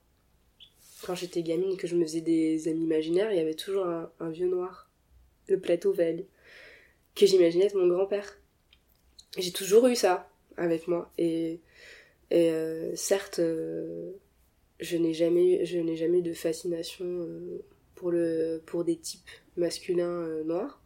Quand 1.04 1.16
j'étais 1.16 1.42
gamine, 1.42 1.78
que 1.78 1.88
je 1.88 1.96
me 1.96 2.04
faisais 2.04 2.22
des 2.22 2.68
amis 2.68 2.84
imaginaires, 2.84 3.32
il 3.32 3.38
y 3.38 3.42
avait 3.42 3.56
toujours 3.56 3.86
un, 3.86 4.12
un 4.20 4.30
vieux 4.30 4.48
noir, 4.48 4.90
le 5.48 5.60
plateau 5.60 5.94
veille, 5.94 6.28
que 7.16 7.26
j'imaginais 7.26 7.66
être 7.66 7.78
mon 7.78 7.88
grand-père. 7.88 8.38
J'ai 9.38 9.52
toujours 9.52 9.88
eu 9.88 9.96
ça 9.96 10.30
avec 10.58 10.88
moi, 10.88 11.12
et, 11.18 11.62
et 12.32 12.50
euh, 12.50 12.96
certes, 12.96 13.40
euh, 13.40 14.12
je 14.80 14.96
n'ai 14.96 15.14
jamais, 15.14 15.66
jamais 15.66 16.20
eu 16.20 16.22
de 16.22 16.34
fascination 16.34 17.06
euh, 17.06 17.62
pour, 17.94 18.10
le, 18.10 18.64
pour 18.66 18.86
des 18.86 18.96
types 18.96 19.30
masculins 19.58 20.28
noirs. 20.46 20.82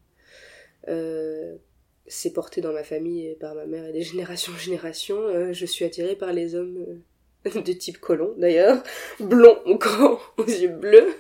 C'est 2.07 2.33
porté 2.33 2.61
dans 2.61 2.73
ma 2.73 2.83
famille 2.83 3.27
et 3.27 3.35
par 3.35 3.55
ma 3.55 3.65
mère 3.65 3.85
et 3.85 3.91
des 3.91 4.01
générations 4.01 4.53
en 4.53 4.57
générations. 4.57 5.53
Je 5.53 5.65
suis 5.65 5.85
attirée 5.85 6.15
par 6.15 6.33
les 6.33 6.55
hommes 6.55 6.99
de 7.45 7.73
type 7.73 7.99
colon 7.99 8.33
d'ailleurs, 8.37 8.81
blonds 9.19 9.61
ou 9.67 9.77
grands 9.77 10.19
aux 10.37 10.45
yeux 10.45 10.69
bleus. 10.69 11.13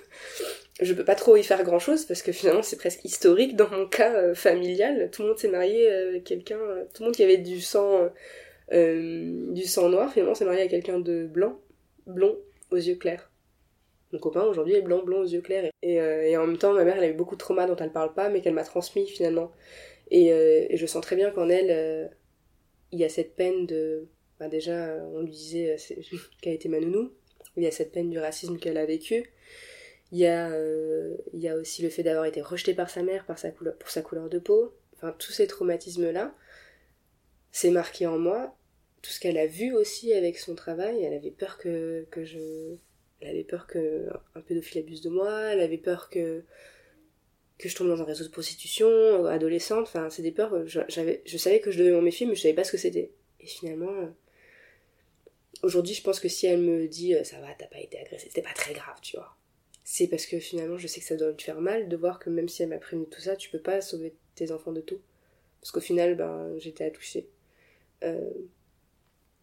Je 0.81 0.93
peux 0.93 1.05
pas 1.05 1.15
trop 1.15 1.37
y 1.37 1.43
faire 1.43 1.63
grand 1.63 1.79
chose 1.79 2.03
parce 2.05 2.23
que 2.23 2.31
finalement 2.31 2.63
c'est 2.63 2.77
presque 2.77 3.05
historique 3.05 3.55
dans 3.55 3.69
mon 3.69 3.87
cas 3.87 4.33
familial. 4.33 5.09
Tout 5.11 5.21
le 5.21 5.29
monde 5.29 5.37
s'est 5.37 5.49
marié 5.49 5.87
avec 5.87 6.23
quelqu'un, 6.23 6.59
tout 6.93 7.03
le 7.03 7.05
monde 7.05 7.15
qui 7.15 7.23
avait 7.23 7.37
du 7.37 7.61
sang, 7.61 8.09
du 8.71 9.63
sang 9.63 9.89
noir 9.89 10.11
finalement 10.11 10.35
s'est 10.35 10.45
marié 10.45 10.61
avec 10.61 10.71
quelqu'un 10.71 10.99
de 10.99 11.25
blanc, 11.25 11.59
blond 12.07 12.37
aux 12.71 12.77
yeux 12.77 12.95
clairs. 12.95 13.31
Mon 14.11 14.19
copain 14.19 14.43
aujourd'hui 14.43 14.75
est 14.75 14.81
blanc, 14.81 15.03
blond 15.03 15.21
aux 15.21 15.27
yeux 15.27 15.41
clairs. 15.41 15.69
Et, 15.81 15.99
euh, 15.99 16.41
en 16.41 16.47
même 16.47 16.57
temps, 16.57 16.73
ma 16.73 16.83
mère, 16.83 16.97
elle 16.97 17.03
a 17.03 17.09
eu 17.09 17.13
beaucoup 17.13 17.35
de 17.35 17.39
traumas 17.39 17.67
dont 17.67 17.75
elle 17.75 17.91
parle 17.91 18.13
pas, 18.13 18.29
mais 18.29 18.41
qu'elle 18.41 18.53
m'a 18.53 18.63
transmis 18.63 19.07
finalement. 19.07 19.51
Et, 20.11 20.31
euh, 20.31 20.67
je 20.73 20.85
sens 20.85 21.01
très 21.01 21.15
bien 21.15 21.31
qu'en 21.31 21.49
elle, 21.49 21.69
euh, 21.69 22.07
il 22.91 22.99
y 22.99 23.03
a 23.03 23.09
cette 23.09 23.35
peine 23.35 23.65
de. 23.65 24.07
bah, 24.39 24.47
déjà, 24.47 24.71
euh, 24.71 25.01
on 25.13 25.21
lui 25.21 25.31
disait 25.31 25.75
euh, 25.75 26.17
qu'elle 26.41 26.53
était 26.53 26.69
ma 26.69 26.79
nounou. 26.79 27.11
Il 27.57 27.63
y 27.63 27.67
a 27.67 27.71
cette 27.71 27.91
peine 27.91 28.09
du 28.09 28.19
racisme 28.19 28.57
qu'elle 28.57 28.77
a 28.77 28.85
vécu. 28.85 29.31
Il 30.11 30.19
y 30.19 30.27
a, 30.27 30.49
euh, 30.51 31.17
y 31.33 31.47
a 31.47 31.55
aussi 31.55 31.81
le 31.81 31.89
fait 31.89 32.03
d'avoir 32.03 32.25
été 32.25 32.41
rejetée 32.41 32.73
par 32.73 32.89
sa 32.89 33.01
mère 33.01 33.25
pour 33.25 33.89
sa 33.89 34.01
couleur 34.01 34.29
de 34.29 34.39
peau. 34.39 34.73
Enfin, 34.95 35.13
tous 35.17 35.31
ces 35.31 35.47
traumatismes-là, 35.47 36.33
c'est 37.55 37.71
marqué 37.71 38.05
en 38.07 38.17
moi. 38.19 38.55
Tout 39.01 39.11
ce 39.11 39.19
qu'elle 39.21 39.37
a 39.37 39.47
vu 39.47 39.73
aussi 39.73 40.13
avec 40.13 40.37
son 40.39 40.55
travail, 40.55 41.03
elle 41.03 41.13
avait 41.13 41.31
peur 41.31 41.57
que, 41.57 42.05
que 42.11 42.25
je, 42.25 42.75
elle 43.21 43.29
avait 43.29 43.43
peur 43.45 43.67
que 43.67 44.09
un 44.35 44.41
pédophile 44.41 44.79
abuse 44.81 45.01
de 45.01 45.09
moi, 45.09 45.31
elle 45.53 45.61
avait 45.61 45.77
peur 45.77 46.09
que 46.09 46.43
que 47.57 47.69
je 47.69 47.75
tombe 47.75 47.87
dans 47.87 48.01
un 48.01 48.05
réseau 48.05 48.23
de 48.25 48.29
prostitution, 48.29 49.25
adolescente, 49.27 49.83
enfin 49.87 50.09
c'est 50.09 50.21
des 50.21 50.31
peurs, 50.31 50.53
euh, 50.53 50.65
je- 50.65 50.81
je 51.25 51.37
savais 51.37 51.59
que 51.61 51.71
je 51.71 51.79
devais 51.79 51.91
m'en 51.91 52.01
méfier, 52.01 52.25
mais 52.27 52.35
je 52.35 52.41
savais 52.41 52.53
pas 52.53 52.63
ce 52.65 52.71
que 52.71 52.77
c'était. 52.77 53.11
Et 53.39 53.47
finalement, 53.47 53.91
euh, 53.91 54.07
aujourd'hui 55.63 55.93
je 55.93 56.01
pense 56.03 56.19
que 56.19 56.27
si 56.27 56.45
elle 56.45 56.59
me 56.61 56.87
dit 56.87 57.15
euh, 57.15 57.23
ça 57.23 57.39
va, 57.39 57.47
t'as 57.57 57.67
pas 57.67 57.79
été 57.79 57.99
agressée, 57.99 58.27
c'était 58.27 58.41
pas 58.41 58.53
très 58.53 58.73
grave, 58.73 58.99
tu 59.01 59.15
vois. 59.17 59.35
C'est 59.83 60.07
parce 60.07 60.25
que 60.25 60.39
finalement 60.39 60.77
je 60.77 60.87
sais 60.87 60.99
que 60.99 61.05
ça 61.05 61.15
doit 61.15 61.33
te 61.33 61.43
faire 61.43 61.61
mal 61.61 61.89
de 61.89 61.95
voir 61.97 62.19
que 62.19 62.29
même 62.29 62.49
si 62.49 62.63
elle 62.63 62.69
m'a 62.69 62.77
prévenu 62.77 63.07
tout 63.09 63.21
ça, 63.21 63.35
tu 63.35 63.49
peux 63.49 63.59
pas 63.59 63.81
sauver 63.81 64.15
tes 64.35 64.51
enfants 64.51 64.71
de 64.71 64.81
tout. 64.81 64.99
Parce 65.61 65.71
qu'au 65.71 65.81
final, 65.81 66.15
ben 66.15 66.53
j'étais. 66.59 66.91
Euh, 67.15 67.21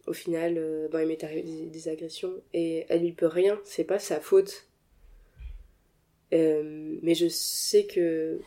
au 0.07 0.13
final, 0.13 0.57
euh, 0.59 0.89
ben, 0.89 1.03
il 1.03 1.09
m'est 1.09 1.25
arrivé 1.25 1.43
des, 1.43 1.67
des 1.67 1.89
agressions 1.89 2.35
et 2.53 2.87
elle 2.89 3.03
lui 3.03 3.13
peut 3.13 3.27
rien, 3.27 3.61
c'est 3.65 3.85
pas 3.85 3.99
sa 3.99 4.21
faute. 4.21 4.67
Euh, 6.33 6.97
mais 7.03 7.15
je 7.15 7.29
sais 7.29 7.85
que 7.85 8.41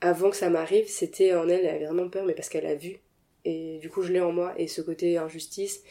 avant 0.00 0.30
que 0.30 0.36
ça 0.36 0.50
m'arrive, 0.50 0.88
c'était 0.88 1.34
en 1.34 1.48
elle, 1.48 1.64
elle 1.64 1.74
avait 1.74 1.86
vraiment 1.86 2.08
peur, 2.08 2.24
mais 2.24 2.34
parce 2.34 2.48
qu'elle 2.48 2.66
a 2.66 2.74
vu. 2.74 2.98
Et 3.44 3.78
du 3.78 3.90
coup, 3.90 4.02
je 4.02 4.12
l'ai 4.12 4.20
en 4.20 4.32
moi. 4.32 4.54
Et 4.58 4.66
ce 4.66 4.80
côté 4.80 5.18
injustice 5.18 5.82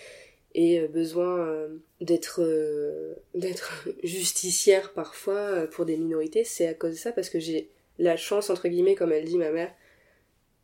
et 0.56 0.80
euh, 0.80 0.88
besoin 0.88 1.38
euh, 1.38 1.68
d'être 2.02 2.42
euh, 2.42 3.16
d'être 3.36 3.88
justicière 4.04 4.94
parfois 4.94 5.36
euh, 5.36 5.68
pour 5.68 5.86
des 5.86 5.98
minorités, 5.98 6.44
c'est 6.44 6.68
à 6.68 6.74
cause 6.74 6.92
de 6.92 6.98
ça, 6.98 7.12
parce 7.12 7.30
que 7.30 7.40
j'ai 7.40 7.70
la 8.00 8.18
chance, 8.18 8.50
entre 8.50 8.68
guillemets, 8.68 8.96
comme 8.96 9.12
elle 9.12 9.26
dit 9.26 9.38
ma 9.38 9.52
mère, 9.52 9.72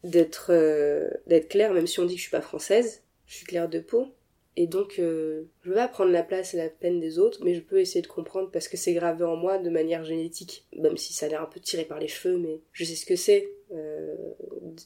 d'être 0.03 0.47
euh, 0.49 1.09
d'être 1.27 1.49
claire, 1.49 1.73
même 1.73 1.87
si 1.87 1.99
on 1.99 2.05
dit 2.05 2.15
que 2.15 2.19
je 2.19 2.23
suis 2.23 2.31
pas 2.31 2.41
française, 2.41 3.03
je 3.25 3.35
suis 3.35 3.45
claire 3.45 3.69
de 3.69 3.79
peau. 3.79 4.07
Et 4.55 4.67
donc, 4.67 4.99
euh, 4.99 5.45
je 5.63 5.69
veux 5.69 5.75
pas 5.75 5.87
prendre 5.87 6.11
la 6.11 6.21
place 6.21 6.53
et 6.53 6.57
la 6.57 6.69
peine 6.69 6.99
des 6.99 7.17
autres, 7.17 7.39
mais 7.43 7.55
je 7.55 7.61
peux 7.61 7.79
essayer 7.79 8.03
de 8.03 8.07
comprendre 8.07 8.51
parce 8.51 8.67
que 8.67 8.77
c'est 8.77 8.93
gravé 8.93 9.23
en 9.23 9.35
moi 9.35 9.57
de 9.57 9.69
manière 9.71 10.03
génétique. 10.03 10.67
Même 10.77 10.95
si 10.95 11.11
ça 11.11 11.25
a 11.25 11.29
l'air 11.29 11.41
un 11.41 11.47
peu 11.47 11.59
tiré 11.59 11.85
par 11.85 11.99
les 11.99 12.07
cheveux, 12.07 12.37
mais 12.37 12.59
je 12.71 12.83
sais 12.83 12.95
ce 12.95 13.05
que 13.05 13.15
c'est. 13.15 13.49
Euh, 13.71 14.15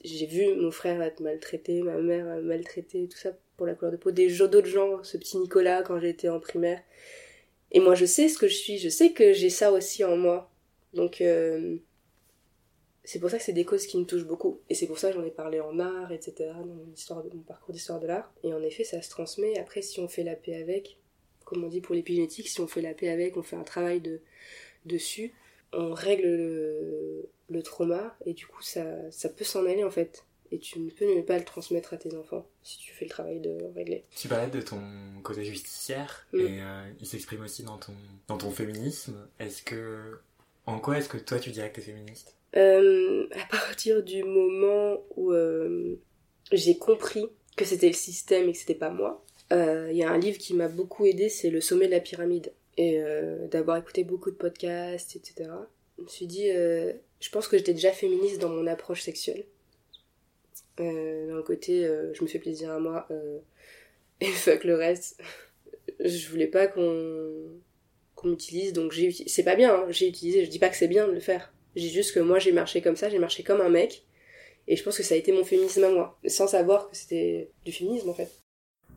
j'ai 0.05 0.26
vu 0.26 0.55
mon 0.55 0.72
frère 0.72 1.01
être 1.01 1.20
maltraité, 1.20 1.82
ma 1.82 1.97
mère 1.97 2.41
maltraitée, 2.41 3.09
tout 3.09 3.18
ça 3.18 3.32
pour 3.57 3.65
la 3.65 3.74
couleur 3.74 3.91
de 3.91 3.97
peau. 3.97 4.11
Des 4.11 4.30
jeux 4.30 4.47
d'autres 4.47 4.68
gens, 4.68 5.03
ce 5.03 5.18
petit 5.18 5.38
Nicolas 5.38 5.82
quand 5.82 5.99
j'étais 5.99 6.30
en 6.30 6.39
primaire. 6.39 6.82
Et 7.72 7.82
moi, 7.82 7.95
je 7.95 8.05
sais 8.05 8.30
ce 8.30 8.38
que 8.38 8.47
je 8.47 8.55
suis, 8.55 8.78
je 8.78 8.88
sais 8.88 9.11
que 9.11 9.34
j'ai 9.34 9.49
ça 9.49 9.74
aussi 9.74 10.03
en 10.05 10.15
moi. 10.15 10.49
Donc, 10.93 11.20
euh, 11.20 11.78
c'est 13.08 13.20
pour 13.20 13.30
ça 13.30 13.38
que 13.38 13.43
c'est 13.43 13.53
des 13.53 13.64
causes 13.64 13.88
qui 13.88 13.97
me 13.97 14.05
touchent 14.05 14.26
beaucoup. 14.26 14.60
Et 14.70 14.76
c'est 14.76 14.86
pour 14.86 14.99
ça 14.99 15.10
que 15.10 15.16
j'en 15.16 15.24
ai 15.24 15.32
parlé 15.32 15.62
en 15.62 15.80
art, 15.80 16.12
etc., 16.12 16.51
dans 16.60 16.66
mon, 16.66 16.91
histoire 16.93 17.24
de, 17.24 17.30
mon 17.34 17.41
parcours 17.41 17.74
d'histoire 17.74 18.01
de 18.01 18.08
l'art. 18.08 18.32
Et 18.43 18.53
en 18.53 18.62
effet, 18.62 18.84
ça 18.84 19.01
se 19.01 19.10
transmet. 19.10 19.58
Après, 19.58 19.82
si 19.82 20.01
on 20.01 20.10
fait 20.10 20.24
la 20.24 20.36
paix 20.36 20.55
avec, 20.55 20.97
comme 21.45 21.64
on 21.64 21.70
dit 21.70 21.80
pour 21.80 21.95
l'épigénétique, 21.95 22.49
si 22.49 22.60
on 22.60 22.68
fait 22.68 22.82
la 22.82 22.93
paix 22.93 23.08
avec, 23.08 23.38
on 23.38 23.43
fait 23.43 23.55
un 23.55 23.64
travail 23.64 24.01
de, 24.01 24.20
dessus, 24.86 25.34
on 25.72 25.93
règle 25.93 26.28
le, 26.28 27.30
le 27.49 27.64
trauma, 27.64 28.18
et 28.26 28.34
du 28.34 28.45
coup, 28.45 28.62
ça, 28.62 28.84
ça 29.10 29.30
peut 29.30 29.45
s'en 29.45 29.66
aller, 29.66 29.86
en 29.86 29.91
fait. 29.91 30.26
Et 30.51 30.60
tu 30.60 30.80
ne 30.80 30.89
peux 30.89 31.05
ne 31.05 31.22
pas 31.22 31.38
le 31.38 31.45
transmettre 31.45 31.93
à 31.93 31.97
tes 31.97 32.14
enfants, 32.14 32.45
si 32.62 32.78
tu 32.78 32.93
fais 32.93 33.05
le 33.05 33.12
travail 33.12 33.39
de 33.39 33.51
le 33.51 33.68
régler. 33.74 34.03
Tu 34.16 34.28
parlais 34.28 34.49
de 34.49 34.62
ton 34.62 34.82
côté 35.24 35.45
justicière 35.45 36.28
Mm. 36.34 36.39
et 36.39 36.62
euh, 36.62 36.91
il 36.99 37.08
s'exprime 37.08 37.41
aussi 37.41 37.64
dans 37.64 37.78
ton, 37.78 37.93
dans 38.28 38.38
ton 38.38 38.51
féminisme. 38.51 39.16
Est-ce 39.39 39.64
que. 39.64 40.20
En 40.66 40.80
quoi 40.80 40.97
est-ce 40.97 41.08
que 41.08 41.18
toi 41.18 41.39
tu 41.39 41.51
dirais 41.51 41.70
que 41.70 41.78
t'es 41.78 41.82
féministe? 41.82 42.36
Euh, 42.58 43.28
à 43.34 43.45
partir 43.45 44.03
du 44.03 44.24
moment 44.24 45.03
où 45.16 45.32
euh, 45.32 45.95
j'ai 46.51 46.78
compris 46.78 47.28
que 47.55 47.66
c'était 47.66 47.88
le 47.88 47.93
système 47.93 48.49
et 48.49 48.53
que 48.53 48.58
c'était 48.58 48.76
pas 48.76 48.89
moi, 48.89 49.24
euh, 49.53 49.89
il 49.91 49.97
y 49.97 50.03
a 50.03 50.10
un 50.10 50.18
livre 50.18 50.39
qui 50.39 50.55
m'a 50.55 50.68
beaucoup 50.68 51.05
aidé, 51.05 51.30
c'est 51.30 51.49
Le 51.51 51.62
sommet 51.62 51.86
de 51.86 51.91
la 51.91 51.99
pyramide. 51.99 52.51
Et 52.80 53.01
d'avoir 53.49 53.78
écouté 53.78 54.03
beaucoup 54.03 54.30
de 54.30 54.36
podcasts, 54.36 55.16
etc. 55.16 55.49
Je 55.97 56.03
me 56.03 56.08
suis 56.08 56.28
dit, 56.28 56.47
je 56.51 57.30
pense 57.32 57.47
que 57.47 57.58
j'étais 57.58 57.74
déjà 57.74 57.91
féministe 57.91 58.39
dans 58.39 58.49
mon 58.49 58.68
approche 58.68 59.01
sexuelle. 59.01 59.45
Dans 60.78 60.86
le 60.86 61.41
côté, 61.41 61.89
je 62.14 62.22
me 62.22 62.28
fais 62.28 62.38
plaisir 62.38 62.70
à 62.70 62.78
moi 62.78 63.08
et 64.22 64.28
fuck 64.28 64.64
le 64.64 64.76
reste. 64.76 65.20
je 65.99 66.30
voulais 66.30 66.45
pas 66.45 66.68
qu'on 66.68 67.34
qu'on 68.14 68.28
m'utilise, 68.28 68.74
donc 68.74 68.91
j'ai 68.91 69.12
c'est 69.12 69.43
pas 69.43 69.55
bien, 69.55 69.74
hein, 69.74 69.88
j'ai 69.89 70.08
utilisé, 70.08 70.45
je 70.45 70.49
dis 70.51 70.60
pas 70.60 70.70
que 70.70 70.78
c'est 70.78 70.88
bien 70.88 71.08
de 71.08 71.14
le 71.14 71.20
faire. 71.20 71.51
J'ai 71.78 71.89
juste 71.89 72.15
que 72.15 72.19
moi 72.19 72.39
j'ai 72.39 72.51
marché 72.51 72.82
comme 72.82 72.95
ça, 72.95 73.07
j'ai 73.07 73.19
marché 73.19 73.43
comme 73.43 73.61
un 73.61 73.69
mec. 73.69 74.03
Et 74.67 74.75
je 74.75 74.84
pense 74.84 74.97
que 74.97 75.03
ça 75.03 75.13
a 75.13 75.17
été 75.17 75.32
mon 75.32 75.43
féminisme 75.43 75.84
à 75.84 75.91
moi, 75.91 76.19
sans 76.25 76.47
savoir 76.47 76.89
que 76.89 76.97
c'était 76.97 77.51
du 77.63 77.71
féminisme 77.71 78.09
en 78.09 78.15
fait. 78.15 78.30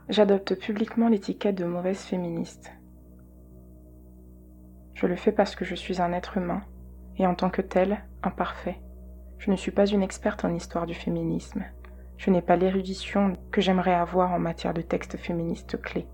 J'adopte 0.09 0.55
publiquement 0.55 1.09
l'étiquette 1.09 1.57
de 1.57 1.65
mauvaise 1.65 2.01
féministe. 2.01 2.73
Je 4.95 5.07
le 5.07 5.15
fais 5.15 5.31
parce 5.31 5.55
que 5.55 5.67
je 5.67 5.75
suis 5.75 6.01
un 6.01 6.15
être 6.15 6.39
humain, 6.39 6.63
et 7.19 7.27
en 7.27 7.35
tant 7.35 7.51
que 7.51 7.61
tel, 7.61 8.03
imparfait. 8.23 8.79
Je 9.39 9.51
ne 9.51 9.57
suis 9.57 9.73
pas 9.73 9.87
une 9.87 10.03
experte 10.03 10.45
en 10.47 10.55
histoire 10.55 10.87
du 10.87 10.95
féminisme. 10.95 11.65
Je 12.17 12.31
n'ai 12.31 12.43
pas 12.43 12.57
l'érudition 12.57 13.35
que 13.53 13.61
j'aimerais 13.61 13.95
avoir 13.95 14.33
en 14.33 14.39
matière 14.39 14.75
de 14.75 14.83
textes 14.83 15.19
féministes 15.19 15.81
clés. 15.81 16.07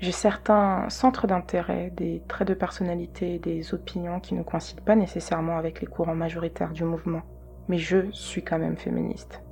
J'ai 0.00 0.12
certains 0.12 0.88
centres 0.88 1.26
d'intérêt, 1.26 1.92
des 1.94 2.22
traits 2.26 2.48
de 2.48 2.54
personnalité, 2.54 3.38
des 3.38 3.74
opinions 3.74 4.18
qui 4.18 4.34
ne 4.34 4.42
coïncident 4.42 4.82
pas 4.82 4.96
nécessairement 4.96 5.58
avec 5.58 5.82
les 5.82 5.86
courants 5.86 6.14
majoritaires 6.14 6.72
du 6.72 6.84
mouvement, 6.84 7.20
mais 7.68 7.76
je 7.76 8.10
suis 8.12 8.42
quand 8.42 8.58
même 8.58 8.78
féministe. 8.78 9.42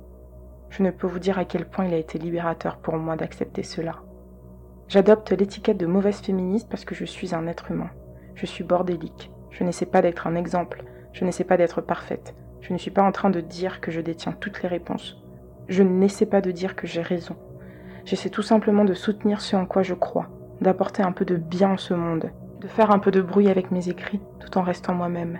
Je 0.71 0.81
ne 0.81 0.89
peux 0.89 1.05
vous 1.05 1.19
dire 1.19 1.37
à 1.37 1.45
quel 1.45 1.69
point 1.69 1.85
il 1.85 1.93
a 1.93 1.97
été 1.97 2.17
libérateur 2.17 2.77
pour 2.77 2.97
moi 2.97 3.15
d'accepter 3.15 3.61
cela. 3.61 3.97
J'adopte 4.87 5.29
l'étiquette 5.29 5.77
de 5.77 5.85
mauvaise 5.85 6.19
féministe 6.19 6.67
parce 6.67 6.83
que 6.83 6.95
je 6.95 7.05
suis 7.05 7.35
un 7.35 7.45
être 7.45 7.69
humain. 7.69 7.91
Je 8.33 8.47
suis 8.47 8.63
bordélique. 8.63 9.31
Je 9.51 9.63
n'essaie 9.63 9.85
pas 9.85 10.01
d'être 10.01 10.25
un 10.25 10.33
exemple. 10.33 10.83
Je 11.13 11.25
n'essaie 11.25 11.43
pas 11.43 11.57
d'être 11.57 11.81
parfaite. 11.81 12.33
Je 12.61 12.73
ne 12.73 12.79
suis 12.79 12.89
pas 12.89 13.03
en 13.03 13.11
train 13.11 13.29
de 13.29 13.41
dire 13.41 13.81
que 13.81 13.91
je 13.91 14.01
détiens 14.01 14.31
toutes 14.31 14.63
les 14.63 14.69
réponses. 14.69 15.23
Je 15.67 15.83
n'essaie 15.83 16.25
pas 16.25 16.41
de 16.41 16.49
dire 16.49 16.75
que 16.75 16.87
j'ai 16.87 17.03
raison. 17.03 17.35
J'essaie 18.03 18.31
tout 18.31 18.41
simplement 18.41 18.83
de 18.83 18.95
soutenir 18.95 19.41
ce 19.41 19.55
en 19.55 19.67
quoi 19.67 19.83
je 19.83 19.93
crois, 19.93 20.29
d'apporter 20.61 21.03
un 21.03 21.11
peu 21.11 21.25
de 21.25 21.35
bien 21.35 21.71
en 21.71 21.77
ce 21.77 21.93
monde, 21.93 22.31
de 22.61 22.67
faire 22.67 22.91
un 22.91 22.99
peu 22.99 23.11
de 23.11 23.21
bruit 23.21 23.49
avec 23.49 23.71
mes 23.71 23.89
écrits 23.89 24.21
tout 24.39 24.57
en 24.57 24.61
restant 24.61 24.93
moi-même. 24.93 25.39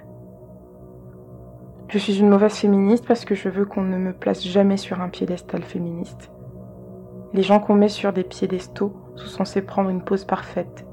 Je 1.90 1.98
suis 1.98 2.20
une 2.20 2.30
mauvaise 2.30 2.54
féministe 2.54 3.06
parce 3.08 3.26
que 3.26 3.36
je 3.36 3.50
veux 3.50 3.66
qu'on 3.66 3.82
ne 3.82 3.98
me 3.98 4.14
place 4.14 4.46
jamais 4.46 4.78
sur 4.78 5.02
un 5.02 5.10
piédestal 5.10 5.64
féministe. 5.64 6.32
Les 7.34 7.42
gens 7.42 7.60
qu'on 7.60 7.76
met 7.76 7.90
sur 7.90 8.14
des 8.14 8.24
piédestaux 8.24 8.94
sont 9.16 9.28
censés 9.28 9.62
prendre 9.62 9.90
une 9.90 10.04
pose 10.04 10.24
parfaite, 10.24 10.86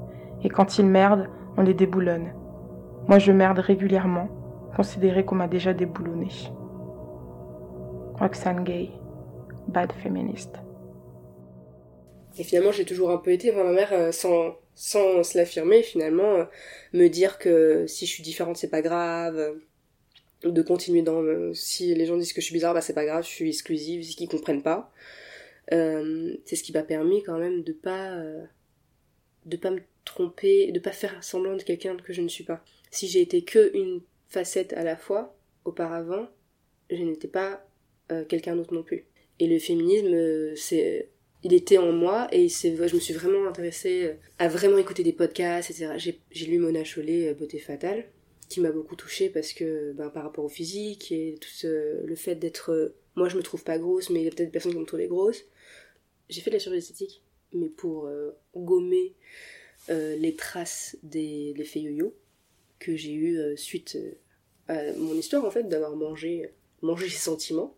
et 0.43 0.49
quand 0.49 0.77
ils 0.77 0.85
merdent, 0.85 1.29
on 1.55 1.61
les 1.61 1.73
déboulonne. 1.73 2.33
Moi 3.07 3.19
je 3.19 3.31
merde 3.31 3.59
régulièrement, 3.59 4.27
considéré 4.75 5.23
qu'on 5.23 5.35
m'a 5.35 5.47
déjà 5.47 5.73
déboulonné. 5.73 6.29
Roxane 8.19 8.63
Gay, 8.63 8.91
bad 9.67 9.91
feminist. 9.93 10.59
Et 12.37 12.43
finalement, 12.43 12.71
j'ai 12.71 12.85
toujours 12.85 13.09
un 13.09 13.17
peu 13.17 13.31
été, 13.31 13.51
enfin, 13.51 13.63
ma 13.63 13.71
mère, 13.71 13.93
euh, 13.93 14.11
sans, 14.11 14.55
sans 14.75 15.23
se 15.23 15.37
l'affirmer, 15.37 15.81
finalement, 15.81 16.35
euh, 16.35 16.45
me 16.93 17.07
dire 17.07 17.39
que 17.39 17.87
si 17.87 18.05
je 18.05 18.11
suis 18.11 18.23
différente, 18.23 18.57
c'est 18.57 18.69
pas 18.69 18.81
grave, 18.81 19.37
euh, 19.37 19.53
de 20.43 20.61
continuer 20.61 21.01
dans, 21.01 21.23
si 21.53 21.95
les 21.95 22.05
gens 22.05 22.17
disent 22.17 22.33
que 22.33 22.41
je 22.41 22.45
suis 22.45 22.53
bizarre, 22.53 22.75
bah 22.75 22.81
c'est 22.81 22.93
pas 22.93 23.05
grave, 23.05 23.23
je 23.23 23.29
suis 23.29 23.49
exclusive, 23.49 24.03
c'est 24.03 24.13
qu'ils 24.13 24.29
comprennent 24.29 24.61
pas. 24.61 24.91
c'est 25.71 26.55
ce 26.55 26.63
qui 26.63 26.71
m'a 26.71 26.83
permis 26.83 27.23
quand 27.23 27.39
même 27.39 27.63
de 27.63 27.73
pas, 27.73 28.21
de 29.47 29.57
pas 29.57 29.71
me 29.71 29.81
tromper, 30.05 30.71
de 30.71 30.79
pas 30.79 30.91
faire 30.91 31.23
semblant 31.23 31.55
de 31.55 31.63
quelqu'un 31.63 31.97
que 31.97 32.13
je 32.13 32.21
ne 32.21 32.27
suis 32.27 32.43
pas. 32.43 32.63
Si 32.91 33.07
j'ai 33.07 33.21
été 33.21 33.43
que 33.43 33.75
une 33.75 34.01
facette 34.27 34.73
à 34.73 34.83
la 34.83 34.95
fois, 34.95 35.35
auparavant, 35.65 36.27
je 36.91 37.01
n'étais 37.01 37.27
pas 37.27 37.65
quelqu'un 38.29 38.55
d'autre 38.55 38.75
non 38.75 38.83
plus. 38.83 39.05
Et 39.39 39.47
le 39.47 39.57
féminisme, 39.57 40.55
c'est 40.55 41.09
il 41.43 41.53
était 41.53 41.77
en 41.77 41.91
moi 41.91 42.27
et 42.31 42.47
je 42.49 42.95
me 42.95 42.99
suis 42.99 43.13
vraiment 43.13 43.47
intéressée 43.47 44.03
euh, 44.05 44.13
à 44.39 44.47
vraiment 44.47 44.77
écouter 44.77 45.03
des 45.03 45.13
podcasts 45.13 45.69
etc 45.69 45.93
j'ai 46.31 46.45
lu 46.45 46.57
Mona 46.57 46.83
Chollet 46.83 47.29
euh, 47.29 47.33
Beauté 47.33 47.59
fatale 47.59 48.05
qui 48.49 48.59
m'a 48.59 48.71
beaucoup 48.71 48.95
touchée 48.95 49.29
parce 49.29 49.53
que 49.53 49.93
ben, 49.93 50.09
par 50.09 50.23
rapport 50.23 50.45
au 50.45 50.49
physique 50.49 51.11
et 51.11 51.37
tout 51.39 51.49
ce, 51.49 52.05
le 52.05 52.15
fait 52.15 52.35
d'être 52.35 52.71
euh, 52.71 52.95
moi 53.15 53.29
je 53.29 53.37
me 53.37 53.43
trouve 53.43 53.63
pas 53.63 53.77
grosse 53.77 54.09
mais 54.09 54.21
il 54.21 54.25
y 54.25 54.27
a 54.27 54.31
peut-être 54.31 54.47
des 54.47 54.51
personnes 54.51 54.73
qui 54.73 54.79
me 54.79 54.85
trouvaient 54.85 55.07
grosse 55.07 55.45
j'ai 56.29 56.41
fait 56.41 56.49
de 56.49 56.55
la 56.55 56.59
chirurgie 56.59 56.79
esthétique 56.79 57.23
mais 57.53 57.69
pour 57.69 58.09
gommer 58.53 59.13
les 59.87 60.35
traces 60.35 60.97
des 61.01 61.53
l'effet 61.55 61.79
yo-yo 61.79 62.13
que 62.77 62.97
j'ai 62.97 63.13
eu 63.13 63.55
suite 63.55 63.97
à 64.67 64.91
mon 64.97 65.13
histoire 65.13 65.45
en 65.45 65.51
fait 65.51 65.63
d'avoir 65.63 65.95
mangé 65.95 66.51
mangé 66.81 67.07
ses 67.07 67.19
sentiments 67.19 67.77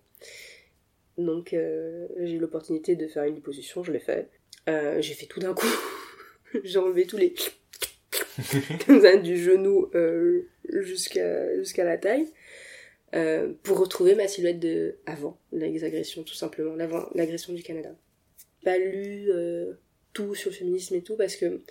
donc 1.26 1.53
euh, 1.53 2.07
j'ai 2.20 2.36
eu 2.36 2.39
l'opportunité 2.39 2.95
de 2.95 3.07
faire 3.07 3.24
une 3.24 3.36
liposuction, 3.36 3.84
je 3.84 3.91
l'ai 3.91 3.99
fait. 3.99 4.30
Euh, 4.67 5.01
j'ai 5.01 5.13
fait 5.13 5.26
tout 5.26 5.39
d'un 5.39 5.53
coup. 5.53 5.67
j'ai 6.63 6.80
enlevé 6.80 7.05
tous 7.05 7.17
les 7.17 7.34
comme 8.86 9.01
ça, 9.01 9.17
du 9.17 9.38
genou 9.38 9.89
euh, 9.95 10.47
jusqu'à 10.70 11.55
jusqu'à 11.57 11.84
la 11.84 11.97
taille 11.97 12.28
pour 13.63 13.80
retrouver 13.80 14.13
ma 14.13 14.28
silhouette 14.28 14.59
de 14.59 14.97
avant 15.07 15.39
l'exagression 15.51 16.24
tout 16.24 16.36
simplement, 16.36 16.76
l'agression 17.15 17.53
du 17.53 17.63
Canada. 17.63 17.89
Pas 18.63 18.78
lu 18.78 19.32
tout 20.13 20.36
sur 20.36 20.51
le 20.51 20.55
féminisme 20.55 20.93
et 20.93 21.01
tout 21.01 21.15
parce 21.15 21.36
que 21.36 21.63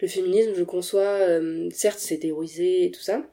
le 0.00 0.08
féminisme, 0.08 0.54
je 0.54 0.64
conçois, 0.64 1.18
certes 1.70 1.98
c'est 1.98 2.20
théorisé 2.20 2.86
et 2.86 2.90
tout 2.90 3.02
ça, 3.02 3.30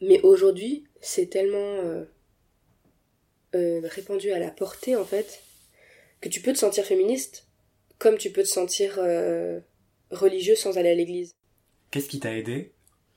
mais 0.00 0.20
aujourd'hui 0.20 0.84
c'est 1.00 1.26
tellement 1.26 2.04
euh, 3.54 3.80
répandu 3.84 4.32
à 4.32 4.38
la 4.38 4.50
portée 4.50 4.96
en 4.96 5.04
fait 5.04 5.42
que 6.20 6.28
tu 6.28 6.40
peux 6.40 6.52
te 6.52 6.58
sentir 6.58 6.84
féministe 6.84 7.46
comme 7.98 8.18
tu 8.18 8.30
peux 8.30 8.42
te 8.42 8.48
sentir 8.48 8.96
euh, 8.98 9.60
religieux 10.10 10.56
sans 10.56 10.76
aller 10.76 10.90
à 10.90 10.94
l'église. 10.94 11.34
Qu'est-ce 11.90 12.08
qui 12.08 12.18
t'a 12.18 12.36
aidé, 12.36 12.72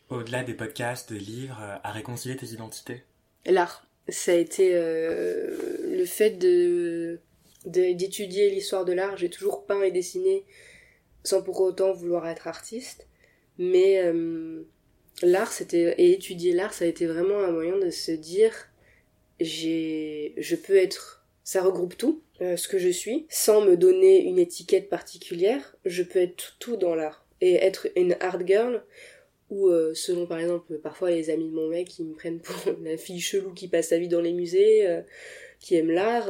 au-delà 0.10 0.44
des 0.44 0.54
podcasts, 0.54 1.12
des 1.12 1.20
livres, 1.20 1.60
à 1.84 1.92
réconcilier 1.92 2.38
tes 2.38 2.48
identités? 2.48 3.04
L'art. 3.46 3.88
Ça 4.10 4.32
a 4.32 4.36
été 4.36 4.72
euh, 4.74 5.98
le 5.98 6.06
fait 6.06 6.32
de 6.32 7.20
d'étudier 7.66 8.50
l'histoire 8.50 8.86
de 8.86 8.94
l'art. 8.94 9.18
J'ai 9.18 9.30
toujours 9.30 9.66
peint 9.66 9.82
et 9.82 9.92
dessiné 9.92 10.46
sans 11.24 11.42
pour 11.42 11.60
autant 11.60 11.92
vouloir 11.92 12.28
être 12.28 12.48
artiste. 12.48 13.08
Mais 13.58 14.02
l'art, 15.22 15.52
c'était 15.52 15.96
et 15.98 16.14
étudier 16.14 16.54
l'art, 16.54 16.74
ça 16.74 16.86
a 16.86 16.88
été 16.88 17.08
vraiment 17.08 17.40
un 17.40 17.52
moyen 17.52 17.78
de 17.78 17.90
se 17.90 18.12
dire 18.12 18.70
j'ai, 19.40 20.34
je 20.38 20.56
peux 20.56 20.76
être, 20.76 21.26
ça 21.44 21.62
regroupe 21.62 21.98
tout, 21.98 22.22
euh, 22.42 22.58
ce 22.58 22.68
que 22.68 22.78
je 22.78 22.90
suis, 22.90 23.26
sans 23.30 23.62
me 23.62 23.76
donner 23.76 24.24
une 24.24 24.40
étiquette 24.40 24.90
particulière, 24.90 25.76
je 25.86 26.04
peux 26.04 26.20
être 26.20 26.56
tout 26.60 26.78
dans 26.78 26.96
l'art. 26.96 27.26
Et 27.42 27.56
être 27.56 27.88
une 27.96 28.16
art 28.20 28.46
girl, 28.46 28.84
ou 29.50 29.70
euh, 29.70 29.94
selon 29.94 30.26
par 30.26 30.40
exemple 30.40 30.78
parfois 30.80 31.12
les 31.12 31.30
amis 31.30 31.50
de 31.50 31.54
mon 31.54 31.70
mec 31.70 31.88
qui 31.88 32.04
me 32.04 32.14
prennent 32.14 32.40
pour 32.40 32.56
la 32.84 32.98
fille 32.98 33.22
chelou 33.22 33.54
qui 33.54 33.68
passe 33.68 33.90
sa 33.90 33.98
vie 33.98 34.08
dans 34.08 34.22
les 34.22 34.34
musées, 34.34 34.88
euh, 34.88 35.02
qui 35.60 35.76
aime 35.76 35.90
l'art, 35.90 36.30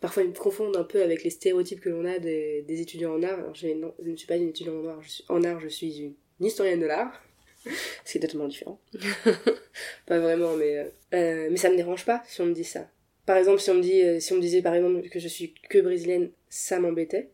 parfois 0.00 0.22
ils 0.22 0.28
me 0.28 0.34
confondent 0.34 0.76
un 0.76 0.84
peu 0.84 1.02
avec 1.02 1.24
les 1.24 1.30
stéréotypes 1.30 1.80
que 1.80 1.88
l'on 1.88 2.04
a 2.04 2.18
des, 2.18 2.64
étudiants 2.68 3.14
en 3.14 3.22
art. 3.22 3.38
Alors 3.38 3.54
je, 3.54 3.68
non, 3.68 3.94
je 4.02 4.10
ne 4.10 4.16
suis 4.16 4.26
pas 4.26 4.36
une 4.36 4.48
étudiante 4.48 4.84
en 4.84 4.88
art, 4.88 5.02
je 5.02 5.08
suis, 5.08 5.24
en 5.28 5.42
art 5.44 5.60
je 5.60 5.68
suis 5.68 6.14
une 6.40 6.46
historienne 6.46 6.80
de 6.80 6.86
l'art. 6.86 7.23
c'est 8.04 8.20
totalement 8.20 8.48
différent. 8.48 8.80
pas 10.06 10.18
vraiment, 10.18 10.56
mais 10.56 10.78
euh, 10.78 10.84
euh, 11.14 11.48
mais 11.50 11.56
ça 11.56 11.70
me 11.70 11.76
dérange 11.76 12.04
pas 12.04 12.22
si 12.26 12.40
on 12.40 12.46
me 12.46 12.54
dit 12.54 12.64
ça. 12.64 12.88
Par 13.26 13.36
exemple, 13.36 13.60
si 13.60 13.70
on 13.70 13.74
me 13.74 13.82
dit, 13.82 14.02
euh, 14.02 14.20
si 14.20 14.32
on 14.32 14.36
me 14.36 14.40
disait 14.40 14.62
par 14.62 14.74
exemple 14.74 15.08
que 15.08 15.18
je 15.18 15.28
suis 15.28 15.54
que 15.68 15.78
brésilienne, 15.78 16.30
ça 16.48 16.78
m'embêtait. 16.78 17.30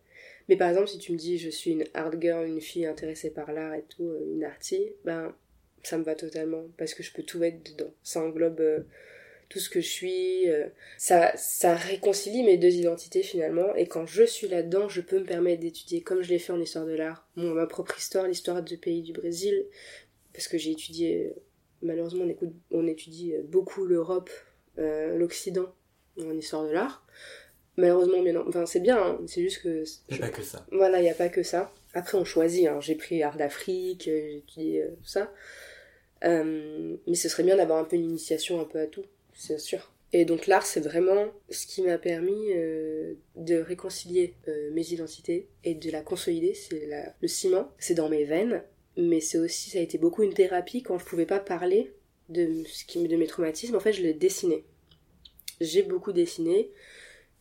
Mais 0.49 0.57
par 0.57 0.69
exemple, 0.69 0.89
si 0.89 0.99
tu 0.99 1.13
me 1.13 1.17
dis 1.17 1.39
je 1.39 1.51
suis 1.51 1.73
une 1.73 1.85
hard 1.95 2.21
girl, 2.21 2.47
une 2.47 2.61
fille 2.61 2.87
intéressée 2.87 3.31
par 3.31 3.53
l'art 3.53 3.75
et 3.75 3.85
tout, 3.89 4.13
une 4.35 4.45
artie, 4.45 4.93
ben 5.05 5.35
ça 5.83 5.97
me 5.97 6.05
va 6.05 6.15
totalement 6.15 6.65
parce 6.77 6.95
que 6.95 7.03
je 7.03 7.13
peux 7.13 7.23
tout 7.23 7.39
mettre 7.39 7.63
dedans. 7.63 7.93
Ça 8.03 8.21
englobe 8.21 8.85
tout 9.49 9.59
ce 9.59 9.71
que 9.71 9.81
je 9.81 9.89
suis. 9.89 10.47
ça, 10.99 11.33
ça 11.37 11.75
réconcilie 11.75 12.43
mes 12.43 12.59
deux 12.59 12.75
identités 12.75 13.23
finalement. 13.23 13.75
Et 13.77 13.87
quand 13.87 14.07
je 14.07 14.25
suis 14.25 14.49
là-dedans, 14.49 14.89
je 14.89 15.01
peux 15.01 15.21
me 15.21 15.25
permettre 15.25 15.61
d'étudier, 15.61 16.03
comme 16.03 16.23
je 16.23 16.29
l'ai 16.29 16.39
fait 16.39 16.53
en 16.53 16.61
histoire 16.61 16.85
de 16.85 16.95
l'art, 16.95 17.29
ma 17.37 17.67
propre 17.67 17.97
histoire, 17.97 18.27
l'histoire 18.27 18.63
du 18.63 18.77
pays 18.77 19.03
du 19.03 19.13
Brésil, 19.13 19.65
parce 20.41 20.49
que 20.49 20.57
j'ai 20.57 20.71
étudié, 20.71 21.35
malheureusement 21.83 22.25
on, 22.25 22.53
on 22.71 22.87
étudie 22.87 23.35
beaucoup 23.45 23.85
l'Europe, 23.85 24.31
euh, 24.79 25.19
l'Occident 25.19 25.67
en 26.19 26.33
histoire 26.33 26.65
de 26.65 26.71
l'art. 26.71 27.07
Malheureusement, 27.77 28.23
bien, 28.23 28.43
enfin 28.49 28.65
c'est 28.65 28.81
bien, 28.81 28.97
hein, 28.97 29.21
c'est 29.27 29.43
juste 29.43 29.61
que... 29.61 29.85
Il 30.09 30.17
n'y 30.17 30.23
a 30.23 30.29
pas 30.29 30.33
que 30.33 30.43
ça. 30.43 30.65
Voilà, 30.73 31.01
il 31.01 31.03
n'y 31.03 31.11
a 31.11 31.15
pas 31.15 31.29
que 31.29 31.43
ça. 31.43 31.71
Après 31.93 32.17
on 32.17 32.25
choisit, 32.25 32.69
hein. 32.69 32.81
j'ai 32.81 32.95
pris 32.95 33.23
art 33.23 33.37
d'Afrique, 33.37 34.09
euh, 34.09 34.29
j'ai 34.31 34.37
étudié 34.39 34.83
euh, 34.83 34.89
tout 35.03 35.09
ça. 35.09 35.31
mais 36.23 37.15
ce 37.15 37.29
serait 37.29 37.43
bien 37.43 37.59
d'avoir 37.59 37.79
un 37.79 37.85
peu 37.85 37.97
une 37.97 38.05
initiation 38.05 38.63
un 38.63 38.65
peu 38.65 38.79
à 38.81 38.87
tout, 38.87 39.05
c'est 39.35 39.59
sûr. 39.59 39.93
Et 40.15 40.25
donc 40.25 40.47
l'art, 40.47 40.65
c'est 40.65 40.81
vraiment 40.81 41.27
ce 41.51 41.67
qui 41.67 41.83
m'a 41.83 41.99
permis 41.99 42.49
de 43.37 43.57
réconcilier 43.57 44.35
mes 44.73 44.93
identités 44.93 45.49
et 45.65 45.75
de 45.75 45.91
la 45.91 46.01
consolider. 46.01 46.55
C'est 46.55 46.89
le 47.21 47.29
ciment, 47.29 47.71
c'est 47.79 47.95
dans 47.95 48.09
mes 48.09 48.25
veines 48.25 48.65
mais 49.01 49.21
c'est 49.21 49.39
aussi 49.39 49.71
ça 49.71 49.79
a 49.79 49.83
été 49.83 49.99
beaucoup 49.99 50.23
une 50.23 50.35
thérapie 50.35 50.83
quand 50.83 50.99
je 50.99 51.05
pouvais 51.05 51.27
pas 51.27 51.41
parler 51.41 51.93
de 52.29 52.63
ce 52.67 52.85
qui 52.85 53.07
de 53.07 53.17
mes 53.17 53.27
traumatismes. 53.27 53.77
En 53.77 53.81
fait 53.81 53.93
je 53.93 54.03
les 54.03 54.15
dessinais 54.15 54.65
j'ai 55.61 55.83
beaucoup 55.83 56.13
dessiné. 56.13 56.71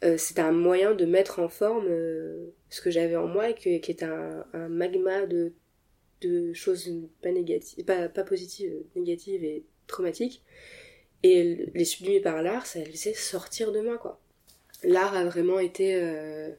Euh, 0.04 0.18
c'était 0.18 0.42
un 0.42 0.52
moyen 0.52 0.94
de 0.94 1.06
mettre 1.06 1.40
en 1.40 1.50
forme 1.50 1.88
euh, 1.90 2.54
ce 2.70 2.82
que 2.82 2.92
j'avais 2.92 3.16
en 3.16 3.28
moi 3.28 3.52
qui 3.54 3.70
est 3.70 4.04
un, 4.04 4.46
magma 4.70 5.26
de, 5.26 5.54
de 6.22 6.54
choses 6.54 6.90
pas 7.22 7.32
négatives 7.32 7.84
pas, 7.84 8.08
pas 8.08 8.24
positives 8.24 8.72
négatives 8.96 9.44
et 9.44 9.66
traumatiques. 9.88 10.44
Et 11.22 11.70
les 11.74 11.84
sublimer 11.86 12.22
par 12.22 12.42
l'art, 12.42 12.66
ça 12.66 12.80
les 12.80 12.86
faisait 12.86 13.14
sortir 13.14 13.74
de 13.74 13.82
moi, 13.82 13.98
quoi. 13.98 14.22
L'art 14.84 15.14
a 15.16 15.26
vraiment 15.26 15.60
été 15.60 15.96
euh, 15.96 16.50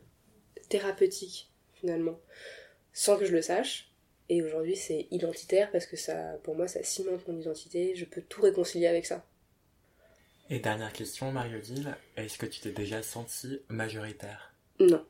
thérapeutique, 0.69 1.51
finalement, 1.73 2.21
sans 2.93 3.17
que 3.17 3.25
je 3.25 3.33
le 3.33 3.41
sache. 3.41 3.90
Et 4.31 4.43
aujourd'hui, 4.43 4.77
c'est 4.77 5.09
identitaire 5.11 5.73
parce 5.73 5.87
que 5.87 5.97
ça, 5.97 6.39
pour 6.45 6.55
moi, 6.55 6.69
ça 6.69 6.85
cimente 6.85 7.27
mon 7.27 7.37
identité. 7.37 7.97
Je 7.97 8.05
peux 8.05 8.23
tout 8.23 8.41
réconcilier 8.41 8.87
avec 8.87 9.05
ça. 9.05 9.27
Et 10.49 10.61
dernière 10.61 10.93
question, 10.93 11.33
Marie-Odile, 11.33 11.97
est-ce 12.17 12.39
que 12.39 12.47
tu 12.47 12.61
t'es 12.61 12.71
déjà 12.71 13.03
sentie 13.03 13.61
majoritaire? 13.69 14.55
Non. 14.79 15.05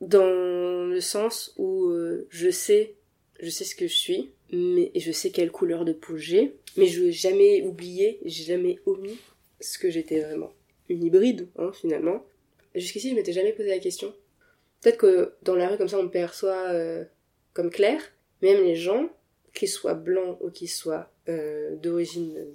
Dans 0.00 0.88
le 0.88 1.00
sens 1.00 1.52
où 1.56 1.88
euh, 1.88 2.28
je 2.30 2.50
sais, 2.50 2.94
je 3.40 3.50
sais 3.50 3.64
ce 3.64 3.74
que 3.74 3.88
je 3.88 3.94
suis, 3.94 4.32
mais 4.52 4.92
et 4.94 5.00
je 5.00 5.10
sais 5.10 5.30
quelle 5.30 5.50
couleur 5.50 5.84
de 5.84 5.92
peau 5.92 6.16
j'ai, 6.16 6.54
mais 6.76 6.86
je 6.86 7.02
n'ai 7.02 7.12
jamais 7.12 7.62
oublié, 7.62 8.20
j'ai 8.24 8.44
jamais 8.44 8.78
omis 8.86 9.18
ce 9.60 9.76
que 9.76 9.90
j'étais 9.90 10.20
vraiment. 10.20 10.52
Une 10.88 11.02
hybride, 11.02 11.48
hein, 11.58 11.72
finalement. 11.72 12.24
Jusqu'ici, 12.76 13.10
je 13.10 13.16
m'étais 13.16 13.32
jamais 13.32 13.52
posé 13.52 13.70
la 13.70 13.80
question. 13.80 14.14
Peut-être 14.80 14.98
que 14.98 15.34
dans 15.42 15.56
la 15.56 15.68
rue, 15.68 15.78
comme 15.78 15.88
ça, 15.88 15.98
on 15.98 16.04
me 16.04 16.10
perçoit 16.10 16.70
euh, 16.70 17.04
comme 17.54 17.70
clair, 17.70 18.00
mais 18.00 18.21
même 18.42 18.62
les 18.62 18.76
gens, 18.76 19.08
qu'ils 19.54 19.68
soient 19.68 19.94
blancs 19.94 20.38
ou 20.40 20.50
qu'ils 20.50 20.70
soient 20.70 21.10
euh, 21.28 21.76
d'origine 21.76 22.46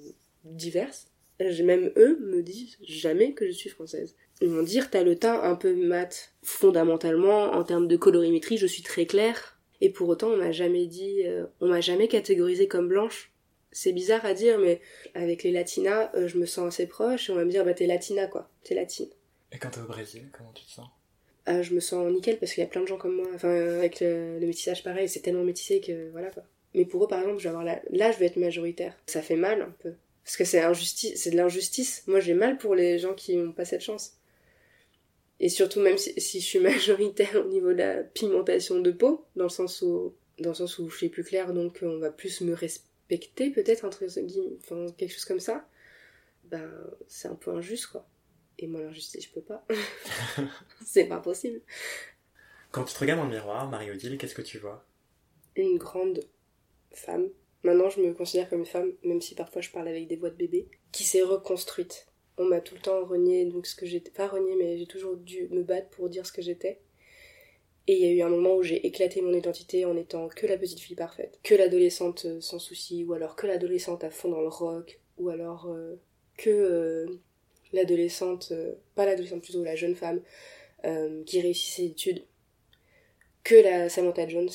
diverse, 0.44 1.08
même 1.40 1.92
eux 1.96 2.18
me 2.20 2.42
disent 2.42 2.78
jamais 2.82 3.34
que 3.34 3.46
je 3.46 3.52
suis 3.52 3.70
française. 3.70 4.16
Ils 4.42 4.50
vont 4.50 4.64
dire 4.64 4.90
t'as 4.90 5.04
le 5.04 5.16
teint 5.16 5.42
un 5.42 5.56
peu 5.56 5.74
mat. 5.74 6.34
Fondamentalement, 6.44 7.52
en 7.52 7.64
termes 7.64 7.88
de 7.88 7.98
colorimétrie, 7.98 8.58
je 8.58 8.68
suis 8.68 8.84
très 8.84 9.06
claire. 9.06 9.60
Et 9.82 9.90
pour 9.90 10.10
autant, 10.10 10.30
on 10.30 10.38
m'a 10.38 10.52
jamais 10.52 10.88
dit, 10.88 11.24
euh, 11.26 11.46
on 11.62 11.68
m'a 11.68 11.82
jamais 11.82 12.08
catégorisée 12.08 12.68
comme 12.68 12.88
blanche. 12.88 13.32
C'est 13.72 13.94
bizarre 13.94 14.26
à 14.26 14.34
dire, 14.34 14.58
mais 14.58 14.82
avec 15.14 15.44
les 15.44 15.52
latinas, 15.52 16.10
euh, 16.16 16.28
je 16.28 16.38
me 16.38 16.46
sens 16.46 16.68
assez 16.68 16.88
proche 16.88 17.30
et 17.30 17.34
on 17.34 17.36
va 17.36 17.46
me 17.46 17.52
dire 17.52 17.64
bah 17.64 17.74
t'es 17.74 17.86
latina 17.86 18.26
quoi, 18.28 18.50
t'es 18.64 18.74
latine. 18.74 19.10
Et 19.52 19.60
quand 19.60 19.70
t'es 19.70 19.82
au 19.82 19.88
Brésil, 19.88 20.30
comment 20.32 20.52
tu 20.54 20.66
te 20.66 20.72
sens? 20.72 20.88
Ah, 21.48 21.61
Je 21.61 21.74
me 21.74 21.80
sens 21.80 22.11
nickel 22.11 22.38
parce 22.38 22.53
qu'il 22.53 22.61
y 22.61 22.65
a 22.65 22.69
plein 22.69 22.82
de 22.82 22.88
gens 22.88 22.98
comme 22.98 23.15
moi. 23.15 23.28
Enfin, 23.34 23.49
avec 23.49 24.02
le, 24.02 24.40
métissage 24.40 24.84
pareil, 24.84 25.10
c'est 25.10 25.22
tellement 25.22 25.44
métissé 25.44 25.82
que 25.82 26.10
voilà 26.11 26.30
quoi. 26.30 26.44
Mais 26.76 26.86
pour 26.86 27.03
eux, 27.03 27.07
par 27.07 27.19
exemple, 27.19 27.40
je 27.40 27.44
vais 27.44 27.49
avoir 27.49 27.64
la... 27.64 27.82
là, 27.90 28.11
je 28.11 28.19
vais 28.19 28.28
être 28.28 28.36
majoritaire. 28.36 28.95
Ça 29.07 29.22
fait 29.22 29.36
mal 29.36 29.61
un 29.61 29.74
peu. 29.80 29.94
Parce 30.24 30.38
que 30.38 30.44
c'est 30.44 30.61
c'est 31.15 31.32
de 31.32 31.38
l'injustice. 31.38 32.03
Moi, 32.06 32.19
j'ai 32.19 32.34
mal 32.34 32.57
pour 32.57 32.76
les 32.76 32.99
gens 32.99 33.14
qui 33.14 33.36
n'ont 33.38 33.53
pas 33.53 33.65
cette 33.65 33.82
chance. 33.82 34.18
Et 35.40 35.49
surtout, 35.49 35.80
même 35.80 35.98
si, 35.98 36.14
je 36.18 36.45
suis 36.45 36.60
majoritaire 36.60 37.36
au 37.45 37.48
niveau 37.48 37.72
de 37.72 37.78
la 37.78 38.03
pigmentation 38.03 38.80
de 38.80 38.91
peau, 38.91 39.26
dans 39.36 39.45
le 39.45 39.49
sens 39.49 39.82
où, 39.82 40.14
dans 40.40 40.49
le 40.49 40.56
sens 40.56 40.78
où 40.80 40.90
je 40.90 40.98
suis 40.98 41.10
plus 41.10 41.24
claire, 41.24 41.53
donc 41.53 41.80
on 41.82 41.98
va 41.98 42.11
plus 42.11 42.41
me 42.41 42.53
respecter, 42.53 43.49
peut-être, 43.52 43.86
entre 43.86 44.06
guillemets, 44.06 44.57
enfin, 44.60 44.86
quelque 44.98 45.14
chose 45.14 45.26
comme 45.26 45.40
ça. 45.40 45.68
Ben, 46.45 46.69
c'est 47.07 47.28
un 47.28 47.36
peu 47.36 47.52
injuste, 47.52 47.88
quoi. 47.88 48.06
Et 48.60 48.68
moi, 48.68 48.82
l'injustice, 48.82 49.26
je 49.26 49.32
peux 49.32 49.42
pas. 49.42 49.66
c'est 50.86 51.06
pas 51.06 51.20
possible. 51.20 51.62
Quand 52.72 52.84
tu 52.84 52.94
te 52.94 53.00
regardes 53.00 53.20
dans 53.20 53.28
le 53.28 53.32
miroir, 53.32 53.70
Marie-Odile, 53.70 54.18
qu'est-ce 54.18 54.36
que 54.36 54.42
tu 54.42 54.58
vois? 54.58 54.86
Une 55.56 55.78
grande 55.78 56.22
femme 56.92 57.30
Maintenant, 57.64 57.90
je 57.90 58.02
me 58.02 58.14
considère 58.14 58.50
comme 58.50 58.60
une 58.60 58.66
femme, 58.66 58.94
même 59.04 59.22
si 59.22 59.36
parfois 59.36 59.62
je 59.62 59.72
parle 59.72 59.88
avec 59.88 60.08
des 60.08 60.16
voix 60.16 60.30
de 60.30 60.36
bébé, 60.36 60.68
qui 60.92 61.04
s'est 61.04 61.24
reconstruite. 61.24 62.08
On 62.38 62.46
m'a 62.46 62.62
tout 62.62 62.76
le 62.76 62.82
temps 62.82 63.04
renié, 63.04 63.46
donc 63.46 63.66
ce 63.66 63.76
que 63.76 63.86
j'étais. 63.86 64.12
Pas 64.12 64.28
renié, 64.28 64.56
mais 64.56 64.78
j'ai 64.78 64.86
toujours 64.86 65.18
dû 65.18 65.48
me 65.50 65.64
battre 65.64 65.90
pour 65.90 66.10
dire 66.10 66.26
ce 66.26 66.32
que 66.32 66.42
j'étais. 66.42 66.80
Et 67.88 67.96
il 67.96 68.02
y 68.02 68.06
a 68.06 68.12
eu 68.12 68.22
un 68.22 68.30
moment 68.30 68.56
où 68.56 68.64
j'ai 68.64 68.86
éclaté 68.86 69.22
mon 69.22 69.34
identité 69.34 69.86
en 69.86 69.96
étant 69.96 70.28
que 70.28 70.46
la 70.46 70.58
petite 70.58 70.80
fille 70.80 70.96
parfaite, 70.96 71.40
que 71.42 71.56
l'adolescente 71.56 72.26
euh, 72.26 72.42
sans 72.42 72.60
souci, 72.60 73.04
ou 73.06 73.14
alors 73.14 73.36
que 73.36 73.48
l'adolescente 73.48 74.04
à 74.04 74.12
fond 74.12 74.30
dans 74.30 74.42
le 74.42 74.50
rock, 74.50 75.00
ou 75.18 75.30
alors 75.30 75.68
euh, 75.68 75.96
que 76.38 76.50
euh, 76.50 77.08
l'adolescente, 77.73 78.53
pas 78.95 79.06
l'adolescente 79.06 79.44
plutôt, 79.44 79.64
la 79.64 79.76
jeune 79.76 79.95
femme 79.95 80.22
qui 81.26 81.41
réussit 81.41 81.73
ses 81.73 81.85
études, 81.85 82.23
que 83.44 83.56
la 83.56 83.89
Samantha 83.89 84.27
Jones, 84.27 84.49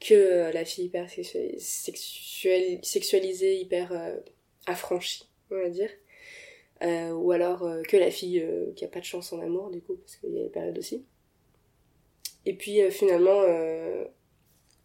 que 0.00 0.14
euh, 0.14 0.52
la 0.52 0.64
fille 0.64 0.86
hyper 0.86 1.08
sexualisée, 1.58 3.60
hyper 3.60 3.92
euh, 3.92 4.16
affranchie, 4.66 5.28
on 5.50 5.56
va 5.56 5.68
dire. 5.68 5.90
Euh, 6.82 7.10
ou 7.10 7.32
alors 7.32 7.60
que 7.86 7.98
la 7.98 8.10
fille 8.10 8.42
qui 8.74 8.86
a 8.86 8.88
pas 8.88 9.00
de 9.00 9.04
chance 9.04 9.34
en 9.34 9.40
amour, 9.40 9.70
du 9.70 9.82
coup, 9.82 9.96
parce 9.96 10.16
qu'il 10.16 10.30
y 10.30 10.40
a 10.40 10.44
des 10.44 10.48
périodes 10.48 10.78
aussi. 10.78 11.04
Et 12.46 12.54
puis 12.54 12.80
finalement, 12.90 13.42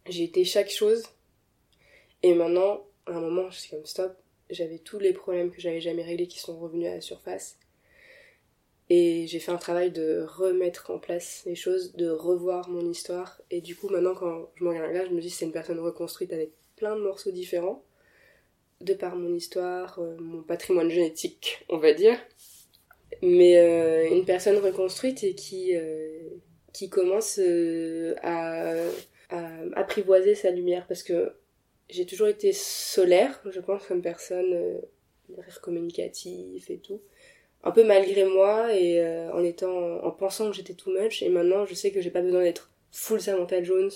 j'ai 0.06 0.24
été 0.24 0.44
chaque 0.44 0.68
chose. 0.68 1.04
Et 2.22 2.34
maintenant, 2.34 2.84
à 3.06 3.12
un 3.12 3.20
moment, 3.20 3.48
je 3.50 3.60
suis 3.60 3.70
comme 3.70 3.86
stop. 3.86 4.14
J'avais 4.50 4.78
tous 4.78 4.98
les 4.98 5.12
problèmes 5.12 5.50
que 5.50 5.60
j'avais 5.60 5.80
jamais 5.80 6.02
réglés 6.02 6.28
qui 6.28 6.38
sont 6.38 6.58
revenus 6.58 6.88
à 6.88 6.94
la 6.94 7.00
surface. 7.00 7.58
Et 8.88 9.26
j'ai 9.26 9.40
fait 9.40 9.50
un 9.50 9.56
travail 9.56 9.90
de 9.90 10.24
remettre 10.28 10.90
en 10.90 10.98
place 10.98 11.42
les 11.44 11.56
choses, 11.56 11.94
de 11.94 12.08
revoir 12.08 12.68
mon 12.68 12.88
histoire. 12.88 13.40
Et 13.50 13.60
du 13.60 13.74
coup, 13.74 13.88
maintenant, 13.88 14.14
quand 14.14 14.48
je 14.54 14.64
me 14.64 14.70
regarde 14.70 14.92
là, 14.92 15.04
je 15.04 15.10
me 15.10 15.20
dis 15.20 15.30
c'est 15.30 15.44
une 15.44 15.52
personne 15.52 15.80
reconstruite 15.80 16.32
avec 16.32 16.52
plein 16.76 16.94
de 16.94 17.00
morceaux 17.00 17.32
différents, 17.32 17.82
de 18.80 18.94
par 18.94 19.16
mon 19.16 19.34
histoire, 19.34 19.98
euh, 19.98 20.16
mon 20.20 20.42
patrimoine 20.42 20.90
génétique, 20.90 21.64
on 21.68 21.78
va 21.78 21.94
dire. 21.94 22.16
Mais 23.22 23.58
euh, 23.58 24.08
une 24.10 24.24
personne 24.24 24.58
reconstruite 24.58 25.24
et 25.24 25.34
qui, 25.34 25.74
euh, 25.74 26.28
qui 26.72 26.88
commence 26.88 27.40
à, 28.22 28.66
à, 29.30 29.48
apprivoiser 29.74 30.36
sa 30.36 30.50
lumière. 30.52 30.86
Parce 30.86 31.02
que 31.02 31.32
j'ai 31.88 32.06
toujours 32.06 32.28
été 32.28 32.52
solaire, 32.52 33.40
je 33.50 33.60
pense, 33.60 33.86
comme 33.86 34.02
personne, 34.02 34.80
rire 35.38 35.60
communicatif 35.60 36.70
et 36.70 36.78
tout. 36.78 37.00
Un 37.64 37.72
peu 37.72 37.84
malgré 37.84 38.24
moi 38.24 38.72
et 38.74 39.00
euh, 39.00 39.32
en 39.32 39.42
étant 39.42 39.98
en 40.04 40.10
pensant 40.12 40.50
que 40.50 40.56
j'étais 40.56 40.74
too 40.74 40.92
much 40.92 41.22
et 41.22 41.28
maintenant 41.28 41.66
je 41.66 41.74
sais 41.74 41.90
que 41.90 42.00
j'ai 42.00 42.10
pas 42.10 42.22
besoin 42.22 42.42
d'être 42.42 42.70
full 42.92 43.20
Samantha 43.20 43.62
Jones 43.62 43.90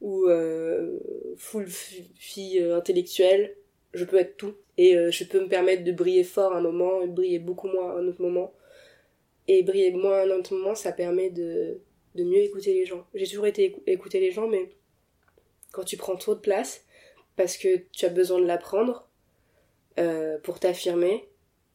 ou 0.00 0.26
euh, 0.28 1.00
full 1.36 1.66
fille 1.68 2.60
euh, 2.60 2.76
intellectuelle. 2.76 3.56
Je 3.94 4.04
peux 4.04 4.16
être 4.16 4.36
tout 4.36 4.54
et 4.76 4.96
je 5.10 5.24
peux 5.24 5.40
me 5.40 5.48
permettre 5.48 5.84
de 5.84 5.92
briller 5.92 6.24
fort 6.24 6.52
un 6.52 6.60
moment 6.60 7.00
et 7.02 7.06
briller 7.06 7.38
beaucoup 7.38 7.68
moins 7.68 7.96
un 7.96 8.08
autre 8.08 8.20
moment. 8.20 8.52
Et 9.46 9.62
briller 9.62 9.92
moins 9.92 10.22
un 10.22 10.30
autre 10.30 10.54
moment 10.54 10.74
ça 10.74 10.90
permet 10.92 11.30
de, 11.30 11.80
de 12.14 12.24
mieux 12.24 12.42
écouter 12.42 12.74
les 12.74 12.84
gens. 12.84 13.06
J'ai 13.14 13.26
toujours 13.26 13.46
été 13.46 13.76
écouter 13.86 14.18
les 14.20 14.32
gens 14.32 14.48
mais 14.48 14.68
quand 15.72 15.84
tu 15.84 15.96
prends 15.96 16.16
trop 16.16 16.34
de 16.34 16.40
place 16.40 16.84
parce 17.36 17.56
que 17.56 17.84
tu 17.92 18.04
as 18.06 18.10
besoin 18.10 18.40
de 18.40 18.46
l'apprendre 18.46 19.08
pour 20.42 20.58
t'affirmer 20.58 21.28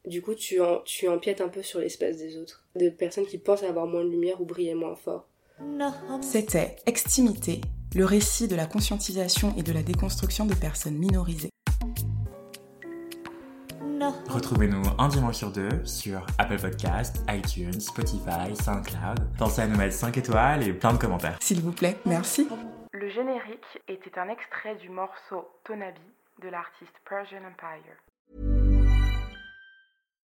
du 0.05 0.21
coup, 0.21 0.33
tu, 0.33 0.61
en, 0.61 0.79
tu 0.85 1.07
empiètes 1.07 1.41
un 1.41 1.49
peu 1.49 1.61
sur 1.61 1.79
l'espace 1.79 2.17
des 2.17 2.37
autres, 2.37 2.63
des 2.75 2.91
personnes 2.91 3.25
qui 3.25 3.37
pensent 3.37 3.63
avoir 3.63 3.85
moins 3.85 4.03
de 4.03 4.09
lumière 4.09 4.41
ou 4.41 4.45
briller 4.45 4.73
moins 4.73 4.95
fort. 4.95 5.27
C'était 6.21 6.77
Extimité, 6.85 7.61
le 7.93 8.05
récit 8.05 8.47
de 8.47 8.55
la 8.55 8.65
conscientisation 8.65 9.53
et 9.57 9.63
de 9.63 9.73
la 9.73 9.83
déconstruction 9.83 10.45
de 10.45 10.55
personnes 10.55 10.97
minorisées. 10.97 11.49
Retrouvez-nous 14.29 14.81
un 14.97 15.09
dimanche 15.09 15.35
sur 15.35 15.51
deux 15.51 15.69
sur 15.83 16.25
Apple 16.37 16.59
Podcast, 16.59 17.17
iTunes, 17.27 17.81
Spotify, 17.81 18.55
SoundCloud. 18.63 19.19
Pensez 19.37 19.61
à 19.61 19.67
nous 19.67 19.75
mettre 19.75 19.93
5 19.93 20.17
étoiles 20.17 20.63
et 20.65 20.71
plein 20.71 20.93
de 20.93 20.97
commentaires. 20.97 21.37
S'il 21.41 21.59
vous 21.61 21.73
plaît, 21.73 21.97
merci. 22.05 22.47
Le 23.09 23.15
générique 23.15 23.81
était 23.87 24.19
un 24.19 24.29
extrait 24.29 24.75
du 24.75 24.87
morceau 24.87 25.49
Tonabi 25.63 26.13
de 26.43 26.47
l'artiste 26.47 26.95
Persian 27.09 27.43
Empire. 27.43 27.97